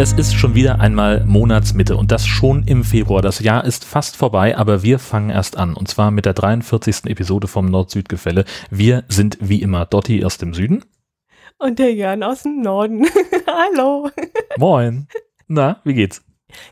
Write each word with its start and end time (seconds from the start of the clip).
Es 0.00 0.12
ist 0.12 0.36
schon 0.36 0.54
wieder 0.54 0.78
einmal 0.78 1.24
Monatsmitte 1.24 1.96
und 1.96 2.12
das 2.12 2.24
schon 2.24 2.62
im 2.68 2.84
Februar. 2.84 3.20
Das 3.20 3.40
Jahr 3.40 3.64
ist 3.64 3.84
fast 3.84 4.14
vorbei, 4.16 4.56
aber 4.56 4.84
wir 4.84 5.00
fangen 5.00 5.28
erst 5.28 5.56
an 5.56 5.74
und 5.74 5.88
zwar 5.88 6.12
mit 6.12 6.24
der 6.24 6.34
43. 6.34 7.06
Episode 7.06 7.48
vom 7.48 7.66
Nord-Süd-Gefälle. 7.66 8.44
Wir 8.70 9.02
sind 9.08 9.38
wie 9.40 9.60
immer 9.60 9.86
Dotti 9.86 10.24
aus 10.24 10.38
dem 10.38 10.54
Süden. 10.54 10.84
Und 11.58 11.80
der 11.80 11.92
Jan 11.92 12.22
aus 12.22 12.44
dem 12.44 12.60
Norden. 12.60 13.08
Hallo. 13.48 14.08
Moin. 14.56 15.08
Na, 15.48 15.80
wie 15.82 15.94
geht's? 15.94 16.22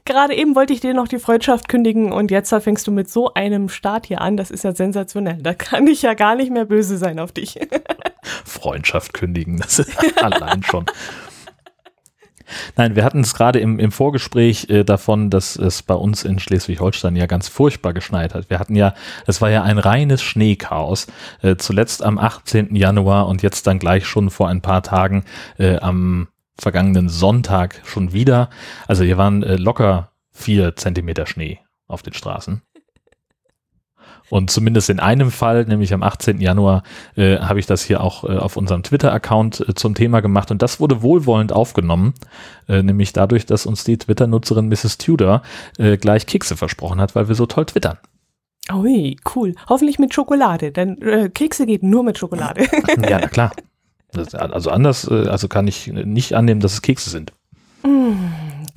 Gerade 0.04 0.36
eben 0.36 0.54
wollte 0.54 0.72
ich 0.72 0.80
dir 0.80 0.94
noch 0.94 1.08
die 1.08 1.18
Freundschaft 1.18 1.68
kündigen 1.68 2.12
und 2.12 2.30
jetzt 2.30 2.54
fängst 2.54 2.86
du 2.86 2.92
mit 2.92 3.10
so 3.10 3.34
einem 3.34 3.68
Start 3.68 4.06
hier 4.06 4.20
an. 4.20 4.36
Das 4.36 4.52
ist 4.52 4.62
ja 4.62 4.72
sensationell. 4.72 5.42
Da 5.42 5.52
kann 5.52 5.88
ich 5.88 6.02
ja 6.02 6.14
gar 6.14 6.36
nicht 6.36 6.52
mehr 6.52 6.64
böse 6.64 6.96
sein 6.96 7.18
auf 7.18 7.32
dich. 7.32 7.58
Freundschaft 8.44 9.14
kündigen, 9.14 9.56
das 9.58 9.80
ist 9.80 9.98
allein 10.22 10.62
schon. 10.62 10.86
Nein, 12.76 12.96
wir 12.96 13.04
hatten 13.04 13.20
es 13.20 13.34
gerade 13.34 13.58
im, 13.58 13.78
im 13.78 13.92
Vorgespräch 13.92 14.68
äh, 14.70 14.84
davon, 14.84 15.30
dass 15.30 15.56
es 15.56 15.82
bei 15.82 15.94
uns 15.94 16.24
in 16.24 16.38
Schleswig-Holstein 16.38 17.16
ja 17.16 17.26
ganz 17.26 17.48
furchtbar 17.48 17.92
geschneit 17.92 18.34
hat. 18.34 18.50
Wir 18.50 18.58
hatten 18.58 18.76
ja, 18.76 18.94
es 19.26 19.40
war 19.40 19.50
ja 19.50 19.62
ein 19.62 19.78
reines 19.78 20.22
Schneechaos. 20.22 21.06
Äh, 21.42 21.56
zuletzt 21.56 22.02
am 22.02 22.18
18. 22.18 22.74
Januar 22.74 23.28
und 23.28 23.42
jetzt 23.42 23.66
dann 23.66 23.78
gleich 23.78 24.06
schon 24.06 24.30
vor 24.30 24.48
ein 24.48 24.62
paar 24.62 24.82
Tagen 24.82 25.24
äh, 25.58 25.76
am 25.76 26.28
vergangenen 26.58 27.08
Sonntag 27.08 27.82
schon 27.84 28.12
wieder. 28.12 28.50
Also 28.86 29.04
hier 29.04 29.18
waren 29.18 29.42
äh, 29.42 29.56
locker 29.56 30.10
vier 30.32 30.76
Zentimeter 30.76 31.26
Schnee 31.26 31.60
auf 31.86 32.02
den 32.02 32.12
Straßen. 32.12 32.62
Und 34.28 34.50
zumindest 34.50 34.90
in 34.90 35.00
einem 35.00 35.30
Fall, 35.30 35.64
nämlich 35.64 35.94
am 35.94 36.02
18. 36.02 36.40
Januar, 36.40 36.82
äh, 37.16 37.38
habe 37.38 37.60
ich 37.60 37.66
das 37.66 37.82
hier 37.82 38.02
auch 38.02 38.24
äh, 38.24 38.36
auf 38.36 38.56
unserem 38.56 38.82
Twitter-Account 38.82 39.68
äh, 39.68 39.74
zum 39.74 39.94
Thema 39.94 40.20
gemacht. 40.20 40.50
Und 40.50 40.62
das 40.62 40.80
wurde 40.80 41.02
wohlwollend 41.02 41.52
aufgenommen, 41.52 42.14
äh, 42.68 42.82
nämlich 42.82 43.12
dadurch, 43.12 43.46
dass 43.46 43.66
uns 43.66 43.84
die 43.84 43.98
Twitter-Nutzerin 43.98 44.68
Mrs. 44.68 44.98
Tudor 44.98 45.42
äh, 45.78 45.96
gleich 45.96 46.26
Kekse 46.26 46.56
versprochen 46.56 47.00
hat, 47.00 47.14
weil 47.14 47.28
wir 47.28 47.34
so 47.34 47.46
toll 47.46 47.66
twittern. 47.66 47.98
Ui, 48.72 49.16
cool. 49.36 49.54
Hoffentlich 49.68 50.00
mit 50.00 50.12
Schokolade, 50.12 50.72
denn 50.72 51.00
äh, 51.00 51.28
Kekse 51.28 51.66
geht 51.66 51.84
nur 51.84 52.02
mit 52.02 52.18
Schokolade. 52.18 52.62
ja, 53.08 53.20
na 53.20 53.28
klar. 53.28 53.52
Das, 54.12 54.34
also 54.34 54.70
anders, 54.70 55.08
also 55.08 55.46
kann 55.46 55.68
ich 55.68 55.88
nicht 55.88 56.34
annehmen, 56.34 56.60
dass 56.60 56.72
es 56.72 56.82
Kekse 56.82 57.10
sind. 57.10 57.32
Mm, 57.84 58.14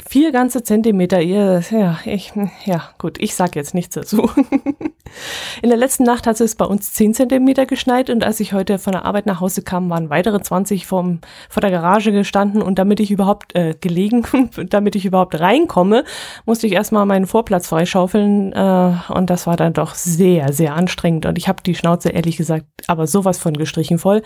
vier 0.08 0.32
ganze 0.32 0.64
Zentimeter, 0.64 1.20
ja, 1.20 1.60
ich, 2.06 2.34
ja, 2.66 2.90
gut, 2.98 3.18
ich 3.20 3.36
sag 3.36 3.56
jetzt 3.56 3.74
nichts 3.74 3.96
dazu. 3.96 4.30
In 5.62 5.70
der 5.70 5.78
letzten 5.78 6.04
Nacht 6.04 6.28
hat 6.28 6.40
es 6.40 6.56
bei 6.56 6.66
uns 6.66 6.94
10 6.94 7.14
Zentimeter 7.14 7.66
geschneit 7.66 8.10
und 8.10 8.24
als 8.24 8.40
ich 8.40 8.54
heute 8.54 8.78
von 8.78 8.94
der 8.94 9.06
Arbeit 9.06 9.26
nach 9.26 9.40
Hause 9.40 9.64
kam, 9.64 9.90
waren 9.90 10.10
weitere 10.10 10.42
20 10.42 10.86
vom, 10.86 11.20
vor 11.50 11.62
der 11.62 11.72
Garage 11.72 12.12
gestanden 12.12 12.62
und 12.62 12.78
damit 12.78 13.00
ich 13.00 13.10
überhaupt 13.10 13.56
äh, 13.56 13.76
gelegen, 13.80 14.24
damit 14.70 14.96
ich 14.96 15.06
überhaupt 15.06 15.40
reinkomme, 15.40 16.04
musste 16.46 16.68
ich 16.68 16.74
erstmal 16.74 17.06
meinen 17.06 17.26
Vorplatz 17.26 17.68
freischaufeln 17.68 18.54
äh, 18.54 18.94
und 19.10 19.30
das 19.30 19.48
war 19.48 19.56
dann 19.56 19.74
doch 19.74 19.96
sehr, 19.96 20.54
sehr 20.54 20.76
anstrengend 20.76 21.26
und 21.26 21.38
ich 21.38 21.48
habe 21.48 21.64
die 21.64 21.76
Schnauze 21.76 22.10
ehrlich 22.10 22.38
gesagt 22.38 22.66
aber 22.88 23.08
sowas 23.08 23.40
von 23.40 23.58
gestrichen 23.58 23.98
voll. 23.98 24.22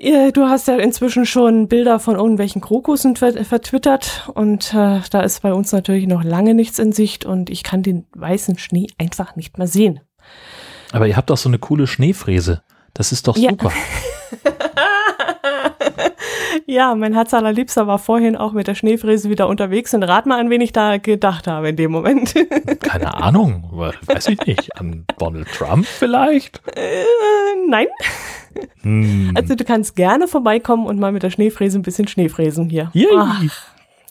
Du 0.00 0.44
hast 0.44 0.68
ja 0.68 0.76
inzwischen 0.76 1.26
schon 1.26 1.66
Bilder 1.66 1.98
von 1.98 2.14
irgendwelchen 2.14 2.60
Krokussen 2.60 3.16
vertwittert 3.16 4.30
und 4.32 4.72
äh, 4.72 5.00
da 5.10 5.20
ist 5.22 5.42
bei 5.42 5.52
uns 5.52 5.72
natürlich 5.72 6.06
noch 6.06 6.22
lange 6.22 6.54
nichts 6.54 6.78
in 6.78 6.92
Sicht 6.92 7.24
und 7.24 7.50
ich 7.50 7.64
kann 7.64 7.82
den 7.82 8.06
weißen 8.14 8.58
Schnee 8.58 8.86
einfach 8.96 9.34
nicht 9.34 9.58
mehr 9.58 9.66
sehen. 9.66 9.98
Aber 10.92 11.08
ihr 11.08 11.16
habt 11.16 11.30
doch 11.30 11.36
so 11.36 11.48
eine 11.48 11.58
coole 11.58 11.88
Schneefräse. 11.88 12.62
Das 12.94 13.10
ist 13.10 13.26
doch 13.26 13.36
super. 13.36 13.72
Ja. 14.44 14.52
ja, 16.66 16.94
mein 16.94 17.14
Herz 17.14 17.34
allerliebster 17.34 17.88
war 17.88 17.98
vorhin 17.98 18.36
auch 18.36 18.52
mit 18.52 18.68
der 18.68 18.76
Schneefräse 18.76 19.30
wieder 19.30 19.48
unterwegs 19.48 19.94
und 19.94 20.04
rat 20.04 20.26
mal, 20.26 20.38
an 20.38 20.48
wen 20.48 20.60
ich 20.60 20.72
da 20.72 20.98
gedacht 20.98 21.48
habe 21.48 21.70
in 21.70 21.76
dem 21.76 21.90
Moment. 21.90 22.34
Keine 22.80 23.14
Ahnung, 23.14 23.68
weiß 23.72 24.28
ich 24.28 24.40
nicht. 24.46 24.76
An 24.76 25.06
Donald 25.18 25.48
Trump 25.52 25.86
vielleicht? 25.86 26.62
Äh, 26.76 27.02
nein. 27.68 27.88
Hm. 28.82 29.32
Also 29.34 29.54
du 29.54 29.64
kannst 29.64 29.96
gerne 29.96 30.28
vorbeikommen 30.28 30.86
und 30.86 30.98
mal 30.98 31.12
mit 31.12 31.22
der 31.22 31.30
Schneefräse 31.30 31.78
ein 31.78 31.82
bisschen 31.82 32.08
Schneefräsen 32.08 32.68
hier. 32.68 32.90
Ach, 33.16 33.42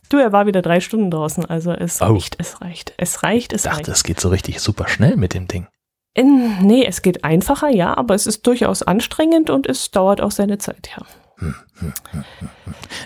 du, 0.10 0.18
er 0.18 0.32
war 0.32 0.46
wieder 0.46 0.62
drei 0.62 0.80
Stunden 0.80 1.12
draußen, 1.12 1.46
also 1.46 1.72
es 1.72 2.02
oh. 2.02 2.06
reicht, 2.06 2.36
es 2.40 2.62
reicht, 2.62 2.94
es 2.98 3.24
reicht, 3.24 3.54
es 3.54 3.66
ich 3.66 3.72
dachte, 3.72 3.88
reicht. 3.88 3.98
es 3.98 4.04
geht 4.04 4.20
so 4.20 4.30
richtig 4.30 4.60
super 4.60 4.88
schnell 4.88 5.18
mit 5.18 5.34
dem 5.34 5.48
Ding. 5.48 5.68
In, 6.14 6.58
nee, 6.62 6.84
es 6.84 7.04
geht 7.04 7.24
einfacher, 7.24 7.70
ja, 7.70 7.96
aber 7.96 8.16
es 8.16 8.26
ist 8.26 8.46
durchaus 8.48 8.82
anstrengend 8.82 9.50
und 9.50 9.68
es 9.68 9.92
dauert 9.92 10.20
auch 10.22 10.32
seine 10.32 10.58
Zeit, 10.58 10.90
ja. 10.98 11.06
Hm, 11.40 11.54
hm, 11.80 11.94
hm, 12.12 12.24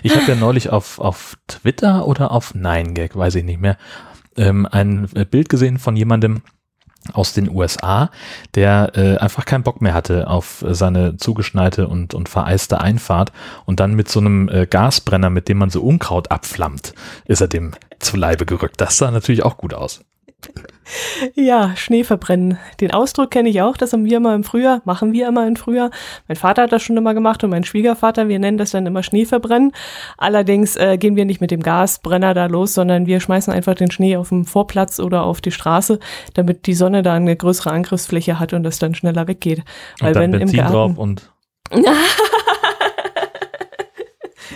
ich 0.02 0.16
habe 0.16 0.24
ja 0.26 0.34
neulich 0.34 0.70
auf, 0.70 0.98
auf 0.98 1.36
Twitter 1.46 2.06
oder 2.06 2.30
auf 2.30 2.54
Nine 2.54 2.94
Gag, 2.94 3.14
weiß 3.14 3.34
ich 3.34 3.44
nicht 3.44 3.60
mehr, 3.60 3.76
ähm, 4.36 4.66
ein 4.70 5.10
Bild 5.30 5.50
gesehen 5.50 5.78
von 5.78 5.96
jemandem, 5.96 6.42
aus 7.12 7.32
den 7.32 7.50
USA, 7.50 8.10
der 8.54 8.92
äh, 8.94 9.16
einfach 9.18 9.44
keinen 9.44 9.64
Bock 9.64 9.80
mehr 9.80 9.94
hatte 9.94 10.28
auf 10.28 10.64
seine 10.68 11.16
zugeschneite 11.16 11.88
und, 11.88 12.14
und 12.14 12.28
vereiste 12.28 12.80
Einfahrt 12.80 13.32
und 13.64 13.80
dann 13.80 13.94
mit 13.94 14.08
so 14.08 14.20
einem 14.20 14.48
äh, 14.48 14.66
Gasbrenner, 14.66 15.30
mit 15.30 15.48
dem 15.48 15.58
man 15.58 15.70
so 15.70 15.82
Unkraut 15.82 16.30
abflammt, 16.30 16.94
ist 17.24 17.40
er 17.40 17.48
dem 17.48 17.72
zu 17.98 18.16
Leibe 18.16 18.46
gerückt. 18.46 18.80
Das 18.80 18.98
sah 18.98 19.10
natürlich 19.10 19.42
auch 19.42 19.56
gut 19.56 19.74
aus. 19.74 20.04
Ja, 21.34 21.72
Schnee 21.76 22.04
verbrennen. 22.04 22.58
Den 22.80 22.92
Ausdruck 22.92 23.30
kenne 23.30 23.48
ich 23.48 23.62
auch, 23.62 23.76
das 23.76 23.92
haben 23.92 24.04
wir 24.04 24.16
immer 24.16 24.34
im 24.34 24.44
Frühjahr, 24.44 24.82
machen 24.84 25.12
wir 25.12 25.28
immer 25.28 25.46
im 25.46 25.56
Frühjahr. 25.56 25.90
Mein 26.28 26.36
Vater 26.36 26.62
hat 26.62 26.72
das 26.72 26.82
schon 26.82 26.96
immer 26.96 27.14
gemacht 27.14 27.42
und 27.44 27.50
mein 27.50 27.64
Schwiegervater, 27.64 28.28
wir 28.28 28.38
nennen 28.38 28.58
das 28.58 28.72
dann 28.72 28.86
immer 28.86 29.02
Schnee 29.02 29.24
verbrennen. 29.24 29.72
Allerdings 30.18 30.76
äh, 30.76 30.98
gehen 30.98 31.16
wir 31.16 31.24
nicht 31.24 31.40
mit 31.40 31.50
dem 31.50 31.62
Gasbrenner 31.62 32.34
da 32.34 32.46
los, 32.46 32.74
sondern 32.74 33.06
wir 33.06 33.20
schmeißen 33.20 33.52
einfach 33.52 33.74
den 33.74 33.90
Schnee 33.90 34.16
auf 34.16 34.30
den 34.30 34.44
Vorplatz 34.44 34.98
oder 35.00 35.24
auf 35.24 35.40
die 35.40 35.52
Straße, 35.52 35.98
damit 36.34 36.66
die 36.66 36.74
Sonne 36.74 37.02
da 37.02 37.14
eine 37.14 37.36
größere 37.36 37.70
Angriffsfläche 37.70 38.38
hat 38.38 38.52
und 38.52 38.62
das 38.62 38.78
dann 38.78 38.94
schneller 38.94 39.28
weggeht. 39.28 39.62
Weil 40.00 40.08
und 40.08 40.16
dann 40.16 40.32
wenn 40.32 40.38
Benzin 40.40 40.58
im 40.58 40.64
Garten, 40.64 40.72
drauf 40.72 40.98
und 40.98 41.32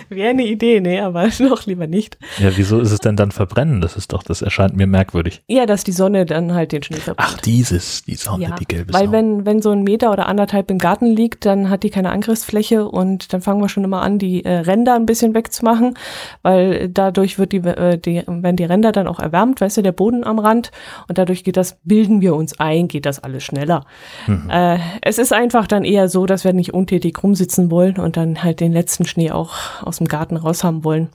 Wäre 0.17 0.29
eine 0.29 0.45
Idee, 0.45 0.79
nee, 0.79 0.99
aber 0.99 1.27
noch 1.39 1.65
lieber 1.65 1.87
nicht. 1.87 2.17
Ja, 2.39 2.55
wieso 2.55 2.79
ist 2.79 2.91
es 2.91 2.99
denn 2.99 3.15
dann 3.15 3.31
verbrennen? 3.31 3.81
Das 3.81 3.95
ist 3.97 4.13
doch, 4.13 4.23
das 4.23 4.41
erscheint 4.41 4.75
mir 4.75 4.87
merkwürdig. 4.87 5.41
Ja, 5.47 5.65
dass 5.65 5.83
die 5.83 5.91
Sonne 5.91 6.25
dann 6.25 6.53
halt 6.53 6.71
den 6.71 6.83
Schnee 6.83 6.97
verbrennt. 6.97 7.29
Ach, 7.35 7.41
dieses, 7.41 8.03
die 8.03 8.15
Sonne, 8.15 8.43
ja, 8.45 8.55
die 8.55 8.65
gelbe 8.65 8.93
Weil 8.93 9.05
Sonne. 9.05 9.11
wenn, 9.17 9.45
wenn 9.45 9.61
so 9.61 9.71
ein 9.71 9.83
Meter 9.83 10.11
oder 10.11 10.27
anderthalb 10.27 10.71
im 10.71 10.77
Garten 10.77 11.07
liegt, 11.07 11.45
dann 11.45 11.69
hat 11.69 11.83
die 11.83 11.89
keine 11.89 12.11
Angriffsfläche 12.11 12.87
und 12.87 13.33
dann 13.33 13.41
fangen 13.41 13.61
wir 13.61 13.69
schon 13.69 13.83
immer 13.83 14.01
an, 14.01 14.19
die 14.19 14.45
äh, 14.45 14.59
Ränder 14.59 14.95
ein 14.95 15.05
bisschen 15.05 15.33
wegzumachen, 15.33 15.95
weil 16.41 16.89
dadurch 16.89 17.37
wird 17.37 17.51
die, 17.51 17.57
äh, 17.57 17.97
die, 17.97 18.23
wenn 18.25 18.55
die 18.55 18.65
Ränder 18.65 18.91
dann 18.91 19.07
auch 19.07 19.19
erwärmt, 19.19 19.61
weißt 19.61 19.77
du, 19.77 19.81
der 19.81 19.91
Boden 19.91 20.23
am 20.23 20.39
Rand 20.39 20.71
und 21.07 21.17
dadurch 21.17 21.43
geht 21.43 21.57
das, 21.57 21.77
bilden 21.83 22.21
wir 22.21 22.35
uns 22.35 22.59
ein, 22.59 22.87
geht 22.87 23.05
das 23.05 23.23
alles 23.23 23.43
schneller. 23.43 23.85
Mhm. 24.27 24.49
Äh, 24.49 24.77
es 25.01 25.17
ist 25.17 25.33
einfach 25.33 25.67
dann 25.67 25.83
eher 25.83 26.07
so, 26.07 26.25
dass 26.25 26.43
wir 26.43 26.53
nicht 26.53 26.73
untätig 26.73 27.21
rumsitzen 27.21 27.69
wollen 27.71 27.97
und 27.97 28.17
dann 28.17 28.43
halt 28.43 28.59
den 28.59 28.71
letzten 28.71 29.05
Schnee 29.05 29.31
auch 29.31 29.53
aus 29.81 29.96
aus 29.97 29.99
dem 29.99 30.07
Garten 30.07 30.37
raus 30.37 30.63
haben 30.63 30.83
wollen. 30.83 31.09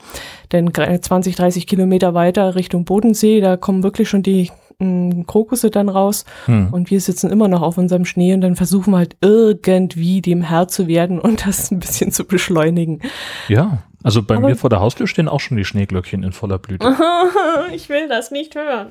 Denn 0.50 0.72
20, 0.75 1.37
30 1.37 1.66
Kilometer 1.66 2.15
weiter 2.15 2.56
Richtung 2.56 2.84
Bodensee, 2.84 3.41
da 3.41 3.56
kommen 3.56 3.82
wirklich 3.82 4.09
schon 4.09 4.22
die 4.22 4.50
mm, 4.78 5.22
Krokusse 5.26 5.70
dann 5.70 5.88
raus 5.88 6.25
hm. 6.47 6.72
und 6.72 6.91
wir 6.91 7.00
sitzen 7.00 7.31
immer 7.31 7.47
noch 7.47 7.62
auf 7.62 7.78
unserem 7.78 8.04
Schnee 8.04 8.34
und 8.34 8.41
dann 8.41 8.56
versuchen 8.56 8.93
wir 8.93 8.98
halt 8.98 9.16
irgendwie 9.20 10.20
dem 10.20 10.43
Herr 10.43 10.66
zu 10.66 10.88
werden 10.88 11.20
und 11.20 11.46
das 11.46 11.70
ein 11.70 11.79
bisschen 11.79 12.11
zu 12.11 12.25
beschleunigen. 12.25 13.00
Ja, 13.49 13.79
also 14.02 14.23
bei 14.23 14.37
Aber 14.37 14.49
mir 14.49 14.56
vor 14.56 14.70
der 14.70 14.81
Haustür 14.81 15.06
stehen 15.06 15.28
auch 15.28 15.40
schon 15.40 15.56
die 15.56 15.64
Schneeglöckchen 15.64 16.25
in 16.25 16.32
voller 16.32 16.58
Blüte. 16.58 16.96
ich 17.73 17.88
will 17.88 18.08
das 18.08 18.32
nicht 18.32 18.56
hören. 18.56 18.88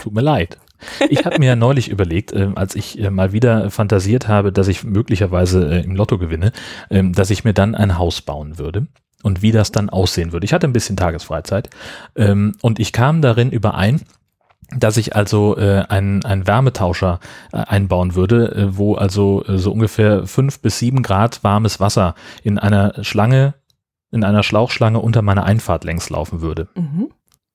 Tut 0.00 0.14
mir 0.14 0.20
leid. 0.20 0.58
Ich 1.08 1.24
habe 1.24 1.38
mir 1.38 1.46
ja 1.46 1.56
neulich 1.56 1.88
überlegt, 1.88 2.32
äh, 2.32 2.50
als 2.54 2.74
ich 2.74 2.98
äh, 2.98 3.10
mal 3.10 3.32
wieder 3.32 3.70
fantasiert 3.70 4.28
habe, 4.28 4.52
dass 4.52 4.68
ich 4.68 4.84
möglicherweise 4.84 5.68
äh, 5.68 5.84
im 5.84 5.96
Lotto 5.96 6.18
gewinne, 6.18 6.52
ähm, 6.90 7.12
dass 7.12 7.30
ich 7.30 7.44
mir 7.44 7.52
dann 7.52 7.74
ein 7.74 7.98
Haus 7.98 8.20
bauen 8.20 8.58
würde 8.58 8.86
und 9.22 9.42
wie 9.42 9.52
das 9.52 9.72
dann 9.72 9.90
aussehen 9.90 10.32
würde. 10.32 10.44
Ich 10.44 10.52
hatte 10.52 10.66
ein 10.66 10.72
bisschen 10.72 10.96
Tagesfreizeit 10.96 11.70
ähm, 12.16 12.56
und 12.62 12.78
ich 12.78 12.92
kam 12.92 13.22
darin 13.22 13.50
überein, 13.50 14.02
dass 14.76 14.98
ich 14.98 15.16
also 15.16 15.56
äh, 15.56 15.84
einen, 15.88 16.24
einen 16.24 16.46
Wärmetauscher 16.46 17.20
äh, 17.52 17.56
einbauen 17.56 18.14
würde, 18.14 18.52
äh, 18.54 18.76
wo 18.76 18.94
also 18.94 19.44
äh, 19.46 19.56
so 19.56 19.72
ungefähr 19.72 20.26
fünf 20.26 20.60
bis 20.60 20.78
sieben 20.78 21.02
Grad 21.02 21.42
warmes 21.42 21.80
Wasser 21.80 22.14
in 22.42 22.58
einer 22.58 23.02
Schlange, 23.02 23.54
in 24.10 24.24
einer 24.24 24.42
Schlauchschlange 24.42 25.00
unter 25.00 25.22
meiner 25.22 25.44
Einfahrt 25.44 25.84
längs 25.84 26.10
laufen 26.10 26.40
würde. 26.42 26.68
Mhm 26.74 27.08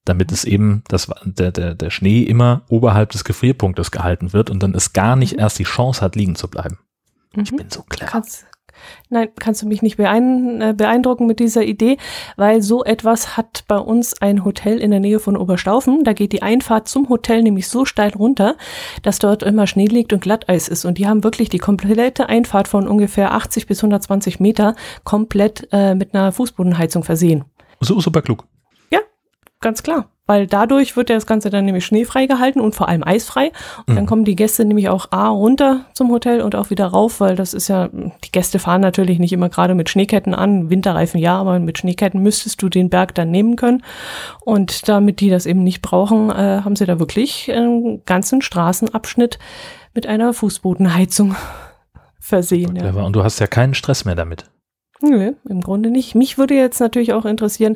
damit 0.06 0.32
es 0.32 0.44
eben 0.44 0.84
das, 0.88 1.10
der, 1.24 1.52
der, 1.52 1.76
der 1.76 1.90
Schnee 1.90 2.24
immer 2.24 2.64
oberhalb 2.70 3.12
des 3.12 3.24
Gefrierpunktes 3.24 3.92
gehalten 3.92 4.34
wird 4.34 4.50
und 4.50 4.62
dann 4.62 4.76
es 4.76 4.94
gar 4.94 5.16
nicht 5.16 5.34
mhm. 5.34 5.40
erst 5.40 5.60
die 5.60 5.64
Chance 5.64 6.02
hat, 6.02 6.16
liegen 6.16 6.36
zu 6.36 6.50
bleiben. 6.50 6.80
Mhm. 7.36 7.44
Ich 7.44 7.56
bin 7.56 7.70
so 7.70 7.84
clever. 7.84 8.12
Kannst, 8.12 8.46
nein, 9.10 9.30
kannst 9.40 9.62
du 9.62 9.68
mich 9.68 9.82
nicht 9.82 9.98
äh, 9.98 10.74
beeindrucken 10.76 11.26
mit 11.26 11.40
dieser 11.40 11.64
Idee, 11.64 11.98
weil 12.36 12.62
so 12.62 12.84
etwas 12.84 13.38
hat 13.38 13.64
bei 13.68 13.78
uns 13.78 14.22
ein 14.22 14.44
Hotel 14.44 14.80
in 14.80 14.92
der 14.92 15.00
Nähe 15.00 15.20
von 15.20 15.38
Oberstaufen. 15.38 16.04
Da 16.04 16.12
geht 16.12 16.34
die 16.34 16.42
Einfahrt 16.42 16.90
zum 16.90 17.08
Hotel 17.08 17.42
nämlich 17.42 17.70
so 17.70 17.86
steil 17.86 18.12
runter, 18.12 18.58
dass 19.04 19.20
dort 19.20 19.42
immer 19.42 19.68
Schnee 19.68 19.88
liegt 19.88 20.12
und 20.12 20.22
Glatteis 20.22 20.68
ist. 20.68 20.84
Und 20.84 20.98
die 20.98 21.08
haben 21.08 21.24
wirklich 21.24 21.48
die 21.48 21.60
komplette 21.60 22.28
Einfahrt 22.28 22.68
von 22.68 22.88
ungefähr 22.90 23.34
80 23.34 23.68
bis 23.68 23.80
120 23.80 24.42
Meter 24.42 24.76
komplett 25.06 25.70
äh, 25.72 25.96
mit 25.96 26.14
einer 26.14 26.34
Fußbodenheizung 26.34 27.04
versehen. 27.04 27.46
So 27.80 28.00
super 28.00 28.22
klug. 28.22 28.46
Ganz 29.64 29.82
klar. 29.82 30.06
Weil 30.26 30.48
dadurch 30.48 30.96
wird 30.96 31.10
ja 31.10 31.16
das 31.16 31.26
Ganze 31.26 31.50
dann 31.50 31.66
nämlich 31.66 31.86
schneefrei 31.86 32.28
gehalten 32.28 32.62
und 32.62 32.76
vor 32.76 32.88
allem 32.88 33.04
eisfrei. 33.04 33.52
Und 33.88 33.96
dann 33.96 34.04
Mhm. 34.06 34.08
kommen 34.08 34.26
die 34.26 34.36
Gäste 34.38 34.64
nämlich 34.64 34.88
auch 34.88 35.12
A 35.12 35.28
runter 35.30 35.86
zum 35.94 36.12
Hotel 36.12 36.42
und 36.42 36.56
auch 36.56 36.70
wieder 36.70 36.86
rauf, 36.88 37.20
weil 37.20 37.36
das 37.36 37.54
ist 37.54 37.68
ja, 37.68 37.90
die 37.92 38.32
Gäste 38.32 38.60
fahren 38.60 38.80
natürlich 38.82 39.20
nicht 39.20 39.34
immer 39.34 39.50
gerade 39.50 39.74
mit 39.76 39.90
Schneeketten 39.90 40.34
an. 40.34 40.70
Winterreifen 40.70 41.20
ja, 41.20 41.38
aber 41.38 41.60
mit 41.60 41.78
Schneeketten 41.78 42.22
müsstest 42.22 42.62
du 42.62 42.70
den 42.70 42.90
Berg 42.90 43.16
dann 43.16 43.32
nehmen 43.32 43.56
können. 43.58 43.84
Und 44.42 44.88
damit 44.88 45.20
die 45.20 45.30
das 45.30 45.46
eben 45.46 45.64
nicht 45.64 45.82
brauchen, 45.82 46.30
äh, 46.30 46.62
haben 46.64 46.76
sie 46.78 46.86
da 46.86 47.00
wirklich 47.00 47.52
einen 47.52 48.04
ganzen 48.06 48.42
Straßenabschnitt 48.42 49.40
mit 49.94 50.08
einer 50.08 50.34
Fußbodenheizung 50.34 51.36
versehen. 52.20 52.76
Ja. 52.78 52.92
Und 52.92 53.14
du 53.14 53.24
hast 53.24 53.40
ja 53.40 53.48
keinen 53.48 53.74
Stress 53.74 54.06
mehr 54.06 54.16
damit. 54.16 54.46
Nö, 55.06 55.34
im 55.50 55.60
Grunde 55.60 55.92
nicht. 55.92 56.16
Mich 56.16 56.38
würde 56.38 56.54
jetzt 56.54 56.80
natürlich 56.80 57.12
auch 57.12 57.26
interessieren, 57.26 57.76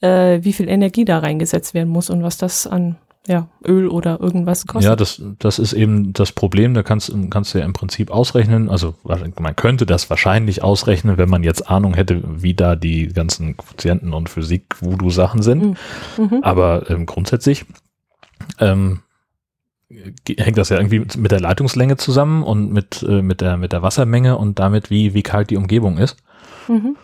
äh, 0.00 0.38
wie 0.42 0.52
viel 0.52 0.68
Energie 0.68 1.04
da 1.04 1.18
reingesetzt 1.18 1.74
werden 1.74 1.88
muss 1.88 2.08
und 2.08 2.22
was 2.22 2.38
das 2.38 2.68
an 2.68 2.96
ja, 3.26 3.48
Öl 3.66 3.88
oder 3.88 4.20
irgendwas 4.20 4.66
kostet. 4.66 4.88
Ja, 4.88 4.94
das, 4.94 5.20
das 5.40 5.58
ist 5.58 5.72
eben 5.72 6.12
das 6.12 6.30
Problem. 6.30 6.74
Da 6.74 6.84
kannst, 6.84 7.12
kannst 7.30 7.52
du 7.52 7.58
ja 7.58 7.64
im 7.64 7.72
Prinzip 7.72 8.12
ausrechnen. 8.12 8.70
Also 8.70 8.94
man 9.02 9.56
könnte 9.56 9.86
das 9.86 10.08
wahrscheinlich 10.08 10.62
ausrechnen, 10.62 11.18
wenn 11.18 11.28
man 11.28 11.42
jetzt 11.42 11.68
Ahnung 11.68 11.94
hätte, 11.94 12.22
wie 12.24 12.54
da 12.54 12.76
die 12.76 13.08
ganzen 13.08 13.56
Quotienten 13.56 14.14
und 14.14 14.28
Physik-Voodoo-Sachen 14.28 15.42
sind. 15.42 15.76
Mhm. 16.16 16.38
Aber 16.42 16.88
ähm, 16.88 17.06
grundsätzlich 17.06 17.66
ähm, 18.60 19.00
hängt 19.90 20.56
das 20.56 20.68
ja 20.68 20.76
irgendwie 20.76 21.00
mit, 21.00 21.16
mit 21.16 21.32
der 21.32 21.40
Leitungslänge 21.40 21.96
zusammen 21.96 22.44
und 22.44 22.72
mit, 22.72 23.02
äh, 23.02 23.20
mit, 23.20 23.40
der, 23.40 23.56
mit 23.56 23.72
der 23.72 23.82
Wassermenge 23.82 24.38
und 24.38 24.58
damit, 24.60 24.90
wie, 24.90 25.12
wie 25.12 25.22
kalt 25.22 25.50
die 25.50 25.56
Umgebung 25.56 25.98
ist. 25.98 26.16
Mhm. 26.68 26.96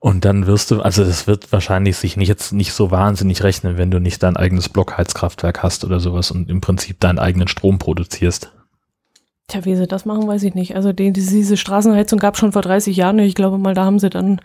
Und 0.00 0.24
dann 0.24 0.46
wirst 0.46 0.70
du, 0.70 0.80
also 0.80 1.04
das 1.04 1.26
wird 1.26 1.50
wahrscheinlich 1.52 1.96
sich 1.96 2.16
nicht 2.16 2.28
jetzt 2.28 2.52
nicht 2.52 2.72
so 2.72 2.92
wahnsinnig 2.92 3.42
rechnen, 3.42 3.78
wenn 3.78 3.90
du 3.90 3.98
nicht 3.98 4.22
dein 4.22 4.36
eigenes 4.36 4.68
Blockheizkraftwerk 4.68 5.62
hast 5.62 5.84
oder 5.84 5.98
sowas 5.98 6.30
und 6.30 6.48
im 6.48 6.60
Prinzip 6.60 7.00
deinen 7.00 7.18
eigenen 7.18 7.48
Strom 7.48 7.78
produzierst. 7.78 8.52
Tja, 9.48 9.64
wie 9.64 9.74
sie 9.74 9.88
das 9.88 10.04
machen, 10.04 10.28
weiß 10.28 10.44
ich 10.44 10.54
nicht. 10.54 10.76
Also 10.76 10.92
die, 10.92 11.12
diese 11.12 11.56
Straßenheizung 11.56 12.18
gab 12.20 12.36
schon 12.36 12.52
vor 12.52 12.62
30 12.62 12.96
Jahren. 12.96 13.18
Ich 13.18 13.34
glaube 13.34 13.58
mal, 13.58 13.74
da 13.74 13.84
haben 13.86 13.98
sie 13.98 14.10
dann 14.10 14.40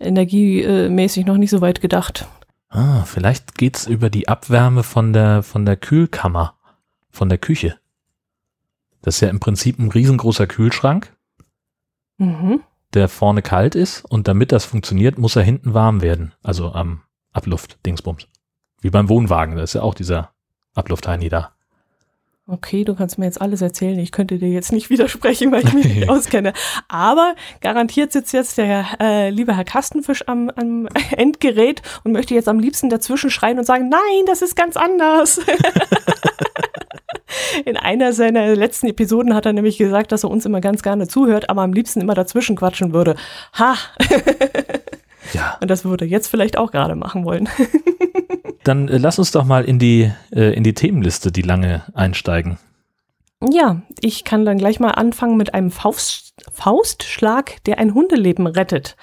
energiemäßig 0.00 1.24
noch 1.24 1.38
nicht 1.38 1.50
so 1.50 1.60
weit 1.60 1.80
gedacht. 1.80 2.26
Ah, 2.68 3.04
vielleicht 3.04 3.56
geht's 3.56 3.86
über 3.86 4.10
die 4.10 4.28
Abwärme 4.28 4.82
von 4.82 5.12
der, 5.12 5.42
von 5.42 5.64
der 5.64 5.76
Kühlkammer, 5.76 6.54
von 7.10 7.28
der 7.28 7.38
Küche. 7.38 7.76
Das 9.02 9.14
ist 9.14 9.20
ja 9.22 9.28
im 9.28 9.40
Prinzip 9.40 9.78
ein 9.78 9.90
riesengroßer 9.90 10.46
Kühlschrank, 10.46 11.10
Mhm. 12.20 12.60
Der 12.94 13.08
vorne 13.08 13.42
kalt 13.42 13.74
ist 13.74 14.04
und 14.04 14.28
damit 14.28 14.52
das 14.52 14.64
funktioniert, 14.64 15.18
muss 15.18 15.36
er 15.36 15.42
hinten 15.42 15.74
warm 15.74 16.02
werden. 16.02 16.34
Also 16.42 16.72
am 16.72 17.02
Abluft-Dingsbums. 17.32 18.26
Wie 18.80 18.90
beim 18.90 19.08
Wohnwagen, 19.08 19.56
da 19.56 19.62
ist 19.62 19.74
ja 19.74 19.82
auch 19.82 19.94
dieser 19.94 20.30
Abluft-Heini 20.74 21.28
da. 21.28 21.52
Okay, 22.46 22.82
du 22.82 22.96
kannst 22.96 23.16
mir 23.16 23.26
jetzt 23.26 23.40
alles 23.40 23.62
erzählen. 23.62 23.96
Ich 24.00 24.10
könnte 24.10 24.38
dir 24.38 24.48
jetzt 24.48 24.72
nicht 24.72 24.90
widersprechen, 24.90 25.52
weil 25.52 25.64
ich 25.64 25.72
mich 25.72 25.84
nicht 25.84 26.08
auskenne. 26.08 26.52
Aber 26.88 27.34
garantiert 27.60 28.10
sitzt 28.10 28.32
jetzt 28.32 28.58
der 28.58 28.86
äh, 29.00 29.30
liebe 29.30 29.56
Herr 29.56 29.64
Kastenfisch 29.64 30.26
am, 30.26 30.50
am 30.56 30.88
Endgerät 31.12 31.82
und 32.02 32.12
möchte 32.12 32.34
jetzt 32.34 32.48
am 32.48 32.58
liebsten 32.58 32.90
dazwischen 32.90 33.30
schreien 33.30 33.58
und 33.58 33.64
sagen, 33.64 33.88
nein, 33.88 34.26
das 34.26 34.42
ist 34.42 34.56
ganz 34.56 34.76
anders. 34.76 35.40
In 37.64 37.76
einer 37.76 38.12
seiner 38.12 38.54
letzten 38.54 38.86
Episoden 38.88 39.34
hat 39.34 39.46
er 39.46 39.52
nämlich 39.52 39.78
gesagt, 39.78 40.12
dass 40.12 40.24
er 40.24 40.30
uns 40.30 40.46
immer 40.46 40.60
ganz 40.60 40.82
gerne 40.82 41.08
zuhört, 41.08 41.50
aber 41.50 41.62
am 41.62 41.72
liebsten 41.72 42.00
immer 42.00 42.14
dazwischen 42.14 42.56
quatschen 42.56 42.92
würde. 42.92 43.16
Ha! 43.54 43.76
Ja. 45.32 45.58
Und 45.60 45.70
das 45.70 45.84
würde 45.84 46.04
er 46.04 46.10
jetzt 46.10 46.28
vielleicht 46.28 46.58
auch 46.58 46.72
gerade 46.72 46.94
machen 46.96 47.24
wollen. 47.24 47.48
Dann 48.64 48.88
äh, 48.88 48.98
lass 48.98 49.18
uns 49.18 49.30
doch 49.30 49.44
mal 49.44 49.64
in 49.64 49.78
die, 49.78 50.10
äh, 50.32 50.54
in 50.54 50.64
die 50.64 50.74
Themenliste, 50.74 51.32
die 51.32 51.42
lange 51.42 51.82
einsteigen. 51.94 52.58
Ja, 53.42 53.80
ich 54.00 54.24
kann 54.24 54.44
dann 54.44 54.58
gleich 54.58 54.80
mal 54.80 54.90
anfangen 54.90 55.38
mit 55.38 55.54
einem 55.54 55.70
Faust, 55.70 56.29
Faustschlag, 56.52 57.62
der 57.64 57.78
ein 57.78 57.94
Hundeleben 57.94 58.46
rettet. 58.46 58.96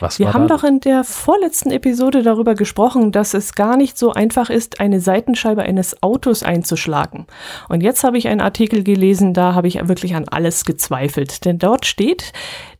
Was 0.00 0.18
Wir 0.18 0.32
haben 0.32 0.48
da? 0.48 0.56
doch 0.56 0.64
in 0.64 0.80
der 0.80 1.04
vorletzten 1.04 1.70
Episode 1.70 2.22
darüber 2.22 2.54
gesprochen, 2.54 3.12
dass 3.12 3.34
es 3.34 3.54
gar 3.54 3.76
nicht 3.76 3.98
so 3.98 4.12
einfach 4.12 4.50
ist, 4.50 4.80
eine 4.80 5.00
Seitenscheibe 5.00 5.62
eines 5.62 6.02
Autos 6.02 6.42
einzuschlagen. 6.42 7.26
Und 7.68 7.82
jetzt 7.82 8.04
habe 8.04 8.18
ich 8.18 8.28
einen 8.28 8.40
Artikel 8.40 8.82
gelesen, 8.82 9.34
da 9.34 9.54
habe 9.54 9.68
ich 9.68 9.88
wirklich 9.88 10.14
an 10.14 10.28
alles 10.28 10.64
gezweifelt. 10.64 11.44
Denn 11.44 11.58
dort 11.58 11.86
steht, 11.86 12.32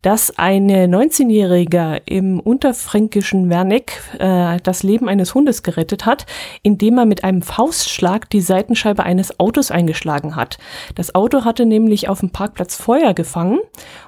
dass 0.02 0.38
eine 0.38 0.86
19-Jährige 0.86 2.02
im 2.06 2.38
unterfränkischen 2.38 3.50
Werneck 3.50 4.00
äh, 4.18 4.58
das 4.62 4.82
Leben 4.82 5.08
eines 5.08 5.34
Hundes 5.34 5.62
gerettet 5.62 6.06
hat, 6.06 6.26
indem 6.62 6.98
er 6.98 7.04
mit 7.04 7.24
einem 7.24 7.42
Faustschlag 7.42 8.30
die 8.30 8.40
Seitenscheibe 8.40 9.02
eines 9.02 9.40
Autos 9.40 9.70
eingeschlagen 9.70 10.36
hat. 10.36 10.58
Das 10.94 11.14
Auto 11.14 11.44
hatte 11.44 11.66
nämlich 11.66 12.08
auf 12.08 12.20
dem 12.20 12.30
Parkplatz 12.30 12.76
Feuer 12.76 13.12
gefangen 13.12 13.58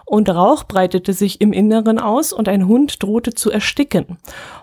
und 0.05 0.29
Rauch 0.29 0.65
breitete 0.65 1.13
sich 1.13 1.41
im 1.41 1.53
Inneren 1.53 1.99
aus 1.99 2.33
und 2.33 2.49
ein 2.49 2.67
Hund 2.67 3.03
drohte 3.03 3.33
zu 3.33 3.51
ersticken. 3.51 4.19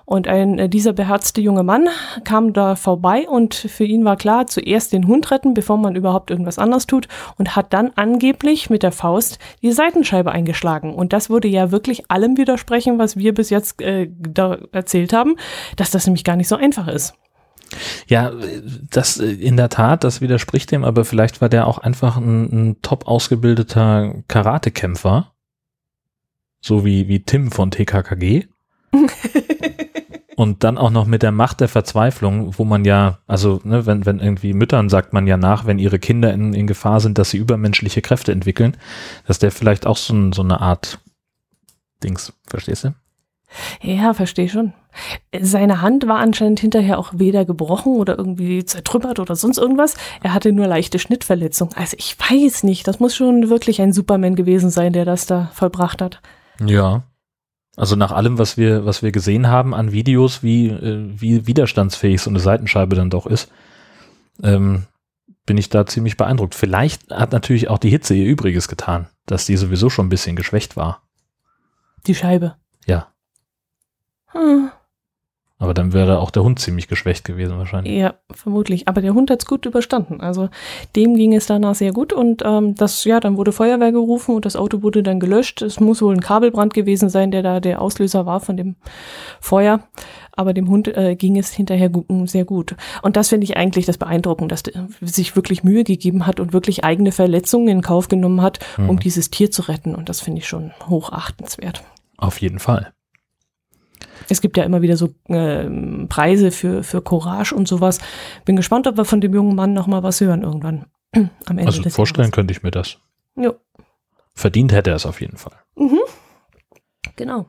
Und 0.05 0.27
ein, 0.27 0.59
äh, 0.59 0.69
dieser 0.69 0.93
beherzte 0.93 1.41
junge 1.41 1.63
Mann 1.63 1.89
kam 2.23 2.53
da 2.53 2.75
vorbei 2.75 3.27
und 3.27 3.55
für 3.55 3.83
ihn 3.83 4.05
war 4.05 4.15
klar, 4.15 4.47
zuerst 4.47 4.93
den 4.93 5.07
Hund 5.07 5.31
retten, 5.31 5.53
bevor 5.53 5.77
man 5.77 5.95
überhaupt 5.95 6.31
irgendwas 6.31 6.59
anderes 6.59 6.87
tut 6.87 7.07
und 7.37 7.55
hat 7.55 7.73
dann 7.73 7.91
angeblich 7.95 8.69
mit 8.69 8.83
der 8.83 8.91
Faust 8.91 9.39
die 9.61 9.71
Seitenscheibe 9.71 10.31
eingeschlagen. 10.31 10.93
Und 10.93 11.13
das 11.13 11.29
würde 11.29 11.47
ja 11.47 11.71
wirklich 11.71 12.09
allem 12.09 12.37
widersprechen, 12.37 12.99
was 12.99 13.17
wir 13.17 13.33
bis 13.33 13.49
jetzt 13.49 13.81
äh, 13.81 14.09
da 14.17 14.57
erzählt 14.71 15.13
haben, 15.13 15.35
dass 15.75 15.91
das 15.91 16.05
nämlich 16.05 16.23
gar 16.23 16.35
nicht 16.35 16.47
so 16.47 16.55
einfach 16.55 16.87
ist. 16.87 17.13
Ja, 18.07 18.31
das 18.89 19.19
äh, 19.19 19.31
in 19.31 19.57
der 19.57 19.69
Tat, 19.69 20.03
das 20.03 20.21
widerspricht 20.21 20.71
dem, 20.71 20.83
aber 20.83 21.05
vielleicht 21.05 21.41
war 21.41 21.49
der 21.49 21.67
auch 21.67 21.77
einfach 21.77 22.17
ein, 22.17 22.43
ein 22.45 22.81
top 22.81 23.07
ausgebildeter 23.07 24.15
Karatekämpfer. 24.27 25.33
So 26.59 26.85
wie, 26.85 27.07
wie 27.07 27.23
Tim 27.23 27.51
von 27.51 27.71
TKKG. 27.71 28.45
Und 30.35 30.63
dann 30.63 30.77
auch 30.77 30.91
noch 30.91 31.07
mit 31.07 31.23
der 31.23 31.31
Macht 31.31 31.61
der 31.61 31.67
Verzweiflung, 31.67 32.59
wo 32.59 32.63
man 32.63 32.85
ja, 32.85 33.17
also 33.25 33.59
ne, 33.63 33.87
wenn, 33.87 34.05
wenn 34.05 34.19
irgendwie 34.19 34.53
Müttern 34.53 34.87
sagt 34.87 35.11
man 35.11 35.25
ja 35.25 35.35
nach, 35.35 35.65
wenn 35.65 35.79
ihre 35.79 35.97
Kinder 35.97 36.31
in, 36.31 36.53
in 36.53 36.67
Gefahr 36.67 36.99
sind, 36.99 37.17
dass 37.17 37.31
sie 37.31 37.37
übermenschliche 37.37 38.03
Kräfte 38.03 38.31
entwickeln, 38.33 38.77
dass 39.25 39.39
der 39.39 39.51
vielleicht 39.51 39.87
auch 39.87 39.97
so, 39.97 40.31
so 40.31 40.43
eine 40.43 40.61
Art 40.61 40.99
Dings, 42.03 42.33
verstehst 42.45 42.83
du? 42.83 42.93
Ja, 43.81 44.13
verstehe 44.13 44.47
schon. 44.47 44.73
Seine 45.39 45.81
Hand 45.81 46.07
war 46.07 46.17
anscheinend 46.19 46.59
hinterher 46.59 46.99
auch 46.99 47.11
weder 47.15 47.45
gebrochen 47.45 47.95
oder 47.95 48.17
irgendwie 48.17 48.65
zertrümmert 48.65 49.19
oder 49.19 49.35
sonst 49.35 49.57
irgendwas. 49.57 49.95
Er 50.23 50.33
hatte 50.33 50.51
nur 50.51 50.67
leichte 50.67 50.99
Schnittverletzungen. 50.99 51.75
Also 51.75 51.95
ich 51.99 52.17
weiß 52.19 52.63
nicht, 52.63 52.87
das 52.87 52.99
muss 52.99 53.15
schon 53.15 53.49
wirklich 53.49 53.81
ein 53.81 53.93
Superman 53.93 54.35
gewesen 54.35 54.69
sein, 54.69 54.93
der 54.93 55.05
das 55.05 55.25
da 55.25 55.51
vollbracht 55.53 56.01
hat. 56.01 56.21
Ja. 56.65 57.03
Also 57.75 57.95
nach 57.95 58.11
allem, 58.11 58.39
was 58.39 58.57
wir, 58.57 58.85
was 58.85 59.03
wir 59.03 59.11
gesehen 59.11 59.47
haben 59.47 59.75
an 59.75 59.91
Videos, 59.91 60.41
wie, 60.41 60.69
äh, 60.69 61.09
wie 61.15 61.45
widerstandsfähig 61.45 62.21
so 62.21 62.29
eine 62.31 62.39
Seitenscheibe 62.39 62.95
dann 62.95 63.11
doch 63.11 63.27
ist, 63.27 63.51
ähm, 64.41 64.85
bin 65.45 65.57
ich 65.57 65.69
da 65.69 65.85
ziemlich 65.85 66.17
beeindruckt. 66.17 66.55
Vielleicht 66.55 67.11
hat 67.11 67.31
natürlich 67.31 67.69
auch 67.69 67.77
die 67.77 67.89
Hitze 67.89 68.15
ihr 68.15 68.25
Übriges 68.25 68.67
getan, 68.67 69.07
dass 69.27 69.45
die 69.45 69.57
sowieso 69.57 69.89
schon 69.89 70.07
ein 70.07 70.09
bisschen 70.09 70.35
geschwächt 70.35 70.75
war. 70.75 71.03
Die 72.07 72.15
Scheibe. 72.15 72.55
Ja. 72.85 73.07
Hm. 74.27 74.71
Aber 75.59 75.73
dann 75.73 75.91
wäre 75.91 76.19
auch 76.19 76.29
der 76.29 76.43
Hund 76.43 76.59
ziemlich 76.59 76.87
geschwächt 76.87 77.23
gewesen 77.25 77.57
wahrscheinlich. 77.57 77.91
Ja, 77.97 78.13
vermutlich. 78.31 78.87
Aber 78.87 79.01
der 79.01 79.15
Hund 79.15 79.31
hat's 79.31 79.47
gut 79.47 79.65
überstanden. 79.65 80.21
Also 80.21 80.49
dem 80.95 81.15
ging 81.15 81.33
es 81.33 81.47
danach 81.47 81.73
sehr 81.73 81.93
gut 81.93 82.13
und 82.13 82.43
ähm, 82.45 82.75
das, 82.75 83.03
ja, 83.05 83.19
dann 83.19 83.37
wurde 83.37 83.51
Feuerwehr 83.51 83.91
gerufen 83.91 84.35
und 84.35 84.45
das 84.45 84.55
Auto 84.55 84.83
wurde 84.83 85.01
dann 85.01 85.19
gelöscht. 85.19 85.63
Es 85.63 85.79
muss 85.79 86.01
wohl 86.03 86.13
ein 86.13 86.21
Kabelbrand 86.21 86.75
gewesen 86.75 87.09
sein, 87.09 87.31
der 87.31 87.41
da 87.41 87.59
der 87.59 87.81
Auslöser 87.81 88.27
war 88.27 88.39
von 88.39 88.55
dem 88.55 88.75
Feuer. 89.41 89.79
Aber 90.33 90.53
dem 90.53 90.69
Hund 90.69 90.95
äh, 90.95 91.15
ging 91.15 91.35
es 91.39 91.51
hinterher 91.51 91.89
gu 91.89 92.03
sehr 92.27 92.45
gut. 92.45 92.75
Und 93.01 93.15
das 93.17 93.29
finde 93.29 93.45
ich 93.45 93.57
eigentlich 93.57 93.87
das 93.87 93.97
Beeindruckende, 93.97 94.53
dass 94.53 94.61
der 94.61 94.87
sich 95.01 95.35
wirklich 95.35 95.63
Mühe 95.63 95.83
gegeben 95.83 96.27
hat 96.27 96.39
und 96.39 96.53
wirklich 96.53 96.83
eigene 96.83 97.11
Verletzungen 97.11 97.67
in 97.69 97.81
Kauf 97.81 98.09
genommen 98.09 98.43
hat, 98.43 98.59
um 98.77 98.85
Mhm. 98.85 98.99
dieses 98.99 99.31
Tier 99.31 99.49
zu 99.49 99.63
retten. 99.63 99.95
Und 99.95 100.07
das 100.09 100.21
finde 100.21 100.37
ich 100.39 100.47
schon 100.47 100.71
hochachtenswert. 100.87 101.81
Auf 102.17 102.39
jeden 102.41 102.59
Fall. 102.59 102.91
Es 104.29 104.41
gibt 104.41 104.57
ja 104.57 104.63
immer 104.63 104.81
wieder 104.81 104.97
so 104.97 105.09
ähm, 105.29 106.07
Preise 106.09 106.51
für, 106.51 106.83
für 106.83 107.01
Courage 107.01 107.55
und 107.55 107.67
sowas. 107.67 107.99
Bin 108.45 108.55
gespannt, 108.55 108.87
ob 108.87 108.97
wir 108.97 109.05
von 109.05 109.21
dem 109.21 109.33
jungen 109.33 109.55
Mann 109.55 109.73
noch 109.73 109.87
mal 109.87 110.03
was 110.03 110.21
hören 110.21 110.43
irgendwann 110.43 110.85
am 111.13 111.29
Ende 111.57 111.65
Also 111.65 111.89
vorstellen 111.89 112.31
könnte 112.31 112.53
ich 112.53 112.63
mir 112.63 112.71
das. 112.71 112.97
Jahres. 113.35 113.57
Verdient 114.33 114.71
hätte 114.71 114.91
er 114.91 114.95
es 114.95 115.05
auf 115.07 115.19
jeden 115.19 115.37
Fall. 115.37 115.53
Mhm. 115.75 115.99
Genau. 117.15 117.47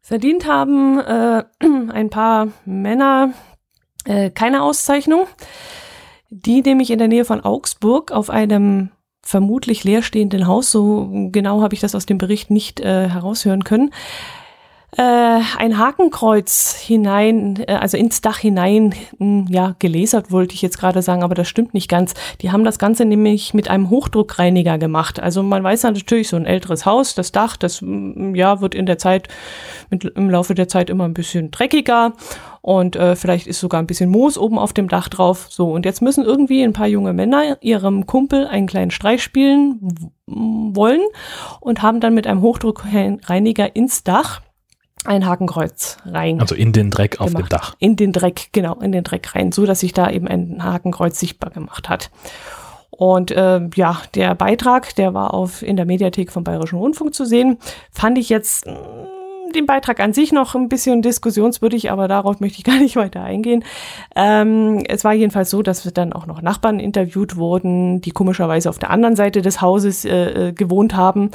Verdient 0.00 0.46
haben 0.46 0.98
äh, 1.00 1.44
ein 1.92 2.08
paar 2.08 2.48
Männer 2.64 3.34
äh, 4.06 4.30
keine 4.30 4.62
Auszeichnung. 4.62 5.26
Die 6.30 6.62
nämlich 6.62 6.90
in 6.90 6.98
der 6.98 7.08
Nähe 7.08 7.24
von 7.24 7.42
Augsburg 7.42 8.12
auf 8.12 8.30
einem 8.30 8.90
vermutlich 9.22 9.84
leerstehenden 9.84 10.46
Haus, 10.46 10.70
so 10.70 11.10
genau 11.30 11.60
habe 11.60 11.74
ich 11.74 11.80
das 11.80 11.94
aus 11.94 12.06
dem 12.06 12.16
Bericht 12.16 12.50
nicht 12.50 12.80
äh, 12.80 13.08
heraushören 13.08 13.64
können, 13.64 13.90
äh, 14.96 15.02
ein 15.02 15.76
Hakenkreuz 15.76 16.74
hinein, 16.74 17.62
äh, 17.66 17.74
also 17.74 17.98
ins 17.98 18.22
Dach 18.22 18.38
hinein, 18.38 18.94
hm, 19.18 19.46
ja, 19.50 19.76
gelasert 19.78 20.32
wollte 20.32 20.54
ich 20.54 20.62
jetzt 20.62 20.78
gerade 20.78 21.02
sagen, 21.02 21.22
aber 21.22 21.34
das 21.34 21.46
stimmt 21.46 21.74
nicht 21.74 21.90
ganz. 21.90 22.14
Die 22.40 22.52
haben 22.52 22.64
das 22.64 22.78
Ganze 22.78 23.04
nämlich 23.04 23.52
mit 23.52 23.68
einem 23.68 23.90
Hochdruckreiniger 23.90 24.78
gemacht. 24.78 25.20
Also 25.20 25.42
man 25.42 25.62
weiß 25.62 25.82
natürlich, 25.82 26.28
so 26.28 26.36
ein 26.36 26.46
älteres 26.46 26.86
Haus, 26.86 27.14
das 27.14 27.32
Dach, 27.32 27.58
das 27.58 27.82
hm, 27.82 28.34
ja, 28.34 28.62
wird 28.62 28.74
in 28.74 28.86
der 28.86 28.96
Zeit, 28.96 29.28
mit, 29.90 30.04
im 30.04 30.30
Laufe 30.30 30.54
der 30.54 30.68
Zeit 30.68 30.88
immer 30.88 31.04
ein 31.04 31.14
bisschen 31.14 31.50
dreckiger 31.50 32.14
und 32.62 32.96
äh, 32.96 33.14
vielleicht 33.14 33.46
ist 33.46 33.60
sogar 33.60 33.82
ein 33.82 33.86
bisschen 33.86 34.08
Moos 34.08 34.38
oben 34.38 34.58
auf 34.58 34.72
dem 34.72 34.88
Dach 34.88 35.08
drauf. 35.08 35.48
So, 35.50 35.70
und 35.70 35.84
jetzt 35.84 36.00
müssen 36.00 36.24
irgendwie 36.24 36.62
ein 36.62 36.72
paar 36.72 36.88
junge 36.88 37.12
Männer 37.12 37.58
ihrem 37.60 38.06
Kumpel 38.06 38.46
einen 38.46 38.66
kleinen 38.66 38.90
Streich 38.90 39.22
spielen 39.22 40.10
wollen 40.26 41.02
und 41.60 41.82
haben 41.82 42.00
dann 42.00 42.14
mit 42.14 42.26
einem 42.26 42.40
Hochdruckreiniger 42.40 43.76
ins 43.76 44.02
Dach 44.02 44.40
ein 45.04 45.26
Hakenkreuz 45.26 45.98
rein. 46.04 46.40
Also 46.40 46.54
in 46.54 46.72
den 46.72 46.90
Dreck 46.90 47.20
auf 47.20 47.32
dem 47.32 47.48
Dach. 47.48 47.74
In 47.78 47.96
den 47.96 48.12
Dreck, 48.12 48.48
genau, 48.52 48.74
in 48.76 48.92
den 48.92 49.04
Dreck 49.04 49.34
rein, 49.34 49.52
so 49.52 49.66
dass 49.66 49.80
sich 49.80 49.92
da 49.92 50.10
eben 50.10 50.28
ein 50.28 50.62
Hakenkreuz 50.62 51.18
sichtbar 51.18 51.50
gemacht 51.50 51.88
hat. 51.88 52.10
Und 52.90 53.30
äh, 53.30 53.60
ja, 53.74 54.02
der 54.14 54.34
Beitrag, 54.34 54.94
der 54.96 55.14
war 55.14 55.32
auf 55.32 55.62
in 55.62 55.76
der 55.76 55.86
Mediathek 55.86 56.32
vom 56.32 56.42
Bayerischen 56.42 56.78
Rundfunk 56.78 57.14
zu 57.14 57.24
sehen, 57.24 57.58
fand 57.92 58.18
ich 58.18 58.28
jetzt 58.28 58.66
mh, 58.66 58.74
den 59.54 59.66
Beitrag 59.66 60.00
an 60.00 60.12
sich 60.12 60.32
noch 60.32 60.54
ein 60.54 60.68
bisschen 60.68 61.02
diskussionswürdig, 61.02 61.90
aber 61.90 62.08
darauf 62.08 62.40
möchte 62.40 62.58
ich 62.58 62.64
gar 62.64 62.78
nicht 62.78 62.96
weiter 62.96 63.22
eingehen. 63.22 63.64
Ähm, 64.16 64.84
es 64.88 65.04
war 65.04 65.12
jedenfalls 65.12 65.50
so, 65.50 65.62
dass 65.62 65.82
dann 65.92 66.12
auch 66.12 66.26
noch 66.26 66.42
Nachbarn 66.42 66.80
interviewt 66.80 67.36
wurden, 67.36 68.00
die 68.00 68.10
komischerweise 68.10 68.68
auf 68.68 68.78
der 68.78 68.90
anderen 68.90 69.16
Seite 69.16 69.42
des 69.42 69.60
Hauses 69.60 70.04
äh, 70.04 70.48
äh, 70.48 70.52
gewohnt 70.52 70.96
haben 70.96 71.30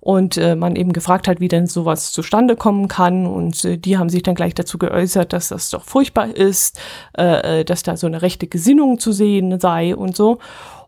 und 0.00 0.36
äh, 0.36 0.54
man 0.54 0.76
eben 0.76 0.92
gefragt 0.92 1.28
hat, 1.28 1.40
wie 1.40 1.48
denn 1.48 1.66
sowas 1.66 2.12
zustande 2.12 2.56
kommen 2.56 2.88
kann. 2.88 3.26
Und 3.26 3.64
äh, 3.64 3.78
die 3.78 3.98
haben 3.98 4.08
sich 4.08 4.22
dann 4.22 4.34
gleich 4.34 4.54
dazu 4.54 4.78
geäußert, 4.78 5.32
dass 5.32 5.48
das 5.48 5.70
doch 5.70 5.84
furchtbar 5.84 6.34
ist, 6.34 6.80
äh, 7.16 7.60
äh 7.60 7.64
dass 7.64 7.82
da 7.82 7.96
so 7.96 8.06
eine 8.06 8.22
rechte 8.22 8.46
Gesinnung 8.46 8.98
zu 8.98 9.12
sehen 9.12 9.58
sei 9.60 9.94
und 9.96 10.16
so. 10.16 10.38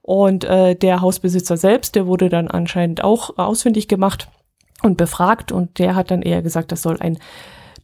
Und 0.03 0.45
der 0.45 1.03
Hausbesitzer 1.03 1.59
selbst, 1.59 1.95
der 1.95 2.07
wurde 2.07 2.31
dann 2.31 2.49
anscheinend 2.49 3.05
auch 3.05 3.37
ausfindig 3.37 3.89
gemacht 3.89 4.29
und 4.83 4.97
befragt 4.97 5.53
und 5.53 5.79
der 5.79 5.95
hat 5.95 6.11
dann 6.11 6.23
eher 6.23 6.43
gesagt, 6.43 6.73
das 6.73 6.83
soll 6.83 6.99
ein 7.01 7.19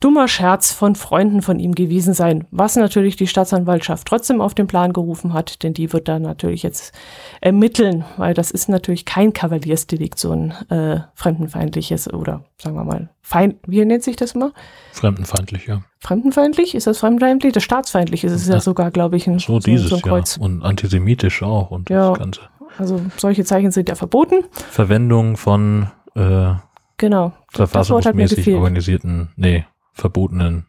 dummer 0.05 0.29
Scherz 0.29 0.71
von 0.71 0.97
Freunden 0.97 1.41
von 1.41 1.59
ihm 1.59 1.75
gewesen 1.75 2.13
sein, 2.13 2.47
was 2.51 2.77
natürlich 2.77 3.17
die 3.17 3.27
Staatsanwaltschaft 3.27 4.07
trotzdem 4.07 4.43
auf 4.43 4.53
den 4.55 4.67
Plan 4.67 4.93
gerufen 4.93 5.33
hat, 5.33 5.63
denn 5.63 5.73
die 5.73 5.95
wird 5.95 6.09
da 6.09 6.19
natürlich 6.19 6.63
jetzt 6.63 6.95
ermitteln, 7.41 8.05
weil 8.19 8.35
das 8.35 8.51
ist 8.51 8.69
natürlich 8.69 9.07
kein 9.07 9.33
Kavaliersdelikt, 9.33 10.19
so 10.19 10.33
ein 10.33 10.51
äh, 10.69 11.01
fremdenfeindliches 11.15 12.13
oder 12.13 12.45
sagen 12.59 12.77
wir 12.77 12.85
mal, 12.85 13.09
feind, 13.23 13.57
wie 13.67 13.83
nennt 13.85 14.03
sich 14.03 14.17
das 14.17 14.33
immer? 14.33 14.53
Fremdenfeindlich, 14.93 15.67
ja. 15.67 15.83
Fremdenfeindlich? 16.01 16.75
Ist 16.75 16.87
das 16.87 16.99
fremdenfeindlich? 16.99 17.55
Das 17.55 17.63
staatsfeindlich 17.63 18.25
ist 18.25 18.33
es 18.33 18.47
ja, 18.47 18.55
ja 18.55 18.61
sogar, 18.61 18.91
glaube 18.91 19.17
ich, 19.17 19.27
ein, 19.27 19.39
so, 19.39 19.59
dieses, 19.59 19.89
so 19.89 19.97
ein 19.97 20.03
Kreuz. 20.03 20.37
Ja. 20.37 20.43
Und 20.43 20.63
antisemitisch 20.63 21.43
auch 21.43 21.71
und 21.71 21.89
ja, 21.89 22.11
das 22.11 22.19
Ganze. 22.19 22.41
Also 22.77 23.01
solche 23.17 23.45
Zeichen 23.45 23.71
sind 23.71 23.89
ja 23.89 23.95
verboten. 23.95 24.45
Verwendung 24.53 25.37
von 25.37 25.91
äh, 26.15 26.55
Genau. 26.97 27.33
Verfassungsmäßig 27.51 28.49
organisierten, 28.55 29.31
nee, 29.37 29.65
verbotenen 29.93 30.67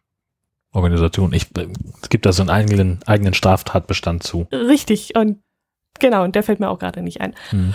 Organisationen. 0.71 1.33
Ich, 1.33 1.47
es 2.01 2.09
gibt 2.09 2.25
da 2.25 2.33
so 2.33 2.43
einen 2.43 2.49
eigenen, 2.49 2.99
eigenen 3.05 3.33
Straftatbestand 3.33 4.23
zu. 4.23 4.47
Richtig, 4.51 5.15
und 5.15 5.41
genau, 5.99 6.23
und 6.23 6.35
der 6.35 6.43
fällt 6.43 6.59
mir 6.59 6.69
auch 6.69 6.79
gerade 6.79 7.01
nicht 7.01 7.21
ein. 7.21 7.33
Hm. 7.49 7.73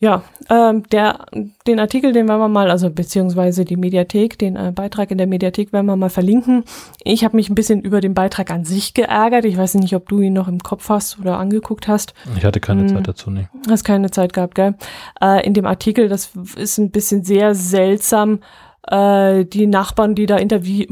Ja, 0.00 0.22
ähm, 0.50 0.82
der, 0.90 1.24
den 1.66 1.80
Artikel, 1.80 2.12
den 2.12 2.28
werden 2.28 2.40
wir 2.40 2.48
mal, 2.48 2.70
also 2.70 2.90
beziehungsweise 2.90 3.64
die 3.64 3.76
Mediathek, 3.76 4.38
den 4.38 4.56
äh, 4.56 4.72
Beitrag 4.74 5.10
in 5.10 5.18
der 5.18 5.26
Mediathek 5.26 5.72
werden 5.72 5.86
wir 5.86 5.96
mal 5.96 6.10
verlinken. 6.10 6.64
Ich 7.04 7.24
habe 7.24 7.36
mich 7.36 7.48
ein 7.48 7.54
bisschen 7.54 7.80
über 7.80 8.00
den 8.00 8.12
Beitrag 8.12 8.50
an 8.50 8.64
sich 8.64 8.92
geärgert. 8.92 9.44
Ich 9.44 9.56
weiß 9.56 9.74
nicht, 9.76 9.94
ob 9.94 10.08
du 10.08 10.20
ihn 10.20 10.32
noch 10.32 10.48
im 10.48 10.60
Kopf 10.62 10.88
hast 10.88 11.18
oder 11.20 11.38
angeguckt 11.38 11.88
hast. 11.88 12.12
Ich 12.36 12.44
hatte 12.44 12.60
keine 12.60 12.82
hm, 12.82 12.88
Zeit 12.88 13.08
dazu, 13.08 13.30
nee. 13.30 13.48
Hast 13.70 13.84
keine 13.84 14.10
Zeit 14.10 14.32
gehabt, 14.32 14.56
gell? 14.56 14.74
Äh, 15.22 15.46
in 15.46 15.54
dem 15.54 15.64
Artikel, 15.64 16.08
das 16.08 16.32
ist 16.56 16.78
ein 16.78 16.90
bisschen 16.90 17.24
sehr 17.24 17.54
seltsam. 17.54 18.40
Äh, 18.86 19.46
die 19.46 19.66
Nachbarn, 19.66 20.14
die 20.14 20.26
da 20.26 20.36
interview 20.36 20.84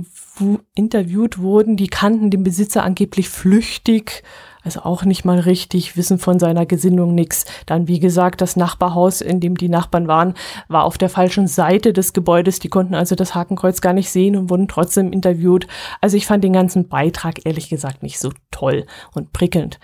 interviewt 0.75 1.39
wurden, 1.39 1.77
die 1.77 1.89
kannten 1.89 2.31
den 2.31 2.43
Besitzer 2.43 2.83
angeblich 2.83 3.29
flüchtig 3.29 4.23
also 4.65 4.83
auch 4.83 5.05
nicht 5.05 5.25
mal 5.25 5.39
richtig, 5.39 5.97
wissen 5.97 6.19
von 6.19 6.39
seiner 6.39 6.67
Gesinnung 6.67 7.15
nichts. 7.15 7.45
Dann, 7.67 7.89
wie 7.89 8.01
gesagt, 8.01 8.41
das 8.41 8.57
Nachbarhaus, 8.57 9.21
in 9.21 9.41
dem 9.41 9.57
die 9.57 9.69
Nachbarn 9.69 10.09
waren, 10.09 10.35
war 10.69 10.85
auf 10.85 10.99
der 10.99 11.09
falschen 11.09 11.47
Seite 11.47 11.93
des 11.93 12.13
Gebäudes. 12.13 12.59
Die 12.59 12.69
konnten 12.69 12.95
also 12.95 13.15
das 13.15 13.35
Hakenkreuz 13.35 13.81
gar 13.81 13.93
nicht 13.93 14.11
sehen 14.11 14.37
und 14.37 14.51
wurden 14.51 14.69
trotzdem 14.69 15.13
interviewt. 15.13 15.67
Also 16.01 16.17
ich 16.17 16.27
fand 16.27 16.45
den 16.45 16.53
ganzen 16.53 16.89
Beitrag 16.89 17.45
ehrlich 17.45 17.69
gesagt 17.69 18.03
nicht 18.03 18.19
so 18.19 18.31
toll 18.51 18.87
und 19.15 19.33
prickelnd. 19.33 19.79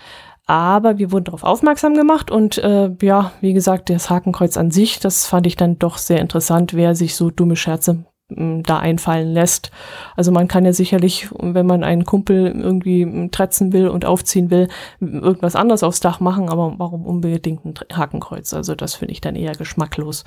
Aber 0.46 0.96
wir 0.96 1.12
wurden 1.12 1.24
darauf 1.24 1.44
aufmerksam 1.44 1.94
gemacht 1.94 2.30
und 2.30 2.56
äh, 2.58 2.90
ja, 3.02 3.32
wie 3.42 3.52
gesagt, 3.52 3.90
das 3.90 4.08
Hakenkreuz 4.08 4.56
an 4.56 4.70
sich, 4.70 4.98
das 4.98 5.26
fand 5.26 5.46
ich 5.46 5.56
dann 5.56 5.78
doch 5.78 5.98
sehr 5.98 6.20
interessant, 6.20 6.72
wer 6.72 6.94
sich 6.94 7.14
so 7.14 7.30
dumme 7.30 7.54
Scherze 7.54 8.04
da 8.28 8.78
einfallen 8.78 9.32
lässt. 9.32 9.70
Also 10.14 10.30
man 10.32 10.48
kann 10.48 10.66
ja 10.66 10.72
sicherlich, 10.72 11.28
wenn 11.38 11.66
man 11.66 11.82
einen 11.82 12.04
Kumpel 12.04 12.48
irgendwie 12.48 13.28
tretzen 13.30 13.72
will 13.72 13.88
und 13.88 14.04
aufziehen 14.04 14.50
will, 14.50 14.68
irgendwas 15.00 15.56
anderes 15.56 15.82
aufs 15.82 16.00
Dach 16.00 16.20
machen, 16.20 16.50
aber 16.50 16.74
warum 16.76 17.06
unbedingt 17.06 17.64
ein 17.64 17.74
Hakenkreuz? 17.92 18.52
Also 18.52 18.74
das 18.74 18.94
finde 18.94 19.12
ich 19.12 19.22
dann 19.22 19.34
eher 19.34 19.52
geschmacklos. 19.52 20.24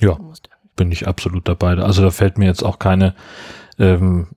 Ja, 0.00 0.18
bin 0.74 0.90
ich 0.90 1.06
absolut 1.06 1.46
dabei. 1.46 1.76
Also 1.76 2.02
da 2.02 2.10
fällt 2.10 2.38
mir 2.38 2.46
jetzt 2.46 2.64
auch 2.64 2.78
keine 2.78 3.14
ähm, 3.78 4.28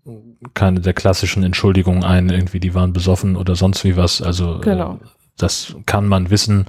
keine 0.53 0.81
der 0.81 0.93
klassischen 0.93 1.43
Entschuldigungen 1.43 2.03
ein, 2.03 2.29
irgendwie 2.29 2.59
die 2.59 2.73
waren 2.73 2.93
besoffen 2.93 3.35
oder 3.35 3.55
sonst 3.55 3.83
wie 3.83 3.97
was. 3.97 4.21
Also 4.21 4.59
genau. 4.59 4.93
äh, 4.93 5.07
das 5.37 5.75
kann 5.85 6.07
man 6.07 6.29
wissen 6.29 6.65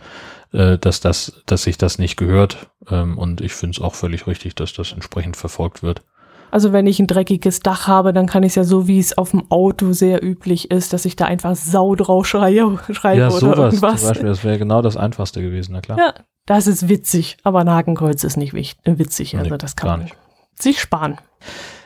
äh, 0.54 0.78
dass 0.78 1.00
das, 1.00 1.42
dass 1.46 1.64
sich 1.64 1.76
das 1.78 1.99
nicht 1.99 2.16
gehört. 2.16 2.70
Ähm, 2.88 3.18
und 3.18 3.40
ich 3.40 3.52
finde 3.52 3.76
es 3.76 3.82
auch 3.82 3.94
völlig 3.94 4.26
richtig, 4.26 4.54
dass 4.54 4.73
das 4.73 4.92
entsprechend 4.92 5.37
verfolgt 5.37 5.82
wird. 5.82 6.02
Also 6.50 6.73
wenn 6.73 6.87
ich 6.87 7.00
ein 7.00 7.08
dreckiges 7.08 7.58
Dach 7.61 7.88
habe, 7.88 8.12
dann 8.12 8.26
kann 8.26 8.44
ich 8.44 8.52
es 8.52 8.54
ja 8.54 8.62
so, 8.62 8.87
wie 8.87 9.00
es 9.00 9.18
auf 9.18 9.32
dem 9.32 9.50
Auto 9.50 9.92
sehr 9.92 10.25
üblich 10.25 10.70
ist, 10.70 10.92
dass 10.92 11.04
ich 11.04 11.16
da 11.16 11.25
einfach 11.25 11.56
Sau 11.56 11.96
drauf 11.96 12.28
schreie, 12.28 12.78
schreibe 12.92 13.20
ja, 13.20 13.30
sowas, 13.30 13.42
oder 13.42 13.64
irgendwas. 13.66 14.00
Zum 14.00 14.08
Beispiel, 14.11 14.28
das 14.28 14.44
wäre 14.44 14.58
genau 14.58 14.80
das 14.80 14.96
Einfachste 14.96 15.42
gewesen, 15.42 15.73
na 15.73 15.80
klar. 15.80 15.99
Ja, 15.99 16.14
das 16.46 16.68
ist 16.68 16.88
witzig, 16.88 17.38
aber 17.42 17.61
ein 17.61 17.70
Hakenkreuz 17.70 18.23
ist 18.23 18.37
nicht 18.37 18.54
witzig. 18.54 19.37
Also 19.37 19.50
nee, 19.50 19.58
das 19.58 19.75
kann 19.75 20.00
man 20.00 20.11
sich 20.54 20.80
sparen. 20.80 21.18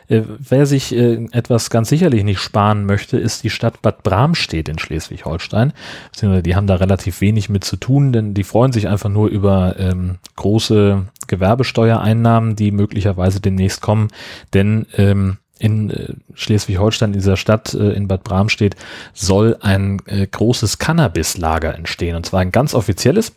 Äh, 0.09 0.23
wer 0.27 0.67
sich 0.67 0.95
äh, 0.95 1.27
etwas 1.33 1.71
ganz 1.71 1.89
sicherlich 1.89 2.25
nicht 2.25 2.41
sparen 2.41 2.87
möchte, 2.87 3.19
ist 3.19 3.45
die 3.45 3.51
Stadt 3.51 3.83
Bad 3.83 4.03
Bramstedt 4.03 4.69
in 4.69 4.79
Schleswig-Holstein. 4.79 5.73
Die 6.21 6.57
haben 6.57 6.67
da 6.67 6.77
relativ 6.77 7.21
wenig 7.21 7.49
mit 7.49 7.65
zu 7.65 7.77
tun, 7.77 8.13
denn 8.13 8.35
die 8.35 8.45
freuen 8.45 8.73
sich 8.73 8.89
einfach 8.89 9.11
nur 9.11 9.29
über 9.29 9.77
ähm, 9.79 10.17
große 10.37 11.07
Gewerbesteuereinnahmen, 11.27 12.57
die 12.57 12.73
möglicherweise 12.73 13.41
demnächst 13.41 13.83
kommen. 13.83 14.09
Denn 14.55 14.87
ähm, 14.97 15.37
in 15.59 15.91
äh, 15.91 16.15
Schleswig-Holstein, 16.35 17.13
dieser 17.13 17.37
Stadt 17.37 17.75
äh, 17.75 17.91
in 17.91 18.09
Bad 18.09 18.25
Bramstedt, 18.25 18.77
soll 19.13 19.57
ein 19.61 19.99
großes 19.99 20.79
Cannabis-Lager 20.79 21.75
entstehen. 21.75 22.17
Und 22.17 22.25
zwar 22.27 22.41
ein 22.41 22.53
ganz 22.53 22.75
offizielles. 22.75 23.33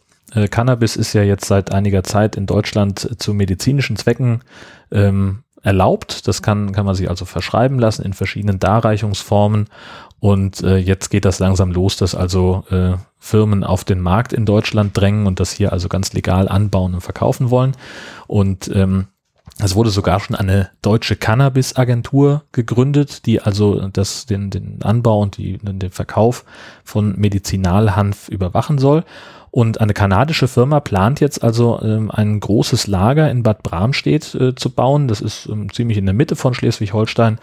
Cannabis 0.50 0.96
ist 0.96 1.12
ja 1.12 1.24
jetzt 1.24 1.46
seit 1.46 1.74
einiger 1.74 2.06
Zeit 2.06 2.38
in 2.38 2.46
Deutschland 2.46 3.22
zu 3.22 3.34
medizinischen 3.34 3.98
Zwecken 3.98 4.44
ähm, 4.90 5.40
erlaubt. 5.64 6.28
Das 6.28 6.42
kann, 6.42 6.72
kann 6.72 6.86
man 6.86 6.96
sich 6.96 7.10
also 7.10 7.26
verschreiben 7.26 7.80
lassen 7.80 8.04
in 8.04 8.14
verschiedenen 8.14 8.60
Darreichungsformen. 8.60 9.68
Und 10.20 10.62
äh, 10.62 10.78
jetzt 10.78 11.10
geht 11.10 11.26
das 11.26 11.40
langsam 11.40 11.72
los, 11.72 11.98
dass 11.98 12.14
also 12.14 12.64
äh, 12.70 12.94
Firmen 13.18 13.64
auf 13.64 13.84
den 13.84 14.00
Markt 14.00 14.34
in 14.34 14.46
Deutschland 14.46 14.96
drängen 14.96 15.26
und 15.26 15.40
das 15.40 15.52
hier 15.52 15.74
also 15.74 15.90
ganz 15.90 16.14
legal 16.14 16.48
anbauen 16.48 16.94
und 16.94 17.02
verkaufen 17.02 17.50
wollen. 17.50 17.76
Und 18.28 18.70
ähm, 18.74 19.08
es 19.60 19.76
wurde 19.76 19.90
sogar 19.90 20.20
schon 20.20 20.36
eine 20.36 20.70
deutsche 20.82 21.16
Cannabis-Agentur 21.16 22.44
gegründet, 22.52 23.26
die 23.26 23.42
also 23.42 23.88
das, 23.90 24.26
den, 24.26 24.50
den 24.50 24.82
Anbau 24.82 25.22
und 25.22 25.38
die, 25.38 25.58
den 25.58 25.92
Verkauf 25.92 26.46
von 26.84 27.16
Medizinalhanf 27.20 28.30
überwachen 28.30 28.78
soll. 28.78 29.04
Und 29.52 29.82
eine 29.82 29.94
kanadische 29.94 30.48
Firma 30.48 30.80
plant 30.80 31.20
jetzt 31.20 31.44
also 31.44 31.82
ähm, 31.82 32.10
ein 32.10 32.40
großes 32.40 32.88
Lager 32.88 33.30
in 33.30 33.44
Bad 33.44 33.64
Bramstedt 33.64 34.34
äh, 34.34 34.56
zu 34.56 34.70
bauen. 34.70 35.10
Das 35.10 35.20
ist 35.20 35.46
ähm, 35.48 35.72
ziemlich 35.74 35.98
in 35.98 36.06
der 36.06 36.16
Mitte 36.16 36.38
von 36.38 36.54
Schleswig-Holstein 36.54 37.38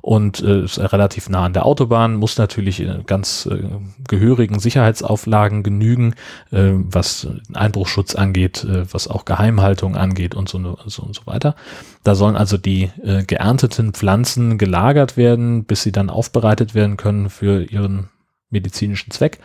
und 0.00 0.42
äh, 0.42 0.64
ist 0.64 0.80
relativ 0.80 1.28
nah 1.28 1.44
an 1.44 1.52
der 1.52 1.64
Autobahn, 1.64 2.16
muss 2.16 2.36
natürlich 2.36 2.84
ganz 3.06 3.46
äh, 3.46 3.62
gehörigen 4.08 4.58
Sicherheitsauflagen 4.58 5.62
genügen, 5.62 6.16
was 6.50 7.28
Einbruchschutz 7.54 8.16
angeht, 8.16 8.66
was 8.90 9.06
auch 9.06 9.24
Geheimhaltung 9.24 9.96
angeht 9.96 10.34
und 10.34 10.48
so, 10.48 10.76
so 10.86 11.02
und 11.04 11.14
so 11.14 11.22
weiter. 11.26 11.54
Da 12.02 12.16
sollen 12.16 12.36
also 12.36 12.58
die 12.58 12.90
geernteten 13.28 13.92
Pflanzen 13.92 14.58
gelagert 14.58 15.16
werden, 15.16 15.64
bis 15.64 15.84
sie 15.84 15.92
dann 15.92 16.10
aufbereitet 16.10 16.74
werden 16.74 16.96
können 16.96 17.30
für 17.30 17.62
ihren 17.62 18.08
medizinischen 18.50 19.12
Zweck. 19.12 19.38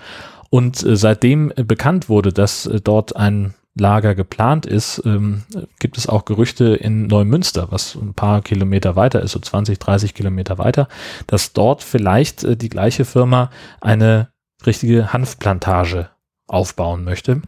Und 0.50 0.84
äh, 0.84 0.96
seitdem 0.96 1.52
äh, 1.56 1.64
bekannt 1.64 2.10
wurde, 2.10 2.34
dass 2.34 2.66
äh, 2.66 2.82
dort 2.82 3.16
ein 3.16 3.54
Lager 3.80 4.16
geplant 4.16 4.66
ist, 4.66 5.02
ähm, 5.06 5.44
gibt 5.80 5.98
es 5.98 6.08
auch 6.08 6.26
Gerüchte 6.26 6.76
in 6.76 7.08
Neumünster, 7.08 7.72
was 7.72 7.96
ein 7.96 8.14
paar 8.14 8.42
Kilometer 8.42 8.96
weiter 8.96 9.22
ist, 9.22 9.34
so 9.34 9.40
20, 9.40 9.78
30 9.78 10.14
Kilometer 10.14 10.58
weiter, 10.58 10.88
dass 11.28 11.54
dort 11.54 11.84
vielleicht 11.84 12.44
äh, 12.44 12.58
die 12.58 12.70
gleiche 12.70 13.06
Firma 13.06 13.52
eine 13.80 14.30
richtige 14.66 15.14
Hanfplantage 15.14 16.10
aufbauen 16.48 17.04
möchte. 17.04 17.36
Mhm. 17.36 17.44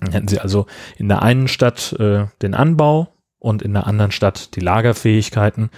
Dann 0.00 0.12
hätten 0.12 0.28
sie 0.28 0.40
also 0.40 0.66
in 0.96 1.08
der 1.08 1.22
einen 1.22 1.48
Stadt 1.48 1.92
äh, 1.98 2.26
den 2.42 2.54
Anbau 2.54 3.08
und 3.38 3.62
in 3.62 3.72
der 3.72 3.86
anderen 3.86 4.12
Stadt 4.12 4.54
die 4.56 4.60
Lagerfähigkeiten. 4.60 5.70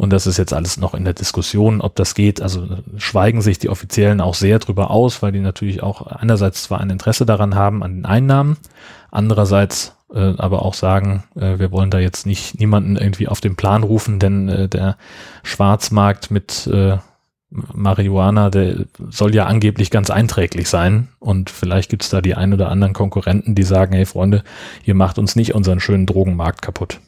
Und 0.00 0.14
das 0.14 0.26
ist 0.26 0.38
jetzt 0.38 0.54
alles 0.54 0.78
noch 0.78 0.94
in 0.94 1.04
der 1.04 1.12
Diskussion, 1.12 1.82
ob 1.82 1.94
das 1.94 2.14
geht. 2.14 2.40
Also 2.40 2.66
schweigen 2.96 3.42
sich 3.42 3.58
die 3.58 3.68
Offiziellen 3.68 4.22
auch 4.22 4.32
sehr 4.32 4.58
drüber 4.58 4.90
aus, 4.90 5.20
weil 5.20 5.30
die 5.30 5.40
natürlich 5.40 5.82
auch 5.82 6.06
einerseits 6.06 6.62
zwar 6.62 6.80
ein 6.80 6.88
Interesse 6.88 7.26
daran 7.26 7.54
haben, 7.54 7.82
an 7.82 7.96
den 7.96 8.06
Einnahmen, 8.06 8.56
andererseits 9.10 9.94
äh, 10.10 10.32
aber 10.38 10.64
auch 10.64 10.72
sagen, 10.72 11.24
äh, 11.36 11.58
wir 11.58 11.70
wollen 11.70 11.90
da 11.90 11.98
jetzt 11.98 12.24
nicht 12.24 12.58
niemanden 12.58 12.96
irgendwie 12.96 13.28
auf 13.28 13.42
den 13.42 13.56
Plan 13.56 13.82
rufen, 13.82 14.18
denn 14.18 14.48
äh, 14.48 14.68
der 14.70 14.96
Schwarzmarkt 15.42 16.30
mit 16.30 16.66
äh, 16.66 16.96
Marihuana, 17.50 18.48
der 18.48 18.86
soll 19.10 19.34
ja 19.34 19.44
angeblich 19.44 19.90
ganz 19.90 20.08
einträglich 20.08 20.70
sein. 20.70 21.08
Und 21.18 21.50
vielleicht 21.50 21.90
gibt's 21.90 22.08
da 22.08 22.22
die 22.22 22.36
ein 22.36 22.54
oder 22.54 22.70
anderen 22.70 22.94
Konkurrenten, 22.94 23.54
die 23.54 23.64
sagen, 23.64 23.92
hey 23.92 24.06
Freunde, 24.06 24.44
ihr 24.82 24.94
macht 24.94 25.18
uns 25.18 25.36
nicht 25.36 25.54
unseren 25.54 25.78
schönen 25.78 26.06
Drogenmarkt 26.06 26.62
kaputt. 26.62 27.00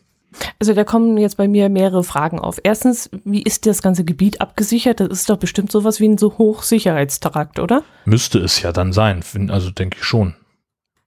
Also 0.58 0.74
da 0.74 0.84
kommen 0.84 1.16
jetzt 1.18 1.36
bei 1.36 1.48
mir 1.48 1.68
mehrere 1.68 2.04
Fragen 2.04 2.38
auf. 2.38 2.60
Erstens, 2.62 3.10
wie 3.24 3.42
ist 3.42 3.66
das 3.66 3.82
ganze 3.82 4.04
Gebiet 4.04 4.40
abgesichert? 4.40 5.00
Das 5.00 5.08
ist 5.08 5.30
doch 5.30 5.38
bestimmt 5.38 5.72
sowas 5.72 6.00
wie 6.00 6.08
ein 6.08 6.18
so 6.18 6.38
Hochsicherheitstrakt, 6.38 7.58
oder? 7.58 7.82
Müsste 8.04 8.38
es 8.38 8.62
ja 8.62 8.72
dann 8.72 8.92
sein, 8.92 9.22
also 9.48 9.70
denke 9.70 9.98
ich 10.00 10.04
schon. 10.04 10.34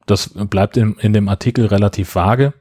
Das 0.06 0.30
bleibt 0.36 0.78
in, 0.78 0.96
in 1.00 1.14
dem 1.14 1.30
Artikel 1.30 1.66
relativ 1.66 2.14
vage. 2.16 2.54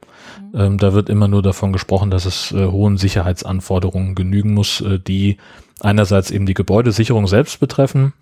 Mhm. 0.53 0.61
Ähm, 0.61 0.79
da 0.79 0.95
wird 0.95 1.09
immer 1.09 1.29
nur 1.29 1.43
davon 1.43 1.73
gesprochen, 1.73 2.11
dass 2.11 2.25
es 2.25 2.53
äh, 2.53 2.67
hohen 2.67 2.97
Sicherheitsanforderungen 2.97 4.15
genügen 4.15 4.55
muss, 4.55 4.81
äh, 4.81 4.99
die 4.99 5.37
einerseits 5.81 6.31
eben 6.31 6.47
die 6.47 6.55
Gebäudesicherung 6.55 7.27
selbst 7.27 7.61
betreffen 7.61 8.15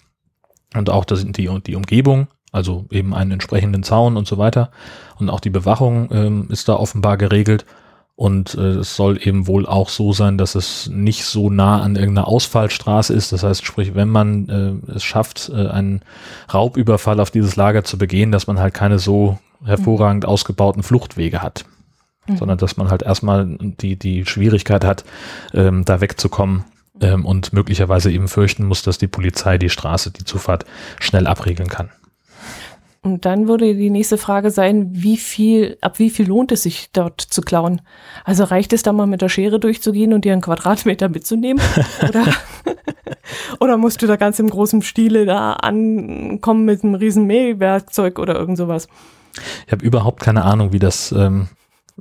und 0.74 0.90
auch 0.90 1.04
das, 1.04 1.24
die, 1.24 1.48
die 1.66 1.76
Umgebung, 1.76 2.28
also 2.50 2.86
eben 2.90 3.14
einen 3.14 3.32
entsprechenden 3.32 3.82
Zaun 3.82 4.16
und 4.16 4.26
so 4.26 4.38
weiter. 4.38 4.70
Und 5.18 5.30
auch 5.30 5.40
die 5.40 5.50
Bewachung 5.50 6.08
ähm, 6.10 6.48
ist 6.50 6.68
da 6.68 6.74
offenbar 6.74 7.16
geregelt. 7.16 7.64
Und 8.14 8.54
äh, 8.54 8.78
es 8.78 8.94
soll 8.94 9.18
eben 9.26 9.46
wohl 9.46 9.66
auch 9.66 9.88
so 9.88 10.12
sein, 10.12 10.36
dass 10.36 10.54
es 10.54 10.88
nicht 10.88 11.24
so 11.24 11.50
nah 11.50 11.80
an 11.80 11.96
irgendeiner 11.96 12.28
Ausfallstraße 12.28 13.14
ist. 13.14 13.32
Das 13.32 13.42
heißt, 13.42 13.64
sprich, 13.64 13.94
wenn 13.94 14.08
man 14.08 14.48
äh, 14.48 14.92
es 14.92 15.02
schafft, 15.02 15.50
äh, 15.52 15.68
einen 15.68 16.02
Raubüberfall 16.52 17.20
auf 17.20 17.30
dieses 17.30 17.56
Lager 17.56 17.84
zu 17.84 17.96
begehen, 17.96 18.30
dass 18.30 18.46
man 18.46 18.58
halt 18.58 18.74
keine 18.74 18.98
so 18.98 19.38
hervorragend 19.64 20.26
ausgebauten 20.26 20.82
Fluchtwege 20.82 21.40
hat. 21.42 21.64
Mhm. 22.26 22.36
Sondern 22.36 22.58
dass 22.58 22.76
man 22.76 22.90
halt 22.90 23.02
erstmal 23.02 23.46
die, 23.60 23.96
die 23.96 24.26
Schwierigkeit 24.26 24.84
hat, 24.84 25.04
ähm, 25.54 25.84
da 25.84 26.00
wegzukommen 26.00 26.64
ähm, 27.00 27.24
und 27.24 27.52
möglicherweise 27.52 28.12
eben 28.12 28.28
fürchten 28.28 28.64
muss, 28.64 28.82
dass 28.82 28.98
die 28.98 29.08
Polizei 29.08 29.58
die 29.58 29.70
Straße, 29.70 30.10
die 30.10 30.24
Zufahrt 30.24 30.66
schnell 31.00 31.26
abriegeln 31.26 31.68
kann. 31.68 31.90
Und 33.04 33.24
dann 33.24 33.48
würde 33.48 33.74
die 33.74 33.90
nächste 33.90 34.16
Frage 34.16 34.52
sein, 34.52 34.90
wie 34.92 35.16
viel, 35.16 35.76
ab 35.80 35.98
wie 35.98 36.08
viel 36.08 36.28
lohnt 36.28 36.52
es 36.52 36.62
sich 36.62 36.90
dort 36.92 37.20
zu 37.20 37.40
klauen? 37.40 37.82
Also 38.24 38.44
reicht 38.44 38.72
es 38.72 38.84
da 38.84 38.92
mal 38.92 39.08
mit 39.08 39.22
der 39.22 39.28
Schere 39.28 39.58
durchzugehen 39.58 40.12
und 40.12 40.24
dir 40.24 40.32
einen 40.32 40.40
Quadratmeter 40.40 41.08
mitzunehmen? 41.08 41.60
Oder, 42.08 42.24
oder 43.60 43.76
musst 43.76 44.02
du 44.02 44.06
da 44.06 44.16
ganz 44.16 44.38
im 44.38 44.50
großen 44.50 44.82
Stile 44.82 45.26
da 45.26 45.54
ankommen 45.54 46.64
mit 46.64 46.84
einem 46.84 46.94
riesen 46.94 47.26
Mähwerkzeug 47.26 48.18
oder 48.18 48.34
irgend 48.34 48.58
sowas? 48.58 48.88
Ich 49.66 49.72
habe 49.72 49.84
überhaupt 49.84 50.20
keine 50.20 50.44
Ahnung, 50.44 50.72
wie 50.72 50.78
das, 50.78 51.12
ähm, 51.12 51.48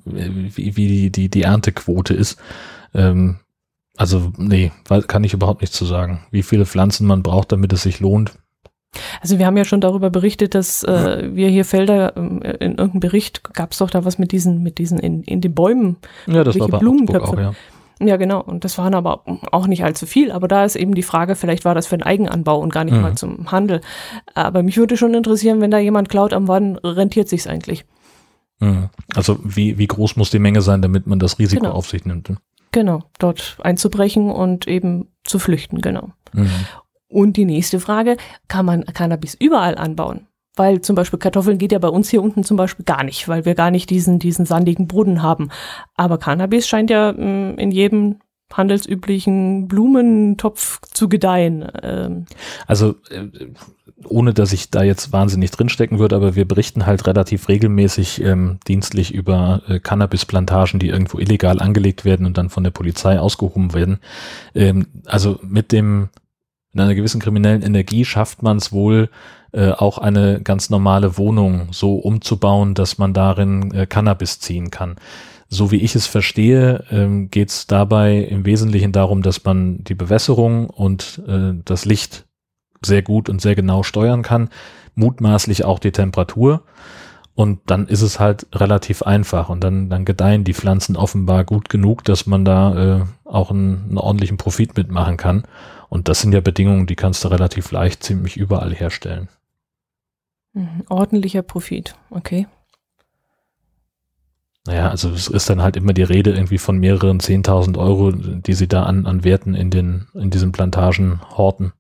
wie, 0.06 0.76
wie 0.76 0.88
die, 0.88 1.12
die, 1.12 1.30
die 1.30 1.44
Erntequote 1.44 2.14
ist. 2.14 2.40
Ähm, 2.94 3.40
also, 3.98 4.32
nee, 4.38 4.72
kann 5.08 5.24
ich 5.24 5.34
überhaupt 5.34 5.62
nichts 5.62 5.78
zu 5.78 5.86
sagen. 5.86 6.26
Wie 6.32 6.44
viele 6.44 6.66
Pflanzen 6.66 7.08
man 7.08 7.24
braucht, 7.24 7.52
damit 7.52 7.74
es 7.74 7.84
sich 7.84 8.00
lohnt, 8.00 8.38
also 9.22 9.40
wir 9.40 9.46
haben 9.46 9.58
ja 9.58 9.66
schon 9.66 9.82
darüber 9.82 10.10
berichtet, 10.10 10.56
dass 10.56 10.84
äh, 10.84 11.30
wir 11.34 11.48
hier 11.50 11.66
Felder, 11.66 12.16
ähm, 12.18 12.42
in 12.42 12.72
irgendeinem 12.72 13.00
Bericht 13.00 13.44
gab 13.54 13.72
es 13.72 13.78
doch 13.78 13.90
da 13.90 14.06
was 14.06 14.18
mit 14.18 14.32
diesen, 14.32 14.64
mit 14.64 14.78
diesen 14.78 15.00
in, 15.00 15.24
in 15.24 15.42
den 15.42 15.54
Bäumen. 15.54 15.98
Ja, 16.28 16.44
das 16.44 16.60
war 16.60 16.68
bei 16.68 16.80
Blumentöpfe. 16.80 17.28
Auch, 17.28 17.40
ja. 17.40 17.54
Ja, 18.04 18.18
genau. 18.18 18.42
Und 18.42 18.64
das 18.64 18.78
waren 18.80 18.96
aber 18.96 19.24
auch 19.52 19.68
nicht 19.68 19.84
allzu 19.84 20.08
viel. 20.08 20.32
Aber 20.32 20.48
da 20.48 20.66
ist 20.66 20.76
eben 20.76 20.96
die 20.96 21.04
Frage, 21.04 21.36
vielleicht 21.36 21.66
war 21.66 21.76
das 21.76 21.86
für 21.86 21.94
einen 21.94 22.04
Eigenanbau 22.04 22.60
und 22.60 22.74
gar 22.74 22.84
nicht 22.84 22.96
mhm. 22.96 23.02
mal 23.02 23.16
zum 23.16 23.52
Handel. 23.52 23.82
Aber 24.34 24.64
mich 24.64 24.78
würde 24.78 24.98
schon 24.98 25.14
interessieren, 25.14 25.62
wenn 25.62 25.70
da 25.70 25.78
jemand 25.78 26.10
klaut 26.10 26.34
am 26.34 26.48
wann 26.48 26.78
rentiert 26.78 27.30
sich's 27.30 27.46
eigentlich? 27.46 27.86
Mhm. 28.60 28.90
Also 29.16 29.38
wie, 29.44 29.78
wie 29.78 29.88
groß 29.88 30.16
muss 30.16 30.32
die 30.32 30.40
Menge 30.40 30.62
sein, 30.62 30.82
damit 30.82 31.06
man 31.06 31.20
das 31.20 31.38
Risiko 31.38 31.64
genau. 31.64 31.76
auf 31.76 31.90
sich 31.90 32.06
nimmt? 32.06 32.30
Ne? 32.30 32.38
Genau, 32.72 33.04
dort 33.20 33.58
einzubrechen 33.62 34.32
und 34.32 34.68
eben 34.68 35.08
zu 35.24 35.38
flüchten, 35.38 35.82
genau. 35.82 36.10
Mhm. 36.34 36.50
Und 37.12 37.38
die 37.38 37.46
nächste 37.46 37.80
Frage, 37.80 38.18
kann 38.48 38.66
man 38.66 38.86
Cannabis 38.86 39.36
überall 39.36 39.76
anbauen? 39.76 40.28
Weil 40.56 40.82
zum 40.82 40.96
Beispiel 40.96 41.20
Kartoffeln 41.20 41.58
geht 41.58 41.72
ja 41.72 41.80
bei 41.80 41.88
uns 41.88 42.10
hier 42.10 42.22
unten 42.22 42.44
zum 42.44 42.58
Beispiel 42.58 42.86
gar 42.86 43.04
nicht, 43.04 43.28
weil 43.28 43.46
wir 43.46 43.56
gar 43.56 43.72
nicht 43.72 43.90
diesen, 43.90 44.20
diesen 44.20 44.46
sandigen 44.46 44.88
Boden 44.88 45.22
haben. 45.22 45.50
Aber 45.96 46.18
Cannabis 46.18 46.68
scheint 46.68 46.90
ja 46.90 47.14
mm, 47.14 47.58
in 47.58 47.72
jedem 47.72 48.20
handelsüblichen 48.52 49.68
Blumentopf 49.68 50.80
zu 50.92 51.08
gedeihen. 51.08 51.68
Ähm. 51.84 52.26
Also 52.68 52.96
äh, 53.10 53.28
ohne 54.06 54.34
dass 54.34 54.52
ich 54.52 54.70
da 54.70 54.84
jetzt 54.84 55.14
wahnsinnig 55.14 55.52
drinstecken 55.52 56.00
würde, 56.00 56.16
aber 56.16 56.36
wir 56.36 56.46
berichten 56.46 56.86
halt 56.86 57.06
relativ 57.08 57.48
regelmäßig 57.48 58.22
ähm, 58.22 58.60
dienstlich 58.68 59.14
über 59.14 59.62
äh, 59.68 59.80
Cannabisplantagen, 59.80 60.80
die 60.80 60.90
irgendwo 60.90 61.20
illegal 61.20 61.62
angelegt 61.62 62.04
werden 62.04 62.26
und 62.26 62.38
dann 62.38 62.50
von 62.50 62.64
der 62.64 62.72
Polizei 62.72 63.20
ausgehoben 63.20 63.74
werden. 63.74 64.00
Ähm, 64.56 64.88
also 65.06 65.40
mit 65.44 65.72
dem 65.72 66.10
in 66.74 66.80
einer 66.80 66.96
gewissen 66.96 67.22
kriminellen 67.22 67.64
Energie 67.64 68.06
schafft 68.06 68.44
man 68.44 68.58
es 68.58 68.72
wohl, 68.72 69.10
äh, 69.52 69.72
auch 69.72 69.98
eine 69.98 70.42
ganz 70.42 70.70
normale 70.70 71.18
Wohnung 71.18 71.68
so 71.72 71.96
umzubauen, 71.96 72.74
dass 72.74 72.98
man 72.98 73.14
darin 73.14 73.74
äh, 73.74 73.86
Cannabis 73.86 74.40
ziehen 74.40 74.72
kann. 74.72 74.96
So 75.50 75.72
wie 75.72 75.82
ich 75.82 75.96
es 75.96 76.08
verstehe, 76.08 76.86
ähm, 76.90 77.30
geht 77.30 77.50
es 77.50 77.68
dabei 77.68 78.20
im 78.20 78.46
Wesentlichen 78.46 78.94
darum, 78.94 79.22
dass 79.22 79.44
man 79.44 79.84
die 79.84 79.96
Bewässerung 79.96 80.70
und 80.70 81.22
äh, 81.28 81.54
das 81.66 81.84
Licht 81.84 82.26
sehr 82.82 83.02
gut 83.02 83.28
und 83.28 83.42
sehr 83.42 83.56
genau 83.56 83.84
steuern 83.84 84.22
kann, 84.22 84.50
mutmaßlich 84.96 85.66
auch 85.66 85.80
die 85.80 85.92
Temperatur. 85.92 86.64
Und 87.34 87.60
dann 87.66 87.88
ist 87.88 88.02
es 88.02 88.20
halt 88.20 88.48
relativ 88.54 89.04
einfach 89.04 89.50
und 89.50 89.64
dann, 89.64 89.90
dann 89.90 90.06
gedeihen 90.06 90.44
die 90.44 90.54
Pflanzen 90.54 90.98
offenbar 90.98 91.46
gut 91.46 91.70
genug, 91.70 92.04
dass 92.04 92.26
man 92.26 92.44
da 92.44 93.00
äh, 93.00 93.06
auch 93.24 93.52
einen, 93.52 93.86
einen 93.90 93.98
ordentlichen 93.98 94.38
Profit 94.38 94.76
mitmachen 94.76 95.18
kann. 95.18 95.44
Und 95.90 96.08
das 96.08 96.22
sind 96.22 96.34
ja 96.34 96.42
Bedingungen, 96.42 96.88
die 96.88 96.96
kannst 96.96 97.24
du 97.24 97.30
relativ 97.30 97.72
leicht 97.72 98.04
ziemlich 98.04 98.38
überall 98.38 98.74
herstellen. 98.74 99.30
Mhm, 100.54 100.84
ordentlicher 100.90 101.42
Profit, 101.42 101.96
okay. 102.10 102.48
Naja, 104.68 104.90
also 104.90 105.10
es 105.10 105.28
ist 105.28 105.50
dann 105.50 105.62
halt 105.62 105.76
immer 105.76 105.94
die 105.94 106.04
Rede 106.04 106.32
irgendwie 106.32 106.60
von 106.60 106.78
mehreren 106.78 107.20
10.000 107.20 107.80
Euro, 107.80 108.12
die 108.12 108.54
sie 108.54 108.68
da 108.68 108.84
an, 108.84 109.08
an 109.08 109.24
Werten 109.24 109.56
in 109.56 109.72
den, 109.72 110.08
in 110.14 110.30
diesen 110.30 110.52
Plantagen 110.52 111.20
horten. 111.36 111.74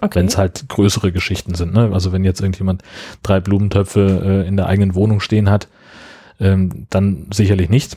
Okay. 0.00 0.18
Wenn 0.18 0.26
es 0.26 0.36
halt 0.36 0.68
größere 0.68 1.12
Geschichten 1.12 1.54
sind. 1.54 1.72
Ne? 1.72 1.90
Also 1.92 2.12
wenn 2.12 2.24
jetzt 2.24 2.40
irgendjemand 2.40 2.82
drei 3.22 3.40
Blumentöpfe 3.40 4.44
äh, 4.44 4.48
in 4.48 4.56
der 4.56 4.66
eigenen 4.66 4.94
Wohnung 4.94 5.20
stehen 5.20 5.48
hat, 5.50 5.68
ähm, 6.40 6.86
dann 6.90 7.26
sicherlich 7.32 7.68
nicht. 7.68 7.96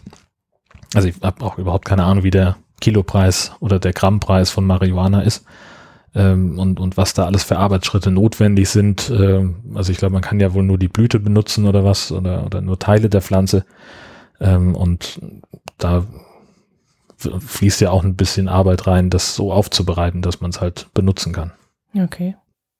Also 0.93 1.07
ich 1.07 1.15
habe 1.21 1.43
auch 1.43 1.57
überhaupt 1.57 1.85
keine 1.85 2.03
Ahnung, 2.03 2.23
wie 2.23 2.31
der 2.31 2.57
Kilopreis 2.79 3.51
oder 3.59 3.79
der 3.79 3.93
Grammpreis 3.93 4.51
von 4.51 4.65
Marihuana 4.65 5.21
ist 5.21 5.45
ähm, 6.15 6.59
und, 6.59 6.79
und 6.79 6.97
was 6.97 7.13
da 7.13 7.25
alles 7.25 7.43
für 7.43 7.57
Arbeitsschritte 7.57 8.11
notwendig 8.11 8.69
sind. 8.69 9.09
Ähm, 9.09 9.55
also 9.75 9.91
ich 9.91 9.97
glaube, 9.97 10.13
man 10.13 10.21
kann 10.21 10.39
ja 10.39 10.53
wohl 10.53 10.63
nur 10.63 10.77
die 10.77 10.87
Blüte 10.87 11.19
benutzen 11.19 11.65
oder 11.65 11.83
was 11.83 12.11
oder, 12.11 12.45
oder 12.45 12.61
nur 12.61 12.79
Teile 12.79 13.09
der 13.09 13.21
Pflanze. 13.21 13.65
Ähm, 14.39 14.75
und 14.75 15.19
da 15.77 16.05
fließt 17.17 17.81
ja 17.81 17.89
auch 17.89 18.03
ein 18.03 18.15
bisschen 18.15 18.47
Arbeit 18.47 18.85
rein, 18.85 19.09
das 19.09 19.35
so 19.35 19.51
aufzubereiten, 19.51 20.21
dass 20.21 20.39
man 20.39 20.51
es 20.51 20.61
halt 20.61 20.87
benutzen 20.93 21.33
kann. 21.33 21.51
Okay. 21.99 22.35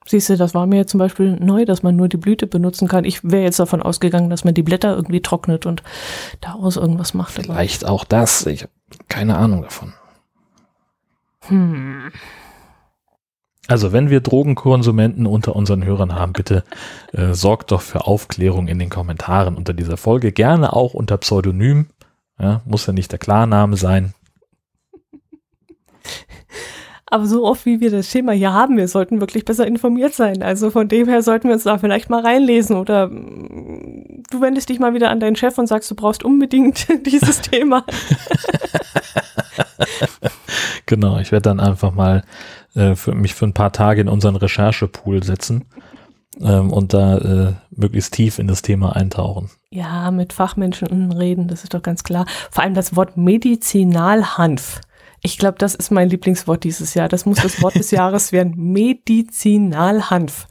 Siehst 0.05 0.29
du, 0.29 0.37
das 0.37 0.53
war 0.53 0.65
mir 0.65 0.87
zum 0.87 0.99
Beispiel 0.99 1.35
neu, 1.35 1.65
dass 1.65 1.83
man 1.83 1.97
nur 1.97 2.07
die 2.07 2.17
Blüte 2.17 2.47
benutzen 2.47 2.87
kann. 2.87 3.03
Ich 3.03 3.23
wäre 3.25 3.43
jetzt 3.43 3.59
davon 3.59 3.81
ausgegangen, 3.81 4.29
dass 4.29 4.45
man 4.45 4.53
die 4.53 4.63
Blätter 4.63 4.95
irgendwie 4.95 5.21
trocknet 5.21 5.65
und 5.65 5.83
daraus 6.39 6.77
irgendwas 6.77 7.13
macht. 7.13 7.33
Vielleicht 7.33 7.85
auch 7.85 8.05
das. 8.05 8.45
Ich 8.45 8.63
habe 8.63 8.71
keine 9.09 9.37
Ahnung 9.37 9.63
davon. 9.63 9.93
Hm. 11.47 12.11
Also, 13.67 13.91
wenn 13.91 14.09
wir 14.09 14.21
Drogenkonsumenten 14.21 15.27
unter 15.27 15.55
unseren 15.57 15.83
Hörern 15.83 16.15
haben, 16.15 16.31
bitte 16.31 16.63
äh, 17.11 17.33
sorgt 17.33 17.71
doch 17.71 17.81
für 17.81 18.07
Aufklärung 18.07 18.69
in 18.69 18.79
den 18.79 18.89
Kommentaren 18.89 19.57
unter 19.57 19.73
dieser 19.73 19.97
Folge. 19.97 20.31
Gerne 20.31 20.71
auch 20.71 20.93
unter 20.93 21.17
Pseudonym. 21.17 21.87
Ja, 22.39 22.61
muss 22.65 22.85
ja 22.85 22.93
nicht 22.93 23.11
der 23.11 23.19
Klarname 23.19 23.75
sein. 23.75 24.13
Aber 27.09 27.25
so 27.25 27.45
oft, 27.45 27.65
wie 27.65 27.79
wir 27.79 27.89
das 27.89 28.09
Thema 28.09 28.33
hier 28.33 28.51
haben, 28.51 28.75
wir 28.75 28.87
sollten 28.89 29.21
wirklich 29.21 29.45
besser 29.45 29.65
informiert 29.65 30.13
sein. 30.13 30.43
Also 30.43 30.71
von 30.71 30.89
dem 30.89 31.07
her 31.07 31.21
sollten 31.21 31.47
wir 31.47 31.53
uns 31.53 31.63
da 31.63 31.77
vielleicht 31.77 32.09
mal 32.09 32.21
reinlesen 32.21 32.75
oder 32.75 33.07
mm, 33.07 34.23
du 34.29 34.41
wendest 34.41 34.67
dich 34.67 34.79
mal 34.79 34.93
wieder 34.93 35.09
an 35.09 35.21
deinen 35.21 35.37
Chef 35.37 35.57
und 35.57 35.67
sagst, 35.67 35.89
du 35.89 35.95
brauchst 35.95 36.25
unbedingt 36.25 36.85
dieses 37.05 37.41
Thema. 37.41 37.85
genau, 40.85 41.17
ich 41.19 41.31
werde 41.31 41.43
dann 41.43 41.61
einfach 41.61 41.93
mal 41.93 42.23
äh, 42.75 42.95
für 42.95 43.15
mich 43.15 43.35
für 43.35 43.45
ein 43.45 43.53
paar 43.53 43.71
Tage 43.71 44.01
in 44.01 44.09
unseren 44.09 44.35
Recherchepool 44.35 45.23
setzen 45.23 45.63
ähm, 46.41 46.73
und 46.73 46.93
da 46.93 47.17
äh, 47.17 47.53
möglichst 47.71 48.15
tief 48.15 48.37
in 48.37 48.47
das 48.47 48.63
Thema 48.63 48.97
eintauchen. 48.97 49.49
Ja, 49.69 50.11
mit 50.11 50.33
Fachmenschen 50.33 51.13
reden, 51.13 51.47
das 51.47 51.63
ist 51.63 51.73
doch 51.73 51.81
ganz 51.81 52.03
klar. 52.03 52.25
Vor 52.51 52.63
allem 52.63 52.73
das 52.73 52.97
Wort 52.97 53.15
Medizinalhanf. 53.15 54.81
Ich 55.21 55.37
glaube, 55.37 55.57
das 55.57 55.75
ist 55.75 55.91
mein 55.91 56.09
Lieblingswort 56.09 56.63
dieses 56.63 56.93
Jahr. 56.93 57.09
Das 57.09 57.25
muss 57.25 57.41
das 57.41 57.61
Wort 57.61 57.75
des 57.75 57.91
Jahres 57.91 58.31
werden. 58.31 58.53
Medizinalhanf. 58.55 60.47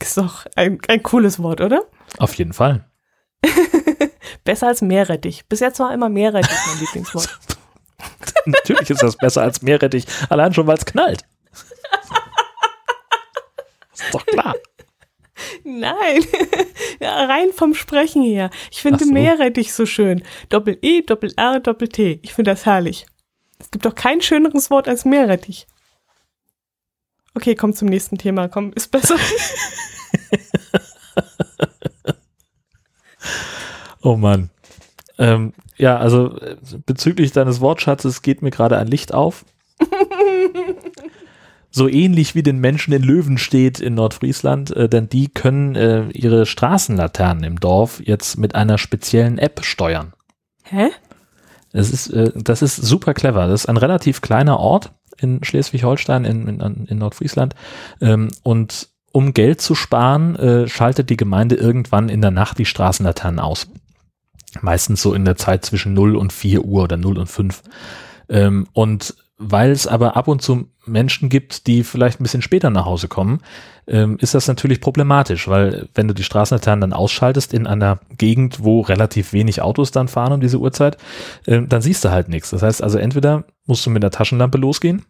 Ist 0.00 0.16
doch 0.16 0.46
ein, 0.56 0.78
ein 0.88 1.02
cooles 1.02 1.42
Wort, 1.42 1.60
oder? 1.60 1.82
Auf 2.18 2.34
jeden 2.34 2.52
Fall. 2.52 2.86
besser 4.44 4.68
als 4.68 4.82
Meerrettich. 4.82 5.46
Bis 5.46 5.60
jetzt 5.60 5.78
war 5.78 5.92
immer 5.92 6.08
Meerrettich 6.08 6.56
mein 6.66 6.78
Lieblingswort. 6.80 7.38
Natürlich 8.46 8.90
ist 8.90 9.02
das 9.02 9.16
besser 9.16 9.42
als 9.42 9.60
Meerrettich, 9.62 10.06
allein 10.30 10.54
schon, 10.54 10.66
weil 10.66 10.78
es 10.78 10.86
knallt. 10.86 11.22
ist 13.92 14.14
doch 14.14 14.24
klar. 14.24 14.54
Nein, 15.64 16.24
ja, 17.00 17.24
rein 17.24 17.52
vom 17.54 17.74
Sprechen 17.74 18.22
her. 18.22 18.50
Ich 18.70 18.82
finde 18.82 19.04
so. 19.04 19.12
Meerrettich 19.12 19.72
so 19.72 19.86
schön. 19.86 20.22
Doppel-E, 20.48 21.02
Doppel-R, 21.02 21.60
Doppel-T. 21.60 22.20
Ich 22.22 22.34
finde 22.34 22.52
das 22.52 22.66
herrlich. 22.66 23.06
Es 23.60 23.70
gibt 23.70 23.84
doch 23.84 23.94
kein 23.94 24.20
schöneres 24.20 24.70
Wort 24.70 24.88
als 24.88 25.04
Meerrettich. 25.04 25.66
Okay, 27.34 27.54
komm 27.54 27.74
zum 27.74 27.88
nächsten 27.88 28.18
Thema. 28.18 28.48
Komm, 28.48 28.72
ist 28.72 28.90
besser. 28.90 29.16
oh 34.02 34.16
Mann. 34.16 34.50
Ähm, 35.18 35.52
ja, 35.76 35.98
also 35.98 36.36
äh, 36.38 36.56
bezüglich 36.84 37.32
deines 37.32 37.60
Wortschatzes 37.60 38.22
geht 38.22 38.42
mir 38.42 38.50
gerade 38.50 38.78
ein 38.78 38.88
Licht 38.88 39.14
auf. 39.14 39.44
so 41.70 41.88
ähnlich 41.88 42.34
wie 42.34 42.42
den 42.42 42.58
Menschen 42.58 42.92
in 42.92 43.02
Löwenstedt 43.02 43.80
in 43.80 43.94
Nordfriesland, 43.94 44.74
äh, 44.74 44.88
denn 44.88 45.08
die 45.08 45.28
können 45.28 45.76
äh, 45.76 46.08
ihre 46.10 46.46
Straßenlaternen 46.46 47.44
im 47.44 47.60
Dorf 47.60 48.00
jetzt 48.04 48.38
mit 48.38 48.54
einer 48.54 48.78
speziellen 48.78 49.38
App 49.38 49.64
steuern. 49.64 50.12
Hä? 50.64 50.90
Das 51.72 51.90
ist, 51.90 52.08
äh, 52.08 52.32
das 52.34 52.62
ist 52.62 52.76
super 52.76 53.14
clever. 53.14 53.46
Das 53.46 53.62
ist 53.62 53.68
ein 53.68 53.76
relativ 53.76 54.20
kleiner 54.20 54.58
Ort 54.58 54.92
in 55.18 55.44
Schleswig-Holstein, 55.44 56.24
in, 56.24 56.48
in, 56.48 56.86
in, 56.86 56.98
Nordfriesland. 56.98 57.54
Ähm, 58.00 58.28
und 58.42 58.88
um 59.12 59.34
Geld 59.34 59.60
zu 59.60 59.74
sparen, 59.74 60.36
äh, 60.36 60.68
schaltet 60.68 61.10
die 61.10 61.16
Gemeinde 61.16 61.56
irgendwann 61.56 62.08
in 62.08 62.20
der 62.20 62.30
Nacht 62.30 62.58
die 62.58 62.64
Straßenlaternen 62.64 63.40
aus. 63.40 63.68
Meistens 64.62 65.02
so 65.02 65.14
in 65.14 65.24
der 65.24 65.36
Zeit 65.36 65.64
zwischen 65.64 65.94
0 65.94 66.16
und 66.16 66.32
4 66.32 66.64
Uhr 66.64 66.84
oder 66.84 66.96
0 66.96 67.18
und 67.18 67.26
5. 67.26 67.62
Ähm, 68.28 68.66
und 68.72 69.14
weil 69.40 69.70
es 69.70 69.86
aber 69.86 70.16
ab 70.16 70.28
und 70.28 70.42
zu 70.42 70.68
Menschen 70.84 71.30
gibt, 71.30 71.66
die 71.66 71.82
vielleicht 71.82 72.20
ein 72.20 72.22
bisschen 72.22 72.42
später 72.42 72.68
nach 72.68 72.84
Hause 72.84 73.08
kommen, 73.08 73.40
ähm, 73.86 74.18
ist 74.20 74.34
das 74.34 74.46
natürlich 74.46 74.82
problematisch, 74.82 75.48
weil 75.48 75.88
wenn 75.94 76.06
du 76.06 76.14
die 76.14 76.24
Straßenlaternen 76.24 76.82
dann 76.82 76.92
ausschaltest 76.92 77.54
in 77.54 77.66
einer 77.66 78.00
Gegend, 78.18 78.62
wo 78.62 78.82
relativ 78.82 79.32
wenig 79.32 79.62
Autos 79.62 79.92
dann 79.92 80.08
fahren 80.08 80.34
um 80.34 80.40
diese 80.40 80.58
Uhrzeit, 80.58 80.98
äh, 81.46 81.62
dann 81.62 81.80
siehst 81.80 82.04
du 82.04 82.10
halt 82.10 82.28
nichts. 82.28 82.50
Das 82.50 82.62
heißt 82.62 82.82
also 82.82 82.98
entweder 82.98 83.44
musst 83.66 83.84
du 83.86 83.90
mit 83.90 84.02
der 84.02 84.10
Taschenlampe 84.10 84.58
losgehen 84.58 85.06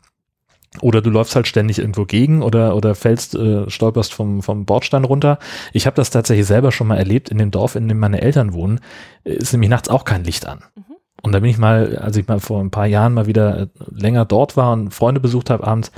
oder 0.81 1.03
du 1.03 1.11
läufst 1.11 1.35
halt 1.35 1.49
ständig 1.49 1.81
irgendwo 1.81 2.05
gegen 2.05 2.43
oder, 2.43 2.77
oder 2.77 2.95
fällst, 2.95 3.35
äh, 3.35 3.69
stolperst 3.69 4.15
vom, 4.15 4.43
vom 4.43 4.65
Bordstein 4.65 5.05
runter. 5.05 5.41
Ich 5.73 5.87
habe 5.87 5.97
das 5.97 6.11
tatsächlich 6.11 6.47
selber 6.47 6.71
schon 6.71 6.87
mal 6.87 6.99
erlebt 6.99 7.31
in 7.31 7.39
dem 7.39 7.51
Dorf, 7.51 7.75
in 7.75 7.89
dem 7.89 7.99
meine 7.99 8.23
Eltern 8.23 8.53
wohnen, 8.53 8.79
äh, 9.25 9.33
ist 9.33 9.53
nämlich 9.53 9.71
nachts 9.71 9.89
auch 9.89 10.05
kein 10.05 10.23
Licht 10.23 10.47
an. 10.47 10.63
Mhm. 10.77 10.90
Und 11.23 11.33
da 11.33 11.41
bin 11.41 11.51
ich 11.51 11.59
mal, 11.59 11.97
als 11.99 12.17
ich 12.17 12.27
mal 12.29 12.41
vor 12.41 12.61
ein 12.61 12.71
paar 12.71 12.87
Jahren 12.87 13.15
mal 13.15 13.27
wieder 13.27 13.61
äh, 13.61 13.67
länger 13.91 14.25
dort 14.25 14.57
war 14.57 14.73
und 14.73 14.95
Freunde 14.95 15.21
besucht 15.21 15.51
habe 15.51 15.67
abends, 15.67 15.93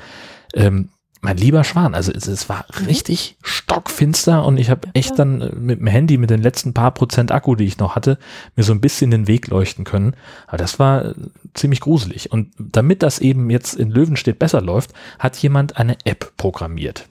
ähm, 0.54 0.88
mein 1.24 1.36
lieber 1.36 1.62
Schwan, 1.62 1.94
also 1.94 2.10
es, 2.12 2.26
es 2.26 2.48
war 2.48 2.66
mhm. 2.80 2.86
richtig 2.86 3.36
stockfinster 3.44 4.44
und 4.44 4.58
ich 4.58 4.70
habe 4.70 4.88
echt 4.92 5.16
dann 5.18 5.40
äh, 5.40 5.54
mit 5.54 5.78
dem 5.78 5.86
Handy, 5.86 6.18
mit 6.18 6.30
den 6.30 6.42
letzten 6.42 6.74
paar 6.74 6.90
Prozent 6.90 7.30
Akku, 7.30 7.54
die 7.54 7.64
ich 7.64 7.78
noch 7.78 7.94
hatte, 7.94 8.18
mir 8.56 8.64
so 8.64 8.72
ein 8.72 8.80
bisschen 8.80 9.12
den 9.12 9.28
Weg 9.28 9.46
leuchten 9.46 9.84
können. 9.84 10.14
Aber 10.48 10.56
das 10.56 10.80
war 10.80 11.04
äh, 11.04 11.14
ziemlich 11.54 11.80
gruselig. 11.80 12.32
Und 12.32 12.52
damit 12.58 13.04
das 13.04 13.20
eben 13.20 13.48
jetzt 13.50 13.74
in 13.74 13.90
Löwenstedt 13.90 14.40
besser 14.40 14.60
läuft, 14.60 14.92
hat 15.20 15.36
jemand 15.36 15.76
eine 15.76 15.96
App 16.04 16.36
programmiert. 16.36 17.08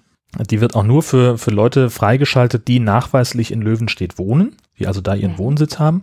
Die 0.49 0.59
wird 0.59 0.75
auch 0.75 0.83
nur 0.83 1.03
für, 1.03 1.37
für 1.37 1.51
Leute 1.51 1.89
freigeschaltet, 1.89 2.67
die 2.67 2.79
nachweislich 2.79 3.51
in 3.51 3.61
Löwenstedt 3.61 4.17
wohnen, 4.17 4.55
die 4.77 4.87
also 4.87 4.99
da 4.99 5.15
ihren 5.15 5.33
mhm. 5.33 5.39
Wohnsitz 5.39 5.79
haben. 5.79 6.01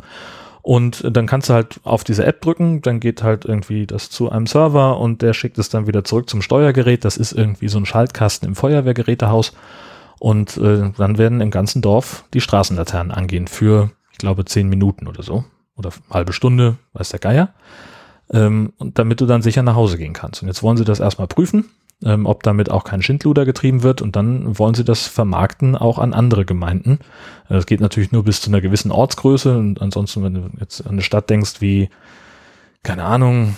Und 0.69 1.03
dann 1.17 1.27
kannst 1.27 1.49
du 1.49 1.55
halt 1.55 1.81
auf 1.85 2.05
diese 2.05 2.27
App 2.27 2.43
drücken, 2.43 2.83
dann 2.83 3.01
geht 3.01 3.23
halt 3.23 3.47
irgendwie 3.47 3.87
das 3.87 4.11
zu 4.11 4.31
einem 4.31 4.47
Server 4.47 5.01
und 5.01 5.23
der 5.23 5.33
schickt 5.33 5.57
es 5.57 5.71
dann 5.71 5.87
wieder 5.87 6.05
zurück 6.05 6.29
zum 6.29 6.43
Steuergerät. 6.43 7.07
Das 7.07 7.17
ist 7.17 7.33
irgendwie 7.33 7.69
so 7.69 7.79
ein 7.79 7.87
Schaltkasten 7.87 8.47
im 8.47 8.55
Feuerwehrgerätehaus. 8.55 9.55
Und 10.19 10.59
äh, 10.59 10.91
dann 10.95 11.17
werden 11.17 11.41
im 11.41 11.51
ganzen 11.51 11.81
Dorf 11.81 12.25
die 12.35 12.43
Straßenlaternen 12.43 13.13
angehen 13.13 13.47
für, 13.47 13.93
ich 14.13 14.19
glaube, 14.19 14.45
zehn 14.45 14.69
Minuten 14.69 15.09
oder 15.09 15.23
so. 15.23 15.43
Oder 15.75 15.89
halbe 16.11 16.35
Stunde, 16.35 16.77
weiß 16.93 17.09
der 17.09 17.21
Geier. 17.21 17.55
Ähm, 18.31 18.75
und 18.77 18.99
damit 18.99 19.23
du 19.23 19.25
dann 19.25 19.41
sicher 19.41 19.63
nach 19.63 19.75
Hause 19.75 19.97
gehen 19.97 20.13
kannst. 20.13 20.43
Und 20.43 20.49
jetzt 20.49 20.63
wollen 20.63 20.77
sie 20.77 20.85
das 20.85 21.01
erstmal 21.01 21.29
prüfen 21.29 21.65
ähm, 22.05 22.27
ob 22.27 22.43
damit 22.43 22.71
auch 22.71 22.85
kein 22.85 23.03
Schindluder 23.03 23.45
getrieben 23.45 23.83
wird 23.83 24.03
und 24.03 24.15
dann 24.17 24.59
wollen 24.59 24.75
sie 24.75 24.85
das 24.85 25.07
vermarkten 25.07 25.77
auch 25.77 25.99
an 25.99 26.13
andere 26.13 26.45
Gemeinden. 26.45 27.01
Das 27.49 27.67
geht 27.67 27.81
natürlich 27.81 28.13
nur 28.13 28.25
bis 28.25 28.41
zu 28.41 28.51
einer 28.51 28.61
gewissen 28.61 28.91
Ortsgröße 28.91 29.57
und 29.57 29.83
ansonsten, 29.83 30.23
wenn 30.23 30.35
du 30.35 30.51
jetzt 30.61 30.85
an 30.87 30.93
eine 30.93 31.03
Stadt 31.03 31.29
denkst 31.31 31.61
wie, 31.61 31.89
keine 32.83 33.05
Ahnung, 33.05 33.57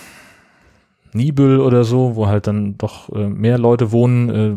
Nibel 1.13 1.59
oder 1.59 1.83
so, 1.83 2.15
wo 2.15 2.27
halt 2.27 2.47
dann 2.47 2.77
doch 2.77 3.09
äh, 3.09 3.27
mehr 3.27 3.57
Leute 3.57 3.91
wohnen, 3.91 4.29
äh, 4.29 4.55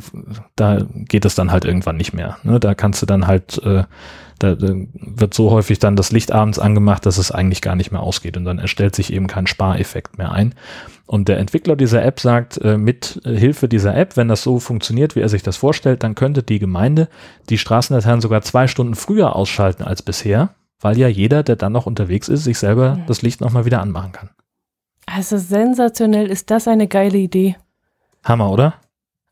da 0.57 0.79
geht 0.93 1.25
es 1.25 1.35
dann 1.35 1.51
halt 1.51 1.65
irgendwann 1.65 1.97
nicht 1.97 2.13
mehr. 2.13 2.39
Ne? 2.43 2.61
Da 2.61 2.75
kannst 2.75 3.03
du 3.03 3.07
dann 3.07 3.27
halt, 3.27 3.61
äh, 3.65 3.85
da, 4.39 4.55
da 4.55 4.75
wird 4.95 5.35
so 5.35 5.51
häufig 5.51 5.79
dann 5.79 5.97
das 5.97 6.13
Licht 6.13 6.33
abends 6.33 6.59
angemacht, 6.59 7.07
dass 7.07 7.19
es 7.19 7.31
eigentlich 7.31 7.63
gar 7.63 7.77
nicht 7.77 7.93
mehr 7.93 8.03
ausgeht 8.03 8.37
und 8.37 8.45
dann 8.45 8.59
erstellt 8.59 8.95
sich 8.95 9.13
eben 9.13 9.27
kein 9.27 9.47
Spareffekt 9.47 10.19
mehr 10.19 10.33
ein. 10.33 10.55
Und 11.07 11.29
der 11.29 11.39
Entwickler 11.39 11.77
dieser 11.77 12.03
App 12.05 12.19
sagt, 12.19 12.59
äh, 12.59 12.79
mit 12.79 13.21
Hilfe 13.25 13.69
dieser 13.69 13.95
App, 13.95 14.17
wenn 14.17 14.29
das 14.29 14.43
so 14.43 14.59
funktioniert, 14.59 15.17
wie 15.17 15.21
er 15.21 15.29
sich 15.29 15.43
das 15.43 15.57
vorstellt, 15.57 16.03
dann 16.03 16.15
könnte 16.15 16.43
die 16.43 16.59
Gemeinde 16.59 17.09
die 17.51 17.59
Straßenlaternen 17.59 18.21
sogar 18.21 18.43
zwei 18.43 18.67
Stunden 18.67 18.95
früher 18.95 19.37
ausschalten 19.37 19.83
als 19.83 20.03
bisher, 20.03 20.55
weil 20.81 20.99
ja 20.99 21.09
jeder, 21.09 21.43
der 21.43 21.57
dann 21.57 21.73
noch 21.73 21.87
unterwegs 21.87 22.29
ist, 22.29 22.45
sich 22.45 22.59
selber 22.59 22.99
das 23.07 23.23
Licht 23.23 23.41
nochmal 23.41 23.67
wieder 23.67 23.83
anmachen 23.83 24.13
kann. 24.13 24.31
Also 25.07 25.37
sensationell, 25.37 26.31
ist 26.31 26.51
das 26.51 26.67
eine 26.67 26.89
geile 26.89 27.19
Idee. 27.19 27.57
Hammer, 28.25 28.51
oder? 28.51 28.75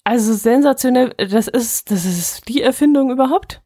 Also 0.04 0.34
sensationell, 0.34 1.14
das 1.16 1.48
ist, 1.48 1.90
das 1.90 2.04
ist 2.04 2.48
die 2.48 2.60
Erfindung 2.60 3.10
überhaupt. 3.10 3.61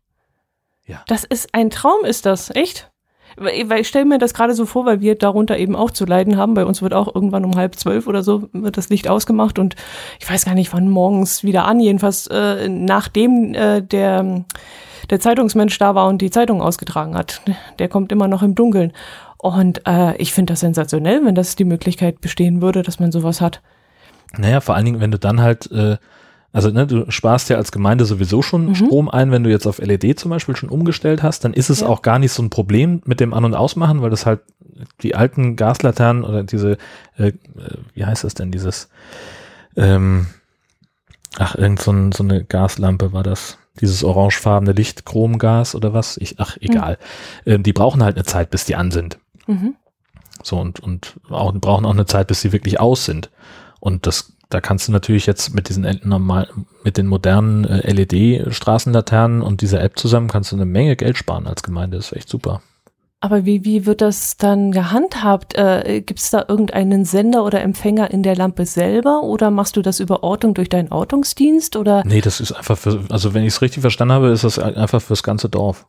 Ja. 0.87 1.03
Das 1.07 1.25
ist 1.25 1.49
ein 1.53 1.71
Traum, 1.71 2.05
ist 2.05 2.27
das, 2.27 2.55
echt? 2.55 2.91
Weil 3.37 3.81
ich 3.81 3.89
stelle 3.89 4.07
mir 4.07 4.19
das 4.19 4.33
gerade 4.33 4.55
so 4.55 4.65
vor, 4.65 4.87
weil 4.87 5.01
wir 5.01 5.15
darunter 5.15 5.59
eben 5.59 5.77
auch 5.77 5.91
zu 5.91 6.07
leiden 6.07 6.39
haben. 6.39 6.55
Bei 6.55 6.65
uns 6.65 6.81
wird 6.81 6.95
auch 6.95 7.15
irgendwann 7.15 7.45
um 7.45 7.55
halb 7.55 7.75
zwölf 7.75 8.07
oder 8.07 8.23
so 8.23 8.49
wird 8.53 8.79
das 8.79 8.89
Licht 8.89 9.09
ausgemacht 9.09 9.59
und 9.59 9.75
ich 10.21 10.31
weiß 10.31 10.47
gar 10.47 10.55
nicht, 10.55 10.73
wann 10.73 10.89
morgens 10.89 11.45
wieder 11.45 11.67
an. 11.67 11.79
Jedenfalls 11.81 12.29
äh, 12.29 12.69
nachdem 12.69 13.53
äh, 13.53 13.83
der, 13.83 14.45
der 15.11 15.21
Zeitungsmensch 15.21 15.77
da 15.79 15.95
war 15.95 16.07
und 16.07 16.23
die 16.23 16.31
Zeitung 16.31 16.63
ausgetragen 16.63 17.15
hat. 17.15 17.43
Der 17.79 17.89
kommt 17.89 18.11
immer 18.11 18.29
noch 18.29 18.43
im 18.43 18.55
Dunkeln. 18.55 18.93
Und 19.39 19.83
äh, 19.87 20.17
ich 20.17 20.33
finde 20.33 20.55
das 20.55 20.61
sensationell, 20.61 21.23
wenn 21.25 21.35
das 21.35 21.57
die 21.57 21.65
Möglichkeit 21.65 22.23
bestehen 22.23 22.63
würde, 22.63 22.83
dass 22.83 23.01
man 23.01 23.13
sowas 23.13 23.43
hat. 23.43 23.61
Naja, 24.39 24.61
vor 24.61 24.75
allen 24.75 24.87
Dingen, 24.87 25.01
wenn 25.01 25.11
du 25.11 25.19
dann 25.19 25.41
halt, 25.41 25.71
äh, 25.71 25.99
also 26.53 26.71
ne, 26.71 26.87
du 26.87 27.11
sparst 27.11 27.51
ja 27.51 27.57
als 27.57 27.73
Gemeinde 27.73 28.05
sowieso 28.05 28.43
schon 28.43 28.67
mhm. 28.67 28.75
Strom 28.75 29.09
ein, 29.09 29.31
wenn 29.31 29.45
du 29.45 29.51
jetzt 29.51 29.67
auf 29.67 29.79
LED 29.79 30.19
zum 30.19 30.31
Beispiel 30.31 30.57
schon 30.57 30.69
umgestellt 30.69 31.23
hast, 31.23 31.45
dann 31.45 31.53
ist 31.53 31.71
es 31.71 31.81
ja. 31.81 31.87
auch 31.87 32.03
gar 32.03 32.19
nicht 32.19 32.33
so 32.33 32.43
ein 32.43 32.51
Problem 32.51 33.03
mit 33.05 33.21
dem 33.21 33.35
An- 33.35 33.45
und 33.45 33.55
Ausmachen, 33.55 34.03
weil 34.03 34.11
das 34.11 34.27
halt 34.27 34.41
die 35.03 35.15
alten 35.15 35.57
Gaslaternen 35.57 36.25
oder 36.25 36.43
diese, 36.43 36.79
äh, 37.17 37.33
wie 37.95 38.05
heißt 38.05 38.25
das 38.25 38.35
denn, 38.35 38.51
dieses, 38.51 38.89
ähm, 39.77 40.27
ach, 41.39 41.55
irgend 41.55 41.81
so, 41.81 41.93
ein, 41.93 42.13
so 42.13 42.25
eine 42.25 42.45
Gaslampe 42.45 43.13
war 43.13 43.23
das 43.23 43.59
dieses 43.81 44.05
orangefarbene 44.05 44.73
Licht, 44.73 45.05
Chromgas 45.05 45.75
oder 45.75 45.93
was, 45.93 46.17
ich, 46.17 46.37
ach, 46.39 46.57
egal. 46.61 46.99
Mhm. 47.45 47.53
Ähm, 47.53 47.63
die 47.63 47.73
brauchen 47.73 48.03
halt 48.03 48.17
eine 48.17 48.25
Zeit, 48.25 48.51
bis 48.51 48.65
die 48.65 48.77
an 48.77 48.91
sind. 48.91 49.19
Mhm. 49.47 49.75
So 50.43 50.59
und, 50.59 50.81
und 50.81 51.17
auch, 51.31 51.53
brauchen 51.55 51.85
auch 51.85 51.93
eine 51.93 52.07
Zeit, 52.07 52.29
bis 52.29 52.41
sie 52.41 52.53
wirklich 52.53 52.81
aus 52.81 53.05
sind. 53.05 53.31
Und 53.81 54.07
das, 54.07 54.33
da 54.49 54.61
kannst 54.61 54.89
du 54.89 54.93
natürlich 54.93 55.27
jetzt 55.27 55.55
mit 55.55 55.69
diesen 55.69 56.01
normal, 56.05 56.49
mit 56.85 56.97
den 56.97 57.07
modernen 57.07 57.65
äh, 57.65 57.93
LED-Straßenlaternen 57.93 59.43
und 59.43 59.61
dieser 59.61 59.83
App 59.83 59.99
zusammen 59.99 60.29
kannst 60.29 60.53
du 60.53 60.57
eine 60.57 60.67
Menge 60.67 60.97
Geld 60.97 61.17
sparen 61.17 61.47
als 61.47 61.63
Gemeinde. 61.63 61.97
Das 61.97 62.07
ist 62.07 62.17
echt 62.17 62.29
super. 62.29 62.63
Aber 63.21 63.45
wie, 63.45 63.65
wie 63.65 63.87
wird 63.87 64.03
das 64.03 64.37
dann 64.37 64.73
gehandhabt? 64.73 65.57
Äh, 65.57 66.03
Gibt 66.03 66.21
es 66.21 66.31
da 66.31 66.45
irgendeinen 66.47 67.05
Sender 67.05 67.45
oder 67.45 67.63
Empfänger 67.63 68.11
in 68.11 68.23
der 68.23 68.37
Lampe 68.37 68.67
selber 68.67 69.23
oder 69.23 69.51
machst 69.51 69.77
du 69.77 69.83
das 69.83 70.01
über 70.01 70.23
Ortung 70.23 70.55
durch 70.55 70.69
deinen 70.69 70.93
Ortungsdienst 70.93 71.77
oder? 71.77 72.05
Nee, 72.05 72.21
das 72.21 72.41
ist 72.41 72.53
einfach 72.53 72.79
für, 72.79 73.01
also 73.09 73.35
wenn 73.35 73.43
ich 73.43 73.55
es 73.55 73.63
richtig 73.63 73.81
verstanden 73.81 74.15
habe, 74.15 74.29
ist 74.29 74.45
das 74.45 74.59
einfach 74.59 75.01
fürs 75.01 75.23
ganze 75.23 75.49
Dorf. 75.49 75.87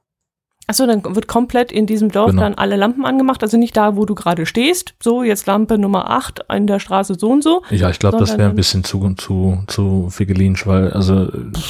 Achso, 0.69 0.85
dann 0.85 1.01
wird 1.15 1.27
komplett 1.29 1.71
in 1.71 1.85
diesem 1.85 2.11
Dorf 2.11 2.31
Genau. 2.31 2.41
dann 2.41 2.55
alle 2.55 2.75
Lampen 2.75 3.05
angemacht, 3.05 3.41
also 3.41 3.55
nicht 3.55 3.77
da, 3.77 3.95
wo 3.95 4.03
du 4.05 4.15
gerade 4.15 4.45
stehst. 4.45 4.95
So, 5.01 5.23
jetzt 5.23 5.45
Lampe 5.45 5.77
Nummer 5.77 6.09
8 6.09 6.41
in 6.53 6.67
der 6.67 6.79
Straße 6.79 7.15
so 7.17 7.29
und 7.31 7.41
so. 7.41 7.61
Ja, 7.69 7.89
ich 7.89 7.99
glaube, 7.99 8.17
das 8.17 8.37
wäre 8.37 8.49
ein 8.49 8.55
bisschen 8.57 8.83
zu, 8.83 9.13
zu, 9.15 9.59
zu 9.67 10.09
figelinsch, 10.09 10.67
weil 10.67 10.91
also 10.91 11.23
äh, 11.29 11.29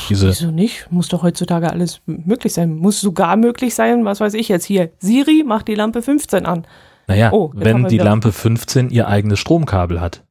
diese, 0.10 0.29
Wieso 0.29 0.49
nicht? 0.49 0.88
Muss 0.91 1.10
doch 1.10 1.21
heutzutage 1.21 1.69
alles 1.71 2.01
möglich 2.07 2.53
sein. 2.53 2.75
Muss 2.75 2.99
sogar 2.99 3.36
möglich 3.38 3.75
sein, 3.75 4.03
was 4.03 4.19
weiß 4.19 4.33
ich 4.33 4.47
jetzt 4.49 4.65
hier. 4.65 4.89
Siri, 4.97 5.43
mach 5.45 5.62
die 5.62 5.75
Lampe 5.75 6.01
15 6.01 6.47
an. 6.47 6.65
naja, 7.05 7.29
Oh, 7.31 7.51
wenn 7.53 7.83
die 7.86 7.91
wieder- 7.95 8.05
Lampe 8.05 8.31
15 8.31 8.89
ihr 8.89 9.07
eigenes 9.07 9.38
Stromkabel 9.38 10.01
hat. 10.01 10.23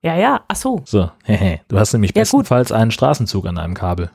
Ja, 0.00 0.16
ja, 0.16 0.40
ach 0.48 0.56
so. 0.56 0.80
So, 0.86 1.10
hehe. 1.24 1.60
Du 1.68 1.78
hast 1.78 1.92
nämlich 1.92 2.10
Ja, 2.10 2.22
gut. 2.22 2.30
bestenfalls 2.30 2.72
einen 2.72 2.90
Straßenzug 2.92 3.46
an 3.46 3.58
einem 3.58 3.74
Kabel. 3.74 4.10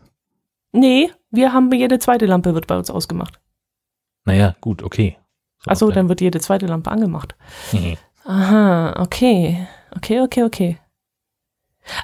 Nee, 0.79 1.11
wir 1.31 1.53
haben 1.53 1.71
jede 1.71 1.99
zweite 1.99 2.25
Lampe 2.25 2.53
wird 2.53 2.67
bei 2.67 2.77
uns 2.77 2.89
ausgemacht. 2.89 3.39
Naja, 4.25 4.55
gut, 4.61 4.83
okay. 4.83 5.17
So, 5.59 5.71
Achso, 5.71 5.91
dann 5.91 6.09
wird 6.09 6.21
jede 6.21 6.39
zweite 6.39 6.65
Lampe 6.67 6.91
angemacht. 6.91 7.35
Hehe. 7.71 7.97
Aha, 8.25 9.01
okay. 9.01 9.67
Okay, 9.95 10.21
okay, 10.21 10.43
okay. 10.43 10.77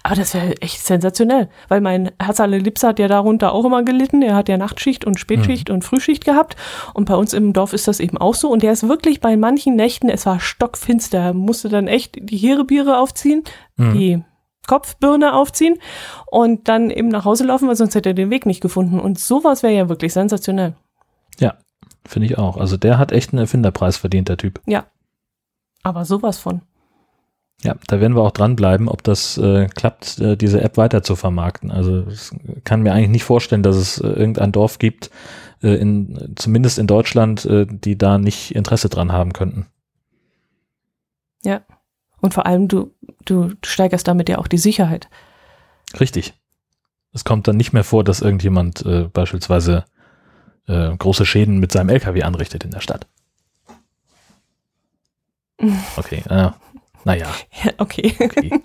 Aber 0.02 0.16
das 0.16 0.34
wäre 0.34 0.56
echt 0.62 0.80
sensationell, 0.80 1.50
weil 1.68 1.82
mein 1.82 2.12
Herz 2.22 2.40
Lips 2.40 2.84
hat 2.84 3.00
ja 3.00 3.10
darunter 3.10 3.52
auch 3.52 3.66
immer 3.66 3.84
gelitten. 3.84 4.22
Er 4.22 4.36
hat 4.36 4.48
ja 4.48 4.58
Nachtschicht 4.58 5.04
und 5.04 5.20
Spätschicht 5.20 5.70
und 5.70 5.84
Frühschicht 5.84 6.24
gehabt. 6.24 6.56
Und 6.94 7.06
bei 7.06 7.16
uns 7.16 7.34
im 7.34 7.52
Dorf 7.52 7.74
ist 7.74 7.88
das 7.90 8.00
eben 8.00 8.18
auch 8.18 8.34
so. 8.36 8.50
Und 8.50 8.64
der 8.64 8.72
ist 8.72 8.88
wirklich 8.88 9.20
bei 9.20 9.36
manchen 9.36 9.76
Nächten, 9.76 10.08
es 10.10 10.26
war 10.26 10.40
stockfinster, 10.40 11.20
er 11.20 11.34
musste 11.34 11.68
dann 11.68 11.88
echt 11.88 12.16
die 12.18 12.38
Heerebiere 12.38 12.98
aufziehen, 12.98 13.44
Mhm. 13.76 13.94
die 13.94 14.24
Kopfbirne 14.68 15.34
aufziehen 15.34 15.80
und 16.26 16.68
dann 16.68 16.90
eben 16.90 17.10
nach 17.10 17.26
Hause 17.26 17.46
laufen, 17.46 17.68
weil 17.68 17.76
sonst 17.76 17.96
hätte 17.96 18.10
er 18.10 18.16
den 18.16 18.30
Weg 18.30 18.46
nicht 18.46 18.62
gefunden. 18.62 19.00
Und 19.00 19.20
sowas 19.20 19.64
wäre 19.64 19.74
ja 19.74 19.90
wirklich 19.90 20.14
sensationell. 20.14 20.76
Finde 22.06 22.28
ich 22.28 22.38
auch. 22.38 22.58
Also 22.58 22.78
der 22.78 22.98
hat 22.98 23.12
echt 23.12 23.32
einen 23.32 23.40
Erfinderpreis 23.40 23.98
verdient, 23.98 24.30
der 24.30 24.38
Typ. 24.38 24.62
Aber 25.84 26.06
sowas 26.06 26.38
von. 26.38 26.62
Ja, 27.64 27.76
da 27.88 28.02
werden 28.02 28.16
wir 28.16 28.24
auch 28.24 28.32
dranbleiben, 28.32 28.90
ob 28.90 29.04
das 29.04 29.38
äh, 29.38 29.68
klappt, 29.68 30.20
äh, 30.20 30.36
diese 30.36 30.62
App 30.62 30.76
weiter 30.76 31.02
zu 31.02 31.16
vermarkten. 31.16 31.72
Also 31.72 32.00
es 32.00 32.36
kann 32.66 32.82
mir 32.82 32.92
eigentlich 32.92 33.10
nicht 33.10 33.24
vorstellen, 33.24 33.64
dass 33.64 33.78
es 33.78 34.00
äh, 34.00 34.08
irgendein 34.08 34.52
Dorf 34.52 34.80
gibt, 34.80 35.12
äh, 35.62 35.76
in, 35.76 36.34
zumindest 36.36 36.78
in 36.78 36.88
Deutschland, 36.88 37.46
äh, 37.46 37.66
die 37.66 37.98
da 37.98 38.18
nicht 38.18 38.54
Interesse 38.54 38.90
dran 38.90 39.14
haben 39.14 39.32
könnten. 39.32 39.68
Und 42.20 42.34
vor 42.34 42.46
allem, 42.46 42.68
du, 42.68 42.94
du 43.26 43.54
steigerst 43.64 44.08
damit 44.08 44.30
ja 44.30 44.38
auch 44.38 44.48
die 44.48 44.58
Sicherheit. 44.58 45.10
Richtig. 46.00 46.34
Es 47.14 47.24
kommt 47.24 47.48
dann 47.48 47.58
nicht 47.58 47.74
mehr 47.74 47.84
vor, 47.84 48.04
dass 48.04 48.22
irgendjemand 48.22 48.86
äh, 48.86 49.04
beispielsweise 49.12 49.86
äh, 50.68 50.96
große 50.96 51.26
Schäden 51.26 51.60
mit 51.60 51.72
seinem 51.72 51.90
LKW 51.90 52.24
anrichtet 52.24 52.64
in 52.64 52.72
der 52.72 52.82
Stadt. 52.82 53.08
Okay, 55.96 56.24
äh, 56.30 56.50
naja, 57.06 57.28
Ja, 57.64 57.72
okay. 57.78 58.16
okay. 58.20 58.60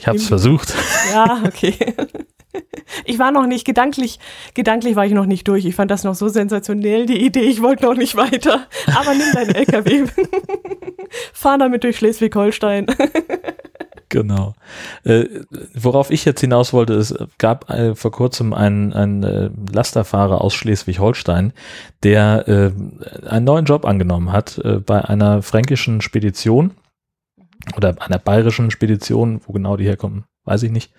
Ich 0.00 0.06
habe 0.06 0.16
es 0.18 0.28
versucht. 0.28 0.74
Ja, 1.12 1.42
okay. 1.46 1.74
Ich 3.04 3.18
war 3.18 3.30
noch 3.30 3.46
nicht 3.46 3.66
gedanklich, 3.66 4.18
gedanklich 4.54 4.96
war 4.96 5.04
ich 5.04 5.12
noch 5.12 5.26
nicht 5.26 5.46
durch. 5.46 5.64
Ich 5.66 5.74
fand 5.74 5.90
das 5.90 6.02
noch 6.04 6.14
so 6.14 6.28
sensationell, 6.28 7.04
die 7.06 7.24
Idee. 7.24 7.42
Ich 7.42 7.60
wollte 7.62 7.84
noch 7.84 7.94
nicht 7.94 8.16
weiter. 8.16 8.66
Aber 8.96 9.14
nimm 9.14 9.30
deinen 9.32 9.54
LKW. 9.54 10.06
Fahr 11.32 11.58
damit 11.58 11.84
durch 11.84 11.98
Schleswig-Holstein. 11.98 12.86
Genau. 14.10 14.54
Äh, 15.04 15.26
worauf 15.74 16.10
ich 16.10 16.24
jetzt 16.24 16.40
hinaus 16.40 16.72
wollte, 16.72 16.94
es 16.94 17.14
gab 17.36 17.68
äh, 17.68 17.94
vor 17.94 18.10
kurzem 18.10 18.54
einen, 18.54 18.92
einen 18.92 19.22
äh, 19.22 19.50
Lasterfahrer 19.70 20.40
aus 20.40 20.54
Schleswig-Holstein, 20.54 21.52
der 22.02 22.48
äh, 22.48 22.72
einen 23.28 23.44
neuen 23.44 23.66
Job 23.66 23.84
angenommen 23.84 24.32
hat 24.32 24.58
äh, 24.58 24.80
bei 24.80 25.04
einer 25.04 25.42
fränkischen 25.42 26.00
Spedition 26.00 26.72
oder 27.76 27.96
einer 27.98 28.18
bayerischen 28.18 28.70
Spedition, 28.70 29.42
wo 29.46 29.52
genau 29.52 29.76
die 29.76 29.84
herkommen, 29.84 30.24
weiß 30.44 30.62
ich 30.62 30.70
nicht. 30.70 30.92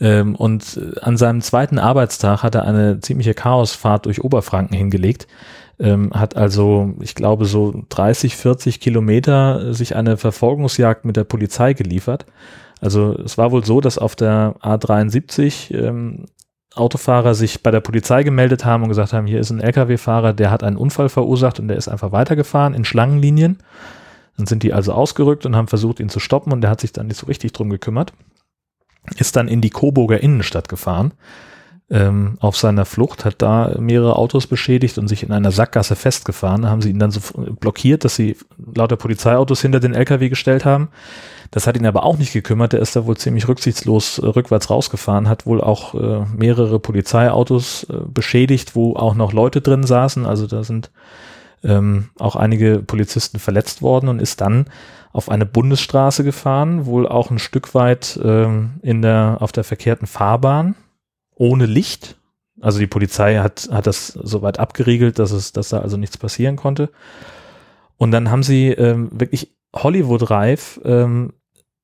Ähm, 0.00 0.34
und 0.34 0.76
äh, 0.76 1.00
an 1.00 1.16
seinem 1.16 1.40
zweiten 1.40 1.78
Arbeitstag 1.78 2.42
hat 2.42 2.54
er 2.54 2.64
eine 2.64 3.00
ziemliche 3.00 3.34
Chaosfahrt 3.34 4.06
durch 4.06 4.22
Oberfranken 4.22 4.76
hingelegt. 4.76 5.26
Ähm, 5.82 6.12
hat 6.14 6.36
also, 6.36 6.94
ich 7.00 7.16
glaube, 7.16 7.44
so 7.44 7.82
30, 7.88 8.36
40 8.36 8.78
Kilometer 8.78 9.70
äh, 9.70 9.74
sich 9.74 9.96
eine 9.96 10.16
Verfolgungsjagd 10.16 11.04
mit 11.04 11.16
der 11.16 11.24
Polizei 11.24 11.72
geliefert. 11.72 12.24
Also 12.80 13.16
es 13.18 13.36
war 13.36 13.50
wohl 13.50 13.64
so, 13.64 13.80
dass 13.80 13.98
auf 13.98 14.14
der 14.14 14.54
A73 14.62 15.74
ähm, 15.74 16.26
Autofahrer 16.74 17.34
sich 17.34 17.64
bei 17.64 17.72
der 17.72 17.80
Polizei 17.80 18.22
gemeldet 18.22 18.64
haben 18.64 18.84
und 18.84 18.90
gesagt 18.90 19.12
haben, 19.12 19.26
hier 19.26 19.40
ist 19.40 19.50
ein 19.50 19.60
Lkw-Fahrer, 19.60 20.32
der 20.32 20.52
hat 20.52 20.62
einen 20.62 20.76
Unfall 20.76 21.08
verursacht 21.08 21.58
und 21.58 21.66
der 21.68 21.76
ist 21.76 21.88
einfach 21.88 22.12
weitergefahren 22.12 22.74
in 22.74 22.84
Schlangenlinien. 22.84 23.58
Dann 24.36 24.46
sind 24.46 24.62
die 24.62 24.72
also 24.72 24.92
ausgerückt 24.92 25.44
und 25.46 25.56
haben 25.56 25.68
versucht, 25.68 25.98
ihn 26.00 26.08
zu 26.08 26.20
stoppen 26.20 26.52
und 26.52 26.60
der 26.60 26.70
hat 26.70 26.80
sich 26.80 26.92
dann 26.92 27.08
nicht 27.08 27.18
so 27.18 27.26
richtig 27.26 27.52
drum 27.52 27.70
gekümmert. 27.70 28.12
Ist 29.16 29.34
dann 29.34 29.48
in 29.48 29.60
die 29.60 29.70
Coburger 29.70 30.22
Innenstadt 30.22 30.68
gefahren. 30.68 31.12
Ähm, 31.92 32.38
auf 32.40 32.56
seiner 32.56 32.86
Flucht 32.86 33.26
hat 33.26 33.42
da 33.42 33.76
mehrere 33.78 34.16
Autos 34.16 34.46
beschädigt 34.46 34.96
und 34.96 35.08
sich 35.08 35.22
in 35.22 35.30
einer 35.30 35.52
Sackgasse 35.52 35.94
festgefahren. 35.94 36.62
Da 36.62 36.70
haben 36.70 36.80
sie 36.80 36.88
ihn 36.88 36.98
dann 36.98 37.10
so 37.10 37.20
blockiert, 37.60 38.06
dass 38.06 38.16
sie 38.16 38.38
lauter 38.74 38.96
Polizeiautos 38.96 39.60
hinter 39.60 39.78
den 39.78 39.92
LKW 39.92 40.30
gestellt 40.30 40.64
haben. 40.64 40.88
Das 41.50 41.66
hat 41.66 41.76
ihn 41.76 41.84
aber 41.84 42.04
auch 42.04 42.16
nicht 42.16 42.32
gekümmert. 42.32 42.72
Der 42.72 42.80
ist 42.80 42.96
da 42.96 43.04
wohl 43.04 43.18
ziemlich 43.18 43.46
rücksichtslos 43.46 44.18
äh, 44.18 44.24
rückwärts 44.26 44.70
rausgefahren, 44.70 45.28
hat 45.28 45.44
wohl 45.44 45.60
auch 45.60 45.94
äh, 45.94 46.24
mehrere 46.34 46.80
Polizeiautos 46.80 47.84
äh, 47.84 47.96
beschädigt, 48.06 48.74
wo 48.74 48.96
auch 48.96 49.14
noch 49.14 49.34
Leute 49.34 49.60
drin 49.60 49.84
saßen. 49.84 50.24
Also 50.24 50.46
da 50.46 50.64
sind 50.64 50.90
ähm, 51.62 52.08
auch 52.18 52.36
einige 52.36 52.78
Polizisten 52.78 53.38
verletzt 53.38 53.82
worden 53.82 54.08
und 54.08 54.22
ist 54.22 54.40
dann 54.40 54.64
auf 55.12 55.28
eine 55.28 55.44
Bundesstraße 55.44 56.24
gefahren, 56.24 56.86
wohl 56.86 57.06
auch 57.06 57.30
ein 57.30 57.38
Stück 57.38 57.74
weit 57.74 58.18
ähm, 58.24 58.80
in 58.80 59.02
der, 59.02 59.36
auf 59.40 59.52
der 59.52 59.64
verkehrten 59.64 60.06
Fahrbahn, 60.06 60.74
ohne 61.34 61.66
Licht. 61.66 62.16
Also 62.60 62.78
die 62.78 62.86
Polizei 62.86 63.38
hat, 63.38 63.68
hat 63.72 63.86
das 63.86 64.08
soweit 64.08 64.58
abgeriegelt, 64.58 65.18
dass 65.18 65.32
es, 65.32 65.52
dass 65.52 65.70
da 65.70 65.80
also 65.80 65.96
nichts 65.96 66.18
passieren 66.18 66.56
konnte. 66.56 66.90
Und 67.96 68.10
dann 68.10 68.30
haben 68.30 68.42
sie 68.42 68.68
ähm, 68.68 69.08
wirklich 69.12 69.54
Hollywood-reif 69.74 70.80
ähm, 70.84 71.32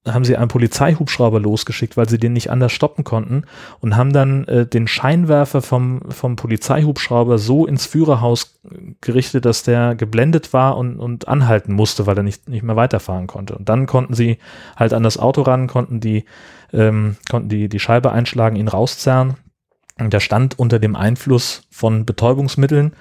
haben 0.07 0.25
sie 0.25 0.37
einen 0.37 0.49
Polizeihubschrauber 0.49 1.41
losgeschickt, 1.41 1.97
weil 1.97 2.09
sie 2.09 2.19
den 2.19 2.33
nicht 2.33 2.51
anders 2.51 2.73
stoppen 2.73 3.05
konnten 3.05 3.45
und 3.81 3.97
haben 3.97 4.13
dann 4.13 4.45
äh, 4.45 4.67
den 4.67 4.87
Scheinwerfer 4.87 5.63
vom, 5.63 6.01
vom 6.09 6.37
Polizeihubschrauber 6.37 7.39
so 7.39 7.67
ins 7.67 7.87
Führerhaus 7.87 8.61
gerichtet, 9.01 9.45
dass 9.45 9.63
der 9.63 9.95
geblendet 9.95 10.53
war 10.53 10.77
und, 10.77 10.99
und 10.99 11.29
anhalten 11.29 11.73
musste, 11.73 12.07
weil 12.07 12.17
er 12.17 12.23
nicht, 12.23 12.49
nicht 12.49 12.63
mehr 12.63 12.77
weiterfahren 12.77 13.27
konnte. 13.27 13.57
Und 13.57 13.69
dann 13.69 13.87
konnten 13.87 14.15
sie 14.15 14.39
halt 14.77 14.93
an 14.93 15.03
das 15.03 15.19
Auto 15.19 15.43
ran, 15.43 15.67
konnten 15.67 16.01
die, 16.01 16.25
ähm, 16.73 17.17
konnten 17.31 17.49
die, 17.49 17.69
die 17.69 17.81
Scheibe 17.81 18.13
einschlagen, 18.13 18.57
ihn 18.57 18.69
rauszerren. 18.69 19.37
Und 19.99 20.13
der 20.13 20.21
stand 20.21 20.59
unter 20.59 20.79
dem 20.79 20.95
Einfluss 20.95 21.63
von 21.71 22.07
Betäubungsmitteln. 22.07 22.93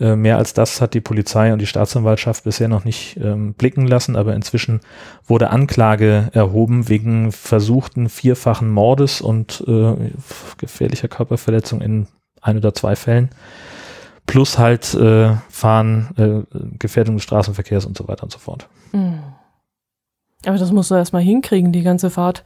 Äh, 0.00 0.16
mehr 0.16 0.38
als 0.38 0.54
das 0.54 0.80
hat 0.80 0.94
die 0.94 1.00
Polizei 1.00 1.52
und 1.52 1.58
die 1.58 1.66
Staatsanwaltschaft 1.66 2.44
bisher 2.44 2.68
noch 2.68 2.84
nicht 2.84 3.16
ähm, 3.16 3.54
blicken 3.54 3.86
lassen, 3.86 4.16
aber 4.16 4.34
inzwischen 4.34 4.80
wurde 5.26 5.50
Anklage 5.50 6.30
erhoben 6.32 6.88
wegen 6.88 7.32
versuchten 7.32 8.08
vierfachen 8.08 8.70
Mordes 8.70 9.20
und 9.20 9.64
äh, 9.66 10.12
gefährlicher 10.56 11.08
Körperverletzung 11.08 11.80
in 11.80 12.06
ein 12.40 12.56
oder 12.56 12.74
zwei 12.74 12.94
Fällen. 12.94 13.30
Plus 14.26 14.58
halt 14.58 14.94
äh, 14.94 15.34
Fahren, 15.48 16.08
äh, 16.16 16.56
Gefährdung 16.78 17.16
des 17.16 17.24
Straßenverkehrs 17.24 17.86
und 17.86 17.96
so 17.96 18.06
weiter 18.06 18.24
und 18.24 18.32
so 18.32 18.38
fort. 18.38 18.68
Hm. 18.92 19.20
Aber 20.46 20.58
das 20.58 20.70
musst 20.70 20.90
du 20.90 20.94
erstmal 20.94 21.22
hinkriegen, 21.22 21.72
die 21.72 21.82
ganze 21.82 22.10
Fahrt. 22.10 22.44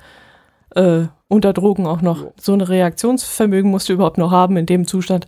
Äh, 0.74 1.06
unter 1.28 1.52
Drogen 1.52 1.86
auch 1.86 2.02
noch. 2.02 2.26
So 2.38 2.52
ein 2.52 2.60
Reaktionsvermögen 2.60 3.70
musst 3.70 3.88
du 3.88 3.94
überhaupt 3.94 4.18
noch 4.18 4.30
haben 4.30 4.56
in 4.56 4.66
dem 4.66 4.86
Zustand. 4.86 5.26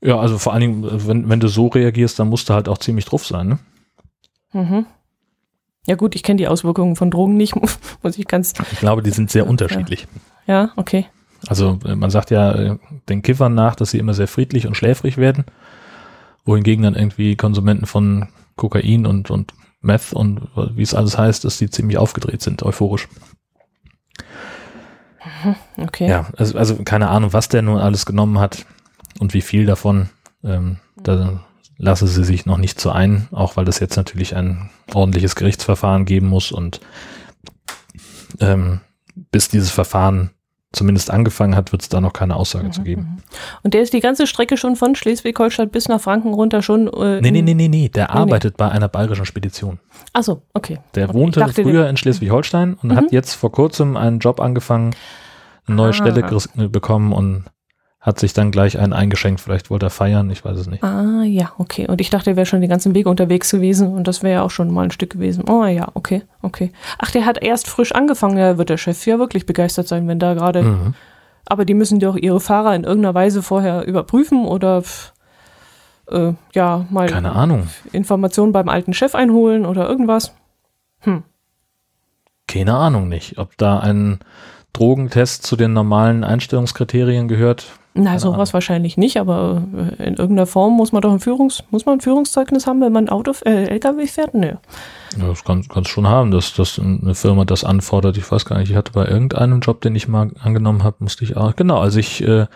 Ja, 0.00 0.18
also 0.18 0.38
vor 0.38 0.52
allen 0.52 0.60
Dingen, 0.60 0.84
äh, 0.84 1.06
wenn, 1.06 1.28
wenn 1.28 1.40
du 1.40 1.48
so 1.48 1.66
reagierst, 1.68 2.18
dann 2.18 2.28
musst 2.28 2.48
du 2.48 2.54
halt 2.54 2.68
auch 2.68 2.78
ziemlich 2.78 3.04
drauf 3.04 3.26
sein, 3.26 3.48
ne? 3.48 3.58
Mhm. 4.52 4.86
Ja 5.86 5.96
gut, 5.96 6.14
ich 6.14 6.22
kenne 6.22 6.36
die 6.36 6.48
Auswirkungen 6.48 6.96
von 6.96 7.10
Drogen 7.10 7.36
nicht, 7.36 7.54
muss 8.02 8.18
ich 8.18 8.26
ganz. 8.26 8.54
Ich 8.72 8.78
glaube, 8.78 9.02
die 9.02 9.10
sind 9.10 9.30
sehr 9.30 9.46
unterschiedlich. 9.46 10.06
Ja, 10.46 10.70
okay. 10.76 11.06
Also 11.46 11.78
äh, 11.84 11.94
man 11.94 12.10
sagt 12.10 12.30
ja 12.30 12.52
äh, 12.52 12.78
den 13.08 13.22
Kiffern 13.22 13.54
nach, 13.54 13.74
dass 13.74 13.90
sie 13.90 13.98
immer 13.98 14.14
sehr 14.14 14.28
friedlich 14.28 14.66
und 14.66 14.76
schläfrig 14.76 15.16
werden, 15.16 15.44
wohingegen 16.44 16.84
dann 16.84 16.94
irgendwie 16.94 17.36
Konsumenten 17.36 17.86
von 17.86 18.28
Kokain 18.56 19.06
und, 19.06 19.30
und 19.30 19.54
Meth 19.80 20.12
und 20.12 20.48
wie 20.74 20.82
es 20.82 20.94
alles 20.94 21.16
heißt, 21.16 21.44
dass 21.44 21.58
die 21.58 21.70
ziemlich 21.70 21.98
aufgedreht 21.98 22.42
sind, 22.42 22.62
euphorisch. 22.64 23.08
Okay. 25.76 26.08
Ja, 26.08 26.26
also, 26.36 26.58
also 26.58 26.82
keine 26.84 27.08
Ahnung, 27.08 27.32
was 27.32 27.48
der 27.48 27.62
nun 27.62 27.78
alles 27.78 28.06
genommen 28.06 28.38
hat 28.38 28.66
und 29.20 29.34
wie 29.34 29.42
viel 29.42 29.66
davon. 29.66 30.10
Ähm, 30.44 30.78
da 30.96 31.40
lasse 31.76 32.06
sie 32.08 32.24
sich 32.24 32.46
noch 32.46 32.58
nicht 32.58 32.80
so 32.80 32.90
ein, 32.90 33.28
auch 33.30 33.56
weil 33.56 33.64
das 33.64 33.78
jetzt 33.78 33.96
natürlich 33.96 34.34
ein 34.34 34.70
ordentliches 34.92 35.36
Gerichtsverfahren 35.36 36.04
geben 36.04 36.26
muss 36.26 36.50
und 36.52 36.80
ähm, 38.40 38.80
bis 39.30 39.48
dieses 39.48 39.70
Verfahren 39.70 40.30
zumindest 40.72 41.10
angefangen 41.10 41.56
hat, 41.56 41.72
wird 41.72 41.82
es 41.82 41.88
da 41.88 42.00
noch 42.00 42.12
keine 42.12 42.36
Aussage 42.36 42.66
mhm. 42.66 42.72
zu 42.72 42.82
geben. 42.82 43.02
Mhm. 43.02 43.22
Und 43.62 43.74
der 43.74 43.82
ist 43.82 43.92
die 43.92 44.00
ganze 44.00 44.26
Strecke 44.26 44.56
schon 44.56 44.76
von 44.76 44.94
Schleswig-Holstein 44.94 45.70
bis 45.70 45.88
nach 45.88 46.00
Franken 46.00 46.34
runter 46.34 46.62
schon. 46.62 46.88
Äh, 46.88 47.20
nee, 47.20 47.30
nee, 47.30 47.42
nee, 47.42 47.54
nee, 47.54 47.68
nee, 47.68 47.88
der 47.88 48.08
nee, 48.08 48.12
arbeitet 48.12 48.54
nee. 48.54 48.64
bei 48.64 48.70
einer 48.70 48.88
bayerischen 48.88 49.24
Spedition. 49.24 49.78
Ach 50.12 50.22
so, 50.22 50.42
okay. 50.52 50.78
Der 50.94 51.08
okay. 51.08 51.18
wohnte 51.18 51.40
dachte, 51.40 51.62
früher 51.62 51.88
in 51.88 51.96
Schleswig-Holstein 51.96 52.74
und 52.74 52.90
mhm. 52.90 52.96
hat 52.96 53.12
jetzt 53.12 53.34
vor 53.34 53.50
kurzem 53.50 53.96
einen 53.96 54.18
Job 54.18 54.40
angefangen, 54.40 54.94
eine 55.66 55.76
neue 55.76 55.90
ah. 55.90 55.92
Stelle 55.94 56.22
bekommen 56.68 57.12
und 57.12 57.44
hat 58.08 58.18
sich 58.18 58.32
dann 58.32 58.50
gleich 58.50 58.78
einen 58.78 58.94
eingeschenkt. 58.94 59.40
Vielleicht 59.40 59.68
wollte 59.68 59.86
er 59.86 59.90
feiern, 59.90 60.30
ich 60.30 60.42
weiß 60.42 60.56
es 60.56 60.66
nicht. 60.66 60.82
Ah, 60.82 61.22
ja, 61.24 61.52
okay. 61.58 61.86
Und 61.86 62.00
ich 62.00 62.08
dachte, 62.08 62.30
er 62.30 62.36
wäre 62.36 62.46
schon 62.46 62.62
den 62.62 62.70
ganzen 62.70 62.94
Weg 62.94 63.06
unterwegs 63.06 63.50
gewesen 63.50 63.88
und 63.88 64.08
das 64.08 64.22
wäre 64.22 64.34
ja 64.34 64.42
auch 64.42 64.50
schon 64.50 64.72
mal 64.72 64.84
ein 64.84 64.90
Stück 64.90 65.10
gewesen. 65.10 65.44
Oh 65.46 65.66
ja, 65.66 65.88
okay, 65.92 66.22
okay. 66.40 66.72
Ach, 66.98 67.10
der 67.10 67.26
hat 67.26 67.42
erst 67.42 67.68
frisch 67.68 67.92
angefangen. 67.92 68.38
Ja, 68.38 68.56
wird 68.56 68.70
der 68.70 68.78
Chef 68.78 69.06
ja 69.06 69.18
wirklich 69.18 69.44
begeistert 69.44 69.86
sein, 69.88 70.08
wenn 70.08 70.18
da 70.18 70.32
gerade. 70.32 70.62
Mhm. 70.62 70.94
Aber 71.44 71.66
die 71.66 71.74
müssen 71.74 72.00
doch 72.00 72.16
ihre 72.16 72.40
Fahrer 72.40 72.74
in 72.74 72.84
irgendeiner 72.84 73.14
Weise 73.14 73.42
vorher 73.42 73.86
überprüfen 73.86 74.46
oder 74.46 74.82
äh, 76.10 76.32
ja, 76.54 76.86
mal 76.88 77.08
Keine 77.08 77.32
Ahnung. 77.32 77.68
Informationen 77.92 78.52
beim 78.52 78.70
alten 78.70 78.94
Chef 78.94 79.14
einholen 79.14 79.66
oder 79.66 79.86
irgendwas. 79.86 80.34
Hm. 81.00 81.24
Keine 82.46 82.74
Ahnung 82.74 83.08
nicht. 83.10 83.36
Ob 83.36 83.58
da 83.58 83.80
ein 83.80 84.20
Drogentest 84.72 85.42
zu 85.42 85.56
den 85.56 85.74
normalen 85.74 86.24
Einstellungskriterien 86.24 87.28
gehört, 87.28 87.77
na, 87.94 88.18
sowas 88.18 88.54
wahrscheinlich 88.54 88.96
nicht, 88.96 89.18
aber 89.18 89.62
äh, 89.98 90.04
in 90.04 90.14
irgendeiner 90.14 90.46
Form 90.46 90.74
muss 90.74 90.92
man 90.92 91.02
doch 91.02 91.12
ein 91.12 91.20
Führungs, 91.20 91.64
muss 91.70 91.84
man 91.84 91.98
ein 91.98 92.00
Führungszeugnis 92.00 92.66
haben, 92.66 92.80
wenn 92.80 92.92
man 92.92 93.08
Auto, 93.08 93.32
äh, 93.44 93.64
LKW 93.64 94.06
fährt? 94.06 94.34
Nö. 94.34 94.52
Ja, 95.18 95.26
das 95.26 95.44
kannst 95.44 95.74
du 95.74 95.84
schon 95.84 96.06
haben, 96.06 96.30
dass, 96.30 96.54
dass 96.54 96.78
eine 96.78 97.14
Firma 97.14 97.44
das 97.44 97.64
anfordert. 97.64 98.16
Ich 98.16 98.30
weiß 98.30 98.44
gar 98.44 98.58
nicht, 98.58 98.70
ich 98.70 98.76
hatte 98.76 98.92
bei 98.92 99.06
irgendeinem 99.06 99.60
Job, 99.60 99.80
den 99.80 99.96
ich 99.96 100.06
mal 100.06 100.30
angenommen 100.40 100.84
habe, 100.84 100.96
musste 101.00 101.24
ich 101.24 101.36
auch, 101.36 101.56
genau, 101.56 101.80
als 101.80 101.96
ich, 101.96 102.22
äh, 102.22 102.46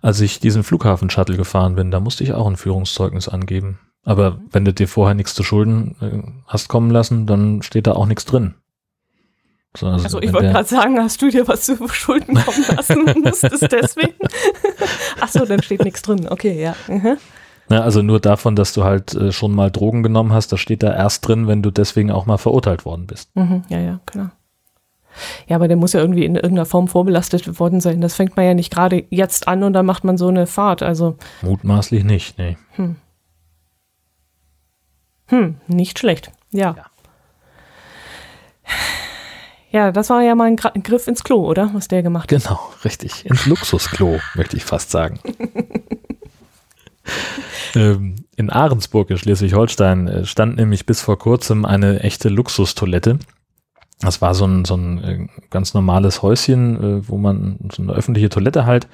als 0.00 0.20
ich 0.20 0.40
diesen 0.40 0.64
Flughafen-Shuttle 0.64 1.36
gefahren 1.36 1.76
bin, 1.76 1.90
da 1.90 2.00
musste 2.00 2.24
ich 2.24 2.32
auch 2.32 2.48
ein 2.48 2.56
Führungszeugnis 2.56 3.28
angeben. 3.28 3.78
Aber 4.04 4.40
wenn 4.50 4.64
du 4.64 4.72
dir 4.72 4.88
vorher 4.88 5.14
nichts 5.14 5.34
zu 5.34 5.44
Schulden 5.44 5.96
äh, 6.00 6.28
hast 6.48 6.68
kommen 6.68 6.90
lassen, 6.90 7.26
dann 7.26 7.62
steht 7.62 7.86
da 7.86 7.92
auch 7.92 8.06
nichts 8.06 8.24
drin. 8.24 8.54
So, 9.74 9.86
also, 9.86 10.04
also 10.04 10.22
ich 10.22 10.32
wollte 10.32 10.50
gerade 10.50 10.68
sagen, 10.68 10.98
hast 11.00 11.22
du 11.22 11.30
dir 11.30 11.48
was 11.48 11.62
zu 11.62 11.88
Schulden 11.88 12.34
kommen 12.34 12.64
lassen 12.76 13.02
und 13.04 13.24
musstest 13.24 13.72
deswegen? 13.72 14.14
Achso, 15.20 15.46
dann 15.46 15.62
steht 15.62 15.82
nichts 15.84 16.02
drin. 16.02 16.28
Okay, 16.28 16.60
ja. 16.60 16.76
Mhm. 16.88 17.16
ja. 17.70 17.80
Also 17.80 18.02
nur 18.02 18.20
davon, 18.20 18.54
dass 18.54 18.74
du 18.74 18.84
halt 18.84 19.14
äh, 19.14 19.32
schon 19.32 19.54
mal 19.54 19.70
Drogen 19.70 20.02
genommen 20.02 20.32
hast, 20.32 20.52
das 20.52 20.60
steht 20.60 20.82
da 20.82 20.94
erst 20.94 21.26
drin, 21.26 21.46
wenn 21.46 21.62
du 21.62 21.70
deswegen 21.70 22.10
auch 22.10 22.26
mal 22.26 22.36
verurteilt 22.36 22.84
worden 22.84 23.06
bist. 23.06 23.34
Mhm, 23.34 23.64
ja, 23.70 23.78
ja, 23.78 24.00
klar. 24.04 24.32
Ja, 25.46 25.56
aber 25.56 25.68
der 25.68 25.76
muss 25.76 25.94
ja 25.94 26.00
irgendwie 26.00 26.24
in 26.24 26.36
irgendeiner 26.36 26.66
Form 26.66 26.88
vorbelastet 26.88 27.58
worden 27.58 27.80
sein. 27.80 28.00
Das 28.00 28.14
fängt 28.14 28.36
man 28.36 28.46
ja 28.46 28.54
nicht 28.54 28.72
gerade 28.72 29.04
jetzt 29.10 29.48
an 29.48 29.62
und 29.62 29.72
dann 29.72 29.86
macht 29.86 30.04
man 30.04 30.18
so 30.18 30.28
eine 30.28 30.46
Fahrt. 30.46 30.82
Also 30.82 31.16
mutmaßlich 31.40 32.04
nicht, 32.04 32.38
nee. 32.38 32.56
Hm, 32.72 32.96
hm 35.26 35.56
nicht 35.66 35.98
schlecht. 35.98 36.30
ja. 36.50 36.74
ja. 36.76 36.84
Ja, 39.72 39.90
das 39.90 40.10
war 40.10 40.22
ja 40.22 40.34
mal 40.34 40.44
ein, 40.44 40.58
ein, 40.58 40.82
Griff 40.82 41.08
ins 41.08 41.24
Klo, 41.24 41.46
oder? 41.46 41.70
Was 41.72 41.88
der 41.88 42.02
gemacht 42.02 42.30
hat. 42.30 42.42
Genau, 42.42 42.60
richtig. 42.84 43.24
Ins 43.24 43.46
Luxusklo, 43.46 44.20
möchte 44.34 44.56
ich 44.56 44.64
fast 44.64 44.90
sagen. 44.90 45.18
ähm, 47.74 48.16
in 48.36 48.50
Ahrensburg 48.50 49.10
in 49.10 49.16
Schleswig-Holstein 49.16 50.08
äh, 50.08 50.24
stand 50.26 50.56
nämlich 50.56 50.84
bis 50.84 51.00
vor 51.00 51.18
kurzem 51.18 51.64
eine 51.64 52.00
echte 52.00 52.28
Luxustoilette. 52.28 53.18
Das 54.00 54.20
war 54.20 54.34
so 54.34 54.44
ein, 54.44 54.66
so 54.66 54.74
ein 54.74 55.02
äh, 55.02 55.26
ganz 55.48 55.72
normales 55.72 56.20
Häuschen, 56.20 56.76
äh, 56.76 57.08
wo 57.08 57.16
man 57.16 57.58
so 57.72 57.82
eine 57.82 57.92
öffentliche 57.92 58.28
Toilette 58.28 58.66
halt, 58.66 58.88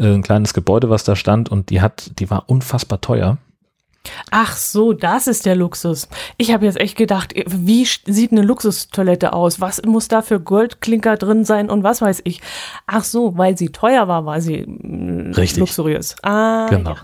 ein 0.00 0.22
kleines 0.22 0.54
Gebäude, 0.54 0.90
was 0.90 1.02
da 1.02 1.16
stand 1.16 1.48
und 1.48 1.70
die 1.70 1.80
hat, 1.80 2.20
die 2.20 2.30
war 2.30 2.48
unfassbar 2.48 3.00
teuer. 3.00 3.38
Ach 4.30 4.56
so, 4.56 4.92
das 4.92 5.26
ist 5.26 5.46
der 5.46 5.56
Luxus. 5.56 6.08
Ich 6.36 6.52
habe 6.52 6.64
jetzt 6.66 6.80
echt 6.80 6.96
gedacht, 6.96 7.34
wie 7.46 7.84
sieht 7.84 8.32
eine 8.32 8.42
Luxustoilette 8.42 9.32
aus? 9.32 9.60
Was 9.60 9.82
muss 9.84 10.08
da 10.08 10.22
für 10.22 10.40
Goldklinker 10.40 11.16
drin 11.16 11.44
sein 11.44 11.70
und 11.70 11.82
was 11.82 12.00
weiß 12.00 12.22
ich? 12.24 12.40
Ach 12.86 13.04
so, 13.04 13.36
weil 13.36 13.56
sie 13.56 13.70
teuer 13.70 14.08
war, 14.08 14.26
war 14.26 14.40
sie 14.40 14.66
mm, 14.66 15.32
Richtig. 15.34 15.58
luxuriös. 15.58 16.16
Ah, 16.22 16.66
genau. 16.68 16.94
Ja. 16.94 17.00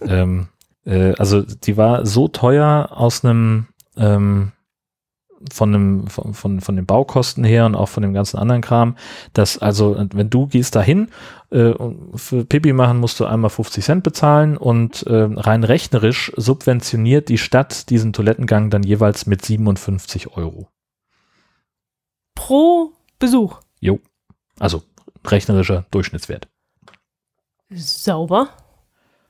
ähm, 0.22 0.48
äh, 0.84 1.12
also 1.18 1.42
die 1.42 1.76
war 1.76 2.06
so 2.06 2.28
teuer 2.28 2.88
aus 2.90 3.24
einem 3.24 3.66
ähm, 3.96 4.52
von, 5.52 5.72
dem, 5.72 6.06
von, 6.06 6.34
von, 6.34 6.60
von 6.60 6.76
den 6.76 6.86
Baukosten 6.86 7.44
her 7.44 7.66
und 7.66 7.74
auch 7.74 7.88
von 7.88 8.02
dem 8.02 8.12
ganzen 8.12 8.38
anderen 8.38 8.62
Kram, 8.62 8.96
dass 9.32 9.58
also, 9.58 9.96
wenn 10.12 10.30
du 10.30 10.46
gehst 10.46 10.76
dahin, 10.76 11.08
äh, 11.50 11.72
für 12.14 12.44
Pipi 12.44 12.72
machen 12.72 12.98
musst 12.98 13.18
du 13.20 13.24
einmal 13.24 13.50
50 13.50 13.84
Cent 13.84 14.02
bezahlen 14.02 14.56
und 14.56 15.02
äh, 15.06 15.28
rein 15.32 15.64
rechnerisch 15.64 16.32
subventioniert 16.36 17.28
die 17.28 17.38
Stadt 17.38 17.90
diesen 17.90 18.12
Toilettengang 18.12 18.70
dann 18.70 18.82
jeweils 18.82 19.26
mit 19.26 19.44
57 19.44 20.36
Euro. 20.36 20.68
Pro 22.34 22.92
Besuch? 23.18 23.60
Jo. 23.80 24.00
Also 24.58 24.82
rechnerischer 25.26 25.86
Durchschnittswert. 25.90 26.48
Sauber. 27.70 28.48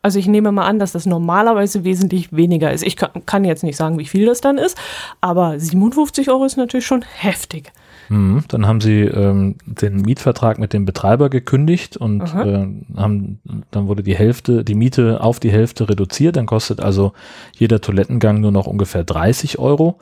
Also 0.03 0.19
ich 0.19 0.27
nehme 0.27 0.51
mal 0.51 0.67
an, 0.67 0.79
dass 0.79 0.93
das 0.93 1.05
normalerweise 1.05 1.85
wesentlich 1.85 2.33
weniger 2.33 2.73
ist. 2.73 2.83
Ich 2.83 2.97
kann, 2.97 3.11
kann 3.27 3.45
jetzt 3.45 3.63
nicht 3.63 3.77
sagen, 3.77 3.99
wie 3.99 4.07
viel 4.07 4.25
das 4.25 4.41
dann 4.41 4.57
ist, 4.57 4.79
aber 5.21 5.59
57 5.59 6.31
Euro 6.31 6.47
ist 6.47 6.57
natürlich 6.57 6.87
schon 6.87 7.03
heftig. 7.03 7.73
Mhm, 8.09 8.45
dann 8.49 8.67
haben 8.67 8.81
sie 8.81 9.03
ähm, 9.03 9.57
den 9.67 9.97
Mietvertrag 9.97 10.59
mit 10.59 10.73
dem 10.73 10.87
Betreiber 10.87 11.29
gekündigt 11.29 11.99
und 11.99 12.23
äh, 12.23 12.67
haben, 12.97 13.41
dann 13.71 13.89
wurde 13.89 14.03
die 14.03 14.17
Hälfte, 14.17 14.65
die 14.65 14.75
Miete 14.75 15.23
auf 15.23 15.39
die 15.39 15.53
Hälfte 15.53 15.89
reduziert. 15.89 16.37
Dann 16.37 16.47
kostet 16.47 16.81
also 16.81 17.13
jeder 17.57 17.81
Toilettengang 17.81 18.41
nur 18.41 18.53
noch 18.53 18.67
ungefähr 18.67 19.05
30 19.05 19.59
Euro. 19.59 19.99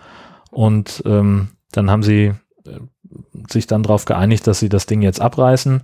Und 0.51 1.03
ähm, 1.07 1.49
dann 1.73 1.91
haben 1.91 2.03
sie 2.03 2.33
äh, 2.65 2.79
sich 3.51 3.67
dann 3.67 3.83
darauf 3.83 4.05
geeinigt, 4.05 4.47
dass 4.47 4.61
sie 4.61 4.69
das 4.69 4.87
Ding 4.87 5.03
jetzt 5.03 5.21
abreißen 5.21 5.83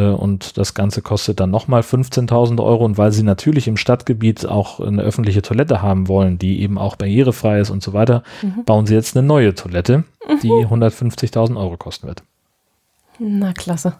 und 0.00 0.58
das 0.58 0.74
Ganze 0.74 1.02
kostet 1.02 1.38
dann 1.38 1.50
nochmal 1.50 1.82
15.000 1.82 2.62
Euro. 2.62 2.84
Und 2.84 2.98
weil 2.98 3.12
sie 3.12 3.22
natürlich 3.22 3.68
im 3.68 3.76
Stadtgebiet 3.76 4.46
auch 4.46 4.80
eine 4.80 5.02
öffentliche 5.02 5.40
Toilette 5.40 5.82
haben 5.82 6.08
wollen, 6.08 6.38
die 6.38 6.60
eben 6.62 6.78
auch 6.78 6.96
barrierefrei 6.96 7.60
ist 7.60 7.70
und 7.70 7.82
so 7.82 7.92
weiter, 7.92 8.24
mhm. 8.42 8.64
bauen 8.64 8.86
sie 8.86 8.94
jetzt 8.94 9.16
eine 9.16 9.26
neue 9.26 9.54
Toilette, 9.54 10.04
die 10.42 10.50
mhm. 10.50 10.66
150.000 10.66 11.56
Euro 11.56 11.76
kosten 11.76 12.08
wird. 12.08 12.22
Na, 13.18 13.52
klasse. 13.52 13.94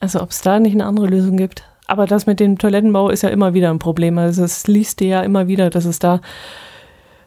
Also 0.00 0.22
ob 0.22 0.30
es 0.30 0.42
da 0.42 0.60
nicht 0.60 0.74
eine 0.74 0.86
andere 0.86 1.08
Lösung 1.08 1.36
gibt. 1.36 1.64
Aber 1.88 2.06
das 2.06 2.26
mit 2.26 2.40
dem 2.40 2.58
Toilettenbau 2.58 3.10
ist 3.10 3.22
ja 3.22 3.28
immer 3.28 3.54
wieder 3.54 3.70
ein 3.70 3.78
Problem. 3.78 4.18
Also 4.18 4.44
es 4.44 4.66
liest 4.66 5.00
dir 5.00 5.08
ja 5.08 5.22
immer 5.22 5.48
wieder, 5.48 5.70
dass 5.70 5.84
es 5.84 5.98
da 5.98 6.20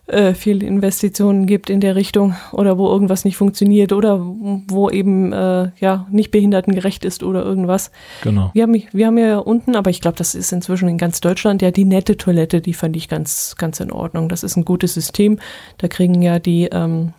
äh, 0.10 0.34
viel 0.34 0.64
Investitionen 0.64 1.46
gibt 1.46 1.70
in 1.70 1.80
der 1.80 1.96
Richtung 1.96 2.36
oder 2.52 2.78
wo 2.78 2.88
irgendwas 2.88 3.26
nicht 3.26 3.38
funktioniert 3.38 3.94
oder 3.94 4.20
wo 4.20 4.90
eben 4.90 5.32
äh, 5.34 5.72
ja 5.80 6.08
nicht 6.12 6.32
behindertengerecht 6.32 7.06
ist 7.06 7.24
oder 7.24 7.44
irgendwas. 7.44 7.92
Genau. 8.24 8.52
Wir 8.54 8.64
haben, 8.64 8.82
wir 8.92 9.08
haben 9.08 9.18
ja 9.18 9.38
unten, 9.38 9.76
aber 9.76 9.90
ich 9.90 10.02
glaube, 10.02 10.18
das 10.18 10.36
ist 10.36 10.52
inzwischen 10.52 10.90
in 10.90 10.98
ganz 10.98 11.22
Deutschland 11.22 11.62
ja 11.62 11.72
die 11.72 11.86
nette 11.86 12.18
Toilette, 12.18 12.62
die 12.62 12.74
fand 12.74 12.96
ich 12.96 13.08
ganz, 13.08 13.56
ganz 13.58 13.80
in 13.80 13.92
Ordnung. 13.92 14.30
Das 14.30 14.44
ist 14.44 14.58
ein 14.58 14.66
gutes 14.66 14.94
System. 14.94 15.40
Da 15.78 15.88
kriegen 15.88 16.22
ja 16.22 16.40
die 16.40 16.70
ähm, 16.72 17.14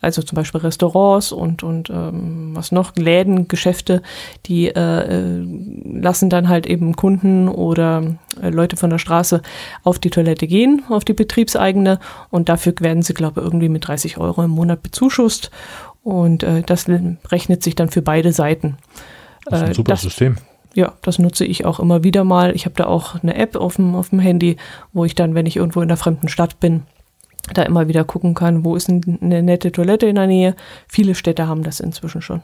also 0.00 0.22
zum 0.22 0.36
Beispiel 0.36 0.60
Restaurants 0.60 1.32
und, 1.32 1.62
und 1.62 1.90
ähm, 1.90 2.50
was 2.54 2.70
noch, 2.70 2.94
Läden, 2.96 3.48
Geschäfte, 3.48 4.02
die 4.46 4.68
äh, 4.68 4.80
äh, 4.80 5.44
lassen 5.84 6.30
dann 6.30 6.48
halt 6.48 6.66
eben 6.66 6.94
Kunden 6.94 7.48
oder 7.48 8.16
äh, 8.40 8.50
Leute 8.50 8.76
von 8.76 8.90
der 8.90 8.98
Straße 8.98 9.42
auf 9.82 9.98
die 9.98 10.10
Toilette 10.10 10.46
gehen, 10.46 10.82
auf 10.88 11.04
die 11.04 11.14
betriebseigene 11.14 11.98
und 12.30 12.48
dafür 12.48 12.74
werden 12.80 13.02
sie, 13.02 13.14
glaube 13.14 13.40
ich, 13.40 13.46
irgendwie 13.46 13.68
mit 13.68 13.88
30 13.88 14.18
Euro 14.18 14.42
im 14.44 14.50
Monat 14.50 14.82
bezuschusst 14.82 15.50
und 16.04 16.42
äh, 16.42 16.62
das 16.62 16.86
rechnet 16.88 17.62
sich 17.62 17.74
dann 17.74 17.90
für 17.90 18.02
beide 18.02 18.32
Seiten. 18.32 18.78
Das 19.44 19.60
ist 19.60 19.64
ein 19.64 19.70
äh, 19.70 19.74
super 19.74 19.92
das, 19.92 20.02
System. 20.02 20.36
Ja, 20.74 20.94
das 21.02 21.18
nutze 21.18 21.44
ich 21.44 21.64
auch 21.64 21.80
immer 21.80 22.04
wieder 22.04 22.22
mal. 22.22 22.54
Ich 22.54 22.66
habe 22.66 22.76
da 22.76 22.86
auch 22.86 23.22
eine 23.22 23.34
App 23.34 23.56
auf 23.56 23.76
dem, 23.76 23.96
auf 23.96 24.10
dem 24.10 24.20
Handy, 24.20 24.56
wo 24.92 25.04
ich 25.04 25.14
dann, 25.14 25.34
wenn 25.34 25.46
ich 25.46 25.56
irgendwo 25.56 25.80
in 25.80 25.88
einer 25.88 25.96
fremden 25.96 26.28
Stadt 26.28 26.60
bin, 26.60 26.84
da 27.54 27.62
immer 27.62 27.88
wieder 27.88 28.04
gucken 28.04 28.34
kann, 28.34 28.64
wo 28.64 28.76
ist 28.76 28.88
eine 28.88 29.42
nette 29.42 29.72
Toilette 29.72 30.06
in 30.06 30.16
der 30.16 30.26
Nähe. 30.26 30.56
Viele 30.88 31.14
Städte 31.14 31.46
haben 31.48 31.62
das 31.62 31.80
inzwischen 31.80 32.22
schon. 32.22 32.42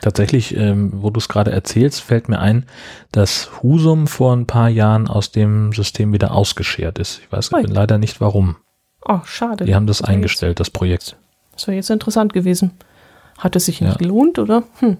Tatsächlich, 0.00 0.54
ähm, 0.56 0.92
wo 0.96 1.08
du 1.08 1.18
es 1.18 1.28
gerade 1.28 1.50
erzählst, 1.50 2.02
fällt 2.02 2.28
mir 2.28 2.38
ein, 2.38 2.66
dass 3.10 3.50
Husum 3.62 4.06
vor 4.06 4.36
ein 4.36 4.46
paar 4.46 4.68
Jahren 4.68 5.08
aus 5.08 5.30
dem 5.30 5.72
System 5.72 6.12
wieder 6.12 6.32
ausgeschert 6.32 6.98
ist. 6.98 7.20
Ich 7.20 7.32
weiß 7.32 7.52
Oi. 7.54 7.62
leider 7.62 7.96
nicht 7.96 8.20
warum. 8.20 8.56
Oh, 9.06 9.20
schade. 9.24 9.64
Die 9.64 9.74
haben 9.74 9.86
das, 9.86 9.98
das 9.98 10.08
eingestellt, 10.08 10.58
jetzt, 10.58 10.60
das 10.60 10.70
Projekt. 10.70 11.16
Das 11.52 11.66
wäre 11.66 11.76
jetzt 11.76 11.90
interessant 11.90 12.32
gewesen. 12.32 12.72
Hat 13.38 13.56
es 13.56 13.66
sich 13.66 13.80
nicht 13.80 13.92
ja. 13.92 13.96
gelohnt, 13.96 14.38
oder? 14.38 14.64
Hm. 14.80 14.98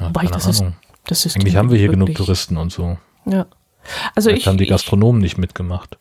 Ja, 0.00 0.06
Wobei, 0.06 0.26
das, 0.26 0.46
ist, 0.46 0.64
das 1.06 1.24
ist 1.24 1.36
Eigentlich 1.36 1.56
haben 1.56 1.70
wir 1.70 1.78
hier 1.78 1.88
genug 1.88 2.14
Touristen 2.14 2.56
und 2.56 2.72
so. 2.72 2.98
Ja. 3.26 3.46
Also 4.14 4.28
Vielleicht 4.30 4.42
ich, 4.42 4.46
haben 4.48 4.58
die 4.58 4.64
ich, 4.64 4.70
Gastronomen 4.70 5.20
nicht 5.20 5.38
mitgemacht. 5.38 5.96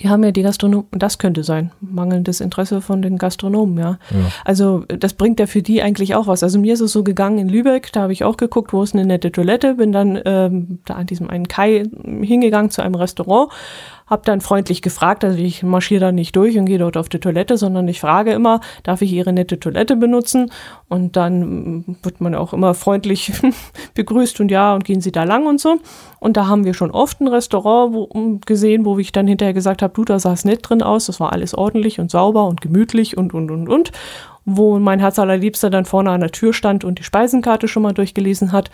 Die 0.00 0.08
haben 0.08 0.24
ja 0.24 0.30
die 0.30 0.42
Gastronomen, 0.42 0.86
das 0.92 1.18
könnte 1.18 1.44
sein, 1.44 1.72
mangelndes 1.80 2.40
Interesse 2.40 2.80
von 2.80 3.02
den 3.02 3.18
Gastronomen, 3.18 3.78
ja. 3.78 3.98
Ja. 4.10 4.32
Also 4.44 4.84
das 4.88 5.12
bringt 5.12 5.38
ja 5.40 5.46
für 5.46 5.62
die 5.62 5.82
eigentlich 5.82 6.14
auch 6.14 6.26
was. 6.26 6.42
Also 6.42 6.58
mir 6.58 6.74
ist 6.74 6.80
es 6.80 6.92
so 6.92 7.04
gegangen 7.04 7.38
in 7.38 7.48
Lübeck, 7.48 7.92
da 7.92 8.02
habe 8.02 8.12
ich 8.12 8.24
auch 8.24 8.36
geguckt, 8.36 8.72
wo 8.72 8.82
ist 8.82 8.94
eine 8.94 9.04
nette 9.04 9.30
Toilette, 9.30 9.74
bin 9.74 9.92
dann 9.92 10.20
ähm, 10.24 10.78
da 10.86 10.94
an 10.94 11.06
diesem 11.06 11.28
einen 11.28 11.48
Kai 11.48 11.84
hingegangen 12.22 12.70
zu 12.70 12.82
einem 12.82 12.94
Restaurant, 12.94 13.52
habe 14.10 14.22
dann 14.24 14.40
freundlich 14.40 14.82
gefragt, 14.82 15.24
also 15.24 15.38
ich 15.38 15.62
marschiere 15.62 16.00
da 16.00 16.12
nicht 16.12 16.34
durch 16.34 16.58
und 16.58 16.66
gehe 16.66 16.78
dort 16.78 16.96
auf 16.96 17.08
die 17.08 17.20
Toilette, 17.20 17.56
sondern 17.56 17.86
ich 17.86 18.00
frage 18.00 18.32
immer, 18.32 18.60
darf 18.82 19.02
ich 19.02 19.12
Ihre 19.12 19.32
nette 19.32 19.60
Toilette 19.60 19.94
benutzen? 19.94 20.50
Und 20.88 21.16
dann 21.16 21.40
mm, 21.40 21.96
wird 22.02 22.20
man 22.20 22.34
auch 22.34 22.52
immer 22.52 22.74
freundlich 22.74 23.32
begrüßt 23.94 24.40
und 24.40 24.50
ja, 24.50 24.74
und 24.74 24.84
gehen 24.84 25.00
Sie 25.00 25.12
da 25.12 25.22
lang 25.22 25.46
und 25.46 25.60
so. 25.60 25.78
Und 26.18 26.36
da 26.36 26.48
haben 26.48 26.64
wir 26.64 26.74
schon 26.74 26.90
oft 26.90 27.20
ein 27.20 27.28
Restaurant 27.28 27.94
wo, 27.94 28.02
um, 28.02 28.40
gesehen, 28.40 28.84
wo 28.84 28.98
ich 28.98 29.12
dann 29.12 29.28
hinterher 29.28 29.54
gesagt 29.54 29.80
habe, 29.80 29.94
du, 29.94 30.04
da 30.04 30.18
sah 30.18 30.32
es 30.32 30.44
nett 30.44 30.68
drin 30.68 30.82
aus, 30.82 31.06
das 31.06 31.20
war 31.20 31.32
alles 31.32 31.54
ordentlich 31.54 32.00
und 32.00 32.10
sauber 32.10 32.46
und 32.46 32.60
gemütlich 32.60 33.16
und, 33.16 33.32
und, 33.32 33.50
und, 33.50 33.68
und. 33.68 33.92
Wo 34.44 34.78
mein 34.80 34.98
Herz 34.98 35.18
allerliebster 35.18 35.70
dann 35.70 35.84
vorne 35.84 36.10
an 36.10 36.20
der 36.20 36.32
Tür 36.32 36.52
stand 36.52 36.82
und 36.82 36.98
die 36.98 37.04
Speisenkarte 37.04 37.68
schon 37.68 37.84
mal 37.84 37.92
durchgelesen 37.92 38.50
hat. 38.50 38.70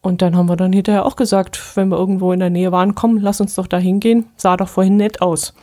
Und 0.00 0.22
dann 0.22 0.36
haben 0.36 0.48
wir 0.48 0.56
dann 0.56 0.72
hinterher 0.72 1.04
auch 1.04 1.16
gesagt, 1.16 1.76
wenn 1.76 1.88
wir 1.88 1.98
irgendwo 1.98 2.32
in 2.32 2.40
der 2.40 2.50
Nähe 2.50 2.72
waren, 2.72 2.94
komm, 2.94 3.18
lass 3.18 3.40
uns 3.40 3.54
doch 3.54 3.66
da 3.66 3.78
hingehen. 3.78 4.26
Sah 4.36 4.56
doch 4.56 4.68
vorhin 4.68 4.96
nett 4.96 5.20
aus. 5.20 5.54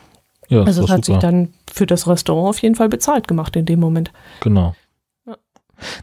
Ja, 0.49 0.63
Also 0.63 0.83
es 0.83 0.89
hat 0.89 1.05
sich 1.05 1.15
super. 1.15 1.27
dann 1.27 1.53
für 1.71 1.85
das 1.85 2.07
Restaurant 2.07 2.49
auf 2.49 2.61
jeden 2.61 2.75
Fall 2.75 2.89
bezahlt 2.89 3.27
gemacht 3.27 3.55
in 3.55 3.65
dem 3.65 3.79
Moment. 3.79 4.11
Genau. 4.41 4.75
Ja. 5.25 5.37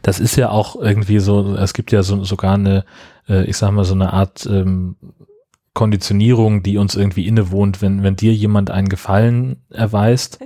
Das 0.01 0.19
ist 0.19 0.35
ja 0.35 0.49
auch 0.49 0.75
irgendwie 0.75 1.19
so, 1.19 1.55
es 1.55 1.73
gibt 1.73 1.91
ja 1.91 2.03
so, 2.03 2.23
sogar 2.23 2.55
eine, 2.55 2.85
äh, 3.29 3.45
ich 3.45 3.57
sag 3.57 3.71
mal, 3.71 3.85
so 3.85 3.93
eine 3.93 4.11
Art 4.13 4.45
ähm, 4.45 4.97
Konditionierung, 5.73 6.61
die 6.61 6.77
uns 6.77 6.95
irgendwie 6.95 7.27
innewohnt, 7.27 7.81
wenn, 7.81 8.03
wenn 8.03 8.15
dir 8.15 8.33
jemand 8.33 8.69
einen 8.69 8.89
Gefallen 8.89 9.63
erweist, 9.69 10.39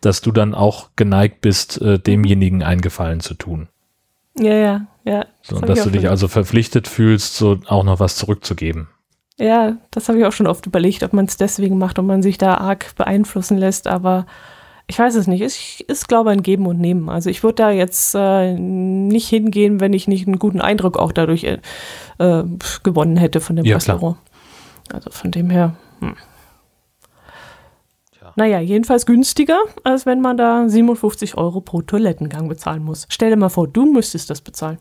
dass 0.00 0.20
du 0.20 0.32
dann 0.32 0.54
auch 0.54 0.90
geneigt 0.96 1.40
bist, 1.40 1.80
äh, 1.80 1.98
demjenigen 1.98 2.62
einen 2.62 2.80
Gefallen 2.80 3.20
zu 3.20 3.34
tun. 3.34 3.68
Ja, 4.38 4.54
ja, 4.54 4.86
ja. 5.04 5.26
So, 5.42 5.60
Das 5.60 5.68
dass 5.68 5.84
du 5.84 5.90
dich 5.90 6.08
also 6.08 6.28
verpflichtet 6.28 6.88
fühlst, 6.88 7.36
so 7.36 7.58
auch 7.66 7.84
noch 7.84 8.00
was 8.00 8.16
zurückzugeben. 8.16 8.88
Ja, 9.38 9.76
das 9.90 10.08
habe 10.08 10.18
ich 10.18 10.24
auch 10.24 10.32
schon 10.32 10.46
oft 10.46 10.66
überlegt, 10.66 11.02
ob 11.02 11.12
man 11.12 11.24
es 11.24 11.36
deswegen 11.36 11.78
macht, 11.78 11.98
ob 11.98 12.06
man 12.06 12.22
sich 12.22 12.38
da 12.38 12.54
arg 12.56 12.94
beeinflussen 12.96 13.58
lässt, 13.58 13.86
aber 13.88 14.26
ich 14.86 14.98
weiß 14.98 15.14
es 15.14 15.26
nicht. 15.26 15.40
Es 15.40 15.80
ist, 15.80 16.08
glaube 16.08 16.30
ich, 16.30 16.36
ein 16.38 16.42
Geben 16.42 16.66
und 16.66 16.78
Nehmen. 16.78 17.08
Also 17.08 17.30
ich 17.30 17.42
würde 17.42 17.56
da 17.56 17.70
jetzt 17.70 18.14
äh, 18.14 18.54
nicht 18.54 19.28
hingehen, 19.28 19.80
wenn 19.80 19.92
ich 19.92 20.06
nicht 20.08 20.26
einen 20.26 20.38
guten 20.38 20.60
Eindruck 20.60 20.98
auch 20.98 21.10
dadurch 21.10 21.44
äh, 21.44 21.58
äh, 22.18 22.44
gewonnen 22.82 23.16
hätte 23.16 23.40
von 23.40 23.56
dem 23.56 23.64
Ja. 23.64 23.76
Restaurant. 23.76 24.16
Also 24.92 25.10
von 25.10 25.30
dem 25.30 25.48
her. 25.50 25.74
Hm. 26.00 26.14
Naja, 28.36 28.60
jedenfalls 28.60 29.06
günstiger, 29.06 29.58
als 29.84 30.06
wenn 30.06 30.20
man 30.20 30.36
da 30.36 30.68
57 30.68 31.36
Euro 31.36 31.60
pro 31.60 31.82
Toilettengang 31.82 32.48
bezahlen 32.48 32.82
muss. 32.82 33.06
Stell 33.08 33.30
dir 33.30 33.36
mal 33.36 33.48
vor, 33.48 33.68
du 33.68 33.90
müsstest 33.90 34.30
das 34.30 34.40
bezahlen. 34.40 34.78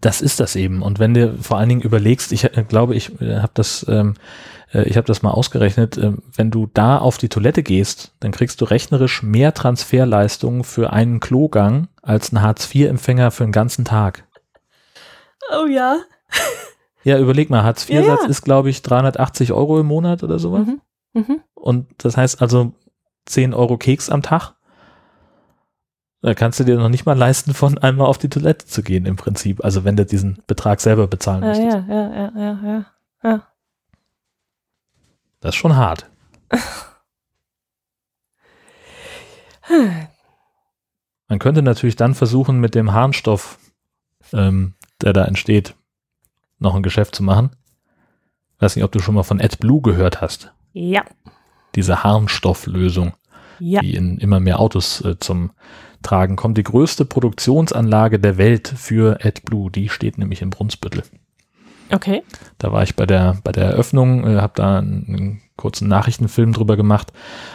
Das 0.00 0.20
ist 0.20 0.40
das 0.40 0.56
eben. 0.56 0.82
Und 0.82 0.98
wenn 0.98 1.14
du 1.14 1.36
vor 1.40 1.58
allen 1.58 1.68
Dingen 1.68 1.82
überlegst, 1.82 2.32
ich 2.32 2.44
äh, 2.44 2.64
glaube, 2.66 2.94
ich 2.94 3.20
äh, 3.20 3.36
habe 3.40 3.52
das, 3.54 3.86
ähm, 3.88 4.14
äh, 4.72 4.82
ich 4.84 4.96
habe 4.96 5.06
das 5.06 5.22
mal 5.22 5.30
ausgerechnet, 5.30 5.96
äh, 5.98 6.12
wenn 6.34 6.50
du 6.50 6.66
da 6.72 6.98
auf 6.98 7.18
die 7.18 7.28
Toilette 7.28 7.62
gehst, 7.62 8.14
dann 8.20 8.32
kriegst 8.32 8.60
du 8.60 8.64
rechnerisch 8.64 9.22
mehr 9.22 9.54
Transferleistungen 9.54 10.64
für 10.64 10.92
einen 10.92 11.20
Klogang 11.20 11.88
als 12.02 12.32
ein 12.32 12.42
Hartz-IV-Empfänger 12.42 13.30
für 13.30 13.44
einen 13.44 13.52
ganzen 13.52 13.84
Tag. 13.84 14.24
Oh 15.52 15.66
ja. 15.66 15.98
Ja, 17.02 17.18
überleg 17.18 17.48
mal, 17.50 17.62
Hartz-IV-Satz 17.62 18.06
Ja, 18.06 18.24
ja. 18.24 18.28
ist, 18.28 18.42
glaube 18.42 18.70
ich, 18.70 18.82
380 18.82 19.52
Euro 19.52 19.80
im 19.80 19.86
Monat 19.86 20.22
oder 20.22 20.38
sowas. 20.38 20.66
Mhm. 20.66 20.80
Mhm. 21.12 21.40
Und 21.60 21.86
das 21.98 22.16
heißt 22.16 22.40
also 22.42 22.72
10 23.26 23.54
Euro 23.54 23.76
Keks 23.76 24.08
am 24.10 24.22
Tag. 24.22 24.54
Da 26.22 26.34
kannst 26.34 26.60
du 26.60 26.64
dir 26.64 26.76
noch 26.76 26.88
nicht 26.90 27.06
mal 27.06 27.16
leisten, 27.16 27.54
von 27.54 27.78
einmal 27.78 28.06
auf 28.06 28.18
die 28.18 28.28
Toilette 28.28 28.66
zu 28.66 28.82
gehen 28.82 29.06
im 29.06 29.16
Prinzip. 29.16 29.64
Also 29.64 29.84
wenn 29.84 29.96
du 29.96 30.04
diesen 30.04 30.42
Betrag 30.46 30.80
selber 30.80 31.06
bezahlen 31.06 31.42
Ja, 31.42 31.48
müsstest. 31.48 31.88
ja, 31.88 31.94
ja, 31.94 32.10
ja, 32.14 32.32
ja, 32.36 32.60
ja. 32.64 32.84
ja. 33.22 33.46
Das 35.40 35.50
ist 35.54 35.56
schon 35.60 35.76
hart. 35.76 36.10
Man 41.28 41.38
könnte 41.38 41.62
natürlich 41.62 41.96
dann 41.96 42.14
versuchen, 42.14 42.58
mit 42.60 42.74
dem 42.74 42.92
Harnstoff, 42.92 43.58
ähm, 44.32 44.74
der 45.00 45.12
da 45.12 45.24
entsteht, 45.24 45.74
noch 46.58 46.74
ein 46.74 46.82
Geschäft 46.82 47.14
zu 47.14 47.22
machen. 47.22 47.50
Weiß 48.58 48.76
nicht, 48.76 48.84
ob 48.84 48.92
du 48.92 48.98
schon 48.98 49.14
mal 49.14 49.22
von 49.22 49.40
AdBlue 49.40 49.80
gehört 49.80 50.20
hast. 50.20 50.52
Ja. 50.72 51.04
Diese 51.74 52.04
Harnstofflösung, 52.04 53.12
Ja. 53.58 53.80
die 53.80 53.94
in 53.94 54.18
immer 54.18 54.40
mehr 54.40 54.60
Autos 54.60 55.04
äh, 55.04 55.18
zum 55.18 55.50
Tragen 56.02 56.36
kommt. 56.36 56.56
Die 56.58 56.62
größte 56.62 57.04
Produktionsanlage 57.04 58.18
der 58.18 58.38
Welt 58.38 58.72
für 58.74 59.18
AdBlue, 59.24 59.70
die 59.70 59.88
steht 59.88 60.18
nämlich 60.18 60.40
in 60.42 60.50
Brunsbüttel. 60.50 61.02
Okay. 61.92 62.22
Da 62.58 62.72
war 62.72 62.82
ich 62.82 62.96
bei 62.96 63.04
der, 63.06 63.38
bei 63.42 63.52
der 63.52 63.64
Eröffnung, 63.64 64.24
äh, 64.26 64.36
habe 64.40 64.52
da 64.56 64.78
einen, 64.78 65.04
einen 65.08 65.40
kurzen 65.56 65.88
Nachrichtenfilm 65.88 66.52
drüber 66.52 66.76
gemacht. 66.76 67.12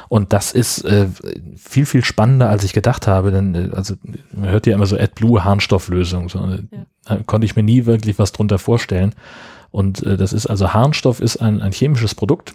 Und 0.10 0.34
das 0.34 0.52
ist 0.52 0.84
äh, 0.86 1.08
viel, 1.58 1.86
viel 1.86 2.04
spannender, 2.04 2.50
als 2.50 2.64
ich 2.64 2.74
gedacht 2.74 3.08
habe. 3.08 3.32
Denn 3.32 3.56
äh, 3.56 3.70
also 3.74 3.96
man 4.32 4.50
hört 4.50 4.68
ja 4.68 4.76
immer 4.76 4.86
so 4.86 4.98
AdBlue 4.98 5.44
Harnstofflösung. 5.44 6.30
So, 6.30 6.40
äh, 6.40 6.64
da 7.06 7.18
konnte 7.26 7.46
ich 7.46 7.56
mir 7.56 7.64
nie 7.64 7.86
wirklich 7.86 8.20
was 8.20 8.32
drunter 8.32 8.60
vorstellen. 8.60 9.16
Und 9.72 10.04
äh, 10.04 10.18
das 10.18 10.34
ist 10.34 10.46
also 10.48 10.74
Harnstoff 10.74 11.20
ist 11.20 11.38
ein, 11.38 11.62
ein 11.62 11.72
chemisches 11.72 12.14
Produkt, 12.14 12.54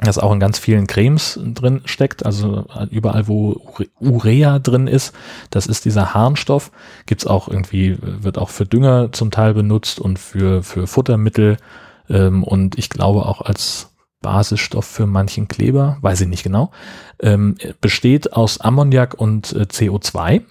das 0.00 0.18
auch 0.18 0.32
in 0.32 0.40
ganz 0.40 0.58
vielen 0.58 0.86
Cremes 0.86 1.40
drin 1.42 1.80
steckt. 1.86 2.26
Also 2.26 2.66
überall, 2.90 3.28
wo 3.28 3.52
Ure- 3.52 3.88
Urea 3.98 4.58
drin 4.58 4.86
ist, 4.86 5.14
das 5.50 5.66
ist 5.66 5.84
dieser 5.86 6.12
Harnstoff. 6.12 6.70
Gibt's 7.06 7.26
auch 7.26 7.48
irgendwie, 7.48 7.96
wird 8.00 8.36
auch 8.36 8.50
für 8.50 8.66
Dünger 8.66 9.10
zum 9.12 9.30
Teil 9.30 9.54
benutzt 9.54 9.98
und 9.98 10.18
für, 10.18 10.62
für 10.62 10.86
Futtermittel 10.86 11.56
ähm, 12.10 12.44
und 12.44 12.78
ich 12.78 12.90
glaube 12.90 13.24
auch 13.24 13.40
als 13.40 13.90
Basisstoff 14.20 14.84
für 14.84 15.06
manchen 15.06 15.48
Kleber, 15.48 15.98
weiß 16.00 16.22
ich 16.22 16.28
nicht 16.28 16.42
genau, 16.42 16.72
ähm, 17.20 17.56
besteht 17.80 18.32
aus 18.32 18.60
Ammoniak 18.60 19.14
und 19.14 19.52
äh, 19.52 19.62
CO2. 19.62 20.42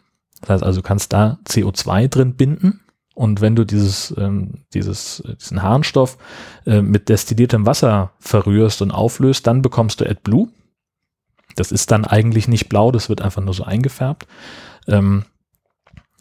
Das 0.42 0.50
heißt 0.50 0.64
also, 0.64 0.82
du 0.82 0.88
kannst 0.88 1.14
da 1.14 1.40
CO2 1.48 2.08
drin 2.08 2.36
binden. 2.36 2.82
Und 3.16 3.40
wenn 3.42 3.56
du 3.56 3.64
dieses, 3.64 4.14
ähm, 4.18 4.66
dieses, 4.74 5.22
äh, 5.22 5.36
diesen 5.36 5.64
Harnstoff 5.64 6.18
äh, 6.66 6.82
mit 6.82 7.10
destilliertem 7.10 7.66
Wasser 7.66 8.12
verrührst 8.20 8.82
und 8.82 8.92
auflöst, 8.92 9.48
dann 9.48 9.62
bekommst 9.62 10.02
du 10.02 10.06
AdBlue. 10.06 10.50
Das 11.56 11.72
ist 11.72 11.92
dann 11.92 12.04
eigentlich 12.04 12.50
nicht 12.50 12.68
blau, 12.68 12.92
das 12.92 13.08
wird 13.08 13.22
einfach 13.22 13.42
nur 13.42 13.54
so 13.54 13.64
eingefärbt. 13.64 14.28
Ähm, 14.88 15.24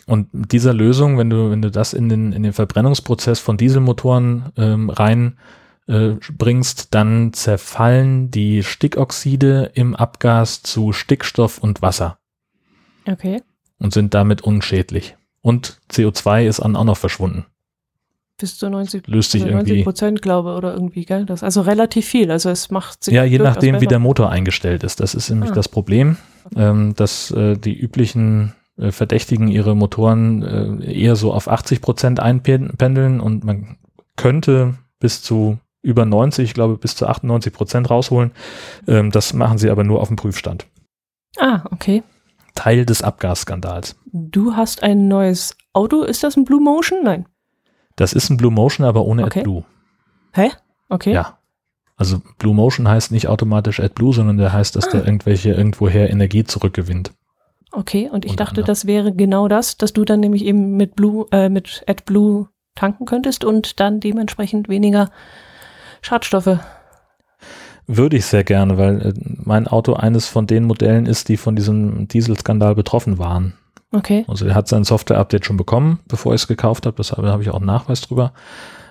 und 0.06 0.32
mit 0.32 0.52
dieser 0.52 0.72
Lösung, 0.72 1.18
wenn 1.18 1.30
du, 1.30 1.50
wenn 1.50 1.62
du 1.62 1.70
das 1.70 1.94
in 1.94 2.08
den, 2.08 2.32
in 2.32 2.44
den 2.44 2.52
Verbrennungsprozess 2.52 3.40
von 3.40 3.56
Dieselmotoren 3.56 4.52
ähm, 4.56 4.88
rein 4.90 5.38
äh, 5.88 6.12
bringst, 6.32 6.94
dann 6.94 7.32
zerfallen 7.32 8.30
die 8.30 8.62
Stickoxide 8.62 9.72
im 9.74 9.96
Abgas 9.96 10.62
zu 10.62 10.92
Stickstoff 10.92 11.58
und 11.58 11.82
Wasser 11.82 12.18
Okay. 13.06 13.42
und 13.78 13.92
sind 13.92 14.14
damit 14.14 14.42
unschädlich. 14.42 15.16
Und 15.44 15.78
CO2 15.92 16.46
ist 16.46 16.60
dann 16.60 16.74
auch 16.74 16.84
noch 16.84 16.96
verschwunden. 16.96 17.44
Bis 18.38 18.56
zu 18.56 18.70
90, 18.70 19.06
Löst 19.06 19.30
sich 19.32 19.42
also 19.42 19.52
90 19.54 19.68
irgendwie. 19.68 19.84
Prozent, 19.84 20.22
glaube 20.22 20.50
ich, 20.52 20.56
oder 20.56 20.72
irgendwie, 20.72 21.04
gell? 21.04 21.26
Das 21.26 21.42
also 21.42 21.60
relativ 21.60 22.06
viel. 22.06 22.30
Also 22.30 22.48
es 22.48 22.70
macht 22.70 23.04
sich 23.04 23.12
Ja, 23.12 23.24
je 23.24 23.38
nachdem, 23.38 23.80
wie 23.82 23.86
der 23.86 23.98
Motor 23.98 24.30
eingestellt 24.30 24.82
ist. 24.84 25.00
Das 25.00 25.14
ist 25.14 25.28
nämlich 25.28 25.50
Ah. 25.50 25.54
das 25.54 25.68
Problem, 25.68 26.16
ähm, 26.56 26.94
dass 26.96 27.30
äh, 27.30 27.56
die 27.58 27.78
üblichen 27.78 28.54
äh, 28.78 28.90
Verdächtigen 28.90 29.48
ihre 29.48 29.76
Motoren 29.76 30.42
äh, 30.82 30.92
eher 30.94 31.14
so 31.14 31.32
auf 31.34 31.46
80 31.46 31.82
Prozent 31.82 32.20
einpendeln 32.20 33.20
und 33.20 33.44
man 33.44 33.76
könnte 34.16 34.74
bis 34.98 35.20
zu 35.22 35.58
über 35.82 36.06
90, 36.06 36.42
ich 36.44 36.54
glaube 36.54 36.78
bis 36.78 36.96
zu 36.96 37.06
98 37.06 37.52
Prozent 37.52 37.90
rausholen. 37.90 38.30
Ähm, 38.88 39.10
das 39.10 39.34
machen 39.34 39.58
sie 39.58 39.68
aber 39.68 39.84
nur 39.84 40.00
auf 40.00 40.08
dem 40.08 40.16
Prüfstand. 40.16 40.66
Ah, 41.38 41.64
okay. 41.70 42.02
Teil 42.54 42.86
des 42.86 43.02
Abgasskandals. 43.02 43.96
Du 44.12 44.54
hast 44.56 44.82
ein 44.82 45.08
neues 45.08 45.56
Auto. 45.72 46.02
Ist 46.02 46.22
das 46.22 46.36
ein 46.36 46.44
Blue 46.44 46.60
Motion? 46.60 47.00
Nein. 47.02 47.26
Das 47.96 48.12
ist 48.12 48.30
ein 48.30 48.36
Blue 48.36 48.52
Motion, 48.52 48.86
aber 48.86 49.04
ohne 49.04 49.24
Okay. 49.24 49.40
AdBlue. 49.40 49.64
Hä? 50.32 50.50
Okay. 50.88 51.12
Ja. 51.12 51.38
Also 51.96 52.20
Blue 52.38 52.54
Motion 52.54 52.88
heißt 52.88 53.12
nicht 53.12 53.28
automatisch 53.28 53.80
AdBlue, 53.80 54.12
sondern 54.14 54.38
der 54.38 54.52
heißt, 54.52 54.74
dass 54.76 54.88
Ah. 54.88 54.90
der 54.92 55.04
irgendwelche 55.06 55.52
irgendwoher 55.52 56.10
Energie 56.10 56.44
zurückgewinnt. 56.44 57.12
Okay. 57.72 58.08
Und 58.10 58.24
ich 58.24 58.32
Unter 58.32 58.44
dachte, 58.44 58.60
anderem. 58.60 58.66
das 58.66 58.86
wäre 58.86 59.12
genau 59.12 59.48
das, 59.48 59.76
dass 59.76 59.92
du 59.92 60.04
dann 60.04 60.20
nämlich 60.20 60.44
eben 60.44 60.76
mit 60.76 60.94
Blue, 60.96 61.26
äh, 61.32 61.48
mit 61.48 61.84
AdBlue 61.86 62.48
tanken 62.74 63.04
könntest 63.04 63.44
und 63.44 63.78
dann 63.78 64.00
dementsprechend 64.00 64.68
weniger 64.68 65.10
Schadstoffe. 66.02 66.58
Würde 67.86 68.16
ich 68.16 68.26
sehr 68.26 68.44
gerne, 68.44 68.78
weil 68.78 69.00
äh, 69.00 69.12
mein 69.16 69.66
Auto 69.66 69.94
eines 69.94 70.26
von 70.26 70.46
den 70.46 70.64
Modellen 70.64 71.06
ist, 71.06 71.28
die 71.28 71.36
von 71.36 71.54
diesem 71.56 72.08
Dieselskandal 72.08 72.74
betroffen 72.74 73.18
waren. 73.18 73.54
Okay. 73.92 74.24
Also 74.26 74.46
er 74.46 74.54
hat 74.54 74.68
sein 74.68 74.84
Software-Update 74.84 75.44
schon 75.44 75.56
bekommen, 75.56 76.00
bevor 76.08 76.34
ich 76.34 76.42
es 76.42 76.48
gekauft 76.48 76.86
habe. 76.86 77.02
Da 77.02 77.16
habe 77.16 77.42
ich 77.42 77.50
auch 77.50 77.58
einen 77.58 77.66
Nachweis 77.66 78.00
drüber. 78.00 78.32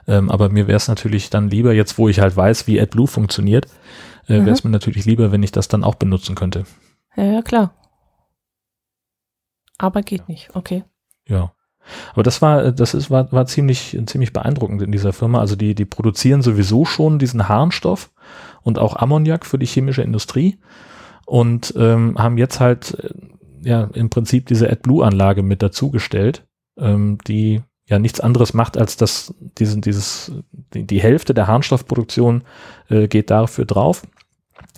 Ähm, 0.07 0.29
aber 0.29 0.49
mir 0.49 0.67
wäre 0.67 0.77
es 0.77 0.87
natürlich 0.87 1.29
dann 1.29 1.49
lieber, 1.49 1.73
jetzt 1.73 1.97
wo 1.97 2.07
ich 2.07 2.19
halt 2.19 2.35
weiß, 2.35 2.67
wie 2.67 2.79
AdBlue 2.79 3.07
funktioniert, 3.07 3.65
äh, 4.27 4.33
wäre 4.33 4.51
es 4.51 4.63
mhm. 4.63 4.69
mir 4.69 4.77
natürlich 4.77 5.05
lieber, 5.05 5.31
wenn 5.31 5.43
ich 5.43 5.51
das 5.51 5.67
dann 5.67 5.83
auch 5.83 5.95
benutzen 5.95 6.35
könnte. 6.35 6.65
Ja, 7.15 7.23
ja, 7.23 7.41
klar. 7.41 7.73
Aber 9.77 10.01
geht 10.01 10.21
ja. 10.21 10.25
nicht, 10.27 10.55
okay. 10.55 10.83
Ja. 11.27 11.53
Aber 12.13 12.23
das 12.23 12.41
war, 12.41 12.71
das 12.71 12.93
ist, 12.93 13.11
war, 13.11 13.31
war 13.31 13.45
ziemlich, 13.45 13.99
ziemlich 14.05 14.31
beeindruckend 14.31 14.81
in 14.81 14.91
dieser 14.91 15.11
Firma. 15.11 15.39
Also 15.39 15.55
die, 15.55 15.75
die 15.75 15.85
produzieren 15.85 16.41
sowieso 16.41 16.85
schon 16.85 17.19
diesen 17.19 17.49
Harnstoff 17.49 18.11
und 18.63 18.79
auch 18.79 18.95
Ammoniak 18.95 19.45
für 19.45 19.57
die 19.57 19.65
chemische 19.65 20.01
Industrie 20.01 20.57
und 21.25 21.73
ähm, 21.77 22.15
haben 22.17 22.37
jetzt 22.37 22.59
halt 22.59 22.97
äh, 22.99 23.09
ja 23.61 23.89
im 23.93 24.09
Prinzip 24.09 24.47
diese 24.47 24.69
AdBlue-Anlage 24.69 25.43
mit 25.43 25.61
dazugestellt, 25.61 26.45
ähm, 26.77 27.17
die 27.27 27.61
ja 27.87 27.99
nichts 27.99 28.19
anderes 28.19 28.53
macht, 28.53 28.77
als 28.77 28.97
dass 28.97 29.33
diesen, 29.57 29.81
dieses, 29.81 30.31
die, 30.73 30.85
die 30.85 31.01
Hälfte 31.01 31.33
der 31.33 31.47
Harnstoffproduktion 31.47 32.43
äh, 32.89 33.07
geht 33.07 33.29
dafür 33.29 33.65
drauf. 33.65 34.03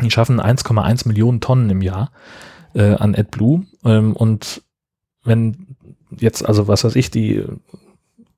Die 0.01 0.11
schaffen 0.11 0.41
1,1 0.41 1.07
Millionen 1.07 1.41
Tonnen 1.41 1.69
im 1.69 1.81
Jahr 1.81 2.11
äh, 2.73 2.95
an 2.95 3.15
AdBlue. 3.15 3.63
Ähm, 3.83 4.13
und 4.13 4.63
wenn 5.23 5.75
jetzt, 6.19 6.45
also 6.45 6.67
was 6.67 6.83
weiß 6.83 6.95
ich, 6.95 7.11
die 7.11 7.43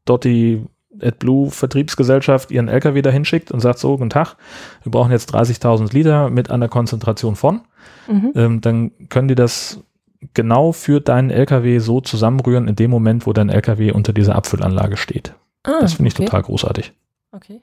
dort 0.06 0.24
die 0.24 0.66
AdBlue 1.02 1.50
Vertriebsgesellschaft 1.52 2.52
ihren 2.52 2.68
LKW 2.68 3.02
dahin 3.02 3.26
schickt 3.26 3.52
und 3.52 3.60
sagt 3.60 3.80
so, 3.80 3.98
guten 3.98 4.10
Tag, 4.10 4.36
wir 4.84 4.91
brauchen 4.91 5.12
jetzt 5.12 5.34
30.000 5.34 5.93
Liter 5.93 6.30
mit 6.30 6.52
einer 6.52 6.68
Konzentration 6.68 7.36
von, 7.36 7.62
mhm. 8.08 8.32
ähm, 8.36 8.62
dann 8.62 8.91
können 9.10 9.28
die 9.28 9.36
das 9.36 9.82
genau 10.34 10.72
für 10.72 11.00
deinen 11.00 11.30
LKW 11.30 11.80
so 11.80 12.02
zusammenrühren 12.02 12.68
in 12.68 12.76
dem 12.76 12.91
Moment, 12.91 13.28
wo 13.28 13.34
dein 13.34 13.50
LKW 13.50 13.91
unter 13.91 14.14
dieser 14.14 14.36
Abfüllanlage 14.36 14.98
steht. 14.98 15.34
Ah, 15.64 15.80
das 15.82 15.93
finde 15.93 16.10
ich 16.10 16.16
okay. 16.16 16.26
total 16.26 16.43
großartig. 16.43 16.93
Okay. 17.32 17.62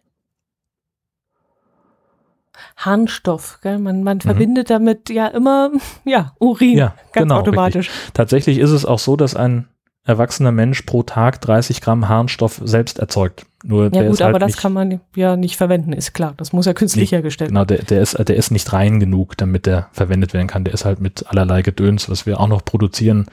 Harnstoff, 2.76 3.60
gell? 3.62 3.78
man, 3.78 4.02
man 4.02 4.18
mhm. 4.18 4.22
verbindet 4.22 4.70
damit 4.70 5.10
ja 5.10 5.26
immer 5.28 5.70
ja 6.04 6.34
Urin, 6.38 6.76
ja, 6.76 6.94
ganz 7.12 7.24
genau, 7.24 7.40
automatisch. 7.40 7.88
Richtig. 7.88 8.12
Tatsächlich 8.14 8.58
ist 8.58 8.70
es 8.70 8.84
auch 8.84 8.98
so, 8.98 9.16
dass 9.16 9.34
ein 9.34 9.68
erwachsener 10.04 10.52
Mensch 10.52 10.82
pro 10.82 11.02
Tag 11.02 11.40
30 11.40 11.80
Gramm 11.80 12.08
Harnstoff 12.08 12.60
selbst 12.64 12.98
erzeugt. 12.98 13.46
Nur 13.64 13.84
ja 13.94 14.02
gut, 14.02 14.12
ist 14.12 14.20
halt 14.20 14.34
aber 14.34 14.38
das 14.38 14.58
kann 14.58 14.74
man 14.74 15.00
ja 15.16 15.36
nicht 15.36 15.56
verwenden, 15.56 15.94
ist 15.94 16.12
klar. 16.12 16.34
Das 16.36 16.52
muss 16.52 16.66
ja 16.66 16.74
künstlich 16.74 17.10
nee, 17.10 17.16
hergestellt 17.16 17.48
genau, 17.48 17.60
werden. 17.60 17.78
Genau, 17.78 17.88
der, 17.88 17.96
der, 17.96 18.02
ist, 18.02 18.28
der 18.28 18.36
ist 18.36 18.50
nicht 18.50 18.70
rein 18.74 19.00
genug, 19.00 19.38
damit 19.38 19.64
der 19.64 19.88
verwendet 19.92 20.34
werden 20.34 20.46
kann. 20.46 20.64
Der 20.64 20.74
ist 20.74 20.84
halt 20.84 21.00
mit 21.00 21.26
allerlei 21.28 21.62
Gedöns, 21.62 22.10
was 22.10 22.26
wir 22.26 22.38
auch 22.38 22.48
noch 22.48 22.64
produzieren, 22.64 23.26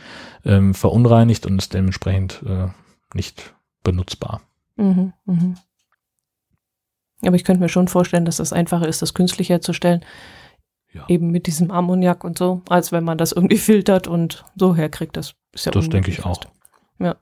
ähm, 0.45 0.73
verunreinigt 0.73 1.45
und 1.45 1.59
ist 1.59 1.73
dementsprechend 1.73 2.41
äh, 2.47 2.67
nicht 3.13 3.53
benutzbar. 3.83 4.41
Mhm, 4.77 5.11
mhm. 5.25 5.55
Aber 7.23 7.35
ich 7.35 7.43
könnte 7.43 7.61
mir 7.61 7.69
schon 7.69 7.89
vorstellen, 7.89 8.25
dass 8.25 8.37
das 8.37 8.53
einfacher 8.53 8.87
ist, 8.87 9.01
das 9.01 9.13
künstlich 9.13 9.49
herzustellen. 9.49 10.03
Ja. 10.93 11.05
Eben 11.07 11.31
mit 11.31 11.47
diesem 11.47 11.71
Ammoniak 11.71 12.23
und 12.23 12.37
so, 12.37 12.61
als 12.67 12.91
wenn 12.91 13.03
man 13.03 13.17
das 13.17 13.31
irgendwie 13.31 13.57
filtert 13.59 14.07
und 14.07 14.45
so 14.55 14.75
herkriegt. 14.75 15.17
Das 15.17 15.35
ist 15.53 15.65
ja 15.65 15.71
Das 15.71 15.89
denke 15.89 16.09
ich 16.09 16.25
auch. 16.25 16.41
Ja. 16.99 17.15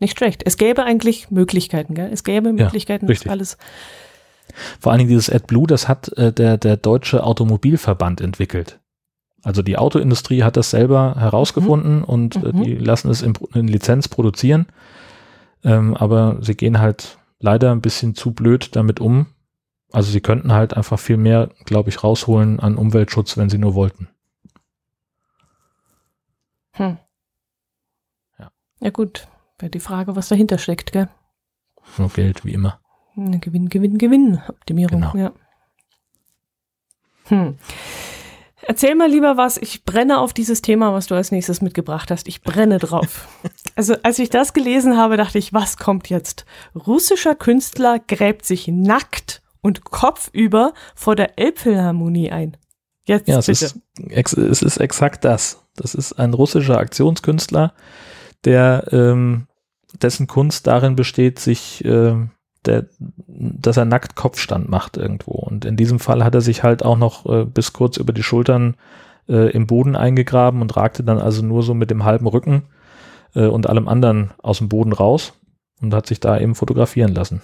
Nicht 0.00 0.18
schlecht. 0.18 0.42
Es 0.46 0.56
gäbe 0.56 0.84
eigentlich 0.84 1.30
Möglichkeiten, 1.30 1.94
gell? 1.94 2.10
Es 2.12 2.24
gäbe 2.24 2.52
Möglichkeiten, 2.52 3.06
ja, 3.06 3.14
das 3.14 3.26
alles. 3.26 3.58
Vor 4.80 4.90
allen 4.90 5.00
Dingen 5.00 5.10
dieses 5.10 5.30
AdBlue, 5.30 5.66
das 5.66 5.88
hat 5.88 6.08
äh, 6.16 6.32
der, 6.32 6.56
der 6.56 6.76
Deutsche 6.76 7.22
Automobilverband 7.22 8.20
entwickelt. 8.20 8.80
Also 9.42 9.62
die 9.62 9.78
Autoindustrie 9.78 10.42
hat 10.42 10.56
das 10.56 10.70
selber 10.70 11.16
herausgefunden 11.18 11.98
mhm. 11.98 12.04
und 12.04 12.36
äh, 12.36 12.52
mhm. 12.52 12.62
die 12.62 12.74
lassen 12.76 13.10
es 13.10 13.22
in, 13.22 13.34
in 13.54 13.68
Lizenz 13.68 14.08
produzieren. 14.08 14.66
Ähm, 15.62 15.94
aber 15.96 16.38
sie 16.40 16.54
gehen 16.54 16.78
halt 16.78 17.18
leider 17.38 17.70
ein 17.72 17.80
bisschen 17.80 18.14
zu 18.14 18.32
blöd 18.32 18.76
damit 18.76 19.00
um. 19.00 19.26
Also 19.92 20.10
sie 20.10 20.20
könnten 20.20 20.52
halt 20.52 20.74
einfach 20.74 20.98
viel 20.98 21.16
mehr, 21.16 21.50
glaube 21.64 21.90
ich, 21.90 22.02
rausholen 22.02 22.60
an 22.60 22.76
Umweltschutz, 22.76 23.36
wenn 23.36 23.50
sie 23.50 23.58
nur 23.58 23.74
wollten. 23.74 24.08
Hm. 26.72 26.98
Ja. 28.38 28.50
Ja 28.80 28.90
gut, 28.90 29.26
wäre 29.60 29.70
die 29.70 29.80
Frage, 29.80 30.16
was 30.16 30.28
dahinter 30.28 30.58
steckt, 30.58 30.92
gell? 30.92 31.08
Nur 31.98 32.08
Geld, 32.10 32.44
wie 32.44 32.52
immer. 32.52 32.80
Gewinn, 33.16 33.68
Gewinn, 33.68 33.98
Gewinn, 33.98 34.40
Optimierung, 34.48 35.00
genau. 35.00 35.16
ja. 35.16 35.32
Hm. 37.26 37.56
Erzähl 38.62 38.94
mal 38.94 39.10
lieber 39.10 39.36
was. 39.36 39.56
Ich 39.56 39.84
brenne 39.84 40.18
auf 40.18 40.32
dieses 40.32 40.62
Thema, 40.62 40.92
was 40.92 41.06
du 41.06 41.14
als 41.14 41.32
nächstes 41.32 41.60
mitgebracht 41.60 42.10
hast. 42.10 42.28
Ich 42.28 42.42
brenne 42.42 42.78
drauf. 42.78 43.26
also, 43.74 43.94
als 44.02 44.18
ich 44.18 44.30
das 44.30 44.52
gelesen 44.52 44.96
habe, 44.96 45.16
dachte 45.16 45.38
ich, 45.38 45.52
was 45.52 45.76
kommt 45.76 46.08
jetzt? 46.08 46.44
Russischer 46.74 47.34
Künstler 47.34 47.98
gräbt 47.98 48.44
sich 48.44 48.68
nackt 48.68 49.42
und 49.62 49.84
kopfüber 49.84 50.74
vor 50.94 51.16
der 51.16 51.38
Elbphilharmonie 51.38 52.30
ein. 52.30 52.56
Jetzt 53.04 53.28
ja, 53.28 53.38
bitte. 53.38 53.50
Es 53.50 53.62
ist, 53.62 54.36
es 54.36 54.62
ist 54.62 54.76
exakt 54.76 55.24
das. 55.24 55.64
Das 55.74 55.94
ist 55.94 56.12
ein 56.14 56.34
russischer 56.34 56.78
Aktionskünstler, 56.78 57.74
der 58.44 58.86
ähm, 58.92 59.46
dessen 60.02 60.26
Kunst 60.26 60.66
darin 60.66 60.96
besteht, 60.96 61.38
sich, 61.38 61.84
äh, 61.84 62.14
der, 62.66 62.86
dass 63.26 63.76
er 63.76 63.84
nackt 63.84 64.16
Kopfstand 64.16 64.68
macht 64.68 64.96
irgendwo. 64.96 65.32
Und 65.32 65.64
in 65.64 65.76
diesem 65.76 65.98
Fall 65.98 66.24
hat 66.24 66.34
er 66.34 66.40
sich 66.40 66.62
halt 66.62 66.84
auch 66.84 66.98
noch 66.98 67.26
äh, 67.26 67.44
bis 67.44 67.72
kurz 67.72 67.96
über 67.96 68.12
die 68.12 68.22
Schultern 68.22 68.76
äh, 69.28 69.50
im 69.50 69.66
Boden 69.66 69.96
eingegraben 69.96 70.60
und 70.60 70.76
ragte 70.76 71.02
dann 71.04 71.18
also 71.18 71.42
nur 71.42 71.62
so 71.62 71.74
mit 71.74 71.90
dem 71.90 72.04
halben 72.04 72.26
Rücken 72.26 72.64
äh, 73.34 73.46
und 73.46 73.68
allem 73.68 73.88
anderen 73.88 74.32
aus 74.42 74.58
dem 74.58 74.68
Boden 74.68 74.92
raus 74.92 75.32
und 75.80 75.94
hat 75.94 76.06
sich 76.06 76.20
da 76.20 76.38
eben 76.38 76.54
fotografieren 76.54 77.14
lassen. 77.14 77.40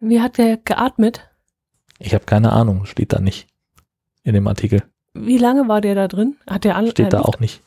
Wie 0.00 0.20
hat 0.20 0.38
der 0.38 0.56
geatmet? 0.56 1.28
Ich 1.98 2.14
habe 2.14 2.24
keine 2.24 2.52
Ahnung, 2.52 2.86
steht 2.86 3.12
da 3.12 3.20
nicht 3.20 3.48
in 4.22 4.34
dem 4.34 4.46
Artikel. 4.46 4.84
Wie 5.14 5.38
lange 5.38 5.68
war 5.68 5.80
der 5.80 5.94
da 5.94 6.06
drin? 6.06 6.36
Hat 6.46 6.64
der 6.64 6.76
an, 6.76 6.88
Steht 6.88 7.12
da 7.12 7.22
auch 7.22 7.40
nicht. 7.40 7.60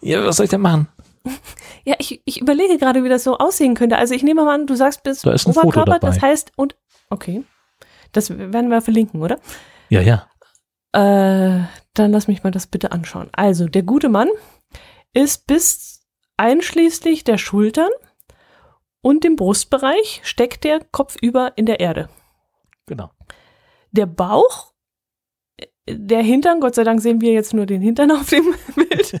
Ja, 0.00 0.24
was 0.24 0.36
soll 0.36 0.44
ich 0.44 0.50
denn 0.50 0.60
machen? 0.60 0.88
Ja, 1.84 1.94
ich, 1.98 2.20
ich 2.26 2.40
überlege 2.40 2.76
gerade, 2.76 3.02
wie 3.02 3.08
das 3.08 3.24
so 3.24 3.38
aussehen 3.38 3.74
könnte. 3.74 3.96
Also 3.96 4.12
ich 4.12 4.22
nehme 4.22 4.44
mal 4.44 4.54
an, 4.54 4.66
du 4.66 4.74
sagst 4.74 5.02
bis 5.04 5.22
da 5.22 5.34
Oberkörper, 5.46 5.98
das 5.98 6.20
heißt 6.20 6.52
und 6.56 6.76
okay. 7.08 7.44
Das 8.12 8.36
werden 8.36 8.68
wir 8.68 8.82
verlinken, 8.82 9.22
oder? 9.22 9.38
Ja, 9.88 10.00
ja. 10.00 10.28
Äh, 10.92 11.64
dann 11.94 12.12
lass 12.12 12.28
mich 12.28 12.42
mal 12.42 12.50
das 12.50 12.66
bitte 12.66 12.92
anschauen. 12.92 13.28
Also, 13.32 13.68
der 13.68 13.82
gute 13.82 14.08
Mann 14.08 14.28
ist 15.12 15.46
bis 15.46 16.06
einschließlich 16.36 17.24
der 17.24 17.38
Schultern 17.38 17.90
und 19.02 19.24
dem 19.24 19.36
Brustbereich 19.36 20.20
steckt 20.24 20.64
der 20.64 20.80
kopfüber 20.80 21.52
in 21.56 21.66
der 21.66 21.80
Erde. 21.80 22.08
Genau. 22.86 23.10
Der 23.92 24.06
Bauch 24.06 24.72
der 25.88 26.22
Hintern, 26.22 26.60
Gott 26.60 26.74
sei 26.74 26.84
Dank 26.84 27.00
sehen 27.00 27.20
wir 27.20 27.32
jetzt 27.32 27.54
nur 27.54 27.66
den 27.66 27.80
Hintern 27.80 28.10
auf 28.10 28.28
dem 28.28 28.54
Bild. 28.74 29.20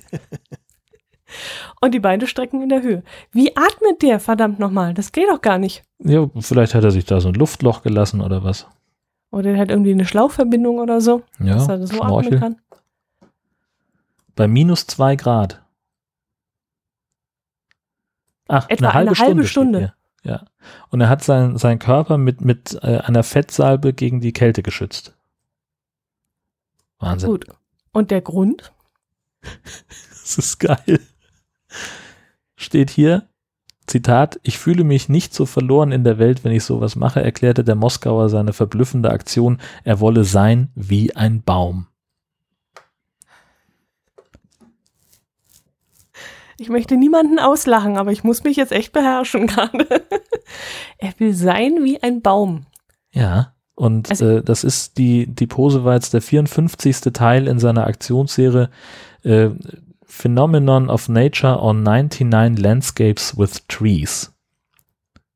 Und 1.80 1.92
die 1.94 2.00
Beine 2.00 2.26
strecken 2.26 2.62
in 2.62 2.68
der 2.68 2.82
Höhe. 2.82 3.02
Wie 3.32 3.56
atmet 3.56 4.02
der, 4.02 4.20
verdammt 4.20 4.58
nochmal? 4.58 4.94
Das 4.94 5.12
geht 5.12 5.28
doch 5.28 5.40
gar 5.40 5.58
nicht. 5.58 5.82
Ja, 5.98 6.28
vielleicht 6.38 6.74
hat 6.74 6.84
er 6.84 6.90
sich 6.90 7.04
da 7.04 7.20
so 7.20 7.28
ein 7.28 7.34
Luftloch 7.34 7.82
gelassen 7.82 8.20
oder 8.20 8.44
was. 8.44 8.66
Oder 9.30 9.50
er 9.52 9.58
hat 9.58 9.70
irgendwie 9.70 9.92
eine 9.92 10.06
Schlauchverbindung 10.06 10.78
oder 10.78 11.00
so, 11.00 11.22
ja, 11.38 11.54
dass 11.54 11.68
er 11.68 11.86
so 11.86 11.96
Schnorchel. 11.96 12.36
atmen 12.36 12.40
kann. 12.40 12.56
Bei 14.34 14.48
minus 14.48 14.86
zwei 14.86 15.16
Grad. 15.16 15.62
Ach, 18.46 18.66
Etwa 18.68 18.86
eine 18.86 18.94
halbe 18.94 19.10
eine 19.10 19.18
halbe 19.18 19.46
Stunde. 19.46 19.78
Stunde. 19.78 19.94
Ja. 20.24 20.44
Und 20.90 21.00
er 21.00 21.08
hat 21.08 21.22
seinen 21.22 21.58
sein 21.58 21.78
Körper 21.78 22.18
mit, 22.18 22.40
mit 22.40 22.78
äh, 22.82 22.98
einer 22.98 23.22
Fettsalbe 23.22 23.92
gegen 23.92 24.20
die 24.20 24.32
Kälte 24.32 24.62
geschützt. 24.62 25.16
Wahnsinn. 26.98 27.30
Gut. 27.30 27.46
Und 27.92 28.10
der 28.10 28.20
Grund? 28.20 28.72
das 29.42 30.38
ist 30.38 30.58
geil. 30.58 31.00
Steht 32.56 32.90
hier, 32.90 33.28
Zitat, 33.86 34.38
ich 34.42 34.58
fühle 34.58 34.84
mich 34.84 35.08
nicht 35.08 35.34
so 35.34 35.46
verloren 35.46 35.92
in 35.92 36.04
der 36.04 36.18
Welt, 36.18 36.44
wenn 36.44 36.52
ich 36.52 36.64
sowas 36.64 36.96
mache, 36.96 37.22
erklärte 37.22 37.64
der 37.64 37.74
Moskauer 37.74 38.28
seine 38.28 38.52
verblüffende 38.52 39.10
Aktion, 39.10 39.58
er 39.84 40.00
wolle 40.00 40.24
sein 40.24 40.70
wie 40.74 41.16
ein 41.16 41.42
Baum. 41.42 41.86
Ich 46.60 46.68
möchte 46.68 46.96
niemanden 46.96 47.38
auslachen, 47.38 47.96
aber 47.96 48.10
ich 48.10 48.24
muss 48.24 48.42
mich 48.42 48.56
jetzt 48.56 48.72
echt 48.72 48.92
beherrschen 48.92 49.46
gerade. 49.46 49.86
er 50.98 51.12
will 51.18 51.32
sein 51.32 51.84
wie 51.84 52.02
ein 52.02 52.20
Baum. 52.20 52.66
Ja. 53.12 53.54
Und 53.76 54.10
also, 54.10 54.38
äh, 54.38 54.42
das 54.42 54.64
ist 54.64 54.98
die, 54.98 55.28
die 55.28 55.46
Pose 55.46 55.84
war 55.84 55.94
jetzt 55.94 56.12
der 56.12 56.20
54. 56.20 57.12
Teil 57.12 57.46
in 57.46 57.60
seiner 57.60 57.86
Aktionsserie 57.86 58.70
äh, 59.22 59.50
Phenomenon 60.08 60.88
of 60.88 61.08
Nature 61.08 61.60
on 61.60 61.82
99 61.82 62.58
Landscapes 62.58 63.36
with 63.38 63.66
Trees. 63.68 64.32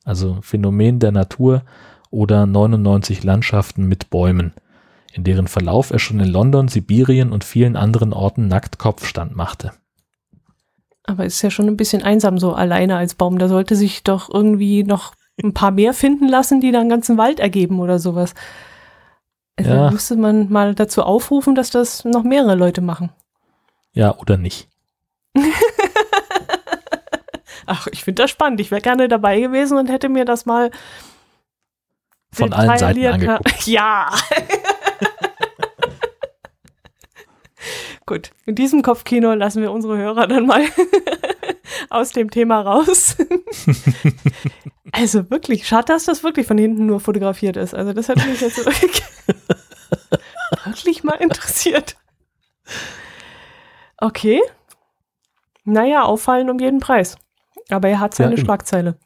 Also 0.05 0.39
Phänomen 0.41 0.99
der 0.99 1.13
Natur 1.13 1.63
oder 2.11 2.47
99 2.47 3.23
Landschaften 3.23 3.87
mit 3.87 4.11
Bäumen, 4.11 4.53
in 5.13 5.25
deren 5.25 5.47
Verlauf 5.47 5.91
er 5.91 5.99
schon 5.99 6.19
in 6.21 6.29
London, 6.29 6.69
Sibirien 6.69 7.33
und 7.33 7.45
vielen 7.45 7.77
anderen 7.77 8.13
Orten 8.13 8.49
nackt 8.49 8.79
Kopfstand 8.79 9.37
machte. 9.37 9.73
Aber 11.05 11.27
ist 11.27 11.43
ja 11.43 11.51
schon 11.51 11.67
ein 11.69 11.77
bisschen 11.77 12.03
einsam 12.03 12.39
so 12.39 12.55
alleine 12.55 12.97
als 12.97 13.15
Baum. 13.15 13.39
Da 13.39 13.49
sollte 13.49 13.77
sich 13.77 14.03
doch 14.05 14.33
irgendwie 14.33 14.85
noch 14.85 15.15
ein 15.43 15.53
paar 15.53 15.71
mehr 15.71 15.95
finden 15.95 16.29
lassen, 16.29 16.61
die 16.61 16.73
dann 16.73 16.83
einen 16.83 16.91
ganzen 16.91 17.19
Wald 17.19 17.41
ergeben 17.41 17.79
oder 17.81 17.99
sowas. 17.99 18.35
Also 19.57 19.71
Ja. 19.71 19.91
müsste 19.91 20.17
man 20.17 20.51
mal 20.51 20.75
dazu 20.75 21.03
aufrufen, 21.03 21.55
dass 21.55 21.71
das 21.71 22.05
noch 22.05 22.23
mehrere 22.23 22.55
Leute 22.55 22.81
machen. 22.81 23.11
Ja, 23.93 24.17
oder 24.19 24.37
nicht. 24.37 24.69
Ach, 27.67 27.87
ich 27.89 28.05
finde 28.05 28.23
das 28.23 28.31
spannend. 28.31 28.61
Ich 28.61 28.71
wäre 28.71 28.81
gerne 28.81 29.09
dabei 29.09 29.41
gewesen 29.41 29.77
und 29.79 29.89
hätte 29.89 30.09
mir 30.09 30.25
das 30.25 30.47
mal 30.47 30.71
Von 32.33 32.53
allen 32.53 32.79
Seiten 32.79 33.07
angeguckt. 33.07 33.67
Ja. 33.67 34.11
Gut, 38.05 38.33
in 38.47 38.57
diesem 38.57 38.83
Kopfkino 38.83 39.33
lassen 39.35 39.63
wir 39.63 39.71
unsere 39.71 39.97
Hörer 39.97 40.27
dann 40.27 40.45
mal 40.47 40.65
aus 41.89 42.11
dem 42.11 42.31
Thema 42.31 42.61
raus. 42.61 43.17
also 44.91 45.31
wirklich, 45.31 45.69
schade, 45.69 45.93
dass 45.93 46.07
das 46.07 46.25
wirklich 46.25 46.47
von 46.47 46.59
hinten 46.59 46.87
nur 46.87 46.99
fotografiert 46.99 47.57
ist. 47.57 47.75
Also 47.75 47.93
das 47.93 48.09
hat 48.09 48.17
mich 48.27 48.41
jetzt 48.41 48.59
wirklich 50.65 51.05
mal 51.05 51.15
interessiert. 51.15 51.97
Okay. 54.03 54.41
Naja, 55.65 56.03
auffallen 56.03 56.51
um 56.51 56.59
jeden 56.59 56.81
Preis. 56.81 57.17
Aber 57.71 57.89
er 57.89 58.01
hat 58.01 58.15
seine 58.15 58.35
Ja. 58.35 58.41
Schlagzeile. 58.41 58.97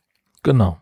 Genau. 0.43 0.79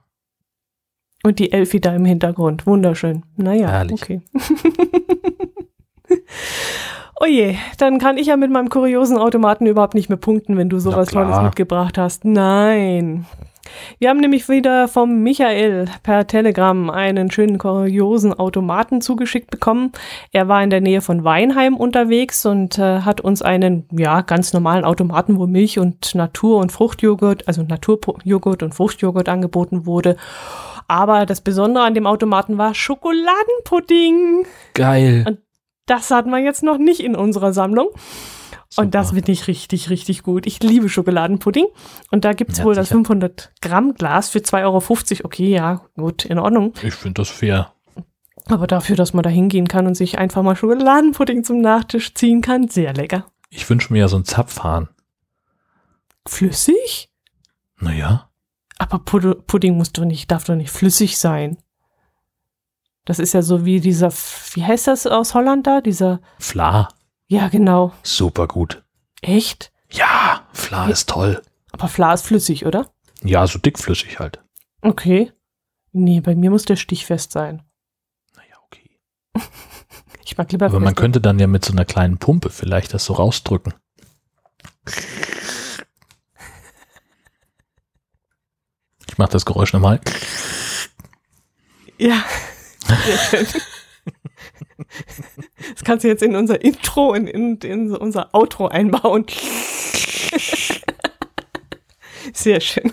Und 1.24 1.40
die 1.40 1.50
Elfi 1.52 1.80
da 1.80 1.92
im 1.94 2.04
Hintergrund. 2.04 2.64
Wunderschön. 2.64 3.24
Naja, 3.36 3.68
Herrlich. 3.68 4.00
okay. 4.00 4.20
oh 7.20 7.24
je, 7.26 7.56
dann 7.78 7.98
kann 7.98 8.18
ich 8.18 8.28
ja 8.28 8.36
mit 8.36 8.52
meinem 8.52 8.68
kuriosen 8.68 9.18
Automaten 9.18 9.66
überhaupt 9.66 9.94
nicht 9.94 10.08
mehr 10.08 10.18
punkten, 10.18 10.56
wenn 10.56 10.68
du 10.68 10.78
sowas. 10.78 11.08
Tolles 11.08 11.40
mitgebracht 11.42 11.98
hast. 11.98 12.24
Nein. 12.24 13.26
Wir 13.98 14.10
haben 14.10 14.20
nämlich 14.20 14.48
wieder 14.48 14.88
vom 14.88 15.22
Michael 15.22 15.86
per 16.02 16.26
Telegram 16.26 16.90
einen 16.90 17.30
schönen 17.30 17.58
kuriosen 17.58 18.32
Automaten 18.34 19.00
zugeschickt 19.00 19.50
bekommen. 19.50 19.92
Er 20.32 20.48
war 20.48 20.62
in 20.62 20.70
der 20.70 20.80
Nähe 20.80 21.00
von 21.00 21.24
Weinheim 21.24 21.76
unterwegs 21.76 22.44
und 22.46 22.78
äh, 22.78 23.00
hat 23.00 23.20
uns 23.20 23.42
einen 23.42 23.86
ja 23.92 24.20
ganz 24.22 24.52
normalen 24.52 24.84
Automaten, 24.84 25.38
wo 25.38 25.46
Milch 25.46 25.78
und 25.78 26.14
Natur- 26.14 26.60
und 26.60 26.72
Fruchtjoghurt, 26.72 27.48
also 27.48 27.62
Naturjoghurt 27.62 28.62
und 28.62 28.74
Fruchtjoghurt 28.74 29.28
angeboten 29.28 29.86
wurde. 29.86 30.16
Aber 30.88 31.26
das 31.26 31.40
Besondere 31.40 31.84
an 31.84 31.94
dem 31.94 32.06
Automaten 32.06 32.58
war 32.58 32.74
Schokoladenpudding. 32.74 34.46
Geil. 34.74 35.24
Und 35.26 35.38
Das 35.86 36.10
hatten 36.10 36.30
wir 36.30 36.38
jetzt 36.38 36.62
noch 36.62 36.78
nicht 36.78 37.00
in 37.00 37.14
unserer 37.14 37.52
Sammlung. 37.52 37.88
Und 38.76 38.94
das 38.94 39.08
Super. 39.08 39.16
finde 39.16 39.32
ich 39.32 39.46
richtig, 39.46 39.90
richtig 39.90 40.22
gut. 40.22 40.46
Ich 40.46 40.62
liebe 40.62 40.88
Schokoladenpudding. 40.88 41.66
Und 42.10 42.24
da 42.24 42.32
gibt's 42.32 42.58
Ja, 42.58 42.64
wohl 42.64 42.74
das 42.74 42.88
sicher. 42.88 42.96
500 42.96 43.52
Gramm 43.60 43.94
Glas 43.94 44.28
für 44.30 44.38
2,50 44.40 44.62
Euro. 44.64 45.24
Okay, 45.26 45.48
ja, 45.48 45.82
gut, 45.96 46.24
in 46.24 46.38
Ordnung. 46.38 46.72
Ich 46.82 46.94
finde 46.94 47.20
das 47.22 47.28
fair. 47.30 47.72
Aber 48.46 48.66
dafür, 48.66 48.96
dass 48.96 49.14
man 49.14 49.22
da 49.22 49.30
hingehen 49.30 49.68
kann 49.68 49.86
und 49.86 49.94
sich 49.94 50.18
einfach 50.18 50.42
mal 50.42 50.56
Schokoladenpudding 50.56 51.44
zum 51.44 51.60
Nachtisch 51.60 52.14
ziehen 52.14 52.40
kann, 52.40 52.68
sehr 52.68 52.92
lecker. 52.92 53.26
Ich 53.48 53.68
wünsche 53.70 53.92
mir 53.92 54.00
ja 54.00 54.08
so 54.08 54.16
einen 54.16 54.24
Zapfhahn. 54.24 54.88
Flüssig? 56.26 57.10
Naja. 57.78 58.30
Aber 58.78 58.98
Pud 58.98 59.46
Pudding 59.46 59.76
muss 59.76 59.92
doch 59.92 60.04
nicht, 60.04 60.30
darf 60.30 60.44
doch 60.44 60.56
nicht 60.56 60.70
flüssig 60.70 61.18
sein. 61.18 61.58
Das 63.04 63.18
ist 63.18 63.34
ja 63.34 63.42
so 63.42 63.64
wie 63.64 63.80
dieser, 63.80 64.10
wie 64.54 64.64
heißt 64.64 64.86
das 64.88 65.06
aus 65.06 65.34
Holland 65.34 65.66
da? 65.66 65.80
Dieser, 65.80 66.20
Fla. 66.38 66.88
Ja 67.26 67.48
genau. 67.48 67.92
Super 68.02 68.46
gut. 68.46 68.84
Echt? 69.22 69.72
Ja, 69.90 70.46
Fla 70.52 70.88
ist 70.88 71.08
toll. 71.08 71.42
Aber 71.72 71.88
Fla 71.88 72.12
ist 72.14 72.26
flüssig, 72.26 72.66
oder? 72.66 72.90
Ja, 73.22 73.46
so 73.46 73.58
dickflüssig 73.58 74.18
halt. 74.18 74.40
Okay. 74.82 75.32
Nee, 75.92 76.20
bei 76.20 76.34
mir 76.34 76.50
muss 76.50 76.64
der 76.64 76.76
stichfest 76.76 77.32
sein. 77.32 77.62
Naja, 78.36 78.56
okay. 78.66 78.90
Ich 80.26 80.38
mag 80.38 80.50
lieber 80.50 80.66
Aber 80.66 80.80
man 80.80 80.94
könnte 80.94 81.20
dann 81.20 81.38
ja 81.38 81.46
mit 81.46 81.64
so 81.64 81.72
einer 81.72 81.84
kleinen 81.84 82.18
Pumpe 82.18 82.48
vielleicht 82.50 82.94
das 82.94 83.04
so 83.04 83.12
rausdrücken. 83.12 83.74
Ich 89.06 89.18
mache 89.18 89.30
das 89.30 89.44
Geräusch 89.46 89.72
nochmal. 89.72 90.00
Ja. 91.96 92.24
Sehr 93.30 93.46
schön. 93.46 93.62
Das 95.74 95.84
kannst 95.84 96.04
du 96.04 96.08
jetzt 96.08 96.22
in 96.22 96.36
unser 96.36 96.62
Intro 96.62 97.12
und 97.12 97.26
in, 97.26 97.56
in 97.58 97.94
unser 97.96 98.34
Outro 98.34 98.68
einbauen. 98.68 99.26
Sehr 102.32 102.60
schön. 102.60 102.92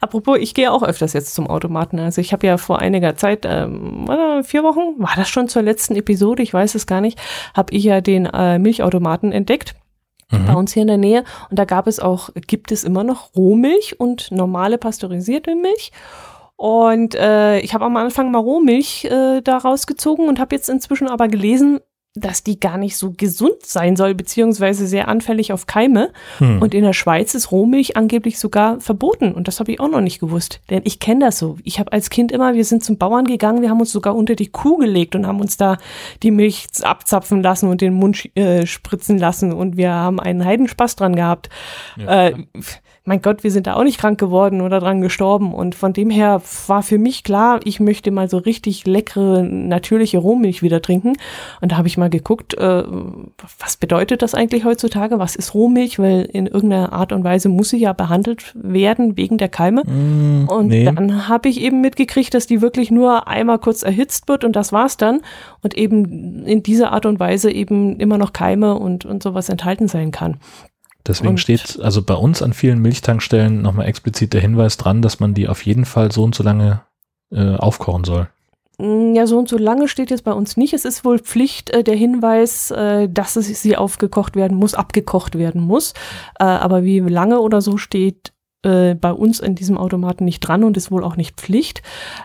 Apropos, 0.00 0.38
ich 0.38 0.54
gehe 0.54 0.70
auch 0.72 0.82
öfters 0.82 1.12
jetzt 1.12 1.34
zum 1.34 1.46
Automaten. 1.46 1.98
Also 1.98 2.20
ich 2.20 2.32
habe 2.32 2.46
ja 2.46 2.58
vor 2.58 2.80
einiger 2.80 3.16
Zeit, 3.16 3.46
ähm, 3.46 4.08
vier 4.44 4.62
Wochen, 4.62 5.00
war 5.00 5.14
das 5.16 5.28
schon 5.28 5.48
zur 5.48 5.62
letzten 5.62 5.96
Episode, 5.96 6.42
ich 6.42 6.52
weiß 6.52 6.74
es 6.74 6.86
gar 6.86 7.00
nicht, 7.00 7.18
habe 7.54 7.72
ich 7.72 7.84
ja 7.84 8.00
den 8.00 8.26
äh, 8.26 8.58
Milchautomaten 8.58 9.32
entdeckt 9.32 9.74
bei 10.30 10.38
Mhm. 10.38 10.56
uns 10.56 10.72
hier 10.72 10.82
in 10.82 10.88
der 10.88 10.96
Nähe. 10.98 11.24
Und 11.50 11.58
da 11.58 11.64
gab 11.64 11.86
es 11.86 12.00
auch, 12.00 12.30
gibt 12.46 12.72
es 12.72 12.82
immer 12.82 13.04
noch 13.04 13.34
Rohmilch 13.36 14.00
und 14.00 14.30
normale 14.32 14.78
pasteurisierte 14.78 15.54
Milch. 15.54 15.92
Und 16.56 17.14
äh, 17.14 17.58
ich 17.60 17.74
habe 17.74 17.84
am 17.84 17.96
Anfang 17.96 18.30
mal 18.30 18.38
Rohmilch 18.38 19.06
äh, 19.06 19.40
da 19.42 19.58
rausgezogen 19.58 20.28
und 20.28 20.38
habe 20.38 20.54
jetzt 20.54 20.68
inzwischen 20.68 21.08
aber 21.08 21.28
gelesen, 21.28 21.80
dass 22.16 22.44
die 22.44 22.60
gar 22.60 22.78
nicht 22.78 22.96
so 22.96 23.10
gesund 23.10 23.64
sein 23.64 23.96
soll, 23.96 24.14
beziehungsweise 24.14 24.86
sehr 24.86 25.08
anfällig 25.08 25.52
auf 25.52 25.66
Keime. 25.66 26.12
Hm. 26.38 26.62
Und 26.62 26.72
in 26.72 26.84
der 26.84 26.92
Schweiz 26.92 27.34
ist 27.34 27.50
Rohmilch 27.50 27.96
angeblich 27.96 28.38
sogar 28.38 28.78
verboten. 28.78 29.32
Und 29.32 29.48
das 29.48 29.58
habe 29.58 29.72
ich 29.72 29.80
auch 29.80 29.88
noch 29.88 30.00
nicht 30.00 30.20
gewusst. 30.20 30.60
Denn 30.70 30.82
ich 30.84 31.00
kenne 31.00 31.24
das 31.24 31.40
so. 31.40 31.58
Ich 31.64 31.80
habe 31.80 31.92
als 31.92 32.10
Kind 32.10 32.30
immer, 32.30 32.54
wir 32.54 32.64
sind 32.64 32.84
zum 32.84 32.98
Bauern 32.98 33.24
gegangen, 33.24 33.62
wir 33.62 33.70
haben 33.70 33.80
uns 33.80 33.90
sogar 33.90 34.14
unter 34.14 34.36
die 34.36 34.46
Kuh 34.46 34.76
gelegt 34.76 35.16
und 35.16 35.26
haben 35.26 35.40
uns 35.40 35.56
da 35.56 35.76
die 36.22 36.30
Milch 36.30 36.68
abzapfen 36.82 37.42
lassen 37.42 37.68
und 37.68 37.80
den 37.80 37.94
Mund 37.94 38.30
äh, 38.36 38.64
spritzen 38.64 39.18
lassen. 39.18 39.52
Und 39.52 39.76
wir 39.76 39.90
haben 39.90 40.20
einen 40.20 40.44
Heidenspaß 40.44 40.94
dran 40.94 41.16
gehabt. 41.16 41.48
Ja, 41.96 42.28
äh, 42.28 42.34
mein 43.06 43.20
Gott, 43.20 43.44
wir 43.44 43.50
sind 43.50 43.66
da 43.66 43.74
auch 43.74 43.84
nicht 43.84 43.98
krank 43.98 44.18
geworden 44.18 44.62
oder 44.62 44.80
dran 44.80 45.02
gestorben. 45.02 45.52
Und 45.52 45.74
von 45.74 45.92
dem 45.92 46.08
her 46.08 46.40
war 46.66 46.82
für 46.82 46.96
mich 46.96 47.22
klar, 47.22 47.60
ich 47.64 47.78
möchte 47.78 48.10
mal 48.10 48.30
so 48.30 48.38
richtig 48.38 48.86
leckere, 48.86 49.42
natürliche 49.42 50.16
Rohmilch 50.16 50.62
wieder 50.62 50.80
trinken. 50.80 51.12
Und 51.60 51.72
da 51.72 51.76
habe 51.76 51.86
ich 51.86 51.98
mal 51.98 52.08
geguckt, 52.08 52.54
äh, 52.54 52.82
was 53.58 53.76
bedeutet 53.76 54.22
das 54.22 54.34
eigentlich 54.34 54.64
heutzutage? 54.64 55.18
Was 55.18 55.36
ist 55.36 55.52
Rohmilch? 55.52 55.98
Weil 55.98 56.22
in 56.22 56.46
irgendeiner 56.46 56.94
Art 56.94 57.12
und 57.12 57.24
Weise 57.24 57.50
muss 57.50 57.68
sie 57.68 57.78
ja 57.78 57.92
behandelt 57.92 58.54
werden 58.54 59.18
wegen 59.18 59.36
der 59.36 59.50
Keime. 59.50 59.82
Mm, 59.84 60.48
Und 60.48 60.68
nee. 60.68 60.86
dann 60.86 61.28
habe 61.28 61.50
ich 61.50 61.60
eben 61.60 61.82
mitgekriegt, 61.82 62.32
dass 62.32 62.46
die 62.46 62.62
wirklich 62.62 62.90
nur 62.90 63.28
einmal 63.28 63.58
kurz 63.58 63.82
erhitzt 63.82 64.28
wird 64.28 64.44
und 64.44 64.56
das 64.56 64.72
war's 64.72 64.96
dann. 64.96 65.20
Und 65.62 65.76
eben 65.76 66.46
in 66.46 66.62
dieser 66.62 66.92
Art 66.92 67.04
und 67.04 67.20
Weise 67.20 67.50
eben 67.50 68.00
immer 68.00 68.16
noch 68.16 68.32
Keime 68.32 68.78
und, 68.78 69.04
und 69.04 69.22
sowas 69.22 69.50
enthalten 69.50 69.88
sein 69.88 70.10
kann. 70.10 70.38
Deswegen 71.06 71.30
und- 71.30 71.40
steht 71.40 71.78
also 71.82 72.02
bei 72.02 72.14
uns 72.14 72.42
an 72.42 72.52
vielen 72.52 72.80
Milchtankstellen 72.80 73.62
nochmal 73.62 73.86
explizit 73.86 74.32
der 74.32 74.40
Hinweis 74.40 74.76
dran, 74.76 75.02
dass 75.02 75.20
man 75.20 75.34
die 75.34 75.48
auf 75.48 75.64
jeden 75.64 75.84
Fall 75.84 76.12
so 76.12 76.22
und 76.22 76.34
so 76.34 76.42
lange 76.42 76.82
äh, 77.32 77.56
aufkochen 77.56 78.04
soll. 78.04 78.28
Mm, 78.78 79.14
Ja, 79.14 79.26
so 79.26 79.38
und 79.38 79.48
so 79.48 79.56
lange 79.58 79.88
steht 79.88 80.10
jetzt 80.10 80.24
bei 80.24 80.32
uns 80.32 80.56
nicht. 80.56 80.72
Es 80.74 80.84
ist 80.84 81.04
wohl 81.04 81.18
Pflicht, 81.18 81.70
äh, 81.70 81.82
der 81.84 81.94
Hinweis, 81.96 82.70
äh, 82.70 83.08
dass 83.08 83.36
es 83.36 83.62
sie 83.62 83.76
aufgekocht 83.76 84.34
werden 84.36 84.56
muss, 84.56 84.74
abgekocht 84.74 85.36
werden 85.38 85.60
muss. 85.62 85.92
Äh, 86.38 86.44
aber 86.44 86.84
wie 86.84 87.00
lange 87.00 87.40
oder 87.40 87.60
so 87.60 87.76
steht 87.76 88.32
äh, 88.64 88.94
bei 88.94 89.12
uns 89.12 89.40
in 89.40 89.54
diesem 89.54 89.78
Automaten 89.78 90.24
nicht 90.24 90.40
dran 90.40 90.64
und 90.64 90.76
ist 90.76 90.90
wohl 90.90 91.04
auch 91.04 91.16
nicht 91.16 91.36
Pflicht. 91.36 91.82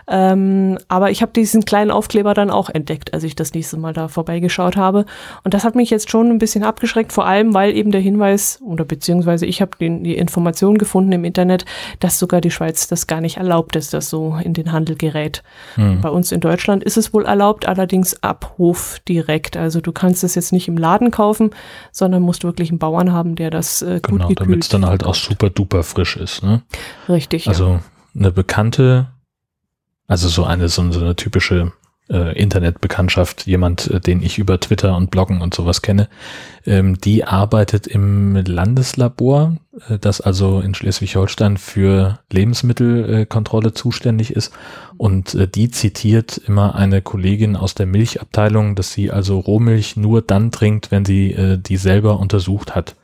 Ähm, 0.08 0.78
aber 0.88 1.10
ich 1.10 1.22
habe 1.22 1.32
diesen 1.32 1.64
kleinen 1.64 1.90
Aufkleber 1.90 2.34
dann 2.34 2.50
auch 2.50 2.68
entdeckt, 2.68 3.14
als 3.14 3.24
ich 3.24 3.36
das 3.36 3.54
nächste 3.54 3.76
Mal 3.76 3.92
da 3.92 4.08
vorbeigeschaut 4.08 4.76
habe. 4.76 5.04
Und 5.44 5.54
das 5.54 5.64
hat 5.64 5.74
mich 5.74 5.90
jetzt 5.90 6.10
schon 6.10 6.30
ein 6.30 6.38
bisschen 6.38 6.64
abgeschreckt, 6.64 7.12
vor 7.12 7.26
allem 7.26 7.54
weil 7.54 7.76
eben 7.76 7.90
der 7.90 8.00
Hinweis 8.00 8.60
oder 8.64 8.84
beziehungsweise 8.84 9.46
ich 9.46 9.60
habe 9.60 9.72
die 9.78 10.14
Information 10.14 10.78
gefunden 10.78 11.12
im 11.12 11.24
Internet, 11.24 11.64
dass 11.98 12.18
sogar 12.18 12.40
die 12.40 12.50
Schweiz 12.50 12.88
das 12.88 13.06
gar 13.06 13.20
nicht 13.20 13.36
erlaubt, 13.36 13.76
dass 13.76 13.90
das 13.90 14.08
so 14.08 14.36
in 14.42 14.54
den 14.54 14.72
Handel 14.72 14.96
gerät. 14.96 15.42
Hm. 15.74 16.00
Bei 16.00 16.08
uns 16.08 16.32
in 16.32 16.40
Deutschland 16.40 16.84
ist 16.84 16.96
es 16.96 17.12
wohl 17.12 17.26
erlaubt, 17.26 17.66
allerdings 17.66 18.22
ab 18.22 18.54
Hof 18.58 18.98
direkt. 19.08 19.56
Also 19.56 19.80
du 19.80 19.92
kannst 19.92 20.24
es 20.24 20.34
jetzt 20.34 20.52
nicht 20.52 20.68
im 20.68 20.76
Laden 20.76 21.10
kaufen, 21.10 21.50
sondern 21.92 22.22
musst 22.22 22.44
wirklich 22.44 22.70
einen 22.70 22.78
Bauern 22.78 23.12
haben, 23.12 23.36
der 23.36 23.50
das 23.50 23.82
äh, 23.82 24.00
gut 24.02 24.20
Genau, 24.20 24.32
damit 24.34 24.64
es 24.64 24.68
gekühlt. 24.68 24.72
dann 24.72 24.86
halt 24.86 25.04
auch 25.04 25.14
super 25.14 25.50
duper 25.50 25.82
frisch 25.82 26.16
ist. 26.16 26.29
Ne? 26.42 26.62
Richtig. 27.08 27.46
ja. 27.46 27.50
Also 27.50 27.80
eine 28.14 28.30
bekannte, 28.32 29.08
also 30.06 30.28
so 30.28 30.44
eine, 30.44 30.68
so, 30.68 30.90
so 30.90 31.00
eine 31.00 31.16
typische 31.16 31.72
äh, 32.10 32.36
Internetbekanntschaft, 32.36 33.46
jemand, 33.46 33.86
äh, 33.88 34.00
den 34.00 34.22
ich 34.22 34.38
über 34.38 34.58
Twitter 34.58 34.96
und 34.96 35.10
Bloggen 35.10 35.40
und 35.40 35.54
sowas 35.54 35.80
kenne, 35.80 36.08
ähm, 36.66 36.98
die 36.98 37.24
arbeitet 37.24 37.86
im 37.86 38.34
Landeslabor, 38.34 39.56
äh, 39.88 39.98
das 39.98 40.20
also 40.20 40.60
in 40.60 40.74
Schleswig-Holstein 40.74 41.56
für 41.56 42.18
Lebensmittelkontrolle 42.32 43.26
Kontrolle 43.26 43.72
zuständig 43.72 44.32
ist. 44.34 44.52
Und 44.96 45.34
äh, 45.34 45.46
die 45.46 45.70
zitiert 45.70 46.36
immer 46.38 46.74
eine 46.74 47.00
Kollegin 47.00 47.56
aus 47.56 47.74
der 47.74 47.86
Milchabteilung, 47.86 48.74
dass 48.74 48.92
sie 48.92 49.10
also 49.10 49.38
Rohmilch 49.38 49.96
nur 49.96 50.20
dann 50.20 50.50
trinkt, 50.50 50.90
wenn 50.90 51.04
sie 51.04 51.32
äh, 51.32 51.58
die 51.58 51.76
selber 51.76 52.18
untersucht 52.18 52.74
hat. 52.74 52.96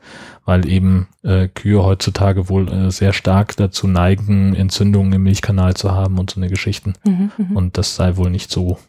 Weil 0.47 0.67
eben 0.67 1.07
äh, 1.23 1.47
Kühe 1.49 1.83
heutzutage 1.83 2.47
wohl 2.49 2.71
äh, 2.71 2.89
sehr 2.89 3.11
stark 3.13 3.55
dazu 3.57 3.85
neigen, 3.85 4.55
Entzündungen 4.55 5.11
im 5.13 5.23
Milchkanal 5.23 5.75
zu 5.75 5.91
haben 5.91 6.17
und 6.17 6.31
so 6.31 6.39
eine 6.39 6.49
Geschichten. 6.49 6.93
Mhm, 7.05 7.31
mhm. 7.37 7.55
Und 7.57 7.77
das 7.77 7.95
sei 7.95 8.15
wohl 8.15 8.29
nicht 8.31 8.49
so 8.49 8.79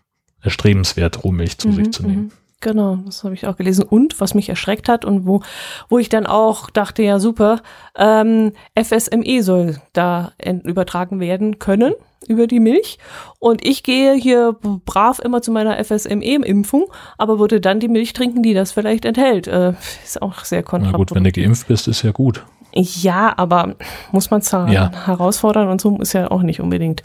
erstrebenswert, 0.41 1.25
Rohmilch 1.25 1.59
zu 1.59 1.73
sich 1.73 1.87
Mhm, 1.89 1.93
zu 1.93 2.03
nehmen. 2.07 2.23
mhm. 2.23 2.33
Genau, 2.61 2.97
das 3.07 3.23
habe 3.23 3.35
ich 3.35 3.47
auch 3.47 3.57
gelesen. 3.57 3.85
Und 3.85 4.21
was 4.21 4.35
mich 4.35 4.49
erschreckt 4.49 4.89
hat 4.89 5.05
und 5.05 5.27
wo, 5.27 5.43
wo 5.89 5.99
ich 5.99 6.09
dann 6.09 6.27
auch 6.27 6.71
dachte, 6.71 7.05
ja 7.05 7.21
super, 7.21 7.61
ähm, 7.97 8.53
FSME 8.75 9.43
soll 9.45 9.77
da 9.93 10.33
en- 10.39 10.63
übertragen 10.63 11.21
werden 11.21 11.61
können 11.61 11.93
über 12.27 12.47
die 12.47 12.61
Milch. 12.61 12.99
Und 13.39 13.65
ich 13.65 13.83
gehe 13.83 14.15
hier 14.15 14.57
brav 14.85 15.19
immer 15.21 15.41
zu 15.43 15.53
meiner 15.53 15.83
FSME-Impfung, 15.85 16.87
aber 17.17 17.39
würde 17.39 17.61
dann 17.61 17.81
die 17.81 17.89
Milch 17.89 18.13
trinken, 18.13 18.43
die 18.43 18.55
das 18.55 18.73
vielleicht 18.73 19.05
enthält. 19.05 19.47
Äh, 19.47 19.75
ist 20.05 20.21
auch 20.21 20.45
sehr 20.45 20.61
Na 20.61 20.69
kontraproduktiv. 20.69 21.09
gut, 21.09 21.15
wenn 21.17 21.25
du 21.25 21.33
geimpft 21.33 21.69
bist, 21.69 21.89
ist 21.89 22.03
ja 22.03 22.11
gut. 22.11 22.45
Ja, 22.75 23.33
aber 23.37 23.77
muss 24.13 24.31
man 24.31 24.43
zwar 24.43 24.69
Ja. 24.71 24.91
herausfordern 25.07 25.69
und 25.69 25.81
so 25.81 25.97
ist 25.99 26.13
ja 26.13 26.31
auch 26.31 26.43
nicht 26.43 26.61
unbedingt 26.61 27.03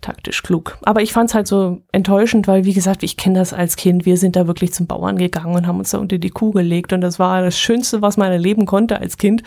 taktisch 0.00 0.42
klug. 0.42 0.78
Aber 0.82 1.00
ich 1.02 1.12
fand 1.12 1.30
es 1.30 1.34
halt 1.34 1.46
so 1.46 1.78
enttäuschend, 1.92 2.48
weil 2.48 2.64
wie 2.64 2.72
gesagt, 2.72 3.04
ich 3.04 3.16
kenne 3.16 3.38
das 3.38 3.52
als 3.52 3.76
Kind. 3.76 4.04
Wir 4.04 4.16
sind 4.16 4.34
da 4.34 4.48
wirklich 4.48 4.72
zum 4.72 4.88
Bauern 4.88 5.16
gegangen 5.16 5.54
und 5.54 5.66
haben 5.68 5.78
uns 5.78 5.90
da 5.90 5.98
unter 5.98 6.18
die 6.18 6.30
Kuh 6.30 6.50
gelegt 6.50 6.92
und 6.92 7.00
das 7.02 7.20
war 7.20 7.40
das 7.42 7.56
Schönste, 7.56 8.02
was 8.02 8.16
man 8.16 8.32
erleben 8.32 8.66
konnte 8.66 8.98
als 8.98 9.16
Kind. 9.16 9.44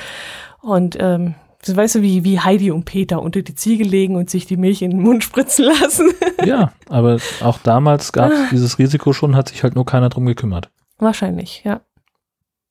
Und 0.62 0.96
ähm, 1.00 1.36
so 1.66 1.76
weißt 1.76 1.96
du, 1.96 2.02
wie, 2.04 2.24
wie 2.24 2.40
Heidi 2.40 2.70
und 2.70 2.86
Peter 2.86 3.22
unter 3.22 3.42
die 3.42 3.56
Ziege 3.56 3.84
legen 3.84 4.16
und 4.16 4.30
sich 4.30 4.46
die 4.46 4.58
Milch 4.58 4.84
in 4.84 4.92
den 4.92 5.02
Mund 5.02 5.24
spritzen 5.24 5.66
lassen. 5.82 6.12
Ja, 6.44 6.74
aber 6.90 7.18
auch 7.42 7.58
damals 7.58 8.14
gab 8.14 8.32
es 8.32 8.50
dieses 8.52 8.78
Risiko 8.78 9.14
schon, 9.14 9.36
hat 9.36 9.50
sich 9.50 9.64
halt 9.64 9.74
nur 9.74 9.86
keiner 9.86 10.10
drum 10.10 10.26
gekümmert. 10.28 10.70
Wahrscheinlich, 11.00 11.64
ja. 11.64 11.82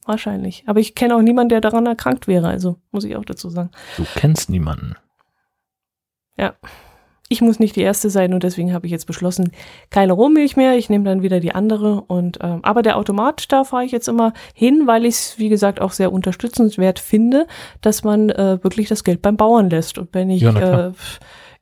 Wahrscheinlich. 0.07 0.63
Aber 0.67 0.81
ich 0.81 0.95
kenne 0.95 1.17
auch 1.17 1.23
niemanden, 1.23 1.49
der 1.49 1.61
daran 1.61 1.87
erkrankt 1.87 2.29
wäre, 2.29 2.47
also 2.47 2.79
muss 2.93 3.05
ich 3.05 3.17
auch 3.17 3.25
dazu 3.25 3.49
sagen. 3.49 3.71
Du 3.97 4.05
kennst 4.15 4.49
niemanden. 4.49 4.97
Ich 7.29 7.41
muss 7.41 7.59
nicht 7.59 7.75
die 7.77 7.81
erste 7.81 8.11
sein 8.11 8.35
und 8.35 8.43
deswegen 8.43 8.75
habe 8.75 8.87
ich 8.87 8.93
jetzt 8.93 9.07
beschlossen, 9.07 9.51
keine 9.91 10.13
Rohmilch 10.13 10.57
mehr. 10.57 10.77
Ich 10.77 10.91
nehme 10.91 11.05
dann 11.05 11.23
wieder 11.23 11.41
die 11.41 11.55
andere. 11.55 12.03
Und 12.03 12.39
ähm, 12.43 12.61
aber 12.63 12.83
der 12.83 12.99
Automat, 12.99 13.51
da 13.51 13.65
fahre 13.65 13.85
ich 13.85 13.93
jetzt 13.93 14.09
immer 14.09 14.35
hin, 14.53 14.83
weil 14.87 15.07
ich 15.07 15.15
es, 15.15 15.39
wie 15.39 15.49
gesagt, 15.49 15.81
auch 15.81 15.93
sehr 15.93 16.13
unterstützenswert 16.13 16.99
finde, 16.99 17.47
dass 17.81 18.05
man 18.05 18.29
äh, 18.29 18.63
wirklich 18.63 18.89
das 18.89 19.05
Geld 19.05 19.23
beim 19.23 19.37
Bauern 19.37 19.71
lässt. 19.71 19.97
Und 19.97 20.11
wenn 20.13 20.29
ich, 20.29 20.43
Ja, 20.43 20.89
äh, 20.89 20.93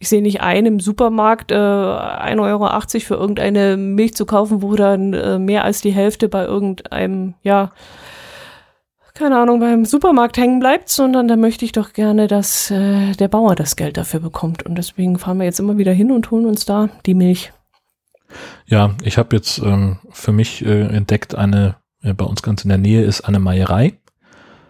ich 0.01 0.09
sehe 0.09 0.21
nicht 0.21 0.41
ein, 0.41 0.67
im 0.67 0.81
Supermarkt 0.81 1.53
äh, 1.53 1.55
1,80 1.55 2.41
Euro 2.41 2.81
für 2.99 3.15
irgendeine 3.15 3.77
Milch 3.77 4.15
zu 4.15 4.27
kaufen, 4.27 4.61
wo 4.61 4.75
dann 4.75 5.13
äh, 5.13 5.39
mehr 5.39 5.63
als 5.63 5.81
die 5.81 5.93
Hälfte 5.93 6.29
bei 6.29 6.45
irgendeinem, 6.45 7.35
ja, 7.45 7.71
keine 9.23 9.39
Ahnung, 9.39 9.61
beim 9.61 9.85
Supermarkt 9.85 10.37
hängen 10.37 10.59
bleibt, 10.59 10.89
sondern 10.89 11.29
da 11.29 11.37
möchte 11.37 11.65
ich 11.65 11.71
doch 11.71 11.93
gerne, 11.93 12.27
dass 12.27 12.73
äh, 12.73 13.13
der 13.13 13.29
Bauer 13.29 13.55
das 13.55 13.77
Geld 13.77 13.97
dafür 13.97 14.19
bekommt. 14.19 14.65
Und 14.65 14.75
deswegen 14.75 15.17
fahren 15.17 15.39
wir 15.39 15.45
jetzt 15.45 15.61
immer 15.61 15.79
wieder 15.79 15.93
hin 15.93 16.11
und 16.11 16.31
holen 16.33 16.45
uns 16.45 16.65
da 16.65 16.89
die 17.07 17.15
Milch. 17.15 17.53
Ja, 18.67 18.95
ich 19.05 19.19
habe 19.19 19.37
jetzt 19.37 19.59
ähm, 19.59 19.99
für 20.11 20.33
mich 20.33 20.65
äh, 20.67 20.89
entdeckt, 20.89 21.37
eine, 21.37 21.77
äh, 22.03 22.15
bei 22.15 22.25
uns 22.25 22.43
ganz 22.43 22.65
in 22.65 22.71
der 22.71 22.79
Nähe 22.79 23.03
ist 23.05 23.21
eine 23.23 23.39
Meierei, 23.39 23.95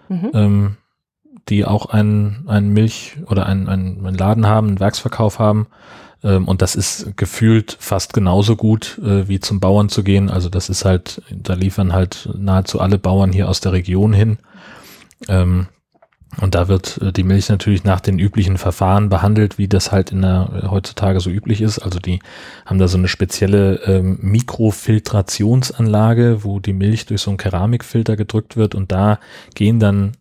Mhm. 0.09 0.31
ähm, 0.35 0.77
die 1.49 1.65
auch 1.65 1.87
einen, 1.87 2.45
einen 2.47 2.75
Milch- 2.75 3.17
oder 3.31 3.47
einen, 3.47 3.69
einen, 3.69 4.07
einen 4.07 4.19
Laden 4.19 4.47
haben, 4.47 4.69
einen 4.69 4.81
Werksverkauf 4.81 5.39
haben. 5.39 5.69
Ähm, 6.23 6.49
und 6.49 6.62
das 6.62 6.75
ist 6.75 7.16
gefühlt 7.16 7.77
fast 7.81 8.12
genauso 8.12 8.57
gut, 8.57 8.99
äh, 8.99 9.29
wie 9.29 9.41
zum 9.41 9.61
Bauern 9.61 9.89
zu 9.89 10.03
gehen. 10.03 10.31
Also 10.31 10.49
das 10.49 10.68
ist 10.68 10.85
halt, 10.85 11.23
da 11.31 11.55
liefern 11.55 11.93
halt 11.93 12.29
nahezu 12.37 12.81
alle 12.81 12.99
Bauern 12.99 13.33
hier 13.33 13.49
aus 13.49 13.61
der 13.61 13.73
Region 13.73 14.12
hin. 14.12 14.39
Ähm, 15.29 15.68
und 16.41 16.55
da 16.55 16.66
wird 16.66 16.99
äh, 17.03 17.12
die 17.12 17.25
Milch 17.25 17.51
natürlich 17.51 17.85
nach 17.85 18.01
den 18.01 18.18
üblichen 18.18 18.57
Verfahren 18.57 19.11
behandelt, 19.11 19.59
wie 19.59 19.68
das 19.68 19.93
halt 19.93 20.12
in 20.12 20.23
der 20.23 20.62
äh, 20.62 20.68
heutzutage 20.68 21.20
so 21.20 21.29
üblich 21.29 21.61
ist. 21.61 21.79
Also 21.79 21.99
die 21.99 22.20
haben 22.64 22.79
da 22.79 22.89
so 22.89 22.97
eine 22.97 23.09
spezielle 23.09 23.83
ähm, 23.85 24.18
Mikrofiltrationsanlage, 24.23 26.45
wo 26.45 26.59
die 26.59 26.73
Milch 26.73 27.05
durch 27.07 27.20
so 27.20 27.31
einen 27.31 27.37
Keramikfilter 27.37 28.16
gedrückt 28.16 28.57
wird 28.57 28.75
und 28.75 28.93
da 28.93 29.18
gehen 29.55 29.79
dann, 29.79 30.12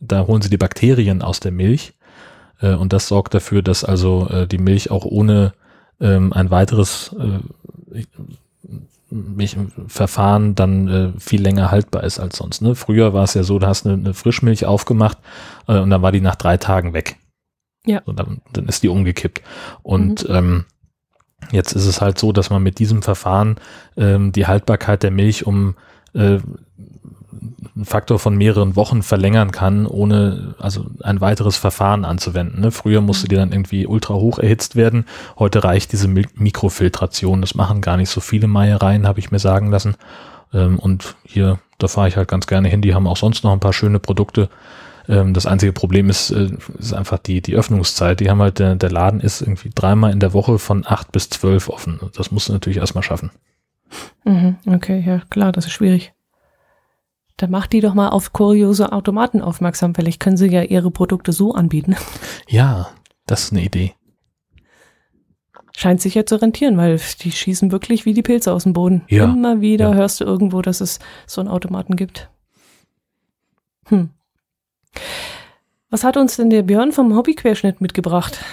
da 0.00 0.26
holen 0.26 0.42
sie 0.42 0.50
die 0.50 0.56
Bakterien 0.56 1.22
aus 1.22 1.40
der 1.40 1.52
Milch 1.52 1.94
äh, 2.60 2.74
und 2.74 2.92
das 2.92 3.08
sorgt 3.08 3.34
dafür, 3.34 3.62
dass 3.62 3.84
also 3.84 4.28
äh, 4.28 4.46
die 4.46 4.58
Milch 4.58 4.90
auch 4.90 5.04
ohne 5.04 5.52
ähm, 6.00 6.32
ein 6.32 6.50
weiteres 6.50 7.14
äh, 7.18 8.02
Milchverfahren 9.10 10.54
dann 10.54 10.88
äh, 10.88 11.12
viel 11.18 11.42
länger 11.42 11.70
haltbar 11.70 12.04
ist 12.04 12.20
als 12.20 12.36
sonst. 12.36 12.62
Ne? 12.62 12.74
Früher 12.74 13.12
war 13.12 13.24
es 13.24 13.34
ja 13.34 13.42
so, 13.42 13.58
du 13.58 13.66
hast 13.66 13.86
eine, 13.86 13.94
eine 13.94 14.14
Frischmilch 14.14 14.66
aufgemacht 14.66 15.18
äh, 15.66 15.78
und 15.78 15.90
dann 15.90 16.02
war 16.02 16.12
die 16.12 16.20
nach 16.20 16.36
drei 16.36 16.56
Tagen 16.56 16.92
weg. 16.92 17.16
Ja. 17.84 18.02
So, 18.06 18.12
dann, 18.12 18.40
dann 18.52 18.66
ist 18.68 18.82
die 18.82 18.88
umgekippt. 18.88 19.42
Und 19.82 20.26
ähm, 20.28 20.64
jetzt 21.50 21.72
ist 21.72 21.86
es 21.86 22.00
halt 22.00 22.18
so, 22.18 22.32
dass 22.32 22.50
man 22.50 22.62
mit 22.62 22.78
diesem 22.78 23.02
Verfahren 23.02 23.56
ähm, 23.96 24.32
die 24.32 24.46
Haltbarkeit 24.46 25.02
der 25.02 25.10
Milch 25.10 25.46
um 25.46 25.74
äh, 26.14 26.38
einen 27.74 27.84
Faktor 27.84 28.18
von 28.18 28.36
mehreren 28.36 28.76
Wochen 28.76 29.02
verlängern 29.02 29.52
kann, 29.52 29.86
ohne 29.86 30.54
also 30.58 30.86
ein 31.02 31.20
weiteres 31.20 31.56
Verfahren 31.56 32.04
anzuwenden. 32.04 32.60
Ne? 32.60 32.70
Früher 32.70 33.00
musste 33.00 33.28
die 33.28 33.36
dann 33.36 33.52
irgendwie 33.52 33.86
ultra 33.86 34.14
hoch 34.14 34.38
erhitzt 34.38 34.76
werden. 34.76 35.06
Heute 35.38 35.64
reicht 35.64 35.92
diese 35.92 36.08
Mikrofiltration. 36.08 37.40
Das 37.40 37.54
machen 37.54 37.80
gar 37.80 37.96
nicht 37.96 38.10
so 38.10 38.20
viele 38.20 38.46
Meiereien, 38.46 39.06
habe 39.06 39.20
ich 39.20 39.30
mir 39.30 39.38
sagen 39.38 39.70
lassen. 39.70 39.96
Ähm, 40.52 40.78
und 40.78 41.16
hier, 41.24 41.58
da 41.78 41.88
fahre 41.88 42.08
ich 42.08 42.16
halt 42.16 42.28
ganz 42.28 42.46
gerne 42.46 42.68
hin. 42.68 42.82
Die 42.82 42.94
haben 42.94 43.06
auch 43.06 43.16
sonst 43.16 43.44
noch 43.44 43.52
ein 43.52 43.60
paar 43.60 43.72
schöne 43.72 43.98
Produkte. 43.98 44.48
Ähm, 45.08 45.34
das 45.34 45.46
einzige 45.46 45.72
Problem 45.72 46.10
ist, 46.10 46.30
äh, 46.30 46.50
ist 46.78 46.92
einfach 46.92 47.18
die, 47.18 47.40
die 47.40 47.54
Öffnungszeit. 47.54 48.20
Die 48.20 48.30
haben 48.30 48.40
halt, 48.40 48.58
der, 48.58 48.76
der 48.76 48.90
Laden 48.90 49.20
ist 49.20 49.40
irgendwie 49.40 49.70
dreimal 49.74 50.12
in 50.12 50.20
der 50.20 50.32
Woche 50.32 50.58
von 50.58 50.84
acht 50.86 51.12
bis 51.12 51.30
zwölf 51.30 51.68
offen. 51.68 52.00
Das 52.16 52.30
musst 52.30 52.48
du 52.48 52.52
natürlich 52.52 52.78
erstmal 52.78 53.04
schaffen. 53.04 53.30
Mhm. 54.24 54.56
Okay, 54.66 55.02
ja, 55.04 55.22
klar, 55.30 55.52
das 55.52 55.66
ist 55.66 55.72
schwierig. 55.72 56.12
Dann 57.40 57.50
macht 57.50 57.72
die 57.72 57.80
doch 57.80 57.94
mal 57.94 58.10
auf 58.10 58.34
kuriose 58.34 58.92
Automaten 58.92 59.40
aufmerksam. 59.40 59.94
Vielleicht 59.94 60.20
können 60.20 60.36
sie 60.36 60.48
ja 60.48 60.60
ihre 60.60 60.90
Produkte 60.90 61.32
so 61.32 61.54
anbieten. 61.54 61.96
Ja, 62.46 62.90
das 63.24 63.44
ist 63.44 63.52
eine 63.52 63.64
Idee. 63.64 63.94
Scheint 65.74 66.02
sich 66.02 66.14
ja 66.14 66.26
zu 66.26 66.36
rentieren, 66.36 66.76
weil 66.76 67.00
die 67.22 67.32
schießen 67.32 67.72
wirklich 67.72 68.04
wie 68.04 68.12
die 68.12 68.20
Pilze 68.20 68.52
aus 68.52 68.64
dem 68.64 68.74
Boden. 68.74 69.04
Ja, 69.08 69.24
Immer 69.24 69.62
wieder 69.62 69.88
ja. 69.88 69.94
hörst 69.94 70.20
du 70.20 70.24
irgendwo, 70.24 70.60
dass 70.60 70.82
es 70.82 70.98
so 71.26 71.40
einen 71.40 71.48
Automaten 71.48 71.96
gibt. 71.96 72.28
Hm. 73.86 74.10
Was 75.88 76.04
hat 76.04 76.18
uns 76.18 76.36
denn 76.36 76.50
der 76.50 76.62
Björn 76.62 76.92
vom 76.92 77.16
Hobbyquerschnitt 77.16 77.80
mitgebracht? 77.80 78.44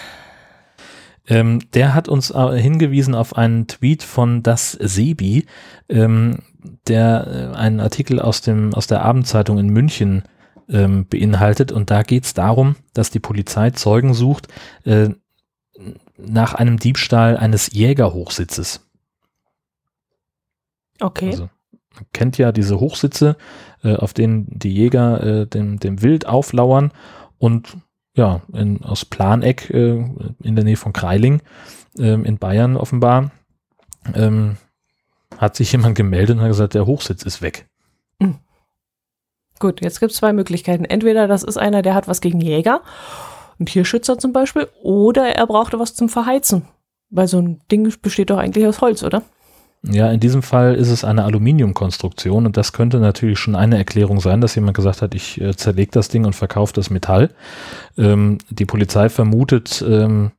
Ähm, 1.28 1.60
der 1.74 1.94
hat 1.94 2.08
uns 2.08 2.32
äh, 2.32 2.62
hingewiesen 2.62 3.16
auf 3.16 3.36
einen 3.36 3.68
Tweet 3.68 4.04
von 4.04 4.44
das 4.44 4.72
Sebi, 4.72 5.46
ähm, 5.90 6.38
der 6.88 7.52
äh, 7.54 7.56
einen 7.56 7.80
Artikel 7.80 8.20
aus, 8.20 8.42
dem, 8.42 8.74
aus 8.74 8.88
der 8.88 9.04
Abendzeitung 9.04 9.58
in 9.58 9.70
München 9.70 10.24
ähm, 10.70 11.06
beinhaltet. 11.08 11.72
Und 11.72 11.92
da 11.92 12.04
geht 12.04 12.26
es 12.26 12.34
darum, 12.34 12.76
dass 12.94 13.12
die 13.12 13.20
Polizei 13.20 13.72
Zeugen 13.72 14.14
sucht 14.14 14.48
äh, 14.86 15.10
nach 16.18 16.54
einem 16.54 16.78
Diebstahl 16.78 17.38
eines 17.38 17.72
Jägerhochsitzes. 17.74 18.88
Okay. 21.00 21.32
Also, 21.32 21.50
man 21.96 22.06
kennt 22.14 22.38
ja 22.38 22.52
diese 22.52 22.80
Hochsitze, 22.80 23.38
äh, 23.84 23.96
auf 23.96 24.14
denen 24.14 24.48
die 24.50 24.74
Jäger 24.74 25.24
äh, 25.24 25.48
dem, 25.48 25.80
dem 25.80 26.02
Wild 26.02 26.26
auflauern 26.26 26.92
und 27.38 27.78
ja, 28.16 28.42
in, 28.52 28.84
aus 28.84 29.06
Planeck 29.06 29.70
äh, 29.70 30.04
in 30.42 30.56
der 30.56 30.64
Nähe 30.64 30.76
von 30.76 30.94
Kreiling 30.94 31.42
ähm, 32.00 32.26
in 32.26 32.40
Bayern 32.40 32.76
offenbar 32.76 33.32
ähm, 34.14 34.58
hat 35.38 35.56
sich 35.56 35.72
jemand 35.72 35.96
gemeldet 35.96 36.38
und 36.38 36.42
hat 36.42 36.50
gesagt, 36.50 36.74
der 36.74 36.86
Hochsitz 36.86 37.24
ist 37.24 37.42
weg. 37.42 37.68
Gut, 39.60 39.82
jetzt 39.82 40.00
gibt 40.00 40.12
es 40.12 40.18
zwei 40.18 40.34
Möglichkeiten. 40.34 40.86
Entweder 40.86 41.28
das 41.28 41.44
ist 41.44 41.58
einer, 41.58 41.82
der 41.82 41.96
hat 41.96 42.08
was 42.08 42.22
gegen 42.22 42.42
Jäger, 42.42 42.82
ein 43.60 43.66
Tierschützer 43.66 44.18
zum 44.18 44.34
Beispiel, 44.34 44.68
oder 44.84 45.36
er 45.36 45.48
brauchte 45.48 45.80
was 45.80 45.96
zum 45.96 46.10
Verheizen. 46.10 46.68
Weil 47.10 47.28
so 47.28 47.40
ein 47.40 47.62
Ding 47.72 47.92
besteht 48.02 48.30
doch 48.30 48.38
eigentlich 48.38 48.68
aus 48.68 48.82
Holz, 48.82 49.04
oder? 49.04 49.24
Ja, 49.84 50.12
in 50.12 50.20
diesem 50.20 50.42
Fall 50.42 50.76
ist 50.76 50.90
es 50.90 51.04
eine 51.04 51.24
Aluminiumkonstruktion 51.24 52.46
und 52.46 52.58
das 52.58 52.74
könnte 52.74 53.00
natürlich 53.00 53.40
schon 53.40 53.56
eine 53.56 53.78
Erklärung 53.78 54.20
sein, 54.20 54.42
dass 54.42 54.56
jemand 54.56 54.76
gesagt 54.76 55.02
hat, 55.02 55.16
ich 55.16 55.40
äh, 55.40 55.56
zerlege 55.56 55.92
das 55.92 56.10
Ding 56.10 56.26
und 56.26 56.36
verkaufe 56.36 56.74
das 56.74 56.90
Metall. 56.90 57.30
Ähm, 57.98 58.40
die 58.50 58.66
Polizei 58.66 59.08
vermutet 59.10 59.84
ähm, 59.88 60.32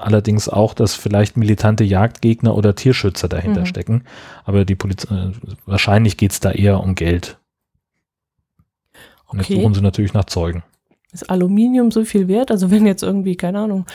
allerdings 0.00 0.48
auch, 0.48 0.74
dass 0.74 0.94
vielleicht 0.94 1.36
militante 1.36 1.84
Jagdgegner 1.84 2.54
oder 2.56 2.74
Tierschützer 2.74 3.28
dahinter 3.28 3.60
Mhm. 3.62 3.66
stecken. 3.66 4.04
Aber 4.44 4.64
die 4.64 4.74
Polizei, 4.74 5.14
äh, 5.14 5.32
wahrscheinlich 5.66 6.16
geht 6.16 6.32
es 6.32 6.40
da 6.40 6.50
eher 6.52 6.80
um 6.80 6.94
Geld. 6.94 7.38
Und 9.26 9.38
jetzt 9.38 9.50
Okay. 9.50 9.60
suchen 9.60 9.74
sie 9.74 9.80
natürlich 9.82 10.12
nach 10.14 10.24
Zeugen. 10.24 10.62
Ist 11.12 11.28
Aluminium 11.30 11.90
so 11.90 12.04
viel 12.04 12.28
wert? 12.28 12.50
Also 12.50 12.70
wenn 12.70 12.86
jetzt 12.86 13.02
irgendwie, 13.02 13.36
keine 13.36 13.60
Ahnung, 13.60 13.86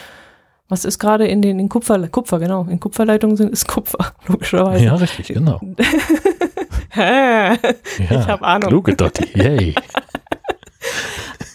was 0.68 0.84
ist 0.86 0.97
gerade 0.99 1.28
in 1.28 1.41
den 1.41 1.60
in 1.60 1.70
Kupfer, 1.70 2.08
Kupfer, 2.08 2.39
genau, 2.39 2.64
in 2.70 2.80
Kupferleitungen 2.80 3.38
sind, 3.38 3.51
ist 3.53 3.68
Kupfer, 3.68 4.14
logischerweise. 4.28 4.84
Ja, 4.86 4.95
richtig, 4.95 5.28
genau. 5.28 5.60
Ja, 6.95 7.56
Ich 7.99 8.10
hab 8.10 8.41
Ahnung. 8.41 8.70
Kluge 8.70 8.95
Dotti, 8.95 9.26
yay. 9.38 9.76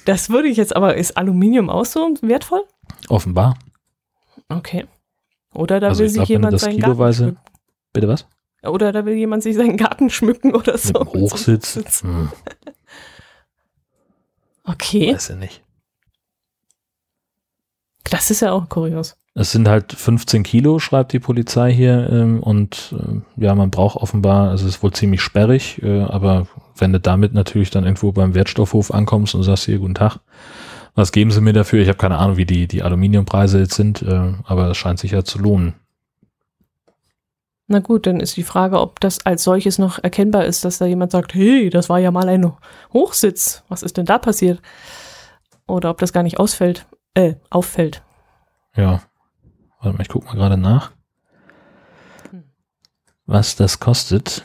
Das 0.06 0.28
würde 0.30 0.48
ich 0.48 0.56
jetzt, 0.56 0.74
aber 0.74 0.96
ist 0.96 1.16
Aluminium 1.16 1.70
auch 1.70 1.84
so 1.84 2.14
wertvoll? 2.22 2.62
Offenbar. 3.08 3.56
Okay. 4.50 4.86
Oder 5.54 5.80
da 5.80 5.88
Also 5.88 6.00
will 6.00 6.06
ich 6.06 6.12
sich 6.12 6.18
glaub, 6.20 6.28
jemand 6.28 6.60
seinen 6.60 6.76
kiloweise- 6.78 7.24
Garten 7.32 7.38
Bitte 7.92 8.08
was? 8.08 8.20
schmücken. 8.20 8.34
Oder 8.74 8.92
da 8.92 9.04
will 9.06 9.14
jemand 9.14 9.42
sich 9.42 9.56
seinen 9.56 9.76
Garten 9.78 10.10
schmücken 10.10 10.54
oder 10.54 10.76
so. 10.76 10.92
Mit? 11.00 11.06
Hochsitz. 11.14 12.02
Hm, 12.02 12.30
Okay, 14.64 15.14
weiß 15.14 15.30
ich 15.30 15.36
nicht. 15.36 15.62
das 18.04 18.30
ist 18.30 18.40
ja 18.40 18.52
auch 18.52 18.68
kurios. 18.68 19.16
Es 19.34 19.52
sind 19.52 19.68
halt 19.68 19.92
15 19.92 20.42
Kilo, 20.42 20.78
schreibt 20.80 21.12
die 21.12 21.20
Polizei 21.20 21.72
hier. 21.72 22.08
Ähm, 22.10 22.42
und 22.42 22.94
äh, 22.98 23.42
ja, 23.42 23.54
man 23.54 23.70
braucht 23.70 23.96
offenbar, 23.96 24.50
also 24.50 24.66
es 24.66 24.76
ist 24.76 24.82
wohl 24.82 24.92
ziemlich 24.92 25.22
sperrig, 25.22 25.80
äh, 25.82 26.02
aber 26.02 26.46
wenn 26.76 26.92
du 26.92 27.00
damit 27.00 27.32
natürlich 27.32 27.70
dann 27.70 27.84
irgendwo 27.84 28.10
beim 28.12 28.34
Wertstoffhof 28.34 28.90
ankommst 28.92 29.34
und 29.34 29.42
sagst, 29.44 29.64
hier, 29.66 29.78
guten 29.78 29.94
Tag, 29.94 30.18
was 30.94 31.12
geben 31.12 31.30
sie 31.30 31.40
mir 31.40 31.52
dafür? 31.52 31.80
Ich 31.80 31.88
habe 31.88 31.98
keine 31.98 32.18
Ahnung, 32.18 32.36
wie 32.36 32.46
die, 32.46 32.66
die 32.66 32.82
Aluminiumpreise 32.82 33.60
jetzt 33.60 33.74
sind, 33.74 34.02
äh, 34.02 34.34
aber 34.44 34.70
es 34.70 34.76
scheint 34.76 34.98
sich 34.98 35.12
ja 35.12 35.24
zu 35.24 35.38
lohnen. 35.38 35.74
Na 37.72 37.78
gut, 37.78 38.08
dann 38.08 38.18
ist 38.18 38.36
die 38.36 38.42
Frage, 38.42 38.80
ob 38.80 38.98
das 38.98 39.24
als 39.24 39.44
solches 39.44 39.78
noch 39.78 40.02
erkennbar 40.02 40.44
ist, 40.44 40.64
dass 40.64 40.78
da 40.78 40.86
jemand 40.86 41.12
sagt, 41.12 41.34
hey, 41.34 41.70
das 41.70 41.88
war 41.88 42.00
ja 42.00 42.10
mal 42.10 42.28
ein 42.28 42.52
Hochsitz. 42.92 43.62
Was 43.68 43.84
ist 43.84 43.96
denn 43.96 44.06
da 44.06 44.18
passiert? 44.18 44.60
Oder 45.68 45.90
ob 45.90 45.98
das 45.98 46.12
gar 46.12 46.24
nicht 46.24 46.40
ausfällt, 46.40 46.86
äh, 47.14 47.34
auffällt. 47.48 48.02
Ja. 48.74 49.02
Warte 49.80 49.96
mal, 49.96 50.02
ich 50.02 50.08
guck 50.08 50.24
mal 50.24 50.34
gerade 50.34 50.56
nach. 50.56 50.90
Was 53.24 53.54
das 53.54 53.78
kostet. 53.78 54.44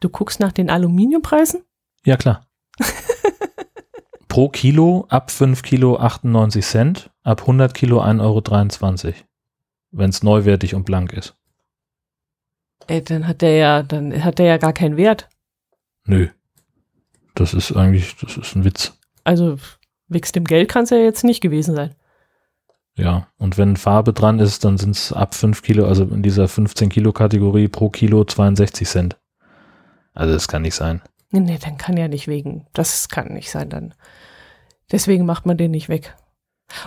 Du 0.00 0.08
guckst 0.08 0.40
nach 0.40 0.50
den 0.50 0.70
Aluminiumpreisen? 0.70 1.62
Ja, 2.04 2.16
klar. 2.16 2.44
Pro 4.34 4.48
Kilo 4.48 5.06
ab 5.10 5.30
5 5.30 5.62
Kilo 5.62 5.96
98 5.96 6.66
Cent, 6.66 7.10
ab 7.22 7.42
100 7.42 7.72
Kilo 7.72 8.02
1,23 8.02 8.20
Euro. 8.20 9.14
Wenn 9.92 10.10
es 10.10 10.24
neuwertig 10.24 10.74
und 10.74 10.82
blank 10.82 11.12
ist. 11.12 11.36
Ey, 12.88 13.00
dann 13.00 13.28
hat 13.28 13.42
der 13.42 13.54
ja, 13.54 13.84
dann 13.84 14.24
hat 14.24 14.40
der 14.40 14.46
ja 14.46 14.56
gar 14.56 14.72
keinen 14.72 14.96
Wert. 14.96 15.28
Nö. 16.04 16.30
Das 17.36 17.54
ist 17.54 17.76
eigentlich, 17.76 18.16
das 18.16 18.36
ist 18.36 18.56
ein 18.56 18.64
Witz. 18.64 18.98
Also, 19.22 19.56
wegen 20.08 20.32
dem 20.32 20.44
Geld 20.46 20.68
kann 20.68 20.82
es 20.82 20.90
ja 20.90 20.96
jetzt 20.96 21.22
nicht 21.22 21.40
gewesen 21.40 21.76
sein. 21.76 21.94
Ja. 22.96 23.28
Und 23.38 23.56
wenn 23.56 23.76
Farbe 23.76 24.12
dran 24.12 24.40
ist, 24.40 24.64
dann 24.64 24.78
sind 24.78 24.96
es 24.96 25.12
ab 25.12 25.36
5 25.36 25.62
Kilo, 25.62 25.86
also 25.86 26.06
in 26.06 26.24
dieser 26.24 26.48
15 26.48 26.88
Kilo 26.88 27.12
Kategorie 27.12 27.68
pro 27.68 27.88
Kilo 27.88 28.24
62 28.24 28.88
Cent. 28.88 29.16
Also 30.12 30.34
das 30.34 30.48
kann 30.48 30.62
nicht 30.62 30.74
sein. 30.74 31.02
Nee, 31.30 31.38
nee, 31.38 31.58
dann 31.62 31.78
kann 31.78 31.96
ja 31.96 32.08
nicht 32.08 32.26
wegen. 32.26 32.66
Das 32.72 33.08
kann 33.08 33.32
nicht 33.32 33.52
sein 33.52 33.70
dann. 33.70 33.94
Deswegen 34.92 35.24
macht 35.26 35.46
man 35.46 35.56
den 35.56 35.70
nicht 35.70 35.88
weg. 35.88 36.14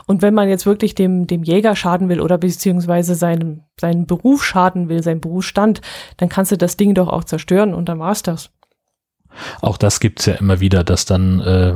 Und 0.08 0.22
wenn 0.22 0.34
man 0.34 0.50
jetzt 0.50 0.66
wirklich 0.66 0.96
dem, 0.96 1.28
dem 1.28 1.44
Jäger 1.44 1.76
schaden 1.76 2.10
will 2.10 2.20
oder 2.20 2.38
beziehungsweise 2.38 3.16
seinem, 3.16 3.62
seinen 3.80 4.06
Beruf 4.08 4.44
schaden 4.44 4.90
will, 4.90 5.04
seinen 5.04 5.22
Berufsstand, 5.22 5.82
dann 6.18 6.30
kannst 6.30 6.52
du 6.52 6.58
das 6.58 6.78
Ding 6.78 6.94
doch 6.96 7.08
auch 7.10 7.24
zerstören 7.24 7.74
und 7.74 7.88
dann 7.88 8.00
war's 8.00 8.24
das. 8.24 8.50
Auch 9.62 9.78
das 9.78 10.00
gibt's 10.00 10.26
ja 10.26 10.34
immer 10.34 10.60
wieder, 10.62 10.84
dass 10.84 11.06
dann 11.06 11.40
äh, 11.42 11.76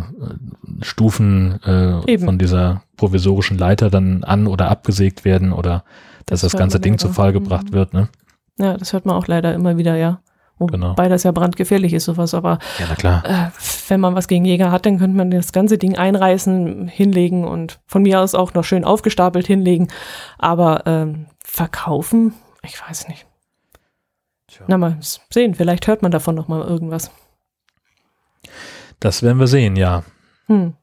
Stufen 0.82 1.60
äh, 1.64 2.12
Eben. 2.12 2.26
von 2.26 2.38
dieser 2.40 2.84
provisorischen 2.98 3.58
Leiter 3.58 3.90
dann 3.92 4.24
an- 4.24 4.48
oder 4.48 4.70
abgesägt 4.72 5.24
werden 5.26 5.54
oder 5.54 5.84
dass 6.26 6.42
Das 6.42 6.52
das, 6.52 6.60
ganze 6.60 6.80
Ding 6.80 6.98
zu 6.98 7.10
Fall 7.10 7.34
gebracht 7.34 7.70
Mhm. 7.70 7.74
wird. 7.74 7.94
Ne? 7.94 8.10
Ja, 8.58 8.78
das 8.78 8.94
hört 8.94 9.06
man 9.06 9.16
auch 9.16 9.28
leider 9.28 9.54
immer 9.54 9.78
wieder, 9.78 9.96
ja. 9.96 10.22
Wobei 10.62 10.78
Genau. 10.78 10.94
das 10.96 11.24
ja 11.24 11.32
brandgefährlich 11.32 11.94
ist, 11.94 12.06
sowas. 12.06 12.34
Aber 12.34 12.60
Ja, 13.02 13.24
äh, 13.26 13.52
wenn 13.88 14.00
man 14.00 14.16
was 14.16 14.28
gegen 14.28 14.46
Jäger 14.46 14.72
hat, 14.72 14.86
dann 14.86 15.00
könnte 15.00 15.18
man 15.18 15.32
das 15.32 15.52
ganze 15.52 15.78
Ding 15.78 15.98
einreißen, 15.98 16.88
hinlegen 16.88 17.46
und 17.46 17.80
von 17.88 18.04
mir 18.04 18.22
aus 18.22 18.36
auch 18.36 18.54
noch 18.54 18.64
schön 18.64 18.86
aufgestapelt 18.86 19.48
hinlegen. 19.48 19.88
Aber 20.38 20.84
ähm, 20.86 21.26
verkaufen, 21.44 22.34
ich 22.64 22.80
weiß 22.82 23.08
nicht. 23.08 23.26
Tja. 24.48 24.66
Na 24.68 24.78
mal 24.78 24.98
sehen, 25.02 25.56
vielleicht 25.56 25.88
hört 25.88 26.02
man 26.04 26.12
davon 26.12 26.36
noch 26.36 26.48
mal 26.48 26.62
irgendwas. 26.62 27.10
Das 29.00 29.24
werden 29.24 29.40
wir 29.40 29.48
sehen, 29.48 29.76
ja. 29.76 30.04
Hm. 30.48 30.74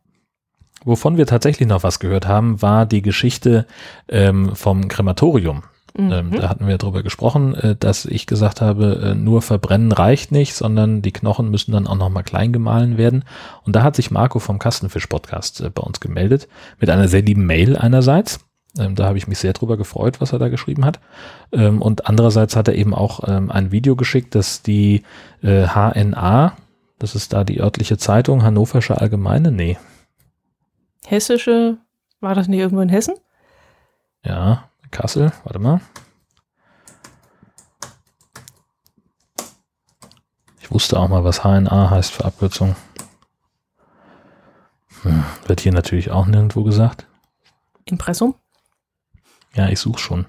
Wovon 0.84 1.16
wir 1.16 1.26
tatsächlich 1.26 1.68
noch 1.68 1.82
was 1.82 2.00
gehört 2.00 2.26
haben, 2.26 2.62
war 2.62 2.86
die 2.86 3.02
Geschichte 3.02 3.66
ähm, 4.08 4.54
vom 4.56 4.88
Krematorium. 4.88 5.62
Ähm, 5.98 6.28
Mhm. 6.28 6.36
da 6.36 6.48
hatten 6.48 6.68
wir 6.68 6.78
drüber 6.78 7.02
gesprochen, 7.02 7.54
äh, 7.56 7.74
dass 7.74 8.04
ich 8.04 8.26
gesagt 8.26 8.60
habe, 8.60 9.00
äh, 9.02 9.14
nur 9.16 9.42
verbrennen 9.42 9.90
reicht 9.90 10.30
nicht, 10.30 10.54
sondern 10.54 11.02
die 11.02 11.10
Knochen 11.10 11.50
müssen 11.50 11.72
dann 11.72 11.88
auch 11.88 11.96
nochmal 11.96 12.22
klein 12.22 12.52
gemahlen 12.52 12.96
werden. 12.98 13.24
Und 13.64 13.74
da 13.74 13.82
hat 13.82 13.96
sich 13.96 14.12
Marco 14.12 14.38
vom 14.38 14.58
Kastenfisch-Podcast 14.60 15.60
äh, 15.60 15.70
bei 15.70 15.82
uns 15.82 15.98
gemeldet 15.98 16.46
mit 16.78 16.88
einer 16.88 17.08
sehr 17.08 17.22
lieben 17.22 17.46
Mail 17.46 17.76
einerseits. 17.76 18.38
Ähm, 18.78 18.94
da 18.94 19.06
habe 19.06 19.18
ich 19.18 19.26
mich 19.26 19.38
sehr 19.38 19.54
drüber 19.54 19.76
gefreut, 19.76 20.20
was 20.20 20.32
er 20.32 20.38
da 20.38 20.48
geschrieben 20.48 20.84
hat. 20.84 21.00
Ähm, 21.50 21.82
und 21.82 22.06
andererseits 22.06 22.54
hat 22.54 22.68
er 22.68 22.76
eben 22.76 22.94
auch 22.94 23.18
ein 23.20 23.72
Video 23.72 23.96
geschickt, 23.96 24.34
dass 24.36 24.62
die 24.62 25.02
HNA, 25.42 26.52
das 27.00 27.14
ist 27.16 27.32
da 27.32 27.42
die 27.42 27.60
örtliche 27.60 27.96
Zeitung, 27.98 28.42
Hannoversche 28.44 29.00
Allgemeine, 29.00 29.50
nee, 29.50 29.78
Hessische, 31.06 31.78
war 32.20 32.34
das 32.34 32.48
nicht 32.48 32.60
irgendwo 32.60 32.82
in 32.82 32.88
Hessen? 32.88 33.14
Ja, 34.24 34.67
Kassel, 34.90 35.32
warte 35.44 35.58
mal. 35.58 35.80
Ich 40.60 40.70
wusste 40.70 40.98
auch 40.98 41.08
mal, 41.08 41.24
was 41.24 41.44
HNA 41.44 41.90
heißt 41.90 42.12
für 42.12 42.24
Abkürzung. 42.24 42.76
Hm, 45.02 45.24
wird 45.46 45.60
hier 45.60 45.72
natürlich 45.72 46.10
auch 46.10 46.26
nirgendwo 46.26 46.64
gesagt. 46.64 47.06
Impressum? 47.84 48.34
Ja, 49.54 49.68
ich 49.68 49.80
suche 49.80 49.98
schon. 49.98 50.26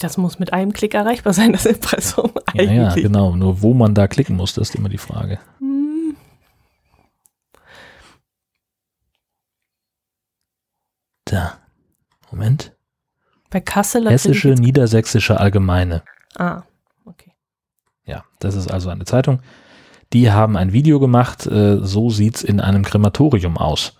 Das 0.00 0.16
muss 0.16 0.38
mit 0.38 0.52
einem 0.52 0.72
Klick 0.72 0.94
erreichbar 0.94 1.32
sein, 1.34 1.52
das 1.52 1.66
Impressum 1.66 2.32
Ja, 2.54 2.62
eigentlich. 2.62 2.76
ja, 2.76 2.94
genau. 2.94 3.36
Nur 3.36 3.62
wo 3.62 3.74
man 3.74 3.94
da 3.94 4.08
klicken 4.08 4.36
muss, 4.36 4.54
das 4.54 4.70
ist 4.70 4.74
immer 4.74 4.88
die 4.88 4.98
Frage. 4.98 5.38
Hm. 5.58 6.16
Da. 11.26 11.58
Moment. 12.30 12.73
Bei 13.54 13.60
Kassel 13.60 14.10
Hessische, 14.10 14.48
Niedersächsische 14.48 15.38
Allgemeine. 15.38 16.02
Ah, 16.36 16.62
okay. 17.04 17.30
Ja, 18.04 18.24
das 18.40 18.56
ist 18.56 18.68
also 18.68 18.90
eine 18.90 19.04
Zeitung. 19.04 19.38
Die 20.12 20.32
haben 20.32 20.56
ein 20.56 20.72
Video 20.72 20.98
gemacht, 20.98 21.46
äh, 21.46 21.78
so 21.80 22.10
sieht's 22.10 22.42
in 22.42 22.60
einem 22.60 22.82
Krematorium 22.82 23.56
aus. 23.56 23.96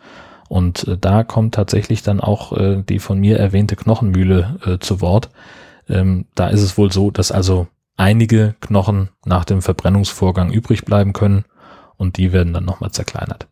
Und 0.49 0.89
äh, 0.89 0.99
da 0.99 1.23
kommt 1.23 1.55
tatsächlich 1.55 2.03
dann 2.03 2.21
auch 2.21 2.51
äh, 2.53 2.83
die 2.83 2.99
von 2.99 3.21
mir 3.21 3.39
erwähnte 3.39 3.77
Knochenmühle 3.77 4.59
äh, 4.67 4.79
zu 4.81 5.01
Wort. 5.01 5.31
Ähm, 5.89 6.27
da 6.35 6.49
ist 6.49 6.63
es 6.63 6.77
wohl 6.77 6.91
so, 6.91 7.13
dass 7.13 7.31
also 7.31 7.69
einige 7.97 8.57
Knochen 8.61 9.11
nach 9.25 9.45
dem 9.45 9.63
Verbrennungsvorgang 9.63 10.51
übrig 10.53 10.85
bleiben 10.85 11.13
können 11.13 11.45
und 11.97 12.17
die 12.17 12.33
werden 12.33 12.55
dann 12.55 12.65
nochmal 12.65 12.91
zerkleinert. 12.91 13.47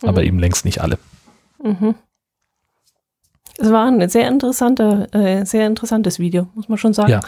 Aber 0.00 0.22
Mhm. 0.22 0.28
eben 0.28 0.38
längst 0.38 0.64
nicht 0.64 0.80
alle. 0.80 0.98
Mhm. 1.62 1.94
Es 3.58 3.70
war 3.70 3.86
ein 3.86 4.06
sehr 4.10 4.28
interessanter, 4.28 5.06
äh, 5.14 5.46
sehr 5.46 5.66
interessantes 5.66 6.18
Video, 6.18 6.46
muss 6.54 6.68
man 6.68 6.76
schon 6.76 6.92
sagen. 6.92 7.10
Ja, 7.10 7.20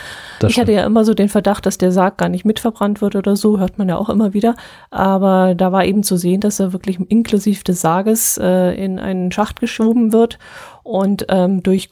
ich 0.46 0.60
hatte 0.60 0.72
ja 0.72 0.84
immer 0.84 1.04
so 1.06 1.14
den 1.14 1.30
Verdacht, 1.30 1.64
dass 1.64 1.78
der 1.78 1.90
Sarg 1.90 2.18
gar 2.18 2.28
nicht 2.28 2.44
mitverbrannt 2.44 3.00
wird 3.00 3.16
oder 3.16 3.34
so, 3.34 3.58
hört 3.58 3.78
man 3.78 3.88
ja 3.88 3.96
auch 3.96 4.10
immer 4.10 4.34
wieder. 4.34 4.54
Aber 4.90 5.54
da 5.54 5.72
war 5.72 5.86
eben 5.86 6.02
zu 6.02 6.18
sehen, 6.18 6.40
dass 6.40 6.60
er 6.60 6.74
wirklich 6.74 7.00
inklusive 7.08 7.64
des 7.64 7.80
Sarges 7.80 8.38
äh, 8.38 8.74
in 8.74 8.98
einen 8.98 9.32
Schacht 9.32 9.58
geschoben 9.58 10.12
wird 10.12 10.38
und 10.82 11.26
ähm, 11.28 11.62
durch 11.62 11.88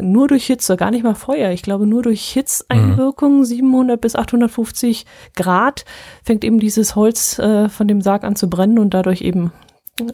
nur 0.00 0.28
durch 0.28 0.46
Hitze, 0.46 0.76
gar 0.76 0.90
nicht 0.90 1.04
mal 1.04 1.14
Feuer, 1.14 1.50
ich 1.50 1.62
glaube 1.62 1.86
nur 1.86 2.02
durch 2.02 2.22
Hitzeinwirkung 2.30 3.44
700 3.44 4.00
bis 4.00 4.16
850 4.16 5.06
Grad 5.36 5.84
fängt 6.24 6.44
eben 6.44 6.58
dieses 6.58 6.96
Holz 6.96 7.38
äh, 7.38 7.68
von 7.68 7.86
dem 7.86 8.00
Sarg 8.00 8.24
an 8.24 8.34
zu 8.34 8.50
brennen 8.50 8.78
und 8.78 8.94
dadurch 8.94 9.22
eben 9.22 9.52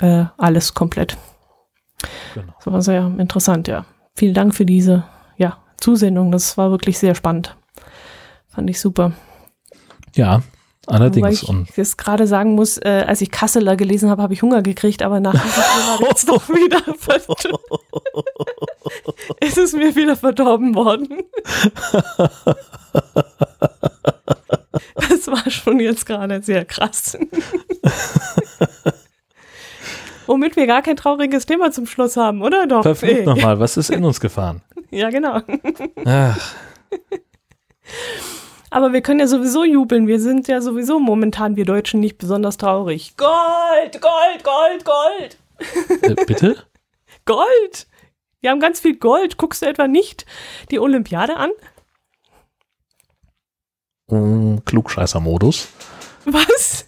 äh, 0.01 0.25
alles 0.37 0.75
komplett. 0.75 1.17
Genau. 2.35 2.53
Das 2.57 2.73
war 2.73 2.83
sehr 2.83 3.07
interessant, 3.19 3.69
ja. 3.69 3.85
Vielen 4.15 4.35
Dank 4.35 4.55
für 4.55 4.65
diese 4.65 5.05
ja, 5.37 5.59
Zusendung. 5.79 6.33
Das 6.33 6.57
war 6.59 6.71
wirklich 6.71 6.99
sehr 6.99 7.15
spannend. 7.15 7.57
Fand 8.49 8.69
ich 8.71 8.81
super. 8.81 9.13
Ja, 10.15 10.43
allerdings. 10.87 11.43
ich 11.43 11.49
Und 11.49 11.77
jetzt 11.77 11.99
gerade 11.99 12.27
sagen 12.27 12.55
muss, 12.55 12.79
äh, 12.79 13.05
als 13.07 13.21
ich 13.21 13.31
Kasseler 13.31 13.77
gelesen 13.77 14.11
habe, 14.11 14.23
habe 14.23 14.35
ich 14.35 14.43
Hunger 14.43 14.63
gekriegt, 14.63 15.03
aber 15.03 15.21
nach 15.21 15.33
diesem 15.33 15.51
Thema 15.51 16.09
jetzt 16.09 16.29
doch 16.29 16.49
wieder 16.49 16.83
verdorben. 16.99 17.79
es 19.41 19.57
ist 19.57 19.77
mir 19.77 19.95
wieder 19.95 20.17
verdorben 20.17 20.75
worden. 20.75 21.23
das 25.09 25.27
war 25.29 25.51
schon 25.51 25.79
jetzt 25.81 26.07
gerade 26.07 26.43
sehr 26.43 26.65
krass. 26.65 27.17
Womit 30.29 30.57
wir 30.57 30.67
gar 30.67 30.83
kein 30.83 30.97
trauriges 30.97 31.47
Thema 31.47 31.73
zum 31.73 31.87
Schluss 31.87 32.17
haben, 32.17 32.43
oder 32.43 32.67
doch? 32.67 32.83
verflucht 32.83 33.25
nochmal, 33.25 33.59
was 33.59 33.77
ist 33.77 33.91
in 33.91 34.05
uns 34.05 34.21
gefahren? 34.21 34.63
Ja, 34.91 35.11
genau. 35.11 35.41
Ach, 36.05 36.55
Aber 38.71 38.93
wir 38.93 39.01
können 39.01 39.21
ja 39.21 39.27
sowieso 39.27 39.65
jubeln. 39.65 40.07
Wir 40.07 40.21
sind 40.21 40.47
ja 40.47 40.61
sowieso 40.61 40.99
momentan, 40.99 41.57
wir 41.57 41.65
Deutschen, 41.65 42.01
nicht 42.01 42.19
besonders 42.19 42.59
traurig. 42.59 43.17
Gold, 43.17 44.01
Gold, 44.01 44.45
Gold, 44.45 44.85
Gold. 44.85 45.39
Äh, 46.03 46.25
bitte? 46.27 46.57
Gold. 47.25 47.87
Wir 48.41 48.51
haben 48.51 48.61
ganz 48.61 48.81
viel 48.81 48.97
Gold. 48.97 49.39
Guckst 49.39 49.63
du 49.63 49.67
etwa 49.67 49.89
nicht 49.89 50.27
die 50.71 50.79
Olympiade 50.79 51.37
an? 51.37 51.51
Mm, 54.11 54.59
Klugscheißer-Modus. 54.67 55.69
Was? 56.27 56.85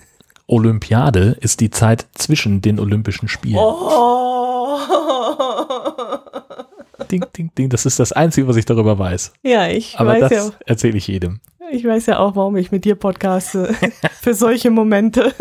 Olympiade 0.50 1.36
ist 1.40 1.60
die 1.60 1.70
Zeit 1.70 2.06
zwischen 2.14 2.60
den 2.60 2.80
Olympischen 2.80 3.28
Spielen. 3.28 3.58
Oh. 3.58 4.78
Ding, 7.10 7.24
ding, 7.36 7.50
ding. 7.56 7.68
Das 7.68 7.86
ist 7.86 7.98
das 8.00 8.12
Einzige, 8.12 8.46
was 8.48 8.56
ich 8.56 8.64
darüber 8.66 8.98
weiß. 8.98 9.32
Ja, 9.42 9.68
ich 9.68 9.98
Aber 9.98 10.10
weiß 10.10 10.20
das 10.28 10.32
ja, 10.32 10.50
erzähle 10.66 10.96
ich 10.98 11.06
jedem. 11.08 11.40
ich 11.70 11.84
weiß 11.84 12.06
ja 12.06 12.18
auch, 12.18 12.36
warum 12.36 12.56
ich 12.56 12.70
mit 12.72 12.84
dir 12.84 12.94
podcaste. 12.96 13.74
Für 14.20 14.34
solche 14.34 14.70
Momente. 14.70 15.32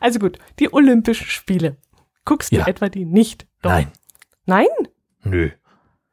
Also 0.00 0.18
gut, 0.18 0.38
die 0.58 0.72
Olympischen 0.72 1.26
Spiele. 1.26 1.76
Guckst 2.24 2.52
Ja. 2.52 2.64
du 2.64 2.70
etwa 2.70 2.88
die 2.88 3.04
nicht? 3.04 3.46
Doch. 3.62 3.70
Nein. 3.70 3.88
Nein? 4.46 4.66
Nö. 5.24 5.50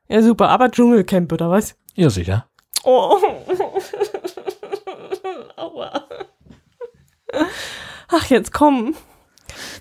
Ja, 0.07 0.21
super. 0.21 0.49
Aber 0.49 0.71
Dschungelcamp 0.71 1.31
oder 1.31 1.49
was? 1.49 1.75
Ja, 1.93 2.09
sicher. 2.09 2.47
Oh. 2.83 3.17
Ach, 8.09 8.25
jetzt 8.29 8.51
komm. 8.53 8.93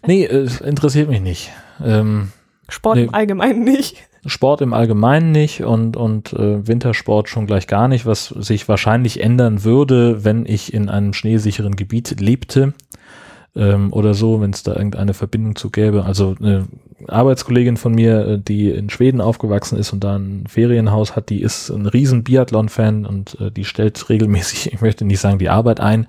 Nee, 0.06 0.24
äh, 0.24 0.48
interessiert 0.64 1.08
mich 1.08 1.20
nicht. 1.20 1.50
Ähm, 1.84 2.32
Sport 2.68 2.96
Nee. 2.96 3.04
im 3.04 3.14
Allgemeinen 3.14 3.64
nicht. 3.64 3.96
Sport 4.26 4.62
im 4.62 4.72
Allgemeinen 4.72 5.32
nicht 5.32 5.62
und, 5.64 5.96
und 5.96 6.32
äh, 6.32 6.66
Wintersport 6.66 7.28
schon 7.28 7.46
gleich 7.46 7.66
gar 7.66 7.88
nicht, 7.88 8.06
was 8.06 8.28
sich 8.28 8.68
wahrscheinlich 8.68 9.20
ändern 9.22 9.64
würde, 9.64 10.24
wenn 10.24 10.46
ich 10.46 10.72
in 10.72 10.88
einem 10.88 11.12
schneesicheren 11.12 11.76
Gebiet 11.76 12.20
lebte 12.20 12.72
ähm, 13.56 13.92
oder 13.92 14.14
so, 14.14 14.40
wenn 14.40 14.50
es 14.50 14.62
da 14.62 14.74
irgendeine 14.74 15.14
Verbindung 15.14 15.56
zu 15.56 15.70
gäbe. 15.70 16.04
Also 16.04 16.34
eine 16.40 16.66
Arbeitskollegin 17.06 17.76
von 17.76 17.94
mir, 17.94 18.26
äh, 18.26 18.38
die 18.38 18.70
in 18.70 18.90
Schweden 18.90 19.20
aufgewachsen 19.20 19.78
ist 19.78 19.92
und 19.92 20.02
da 20.02 20.16
ein 20.16 20.44
Ferienhaus 20.48 21.16
hat, 21.16 21.30
die 21.30 21.42
ist 21.42 21.70
ein 21.70 21.86
riesen 21.86 22.24
Biathlon-Fan 22.24 23.06
und 23.06 23.38
äh, 23.40 23.50
die 23.50 23.64
stellt 23.64 24.08
regelmäßig, 24.08 24.72
ich 24.72 24.80
möchte 24.80 25.04
nicht 25.04 25.20
sagen 25.20 25.38
die 25.38 25.50
Arbeit 25.50 25.80
ein, 25.80 26.06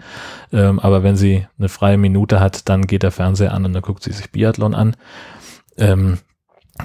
ähm, 0.51 0.79
aber 0.79 1.03
wenn 1.03 1.15
sie 1.15 1.45
eine 1.57 1.69
freie 1.69 1.97
Minute 1.97 2.39
hat, 2.39 2.67
dann 2.69 2.87
geht 2.87 3.03
der 3.03 3.11
Fernseher 3.11 3.53
an 3.53 3.65
und 3.65 3.73
dann 3.73 3.83
guckt 3.83 4.03
sie 4.03 4.11
sich 4.11 4.31
Biathlon 4.31 4.73
an. 4.73 4.95
Ähm, 5.77 6.17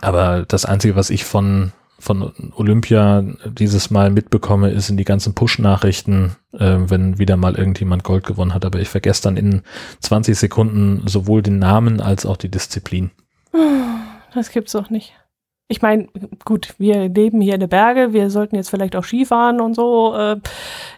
aber 0.01 0.45
das 0.47 0.65
Einzige, 0.65 0.95
was 0.95 1.11
ich 1.11 1.25
von, 1.25 1.73
von 2.01 2.33
Olympia 2.57 3.23
dieses 3.47 3.91
Mal 3.91 4.11
mitbekomme, 4.11 4.71
ist 4.71 4.91
in 4.91 4.97
die 4.97 5.05
ganzen 5.05 5.35
Push-Nachrichten, 5.35 6.37
äh, 6.53 6.77
wenn 6.79 7.19
wieder 7.19 7.37
mal 7.37 7.55
irgendjemand 7.55 8.03
Gold 8.03 8.25
gewonnen 8.25 8.55
hat. 8.55 8.65
Aber 8.65 8.81
ich 8.81 8.89
vergesse 8.89 9.23
dann 9.23 9.37
in 9.37 9.63
20 10.01 10.37
Sekunden 10.37 11.03
sowohl 11.07 11.43
den 11.43 11.59
Namen 11.59 12.01
als 12.01 12.27
auch 12.27 12.37
die 12.37 12.51
Disziplin. 12.51 13.11
Das 14.35 14.51
gibt's 14.51 14.73
doch 14.73 14.91
nicht. 14.91 15.13
Ich 15.69 15.83
meine, 15.83 16.09
gut, 16.45 16.75
wir 16.79 17.09
leben 17.09 17.41
hier 17.41 17.55
in 17.55 17.61
den 17.61 17.69
Berge, 17.69 18.13
wir 18.13 18.31
sollten 18.31 18.57
jetzt 18.57 18.71
vielleicht 18.71 18.97
auch 18.97 19.05
Skifahren 19.05 19.61
und 19.61 19.75
so 19.75 20.17
äh, 20.17 20.37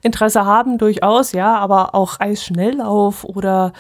Interesse 0.03 0.47
haben, 0.47 0.79
durchaus, 0.79 1.33
ja, 1.33 1.57
aber 1.57 1.95
auch 1.95 2.21
Eisschnelllauf 2.21 3.25
oder, 3.25 3.75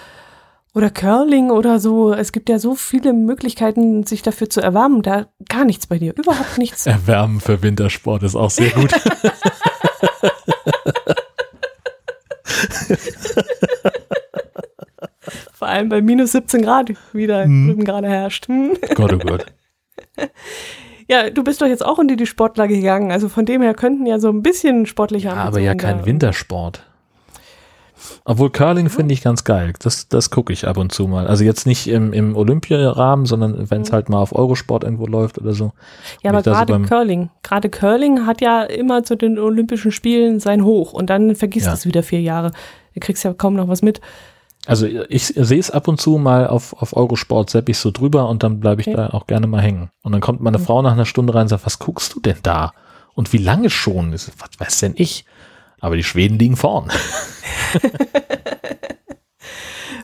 oder 0.74 0.90
Curling 0.90 1.50
oder 1.50 1.78
so. 1.78 2.12
Es 2.14 2.32
gibt 2.32 2.48
ja 2.48 2.58
so 2.58 2.74
viele 2.74 3.12
Möglichkeiten, 3.12 4.04
sich 4.04 4.22
dafür 4.22 4.48
zu 4.48 4.60
erwärmen. 4.60 5.02
Da 5.02 5.26
gar 5.48 5.64
nichts 5.64 5.86
bei 5.86 5.98
dir, 5.98 6.14
überhaupt 6.16 6.58
nichts. 6.58 6.86
Erwärmen 6.86 7.40
für 7.40 7.62
Wintersport 7.62 8.22
ist 8.22 8.34
auch 8.36 8.50
sehr 8.50 8.70
gut. 8.70 8.92
Vor 15.52 15.68
allem 15.68 15.88
bei 15.88 16.02
minus 16.02 16.32
17 16.32 16.62
Grad 16.62 16.90
wieder 17.12 17.44
drüben 17.44 17.84
gerade 17.84 18.08
herrscht. 18.08 18.48
Hm. 18.48 18.76
Gott, 18.94 19.12
oh 19.12 19.18
Gott. 19.18 19.46
Ja, 21.08 21.30
du 21.30 21.44
bist 21.44 21.60
doch 21.62 21.66
jetzt 21.66 21.84
auch 21.84 21.98
unter 21.98 22.16
die 22.16 22.26
Sportler 22.26 22.66
gegangen. 22.66 23.12
Also 23.12 23.28
von 23.28 23.44
dem 23.44 23.62
her 23.62 23.74
könnten 23.74 24.06
ja 24.06 24.18
so 24.18 24.30
ein 24.30 24.42
bisschen 24.42 24.86
sportliche 24.86 25.28
Ja, 25.28 25.34
aber 25.34 25.60
ja 25.60 25.74
kein 25.74 26.04
Wintersport. 26.04 26.84
Obwohl 28.24 28.50
Curling 28.50 28.88
finde 28.88 29.12
ich 29.14 29.22
ganz 29.22 29.42
geil. 29.44 29.72
Das, 29.80 30.08
das 30.08 30.30
gucke 30.30 30.52
ich 30.52 30.66
ab 30.68 30.76
und 30.76 30.92
zu 30.92 31.08
mal. 31.08 31.26
Also 31.26 31.42
jetzt 31.42 31.66
nicht 31.66 31.88
im, 31.88 32.12
im 32.12 32.36
Olympiarahmen, 32.36 33.26
sondern 33.26 33.68
wenn 33.70 33.82
es 33.82 33.90
Mhm. 33.90 33.94
halt 33.94 34.08
mal 34.08 34.18
auf 34.18 34.32
Eurosport 34.34 34.84
irgendwo 34.84 35.06
läuft 35.06 35.38
oder 35.38 35.52
so. 35.54 35.72
Ja, 36.22 36.30
aber 36.30 36.38
ich 36.38 36.44
so 36.44 36.52
gerade 36.52 36.72
beim- 36.72 36.86
Curling. 36.86 37.30
Gerade 37.42 37.68
Curling 37.68 38.24
hat 38.26 38.40
ja 38.40 38.62
immer 38.62 39.02
zu 39.02 39.16
den 39.16 39.38
Olympischen 39.38 39.90
Spielen 39.90 40.38
sein 40.38 40.64
Hoch 40.64 40.92
und 40.92 41.10
dann 41.10 41.34
vergisst 41.34 41.66
Ja. 41.66 41.72
es 41.72 41.84
wieder 41.84 42.02
vier 42.04 42.20
Jahre. 42.20 42.52
Du 42.94 43.00
kriegst 43.00 43.24
ja 43.24 43.32
kaum 43.32 43.54
noch 43.54 43.66
was 43.68 43.82
mit. 43.82 44.00
Also 44.66 44.86
ich 44.86 45.26
sehe 45.26 45.58
es 45.58 45.72
ab 45.72 45.88
und 45.88 46.00
zu 46.00 46.18
mal 46.18 46.46
auf, 46.46 46.80
auf 46.80 46.96
Eurosport, 46.96 47.50
sepp 47.50 47.68
ich 47.68 47.78
so 47.78 47.90
drüber 47.90 48.28
und 48.28 48.44
dann 48.44 48.60
bleibe 48.60 48.80
ich 48.82 48.86
Okay. 48.86 48.96
da 48.96 49.08
auch 49.08 49.26
gerne 49.26 49.48
mal 49.48 49.60
hängen. 49.60 49.90
Und 50.02 50.12
dann 50.12 50.20
kommt 50.20 50.40
meine 50.40 50.58
Mhm. 50.58 50.62
Frau 50.62 50.82
nach 50.82 50.92
einer 50.92 51.06
Stunde 51.06 51.34
rein 51.34 51.42
und 51.42 51.48
sagt, 51.48 51.66
was 51.66 51.80
guckst 51.80 52.14
du 52.14 52.20
denn 52.20 52.36
da? 52.44 52.72
Und 53.14 53.32
wie 53.32 53.38
lange 53.38 53.68
schon? 53.70 54.12
Ich 54.12 54.22
so, 54.22 54.32
Was 54.38 54.50
weiß 54.60 54.78
denn 54.78 54.92
ich? 54.96 55.24
Aber 55.82 55.96
die 55.96 56.04
Schweden 56.04 56.38
liegen 56.38 56.56
vorn. 56.56 56.90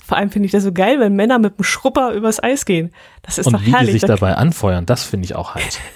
Vor 0.05 0.17
allem 0.17 0.31
finde 0.31 0.47
ich 0.47 0.53
das 0.53 0.63
so 0.65 0.73
geil, 0.73 1.01
wenn 1.01 1.15
Männer 1.15 1.39
mit 1.39 1.59
dem 1.59 1.65
Schrupper 1.65 2.13
übers 2.13 2.43
Eis 2.43 2.65
gehen. 2.65 2.93
Das 3.23 3.39
ist 3.39 3.47
und 3.47 3.53
doch 3.55 3.61
wie 3.61 3.67
die 3.67 3.73
herrlich. 3.73 3.93
sich 3.93 4.01
Da- 4.03 4.09
dabei 4.09 4.35
anfeuern, 4.35 4.87
das 4.87 5.05
finde 5.05 5.25
ich 5.27 5.35
auch 5.35 5.55
heiß. 5.55 5.79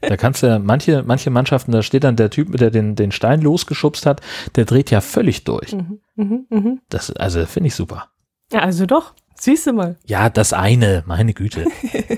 Da 0.00 0.16
kannst 0.16 0.44
du 0.44 0.46
ja, 0.46 0.60
manche, 0.60 1.02
manche 1.04 1.28
Mannschaften, 1.28 1.72
da 1.72 1.82
steht 1.82 2.04
dann 2.04 2.14
der 2.14 2.30
Typ, 2.30 2.56
der 2.56 2.70
den, 2.70 2.94
den 2.94 3.10
Stein 3.10 3.40
losgeschubst 3.40 4.06
hat, 4.06 4.20
der 4.54 4.64
dreht 4.64 4.92
ja 4.92 5.00
völlig 5.00 5.42
durch. 5.42 5.72
Mhm, 5.72 5.98
mhm, 6.14 6.46
mhm. 6.50 6.80
Das, 6.88 7.10
also 7.10 7.44
finde 7.46 7.66
ich 7.66 7.74
super. 7.74 8.10
Ja, 8.52 8.60
also 8.60 8.86
doch. 8.86 9.14
Siehst 9.34 9.66
du 9.66 9.72
mal. 9.72 9.96
Ja, 10.06 10.30
das 10.30 10.52
eine, 10.52 11.02
meine 11.06 11.34
Güte. 11.34 11.64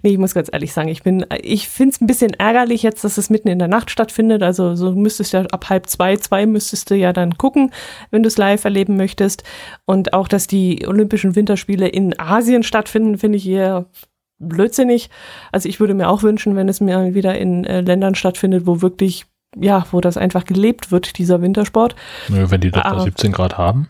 Nee, 0.03 0.11
ich 0.11 0.19
muss 0.19 0.35
ganz 0.35 0.49
ehrlich 0.53 0.73
sagen, 0.73 0.89
ich 0.89 1.03
bin, 1.03 1.27
ich 1.43 1.69
finde 1.69 1.95
es 1.95 2.01
ein 2.01 2.07
bisschen 2.07 2.35
ärgerlich 2.35 2.83
jetzt, 2.83 3.05
dass 3.05 3.19
es 3.19 3.31
mitten 3.31 3.49
in 3.49 3.59
der 3.59 3.69
Nacht 3.69 3.91
stattfindet. 3.91 4.43
Also 4.43 4.75
so 4.75 4.93
müsstest 4.93 5.33
du 5.33 5.39
ja 5.39 5.45
ab 5.47 5.69
halb 5.69 5.87
zwei, 5.87 6.17
zwei 6.17 6.47
müsstest 6.47 6.91
du 6.91 6.95
ja 6.97 7.13
dann 7.13 7.37
gucken, 7.39 7.73
wenn 8.11 8.23
du 8.23 8.29
es 8.29 8.39
live 8.39 8.65
erleben 8.65 8.97
möchtest. 8.97 9.43
Und 9.85 10.13
auch, 10.13 10.29
dass 10.29 10.47
die 10.47 10.87
Olympischen 10.87 11.37
Winterspiele 11.37 11.89
in 11.89 12.19
Asien 12.19 12.63
stattfinden, 12.63 13.19
finde 13.19 13.39
ich 13.39 13.49
eher 13.49 13.87
blödsinnig. 14.39 15.11
Also 15.53 15.69
ich 15.69 15.81
würde 15.81 15.95
mir 15.95 16.09
auch 16.09 16.23
wünschen, 16.23 16.57
wenn 16.57 16.69
es 16.69 16.81
mir 16.81 17.15
wieder 17.15 17.37
in 17.39 17.65
äh, 17.65 17.81
Ländern 17.83 18.15
stattfindet, 18.15 18.67
wo 18.67 18.81
wirklich, 18.83 19.27
ja, 19.59 19.87
wo 19.93 20.01
das 20.01 20.17
einfach 20.17 20.45
gelebt 20.45 20.91
wird, 20.91 21.19
dieser 21.19 21.43
Wintersport. 21.43 21.95
Nö, 22.29 22.47
wenn 22.51 22.61
die 22.61 22.71
da 22.71 22.83
Aber- 22.83 23.03
17 23.03 23.33
Grad 23.33 23.59
haben. 23.59 23.89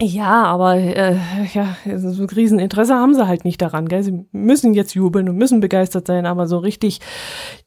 Ja, 0.00 0.44
aber 0.44 0.74
äh, 0.74 1.16
ja, 1.54 1.76
so 1.96 2.12
so 2.12 2.22
ein 2.24 2.28
Rieseninteresse 2.28 2.94
haben 2.94 3.14
sie 3.14 3.26
halt 3.26 3.44
nicht 3.44 3.62
daran. 3.62 3.88
Gell? 3.88 4.02
Sie 4.02 4.26
müssen 4.32 4.74
jetzt 4.74 4.94
jubeln 4.94 5.28
und 5.28 5.36
müssen 5.36 5.60
begeistert 5.60 6.06
sein, 6.06 6.26
aber 6.26 6.46
so 6.46 6.58
richtig 6.58 7.00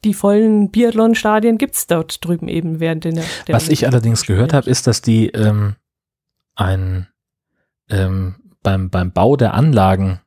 die 0.04 0.14
vollen 0.14 0.70
Biathlon-Stadien 0.70 1.58
gibt's 1.58 1.88
dort 1.88 2.24
drüben 2.24 2.46
eben 2.46 2.78
während 2.78 3.04
der, 3.04 3.12
der 3.12 3.24
Was 3.48 3.68
ich 3.68 3.86
allerdings 3.86 4.26
gehört 4.26 4.52
habe, 4.52 4.70
ist, 4.70 4.86
dass 4.86 5.02
die 5.02 5.26
ähm, 5.30 5.74
ein, 6.54 7.08
ähm, 7.88 8.36
beim, 8.62 8.90
beim 8.90 9.12
Bau 9.12 9.36
der 9.36 9.54
Anlagen 9.54 10.20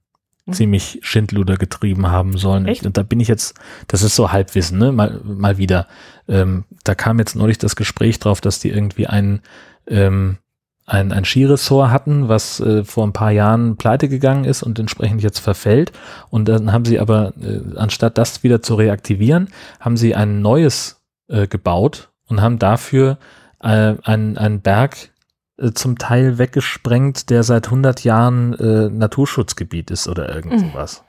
Mhm. 0.46 0.54
ziemlich 0.54 1.00
Schindluder 1.04 1.56
getrieben 1.56 2.08
haben 2.08 2.38
sollen. 2.38 2.66
Echt? 2.66 2.86
Und 2.86 2.98
da 2.98 3.04
bin 3.04 3.22
ich 3.22 3.30
jetzt, 3.30 3.58
das 3.88 4.02
ist 4.02 4.16
so 4.16 4.32
Halbwissen, 4.32 4.78
ne? 4.78 4.92
Mal, 4.92 5.22
mal 5.24 5.58
wieder. 5.58 5.88
Ähm, 6.28 6.66
da 6.84 6.96
kam 6.96 7.20
jetzt 7.20 7.36
neulich 7.36 7.60
das 7.60 7.78
Gespräch 7.78 8.20
drauf, 8.20 8.42
dass 8.42 8.60
die 8.60 8.70
irgendwie 8.70 9.08
ein, 9.08 9.42
ähm, 9.88 10.38
ein, 10.86 11.12
ein 11.12 11.26
Skiressort 11.26 11.92
hatten, 11.92 12.28
was 12.28 12.60
äh, 12.60 12.84
vor 12.84 13.06
ein 13.06 13.14
paar 13.14 13.32
Jahren 13.32 13.78
pleite 13.78 14.10
gegangen 14.10 14.44
ist 14.44 14.64
und 14.64 14.80
entsprechend 14.80 15.22
jetzt 15.22 15.40
verfällt. 15.40 15.92
Und 16.30 16.50
dann 16.50 16.72
haben 16.72 16.86
sie 16.86 17.00
aber, 17.00 17.34
äh, 17.42 17.78
anstatt 17.78 18.18
das 18.18 18.44
wieder 18.44 18.62
zu 18.62 18.76
reaktivieren, 18.76 19.50
haben 19.80 19.98
sie 19.98 20.16
ein 20.16 20.42
neues 20.42 21.02
äh, 21.30 21.48
gebaut 21.48 22.10
und 22.28 22.42
haben 22.42 22.60
dafür 22.60 23.18
äh, 23.62 23.96
einen, 24.04 24.38
einen 24.38 24.62
Berg 24.62 25.12
äh, 25.58 25.72
zum 25.72 25.98
Teil 25.98 26.38
weggesprengt, 26.38 27.30
der 27.30 27.44
seit 27.44 27.68
100 27.68 28.04
Jahren 28.04 28.54
äh, 28.54 28.90
Naturschutzgebiet 28.90 29.90
ist 29.92 30.08
oder 30.08 30.34
irgend 30.34 30.62
Mhm. 30.62 31.04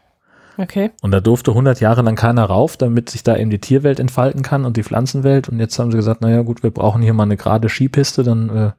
Okay. 0.57 0.93
Und 1.03 1.11
da 1.11 1.21
durfte 1.21 1.51
100 1.51 1.81
Jahre 1.81 2.03
lang 2.03 2.15
keiner 2.15 2.45
rauf, 2.45 2.77
damit 2.77 3.11
sich 3.11 3.23
da 3.23 3.37
eben 3.37 3.51
die 3.51 3.61
Tierwelt 3.61 3.99
entfalten 3.99 4.43
kann 4.43 4.65
und 4.65 4.77
die 4.77 4.85
Pflanzenwelt. 4.85 5.49
Und 5.49 5.59
jetzt 5.59 5.79
haben 5.79 5.91
sie 5.91 5.97
gesagt, 5.97 6.21
naja 6.21 6.43
gut, 6.43 6.63
wir 6.63 6.71
brauchen 6.71 7.03
hier 7.03 7.15
mal 7.15 7.25
eine 7.25 7.37
gerade 7.37 7.69
Skipiste, 7.69 8.23
dann 8.23 8.49
äh, 8.51 8.73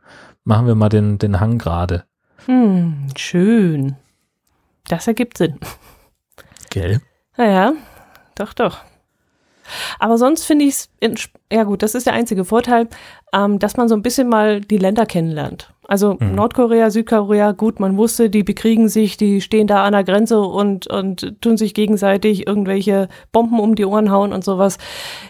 machen 0.44 0.68
wir 0.68 0.76
mal 0.76 0.90
den, 0.90 1.18
den 1.18 1.40
Hang 1.40 1.58
gerade. 1.58 2.06
Hm, 2.46 3.08
schön. 3.18 3.96
Das 4.88 5.08
ergibt 5.08 5.38
Sinn. 5.38 5.60
Gell? 6.70 7.02
Naja, 7.38 7.74
doch, 8.36 8.54
doch. 8.54 8.80
Aber 10.00 10.18
sonst 10.18 10.46
finde 10.46 10.66
ich 10.66 10.76
es, 11.00 11.30
ja 11.52 11.64
gut, 11.64 11.84
das 11.84 11.96
ist 11.96 12.06
der 12.06 12.14
einzige 12.14 12.46
Vorteil, 12.46 12.88
ähm, 13.34 13.60
dass 13.60 13.78
man 13.78 13.88
so 13.88 13.96
ein 13.96 14.02
bisschen 14.02 14.30
mal 14.30 14.62
die 14.62 14.78
Länder 14.78 15.06
kennenlernt. 15.06 15.72
Also 15.88 16.18
mhm. 16.20 16.34
Nordkorea, 16.34 16.90
Südkorea, 16.90 17.52
gut, 17.52 17.80
man 17.80 17.96
wusste, 17.98 18.30
die 18.30 18.44
bekriegen 18.44 18.90
sich, 18.90 19.18
die 19.18 19.42
stehen 19.42 19.68
da 19.68 19.84
an 19.84 19.94
der 19.94 20.04
Grenze 20.04 20.42
und, 20.42 20.88
und 20.88 21.42
tun 21.42 21.58
sich 21.58 21.74
gegenseitig 21.74 22.48
irgendwelche 22.48 23.08
Bomben 23.32 23.60
um 23.60 23.76
die 23.76 23.86
Ohren 23.86 24.10
hauen 24.10 24.34
und 24.34 24.44
sowas. 24.44 24.78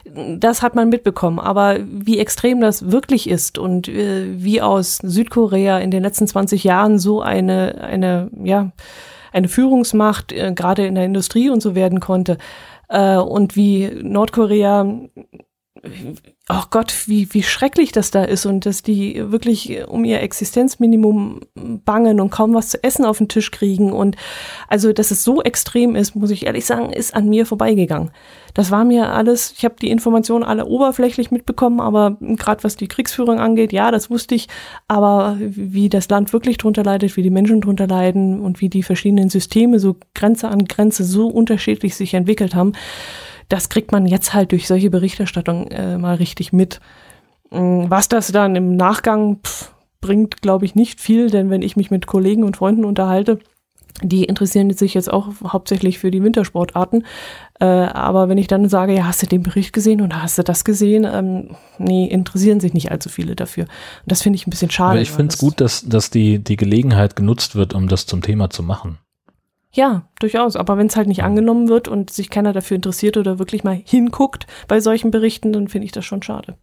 Das 0.06 0.62
hat 0.62 0.76
man 0.76 0.90
mitbekommen. 0.90 1.40
Aber 1.40 1.78
wie 1.82 2.20
extrem 2.20 2.62
das 2.62 2.92
wirklich 2.92 3.30
ist 3.30 3.58
und 3.58 3.90
äh, 3.90 4.28
wie 4.42 4.62
aus 4.62 4.98
Südkorea 5.04 5.80
in 5.80 5.92
den 5.92 6.04
letzten 6.04 6.28
20 6.28 6.64
Jahren 6.64 7.00
so 7.00 7.22
eine, 7.22 7.82
eine, 7.82 8.30
ja, 8.42 8.72
eine 9.34 9.50
Führungsmacht, 9.50 10.32
äh, 10.32 10.54
gerade 10.56 10.86
in 10.86 10.96
der 10.96 11.06
Industrie 11.06 11.50
und 11.50 11.62
so 11.62 11.76
werden 11.76 12.00
konnte, 12.00 12.38
äh, 12.90 13.18
und 13.18 13.56
wie 13.56 13.90
Nordkorea 14.02 14.86
oh 16.50 16.64
Gott, 16.70 16.94
wie, 17.08 17.34
wie 17.34 17.44
schrecklich 17.44 17.92
das 17.92 18.12
da 18.12 18.24
ist 18.24 18.46
und 18.46 18.66
dass 18.66 18.84
die 18.84 19.32
wirklich 19.32 19.88
um 19.88 20.06
ihr 20.06 20.22
Existenzminimum 20.22 21.42
bangen 21.84 22.20
und 22.20 22.30
kaum 22.30 22.54
was 22.54 22.70
zu 22.70 22.84
essen 22.84 23.06
auf 23.06 23.18
den 23.18 23.28
Tisch 23.28 23.52
kriegen. 23.52 23.92
Und 23.92 24.16
also, 24.68 24.94
dass 24.94 25.12
es 25.12 25.24
so 25.24 25.42
extrem 25.42 25.96
ist, 25.96 26.16
muss 26.16 26.32
ich 26.32 26.46
ehrlich 26.46 26.66
sagen, 26.66 26.92
ist 26.92 27.16
an 27.16 27.30
mir 27.30 27.46
vorbeigegangen. 27.46 28.12
Das 28.54 28.72
war 28.72 28.86
mir 28.86 29.12
alles, 29.12 29.54
ich 29.58 29.66
habe 29.66 29.76
die 29.82 29.92
Informationen 29.92 30.44
alle 30.44 30.66
oberflächlich 30.66 31.30
mitbekommen, 31.30 31.82
aber 31.82 32.18
gerade 32.22 32.64
was 32.64 32.78
die 32.78 32.88
Kriegsführung 32.88 33.40
angeht, 33.40 33.74
ja, 33.74 33.92
das 33.92 34.10
wusste 34.10 34.36
ich. 34.36 34.48
Aber 34.88 35.38
wie 35.40 35.90
das 35.90 36.08
Land 36.10 36.32
wirklich 36.32 36.58
drunter 36.58 36.84
leidet, 36.84 37.18
wie 37.18 37.24
die 37.24 37.30
Menschen 37.30 37.60
drunter 37.60 37.88
leiden 37.88 38.40
und 38.40 38.62
wie 38.62 38.70
die 38.70 38.84
verschiedenen 38.84 39.30
Systeme 39.30 39.80
so 39.80 39.98
Grenze 40.14 40.48
an 40.48 40.66
Grenze 40.66 41.04
so 41.04 41.28
unterschiedlich 41.28 41.96
sich 41.96 42.14
entwickelt 42.14 42.56
haben, 42.56 42.74
das 43.50 43.70
kriegt 43.70 43.92
man 43.92 44.06
jetzt 44.06 44.34
halt 44.34 44.52
durch 44.52 44.68
solche 44.68 44.90
Berichterstattung 44.90 45.68
äh, 45.68 45.98
mal 45.98 46.16
richtig 46.16 46.54
mit. 46.54 46.80
Mm, 47.52 47.86
was 47.90 48.10
das 48.10 48.32
dann 48.32 48.56
im 48.56 48.76
Nachgang 48.76 49.40
pff, 49.44 49.74
bringt, 50.02 50.42
glaube 50.42 50.66
ich, 50.66 50.76
nicht 50.76 51.00
viel, 51.00 51.30
denn 51.30 51.50
wenn 51.50 51.62
ich 51.62 51.76
mich 51.76 51.92
mit 51.92 52.08
Kollegen 52.08 52.44
und 52.44 52.58
Freunden 52.58 52.86
unterhalte, 52.86 53.40
die 54.02 54.26
interessieren 54.26 54.72
sich 54.74 54.94
jetzt 54.94 55.12
auch 55.12 55.30
hauptsächlich 55.48 56.00
für 56.00 56.12
die 56.12 56.22
Wintersportarten. 56.22 57.06
Äh, 57.60 57.66
aber 57.66 58.28
wenn 58.28 58.38
ich 58.38 58.48
dann 58.48 58.68
sage, 58.68 58.94
ja, 58.94 59.06
hast 59.06 59.22
du 59.22 59.28
den 59.28 59.42
Bericht 59.42 59.72
gesehen 59.72 60.02
und 60.02 60.22
hast 60.22 60.38
du 60.38 60.44
das 60.44 60.66
gesehen? 60.66 61.08
Ähm, 61.10 61.56
nee, 61.78 62.06
interessieren 62.06 62.60
sich 62.60 62.74
nicht 62.74 62.92
allzu 62.92 63.08
viele 63.10 63.36
dafür. 63.36 63.64
Und 63.64 64.12
das 64.12 64.22
finde 64.22 64.36
ich 64.36 64.46
ein 64.46 64.50
bisschen 64.50 64.70
schade. 64.70 64.92
Aber 64.92 65.02
ich 65.02 65.12
finde 65.12 65.34
es 65.34 65.38
gut, 65.38 65.62
dass, 65.62 65.88
dass 65.88 66.10
die, 66.10 66.40
die 66.40 66.58
Gelegenheit 66.58 67.16
genutzt 67.16 67.56
wird, 67.56 67.74
um 67.74 67.88
das 67.88 68.06
zum 68.06 68.22
Thema 68.22 68.50
zu 68.50 68.64
machen. 68.64 68.98
Ja, 69.76 70.08
durchaus. 70.20 70.56
Aber 70.56 70.78
wenn 70.78 70.88
es 70.88 70.96
halt 70.96 71.10
nicht 71.10 71.24
angenommen 71.24 71.68
wird 71.68 71.90
und 71.90 72.10
sich 72.10 72.30
keiner 72.30 72.54
dafür 72.54 72.76
interessiert 72.76 73.18
oder 73.18 73.40
wirklich 73.40 73.66
mal 73.66 73.76
hinguckt 73.76 74.48
bei 74.70 74.80
solchen 74.80 75.12
Berichten, 75.12 75.52
dann 75.52 75.68
finde 75.68 75.86
ich 75.86 75.92
das 75.92 76.06
schon 76.06 76.24
schade. 76.24 76.58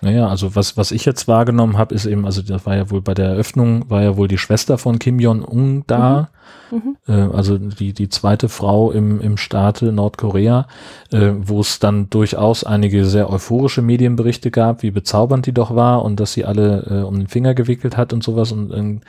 Naja, 0.00 0.28
also 0.28 0.54
was, 0.54 0.76
was 0.76 0.92
ich 0.92 1.04
jetzt 1.04 1.26
wahrgenommen 1.26 1.76
habe, 1.76 1.94
ist 1.94 2.06
eben, 2.06 2.24
also 2.24 2.40
das 2.42 2.64
war 2.66 2.76
ja 2.76 2.90
wohl 2.90 3.00
bei 3.00 3.14
der 3.14 3.30
Eröffnung, 3.30 3.90
war 3.90 4.02
ja 4.02 4.16
wohl 4.16 4.28
die 4.28 4.38
Schwester 4.38 4.78
von 4.78 5.00
Kim 5.00 5.18
Jong-un 5.18 5.82
da, 5.88 6.28
mhm. 6.70 6.76
mhm. 6.76 6.96
äh, 7.08 7.34
also 7.34 7.58
die, 7.58 7.92
die 7.94 8.08
zweite 8.08 8.48
Frau 8.48 8.92
im, 8.92 9.20
im 9.20 9.36
Staate 9.36 9.90
Nordkorea, 9.90 10.68
äh, 11.10 11.32
wo 11.36 11.60
es 11.60 11.80
dann 11.80 12.10
durchaus 12.10 12.62
einige 12.62 13.06
sehr 13.06 13.28
euphorische 13.28 13.82
Medienberichte 13.82 14.52
gab, 14.52 14.84
wie 14.84 14.92
bezaubernd 14.92 15.46
die 15.46 15.54
doch 15.54 15.74
war 15.74 16.04
und 16.04 16.20
dass 16.20 16.32
sie 16.32 16.44
alle 16.44 16.86
äh, 16.88 17.02
um 17.02 17.18
den 17.18 17.26
Finger 17.26 17.54
gewickelt 17.54 17.96
hat 17.96 18.12
und 18.12 18.22
sowas 18.22 18.52
und 18.52 18.70
äh, 18.70 19.00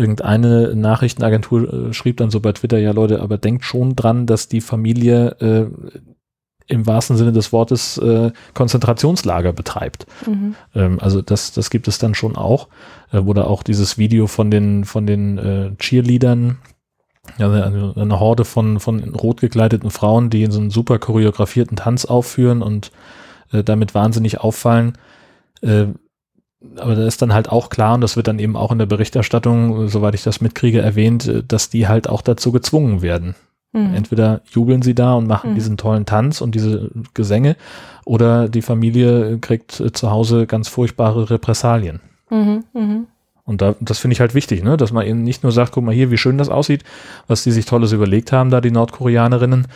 irgendeine 0.00 0.76
Nachrichtenagentur 0.76 1.88
äh, 1.88 1.92
schrieb 1.92 2.18
dann 2.18 2.30
so 2.30 2.38
bei 2.38 2.52
Twitter, 2.52 2.78
ja 2.78 2.92
Leute, 2.92 3.20
aber 3.20 3.36
denkt 3.36 3.64
schon 3.64 3.96
dran, 3.96 4.26
dass 4.26 4.46
die 4.46 4.60
Familie 4.60 5.30
äh, 5.40 5.66
im 6.68 6.86
wahrsten 6.86 7.16
Sinne 7.16 7.32
des 7.32 7.52
Wortes 7.52 7.98
äh, 7.98 8.32
Konzentrationslager 8.54 9.52
betreibt. 9.52 10.06
Mhm. 10.26 10.54
Ähm, 10.74 10.98
also 11.00 11.22
das, 11.22 11.52
das 11.52 11.70
gibt 11.70 11.88
es 11.88 11.98
dann 11.98 12.14
schon 12.14 12.36
auch. 12.36 12.68
Äh, 13.12 13.18
oder 13.18 13.48
auch 13.48 13.62
dieses 13.62 13.98
Video 13.98 14.26
von 14.26 14.50
den, 14.50 14.84
von 14.84 15.06
den 15.06 15.38
äh, 15.38 15.70
Cheerleadern, 15.78 16.58
ja, 17.38 17.50
eine, 17.50 17.92
eine 17.96 18.20
Horde 18.20 18.44
von, 18.44 18.80
von 18.80 19.02
rot 19.14 19.40
gekleideten 19.40 19.90
Frauen, 19.90 20.30
die 20.30 20.44
in 20.44 20.52
so 20.52 20.60
einen 20.60 20.70
super 20.70 20.98
choreografierten 20.98 21.76
Tanz 21.76 22.04
aufführen 22.04 22.62
und 22.62 22.92
äh, 23.52 23.64
damit 23.64 23.94
wahnsinnig 23.94 24.40
auffallen. 24.40 24.96
Äh, 25.60 25.86
aber 26.76 26.96
da 26.96 27.06
ist 27.06 27.22
dann 27.22 27.34
halt 27.34 27.48
auch 27.50 27.68
klar, 27.68 27.94
und 27.94 28.00
das 28.00 28.16
wird 28.16 28.28
dann 28.28 28.38
eben 28.38 28.56
auch 28.56 28.72
in 28.72 28.78
der 28.78 28.86
Berichterstattung, 28.86 29.88
soweit 29.88 30.14
ich 30.14 30.22
das 30.22 30.40
mitkriege, 30.40 30.80
erwähnt, 30.80 31.26
äh, 31.26 31.42
dass 31.46 31.68
die 31.68 31.88
halt 31.88 32.08
auch 32.08 32.22
dazu 32.22 32.52
gezwungen 32.52 33.02
werden. 33.02 33.34
Mhm. 33.76 33.94
Entweder 33.94 34.40
jubeln 34.50 34.82
sie 34.82 34.94
da 34.94 35.14
und 35.14 35.26
machen 35.26 35.50
mhm. 35.50 35.54
diesen 35.54 35.76
tollen 35.76 36.06
Tanz 36.06 36.40
und 36.40 36.54
diese 36.54 36.90
Gesänge, 37.14 37.56
oder 38.04 38.48
die 38.48 38.62
Familie 38.62 39.38
kriegt 39.38 39.80
äh, 39.80 39.92
zu 39.92 40.10
Hause 40.10 40.46
ganz 40.46 40.68
furchtbare 40.68 41.30
Repressalien. 41.30 42.00
Mhm. 42.30 42.64
mhm. 42.72 43.06
Und 43.44 43.62
da, 43.62 43.76
das 43.78 44.00
finde 44.00 44.14
ich 44.14 44.20
halt 44.20 44.34
wichtig, 44.34 44.64
ne? 44.64 44.76
dass 44.76 44.90
man 44.90 45.06
eben 45.06 45.22
nicht 45.22 45.44
nur 45.44 45.52
sagt, 45.52 45.70
guck 45.70 45.84
mal 45.84 45.94
hier, 45.94 46.10
wie 46.10 46.18
schön 46.18 46.36
das 46.36 46.48
aussieht, 46.48 46.82
was 47.28 47.44
die 47.44 47.52
sich 47.52 47.64
Tolles 47.64 47.92
überlegt 47.92 48.32
haben, 48.32 48.50
da 48.50 48.60
die 48.60 48.72
Nordkoreanerinnen, 48.72 49.68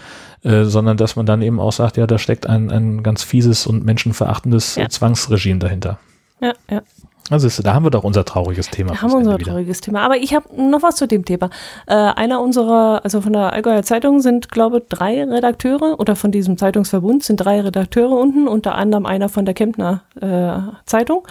äh, 0.42 0.64
sondern 0.64 0.96
dass 0.96 1.14
man 1.14 1.24
dann 1.24 1.40
eben 1.40 1.60
auch 1.60 1.70
sagt, 1.70 1.96
ja, 1.96 2.08
da 2.08 2.18
steckt 2.18 2.48
ein, 2.48 2.68
ein 2.68 3.04
ganz 3.04 3.22
fieses 3.22 3.68
und 3.68 3.84
menschenverachtendes 3.84 4.74
ja. 4.74 4.88
Zwangsregime 4.88 5.60
dahinter. 5.60 6.00
Ja, 6.40 6.52
ja. 6.68 6.82
Also 7.30 7.62
da 7.62 7.74
haben 7.74 7.84
wir 7.84 7.90
doch 7.90 8.04
unser 8.04 8.24
trauriges 8.24 8.68
Thema. 8.68 8.92
Da 8.92 9.02
haben 9.02 9.10
wir 9.12 9.18
unser 9.18 9.38
trauriges 9.38 9.80
Thema. 9.80 10.02
Aber 10.02 10.16
ich 10.16 10.34
habe 10.34 10.46
noch 10.60 10.82
was 10.82 10.96
zu 10.96 11.06
dem 11.06 11.24
Thema. 11.24 11.48
Äh, 11.86 11.94
einer 11.94 12.40
unserer, 12.40 13.00
also 13.04 13.20
von 13.20 13.32
der 13.32 13.52
Allgäuer 13.52 13.82
Zeitung 13.84 14.20
sind, 14.20 14.50
glaube 14.50 14.78
ich, 14.78 14.84
drei 14.88 15.22
Redakteure 15.22 15.98
oder 15.98 16.16
von 16.16 16.32
diesem 16.32 16.58
Zeitungsverbund 16.58 17.22
sind 17.22 17.36
drei 17.36 17.60
Redakteure 17.60 18.12
unten, 18.12 18.48
unter 18.48 18.74
anderem 18.74 19.06
einer 19.06 19.28
von 19.28 19.44
der 19.44 19.54
Kempner 19.54 20.02
äh, 20.20 20.76
Zeitung. 20.84 21.26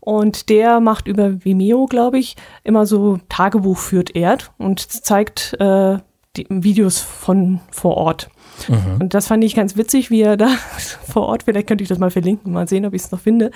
Und 0.00 0.48
der 0.48 0.80
macht 0.80 1.06
über 1.06 1.44
Vimeo, 1.44 1.86
glaube 1.86 2.18
ich, 2.18 2.36
immer 2.62 2.86
so 2.86 3.18
Tagebuch 3.28 3.78
führt 3.78 4.14
Erd 4.16 4.50
und 4.58 4.80
zeigt 4.80 5.54
äh, 5.60 5.98
die 6.36 6.46
Videos 6.48 7.00
von 7.00 7.60
vor 7.70 7.96
Ort. 7.96 8.28
Mhm. 8.68 9.00
Und 9.00 9.14
das 9.14 9.26
fand 9.26 9.44
ich 9.44 9.54
ganz 9.54 9.76
witzig, 9.76 10.10
wie 10.10 10.22
er 10.22 10.36
da 10.36 10.48
vor 11.06 11.26
Ort, 11.26 11.44
vielleicht 11.44 11.66
könnte 11.66 11.82
ich 11.82 11.88
das 11.88 11.98
mal 11.98 12.10
verlinken, 12.10 12.52
mal 12.52 12.68
sehen, 12.68 12.86
ob 12.86 12.94
ich 12.94 13.02
es 13.02 13.10
noch 13.10 13.20
finde. 13.20 13.50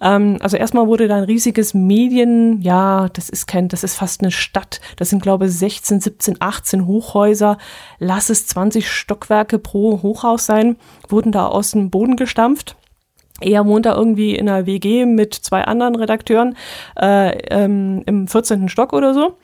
Ähm, 0.00 0.38
also 0.40 0.56
erstmal 0.56 0.86
wurde 0.86 1.08
da 1.08 1.16
ein 1.16 1.24
riesiges 1.24 1.74
Medien, 1.74 2.60
ja, 2.60 3.08
das 3.12 3.28
ist 3.28 3.46
kein, 3.46 3.68
das 3.68 3.84
ist 3.84 3.96
fast 3.96 4.20
eine 4.22 4.30
Stadt. 4.30 4.80
Das 4.96 5.10
sind, 5.10 5.22
glaube 5.22 5.46
ich, 5.46 5.52
16, 5.52 6.00
17, 6.00 6.36
18 6.40 6.86
Hochhäuser. 6.86 7.58
Lass 7.98 8.30
es 8.30 8.46
20 8.46 8.90
Stockwerke 8.90 9.58
pro 9.58 10.02
Hochhaus 10.02 10.46
sein, 10.46 10.76
wurden 11.08 11.32
da 11.32 11.46
aus 11.46 11.72
dem 11.72 11.90
Boden 11.90 12.16
gestampft. 12.16 12.76
Er 13.40 13.66
wohnt 13.66 13.86
da 13.86 13.94
irgendwie 13.94 14.34
in 14.34 14.48
einer 14.48 14.66
WG 14.66 15.06
mit 15.06 15.34
zwei 15.34 15.62
anderen 15.62 15.94
Redakteuren 15.94 16.56
äh, 17.00 17.38
ähm, 17.50 18.02
im 18.06 18.26
14. 18.26 18.68
Stock 18.68 18.92
oder 18.92 19.14
so 19.14 19.36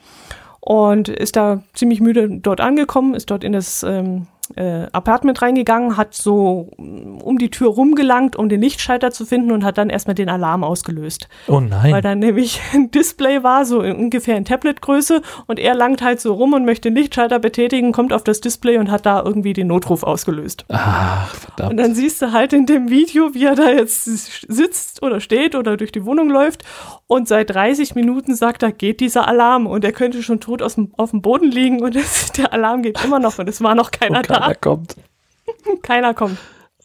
und 0.65 1.09
ist 1.09 1.35
da 1.35 1.61
ziemlich 1.73 2.01
müde 2.01 2.27
dort 2.27 2.59
angekommen, 2.59 3.13
ist 3.13 3.29
dort 3.29 3.43
in 3.43 3.53
das 3.53 3.83
ähm, 3.83 4.25
äh, 4.55 4.87
Apartment 4.91 5.41
reingegangen, 5.41 5.97
hat 5.97 6.13
so 6.13 6.71
mm, 6.77 7.17
um 7.21 7.37
die 7.37 7.49
Tür 7.49 7.69
rumgelangt, 7.69 8.35
um 8.35 8.49
den 8.49 8.61
Lichtschalter 8.61 9.11
zu 9.11 9.25
finden 9.25 9.51
und 9.51 9.63
hat 9.63 9.77
dann 9.77 9.89
erstmal 9.89 10.15
den 10.15 10.29
Alarm 10.29 10.63
ausgelöst. 10.63 11.27
Oh 11.47 11.59
nein. 11.59 11.91
Weil 11.91 12.01
dann 12.01 12.19
nämlich 12.19 12.61
ein 12.73 12.91
Display 12.91 13.43
war, 13.43 13.65
so 13.65 13.79
ungefähr 13.79 14.37
in 14.37 14.45
Tabletgröße 14.45 15.21
und 15.47 15.59
er 15.59 15.75
langt 15.75 16.01
halt 16.01 16.19
so 16.19 16.33
rum 16.33 16.53
und 16.53 16.65
möchte 16.65 16.89
den 16.89 16.95
Lichtschalter 16.95 17.39
betätigen, 17.39 17.91
kommt 17.91 18.13
auf 18.13 18.23
das 18.23 18.41
Display 18.41 18.77
und 18.77 18.91
hat 18.91 19.05
da 19.05 19.21
irgendwie 19.23 19.53
den 19.53 19.67
Notruf 19.67 20.03
ausgelöst. 20.03 20.65
Ach, 20.69 21.33
verdammt. 21.33 21.71
Und 21.71 21.77
dann 21.77 21.95
siehst 21.95 22.21
du 22.21 22.31
halt 22.31 22.53
in 22.53 22.65
dem 22.65 22.89
Video, 22.89 23.33
wie 23.33 23.45
er 23.45 23.55
da 23.55 23.69
jetzt 23.69 24.05
sitzt 24.05 25.01
oder 25.03 25.19
steht 25.19 25.55
oder 25.55 25.77
durch 25.77 25.91
die 25.91 26.05
Wohnung 26.05 26.29
läuft 26.29 26.63
und 27.07 27.27
seit 27.27 27.51
30 27.51 27.95
Minuten 27.95 28.35
sagt 28.35 28.63
er, 28.63 28.71
geht 28.71 28.99
dieser 28.99 29.27
Alarm 29.27 29.67
und 29.67 29.83
er 29.83 29.91
könnte 29.91 30.23
schon 30.23 30.39
tot 30.39 30.61
aus 30.61 30.75
dem, 30.75 30.91
auf 30.97 31.11
dem 31.11 31.21
Boden 31.21 31.51
liegen 31.51 31.81
und 31.81 31.95
es, 31.95 32.31
der 32.37 32.53
Alarm 32.53 32.81
geht 32.81 33.03
immer 33.03 33.19
noch 33.19 33.37
und 33.37 33.47
es 33.47 33.61
war 33.61 33.75
noch 33.75 33.91
keiner 33.91 34.19
okay. 34.19 34.27
da. 34.33 34.39
Keiner 34.39 34.55
kommt. 34.55 34.95
Keiner 35.83 36.13
kommt. 36.13 36.37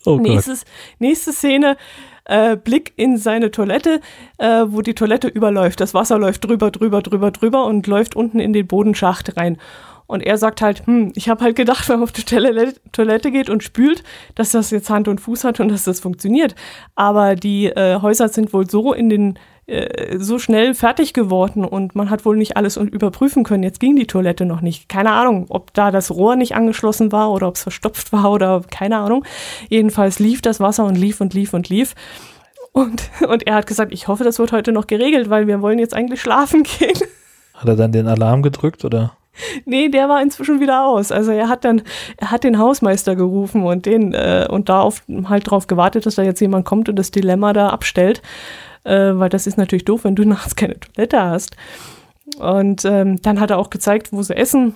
Oh 0.06 0.16
Nächstes, 0.16 0.64
nächste 0.98 1.32
Szene, 1.32 1.76
äh, 2.24 2.56
Blick 2.56 2.94
in 2.96 3.18
seine 3.18 3.50
Toilette, 3.50 4.00
äh, 4.38 4.64
wo 4.66 4.80
die 4.80 4.94
Toilette 4.94 5.28
überläuft. 5.28 5.80
Das 5.80 5.92
Wasser 5.92 6.18
läuft 6.18 6.44
drüber, 6.44 6.70
drüber, 6.70 7.02
drüber, 7.02 7.30
drüber 7.30 7.66
und 7.66 7.86
läuft 7.86 8.16
unten 8.16 8.40
in 8.40 8.52
den 8.52 8.66
Bodenschacht 8.66 9.36
rein. 9.36 9.58
Und 10.06 10.22
er 10.22 10.38
sagt 10.38 10.60
halt, 10.60 10.86
hm, 10.86 11.12
ich 11.14 11.28
habe 11.28 11.44
halt 11.44 11.54
gedacht, 11.54 11.88
wenn 11.88 11.96
man 11.96 12.04
auf 12.04 12.12
die 12.12 12.24
Toilette 12.24 13.30
geht 13.30 13.50
und 13.50 13.62
spült, 13.62 14.02
dass 14.34 14.50
das 14.50 14.70
jetzt 14.70 14.90
Hand 14.90 15.06
und 15.06 15.20
Fuß 15.20 15.44
hat 15.44 15.60
und 15.60 15.68
dass 15.68 15.84
das 15.84 16.00
funktioniert. 16.00 16.54
Aber 16.94 17.36
die 17.36 17.66
äh, 17.66 18.00
Häuser 18.00 18.28
sind 18.28 18.52
wohl 18.52 18.68
so 18.68 18.92
in 18.92 19.08
den 19.08 19.38
äh, 19.70 20.18
so 20.18 20.38
schnell 20.38 20.74
fertig 20.74 21.14
geworden 21.14 21.64
und 21.64 21.94
man 21.94 22.10
hat 22.10 22.24
wohl 22.24 22.36
nicht 22.36 22.56
alles 22.56 22.76
überprüfen 22.76 23.44
können. 23.44 23.62
Jetzt 23.62 23.78
ging 23.78 23.94
die 23.94 24.06
Toilette 24.06 24.44
noch 24.44 24.60
nicht. 24.60 24.88
Keine 24.88 25.12
Ahnung, 25.12 25.46
ob 25.48 25.72
da 25.74 25.90
das 25.90 26.10
Rohr 26.10 26.34
nicht 26.34 26.56
angeschlossen 26.56 27.12
war 27.12 27.30
oder 27.30 27.46
ob 27.46 27.54
es 27.54 27.62
verstopft 27.62 28.12
war 28.12 28.32
oder 28.32 28.62
keine 28.70 28.98
Ahnung. 28.98 29.24
Jedenfalls 29.68 30.18
lief 30.18 30.42
das 30.42 30.58
Wasser 30.58 30.84
und 30.84 30.96
lief 30.96 31.20
und 31.20 31.34
lief 31.34 31.54
und 31.54 31.68
lief. 31.68 31.94
Und, 32.72 33.10
und 33.28 33.46
er 33.46 33.54
hat 33.54 33.66
gesagt, 33.66 33.92
ich 33.92 34.08
hoffe, 34.08 34.24
das 34.24 34.38
wird 34.38 34.52
heute 34.52 34.72
noch 34.72 34.86
geregelt, 34.86 35.30
weil 35.30 35.46
wir 35.46 35.60
wollen 35.62 35.78
jetzt 35.78 35.94
eigentlich 35.94 36.20
schlafen 36.20 36.62
gehen. 36.78 36.98
Hat 37.54 37.68
er 37.68 37.76
dann 37.76 37.92
den 37.92 38.08
Alarm 38.08 38.42
gedrückt 38.42 38.84
oder? 38.84 39.12
Nee, 39.64 39.88
der 39.88 40.08
war 40.08 40.20
inzwischen 40.20 40.60
wieder 40.60 40.84
aus. 40.84 41.12
Also 41.12 41.30
er 41.30 41.48
hat 41.48 41.64
dann, 41.64 41.82
er 42.16 42.30
hat 42.30 42.44
den 42.44 42.58
Hausmeister 42.58 43.14
gerufen 43.14 43.62
und 43.62 43.86
den, 43.86 44.12
äh, 44.12 44.46
und 44.50 44.68
da 44.68 44.80
auf, 44.80 45.02
halt 45.24 45.50
drauf 45.50 45.66
gewartet, 45.66 46.06
dass 46.06 46.16
da 46.16 46.22
jetzt 46.22 46.40
jemand 46.40 46.64
kommt 46.64 46.88
und 46.88 46.96
das 46.96 47.10
Dilemma 47.10 47.52
da 47.52 47.68
abstellt. 47.68 48.22
Äh, 48.84 49.12
weil 49.14 49.28
das 49.28 49.46
ist 49.46 49.58
natürlich 49.58 49.84
doof, 49.84 50.04
wenn 50.04 50.16
du 50.16 50.24
nachts 50.26 50.56
keine 50.56 50.78
Toilette 50.78 51.22
hast. 51.22 51.56
Und 52.38 52.84
ähm, 52.84 53.20
dann 53.22 53.40
hat 53.40 53.50
er 53.50 53.58
auch 53.58 53.70
gezeigt, 53.70 54.12
wo 54.12 54.22
sie 54.22 54.36
essen 54.36 54.74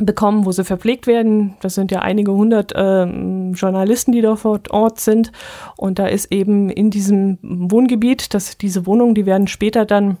bekommen, 0.00 0.46
wo 0.46 0.52
sie 0.52 0.64
verpflegt 0.64 1.06
werden. 1.06 1.56
Das 1.60 1.74
sind 1.74 1.90
ja 1.90 2.00
einige 2.00 2.32
hundert 2.32 2.72
ähm, 2.76 3.52
Journalisten, 3.54 4.12
die 4.12 4.20
da 4.20 4.36
vor 4.36 4.60
Ort 4.70 5.00
sind. 5.00 5.32
Und 5.76 5.98
da 5.98 6.06
ist 6.06 6.32
eben 6.32 6.70
in 6.70 6.90
diesem 6.90 7.38
Wohngebiet, 7.42 8.32
dass 8.32 8.56
diese 8.58 8.86
Wohnungen, 8.86 9.14
die 9.14 9.26
werden 9.26 9.48
später 9.48 9.84
dann 9.84 10.18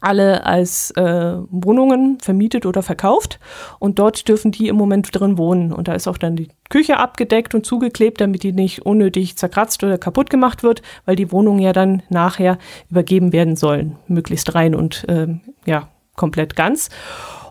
alle 0.00 0.46
als 0.46 0.90
äh, 0.92 1.36
Wohnungen 1.50 2.18
vermietet 2.20 2.66
oder 2.66 2.82
verkauft 2.82 3.40
und 3.78 3.98
dort 3.98 4.28
dürfen 4.28 4.52
die 4.52 4.68
im 4.68 4.76
Moment 4.76 5.08
drin 5.12 5.38
wohnen. 5.38 5.72
Und 5.72 5.88
da 5.88 5.94
ist 5.94 6.06
auch 6.06 6.18
dann 6.18 6.36
die 6.36 6.48
Küche 6.68 6.98
abgedeckt 6.98 7.54
und 7.54 7.66
zugeklebt, 7.66 8.20
damit 8.20 8.42
die 8.42 8.52
nicht 8.52 8.84
unnötig 8.86 9.36
zerkratzt 9.36 9.82
oder 9.82 9.98
kaputt 9.98 10.30
gemacht 10.30 10.62
wird, 10.62 10.82
weil 11.04 11.16
die 11.16 11.32
Wohnungen 11.32 11.60
ja 11.60 11.72
dann 11.72 12.02
nachher 12.08 12.58
übergeben 12.90 13.32
werden 13.32 13.56
sollen, 13.56 13.96
möglichst 14.06 14.54
rein 14.54 14.74
und 14.74 15.04
ähm, 15.08 15.40
ja, 15.66 15.88
komplett 16.14 16.56
ganz. 16.56 16.90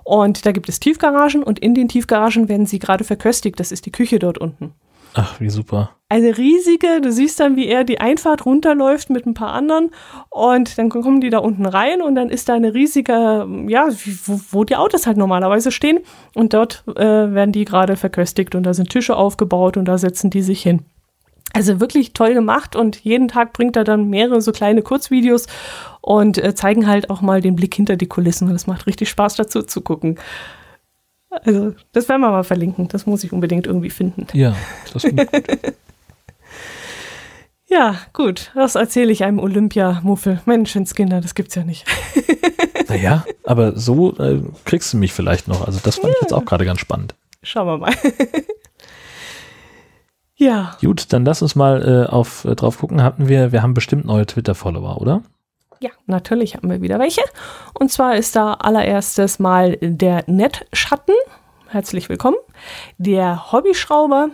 Und 0.04 0.46
da 0.46 0.54
gibt 0.54 0.70
es 0.70 0.80
Tiefgaragen 0.80 1.44
und 1.44 1.60
in 1.60 1.76
den 1.76 1.90
Tiefgaragen 1.90 2.48
werden 2.48 2.66
sie 2.66 2.80
gerade 2.80 3.04
verköstigt. 3.04 3.60
Das 3.60 3.74
ist 3.74 3.86
die 3.86 3.92
Küche 3.92 4.20
dort 4.20 4.38
unten. 4.38 4.74
Ach, 5.14 5.40
wie 5.42 5.50
super. 5.50 5.97
Eine 6.10 6.38
riesige, 6.38 7.02
du 7.02 7.12
siehst 7.12 7.38
dann, 7.42 7.58
wie 7.58 7.68
er 7.68 7.84
die 7.84 8.00
Einfahrt 8.00 8.46
runterläuft 8.46 9.10
mit 9.10 9.26
ein 9.26 9.34
paar 9.34 9.52
anderen 9.52 9.92
und 10.30 10.78
dann 10.78 10.88
kommen 10.88 11.20
die 11.20 11.30
da 11.30 11.40
unten 11.40 11.66
rein 11.66 12.02
und 12.02 12.16
dann 12.16 12.30
ist 12.30 12.48
da 12.48 12.54
eine 12.54 12.74
riesige, 12.74 13.46
ja, 13.68 13.90
wo, 14.26 14.40
wo 14.52 14.64
die 14.64 14.78
Autos 14.78 15.06
halt 15.06 15.18
normalerweise 15.18 15.70
stehen 15.70 16.00
und 16.34 16.54
dort 16.54 16.86
äh, 16.96 17.04
werden 17.04 17.52
die 17.52 17.66
gerade 17.66 17.98
verköstigt 17.98 18.56
und 18.56 18.64
da 18.64 18.74
sind 18.74 18.90
Tische 18.90 19.18
aufgebaut 19.18 19.76
und 19.76 19.84
da 19.84 19.98
setzen 19.98 20.30
die 20.30 20.42
sich 20.42 20.64
hin. 20.64 20.86
Also 21.52 21.82
wirklich 21.82 22.14
toll 22.14 22.34
gemacht 22.34 22.78
und 22.78 23.04
jeden 23.04 23.28
Tag 23.28 23.52
bringt 23.52 23.76
er 23.76 23.84
dann 23.84 24.10
mehrere 24.10 24.42
so 24.42 24.54
kleine 24.54 24.84
Kurzvideos 24.84 25.48
und 26.00 26.38
äh, 26.38 26.56
zeigen 26.56 26.88
halt 26.88 27.10
auch 27.10 27.20
mal 27.20 27.42
den 27.42 27.58
Blick 27.58 27.76
hinter 27.76 27.98
die 27.98 28.08
Kulissen 28.08 28.48
und 28.48 28.56
es 28.56 28.66
macht 28.66 28.88
richtig 28.88 29.10
Spaß 29.10 29.36
dazu 29.36 29.62
zu 29.62 29.82
gucken. 29.82 30.18
Also, 31.30 31.74
das 31.92 32.08
werden 32.08 32.22
wir 32.22 32.32
mal 32.32 32.44
verlinken. 32.44 32.88
Das 32.88 33.06
muss 33.06 33.24
ich 33.26 33.34
unbedingt 33.34 33.68
irgendwie 33.68 33.90
finden. 33.90 34.28
Ja, 34.34 34.56
das 34.94 35.04
ich 35.04 35.16
gut. 35.16 35.28
ja, 37.68 37.96
gut. 38.14 38.52
Das 38.56 38.76
erzähle 38.76 39.12
ich 39.12 39.24
einem 39.24 39.40
Olympia-Muffel. 39.40 40.42
Menschenskinder, 40.46 41.22
das 41.22 41.36
gibt's 41.36 41.56
ja 41.56 41.64
nicht. 41.64 41.86
naja, 42.88 43.26
aber 43.44 43.78
so 43.78 44.18
äh, 44.18 44.42
kriegst 44.66 44.94
du 44.94 44.98
mich 44.98 45.14
vielleicht 45.14 45.48
noch. 45.48 45.66
Also, 45.66 45.80
das 45.84 45.96
fand 45.96 46.08
ja. 46.08 46.14
ich 46.16 46.22
jetzt 46.22 46.34
auch 46.34 46.46
gerade 46.46 46.66
ganz 46.66 46.80
spannend. 46.80 47.16
Schauen 47.44 47.68
wir 47.68 47.78
mal. 47.78 47.94
ja. 50.36 50.78
Gut, 50.82 51.12
dann 51.14 51.26
lass 51.26 51.42
uns 51.42 51.56
mal 51.56 52.06
äh, 52.08 52.10
auf, 52.10 52.46
äh, 52.46 52.56
drauf 52.56 52.80
gucken. 52.80 53.04
Hatten 53.04 53.28
wir, 53.28 53.52
wir 53.52 53.62
haben 53.62 53.74
bestimmt 53.74 54.06
neue 54.06 54.26
Twitter-Follower, 54.26 55.02
oder? 55.02 55.24
Ja, 55.80 55.92
natürlich 56.08 56.56
haben 56.56 56.70
wir 56.70 56.82
wieder 56.82 56.98
welche. 57.00 57.22
Und 57.74 57.92
zwar 57.92 58.16
ist 58.16 58.36
da 58.36 58.54
allererstes 58.54 59.38
mal 59.38 59.78
der 59.82 60.24
Nettschatten. 60.26 61.16
Herzlich 61.68 62.10
willkommen. 62.10 62.38
Der 62.98 63.52
Hobbyschrauber. 63.52 64.30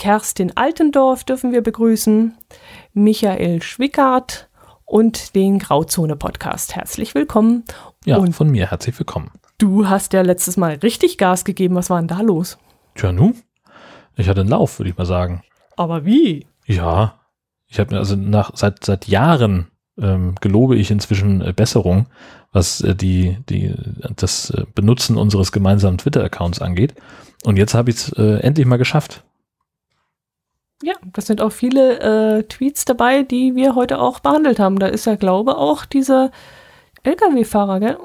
Kerstin 0.00 0.56
Altendorf 0.56 1.24
dürfen 1.24 1.52
wir 1.52 1.60
begrüßen. 1.62 2.32
Michael 2.94 3.60
Schwickart 3.60 4.48
und 4.86 5.34
den 5.34 5.58
Grauzone-Podcast. 5.58 6.74
Herzlich 6.74 7.14
willkommen. 7.14 7.64
Ja, 8.06 8.16
und 8.16 8.32
von 8.32 8.50
mir 8.50 8.70
herzlich 8.70 8.98
willkommen. 8.98 9.30
Du 9.58 9.90
hast 9.90 10.14
ja 10.14 10.22
letztes 10.22 10.56
Mal 10.56 10.76
richtig 10.76 11.18
Gas 11.18 11.44
gegeben. 11.44 11.74
Was 11.74 11.90
war 11.90 11.98
denn 11.98 12.08
da 12.08 12.22
los? 12.22 12.56
Tja, 12.94 13.12
nu? 13.12 13.34
Ich 14.16 14.30
hatte 14.30 14.40
einen 14.40 14.48
Lauf, 14.48 14.78
würde 14.78 14.88
ich 14.88 14.96
mal 14.96 15.04
sagen. 15.04 15.42
Aber 15.76 16.06
wie? 16.06 16.46
Ja, 16.64 17.20
ich 17.68 17.78
habe 17.78 17.92
mir 17.92 17.98
also 17.98 18.16
nach 18.16 18.52
seit 18.54 18.82
seit 18.82 19.06
Jahren 19.06 19.66
ähm, 20.00 20.34
gelobe 20.40 20.76
ich 20.76 20.90
inzwischen 20.90 21.42
äh, 21.42 21.52
Besserung, 21.52 22.06
was 22.52 22.80
äh, 22.80 22.94
die, 22.94 23.36
die, 23.50 23.74
das 24.16 24.48
äh, 24.48 24.64
Benutzen 24.74 25.18
unseres 25.18 25.52
gemeinsamen 25.52 25.98
Twitter-Accounts 25.98 26.62
angeht. 26.62 26.94
Und 27.44 27.58
jetzt 27.58 27.74
habe 27.74 27.90
ich 27.90 27.96
es 27.96 28.12
äh, 28.14 28.38
endlich 28.38 28.66
mal 28.66 28.78
geschafft. 28.78 29.24
Ja, 30.82 30.94
das 31.12 31.26
sind 31.26 31.42
auch 31.42 31.52
viele 31.52 32.38
äh, 32.38 32.42
Tweets 32.44 32.84
dabei, 32.84 33.22
die 33.22 33.54
wir 33.54 33.74
heute 33.74 33.98
auch 33.98 34.20
behandelt 34.20 34.58
haben. 34.58 34.78
Da 34.78 34.86
ist 34.86 35.06
ja, 35.06 35.14
glaube 35.14 35.58
auch 35.58 35.84
dieser 35.84 36.30
Lkw-Fahrer, 37.02 37.80
gell? 37.80 37.98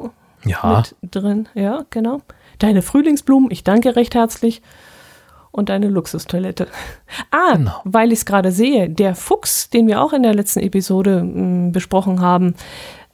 Ja. 0.46 0.84
Mit 1.02 1.14
drin, 1.14 1.50
ja, 1.54 1.86
genau. 1.90 2.22
Deine 2.60 2.82
Frühlingsblumen, 2.82 3.50
ich 3.50 3.64
danke 3.64 3.96
recht 3.96 4.16
herzlich 4.16 4.62
und 5.52 5.72
eine 5.72 5.88
Luxustoilette. 5.88 6.68
Ah, 7.32 7.56
genau. 7.56 7.82
weil 7.86 8.12
ich 8.12 8.20
es 8.20 8.26
gerade 8.26 8.52
sehe, 8.52 8.90
der 8.90 9.16
Fuchs, 9.16 9.70
den 9.70 9.88
wir 9.88 10.02
auch 10.02 10.12
in 10.12 10.24
der 10.24 10.34
letzten 10.34 10.60
Episode 10.60 11.24
mh, 11.24 11.42
mm, 11.42 11.72
besprochen 11.72 12.20
haben, 12.20 12.56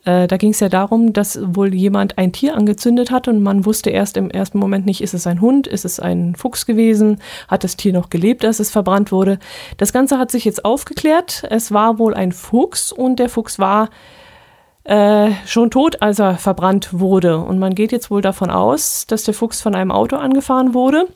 äh, 0.04 0.28
da 0.28 0.38
ging 0.38 0.52
es 0.52 0.60
ja 0.60 0.70
darum, 0.70 1.14
dass 1.14 1.40
wohl 1.44 1.74
jemand 1.74 2.18
ein 2.18 2.32
Tier 2.32 2.56
angezündet 2.56 3.12
hat 3.12 3.28
und 3.28 3.42
man 3.42 3.66
wusste 3.66 3.92
erst 3.92 4.18
im 4.18 4.32
ersten 4.32 4.58
Moment 4.58 4.86
nicht, 4.86 5.02
ist 5.02 5.14
es 5.14 5.28
ein 5.28 5.42
Hund, 5.42 5.68
ist 5.68 5.86
es 5.86 6.00
ein 6.00 6.36
Fuchs 6.36 6.66
gewesen, 6.66 7.20
hat 7.48 7.64
das 7.64 7.78
Tier 7.78 7.94
noch 7.94 8.10
gelebt, 8.10 8.44
als 8.44 8.60
es 8.60 8.72
verbrannt 8.72 9.12
wurde. 9.12 9.38
Das 9.78 9.94
Ganze 9.94 10.18
hat 10.18 10.32
sich 10.32 10.46
jetzt 10.46 10.66
aufgeklärt. 10.66 11.44
Es 11.50 11.72
war 11.72 12.00
wohl 12.00 12.16
ein 12.16 12.32
Fuchs 12.32 12.92
und 12.92 13.20
der 13.20 13.30
Fuchs 13.30 13.60
war 13.60 13.90
äh, 14.86 15.32
schon 15.46 15.70
tot, 15.70 16.02
als 16.02 16.20
er 16.20 16.36
verbrannt 16.38 17.00
wurde. 17.00 17.38
Und 17.38 17.60
man 17.60 17.76
geht 17.76 17.92
jetzt 17.92 18.10
wohl 18.10 18.24
davon 18.24 18.50
aus, 18.50 19.06
dass 19.06 19.24
der 19.24 19.36
Fuchs 19.36 19.62
von 19.62 19.76
einem 19.76 19.92
Auto 19.92 20.16
angefahren 20.16 20.74
wurde 20.74 21.08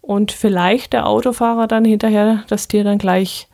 und 0.00 0.32
vielleicht 0.32 0.94
der 0.94 1.06
Autofahrer 1.06 1.66
dann 1.66 1.84
hinterher 1.84 2.44
das 2.48 2.68
Tier 2.68 2.84
dann 2.84 2.96
gleich 2.96 3.48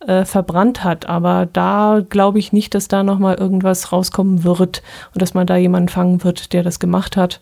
äh, 0.00 0.24
verbrannt 0.24 0.84
hat. 0.84 1.06
Aber 1.06 1.46
da 1.46 2.02
glaube 2.08 2.38
ich 2.38 2.52
nicht, 2.52 2.74
dass 2.74 2.88
da 2.88 3.02
nochmal 3.02 3.36
irgendwas 3.36 3.92
rauskommen 3.92 4.44
wird 4.44 4.82
und 5.14 5.22
dass 5.22 5.34
man 5.34 5.46
da 5.46 5.56
jemanden 5.56 5.88
fangen 5.88 6.22
wird, 6.24 6.52
der 6.52 6.62
das 6.62 6.78
gemacht 6.78 7.16
hat. 7.16 7.40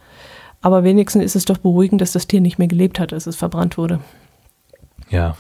Aber 0.61 0.85
wenigstens 0.85 1.25
ist 1.25 1.37
es 1.37 1.45
doch 1.45 1.59
beruhigend, 1.59 2.01
dass 2.01 2.13
das 2.13 2.27
Tier 2.27 2.41
nicht 2.41 2.59
mehr 2.59 2.69
gelebt 2.69 2.99
hat, 2.99 3.13
als 3.13 3.27
es 3.27 3.37
verbrannt 3.37 3.77
wurde. 3.77 4.01
Ja. 5.11 5.37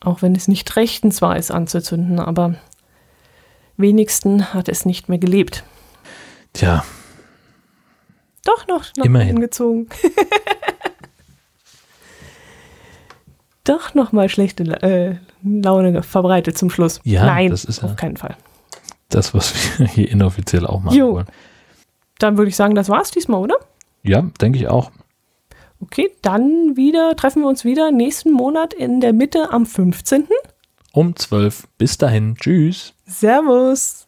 Auch 0.00 0.22
wenn 0.22 0.34
es 0.34 0.48
nicht 0.48 0.76
rechtens 0.76 1.22
war, 1.22 1.36
es 1.36 1.50
anzuzünden, 1.50 2.18
aber 2.18 2.54
wenigstens 3.76 4.52
hat 4.52 4.68
es 4.68 4.84
nicht 4.84 5.08
mehr 5.08 5.18
gelebt. 5.18 5.64
Tja. 6.52 6.84
Doch 8.44 8.66
noch, 8.66 8.84
noch 8.96 9.04
Immerhin. 9.04 9.28
hingezogen. 9.28 9.88
doch 13.64 13.94
noch 13.94 14.12
mal 14.12 14.28
schlechte 14.28 14.64
äh, 14.82 15.16
Laune 15.42 16.02
verbreitet 16.02 16.56
zum 16.58 16.70
Schluss. 16.70 17.00
Ja, 17.04 17.26
Nein, 17.26 17.50
das 17.50 17.64
ist 17.64 17.82
auf 17.82 17.90
ja 17.90 17.96
keinen 17.96 18.16
Fall. 18.16 18.36
Das, 19.08 19.34
was 19.34 19.78
wir 19.78 19.86
hier 19.88 20.08
inoffiziell 20.10 20.66
auch 20.66 20.80
machen 20.82 20.96
Jo. 20.96 21.12
wollen. 21.14 21.26
Dann 22.18 22.36
würde 22.36 22.48
ich 22.50 22.56
sagen, 22.56 22.74
das 22.74 22.88
war's 22.88 23.10
diesmal, 23.10 23.40
oder? 23.40 23.56
Ja, 24.02 24.22
denke 24.40 24.58
ich 24.58 24.68
auch. 24.68 24.90
Okay, 25.80 26.10
dann 26.22 26.76
wieder 26.76 27.16
treffen 27.16 27.42
wir 27.42 27.48
uns 27.48 27.64
wieder 27.64 27.90
nächsten 27.90 28.32
Monat 28.32 28.74
in 28.74 29.00
der 29.00 29.12
Mitte 29.14 29.50
am 29.50 29.64
15. 29.64 30.28
Um 30.92 31.16
12. 31.16 31.66
Bis 31.78 31.96
dahin. 31.96 32.36
Tschüss. 32.36 32.92
Servus. 33.06 34.06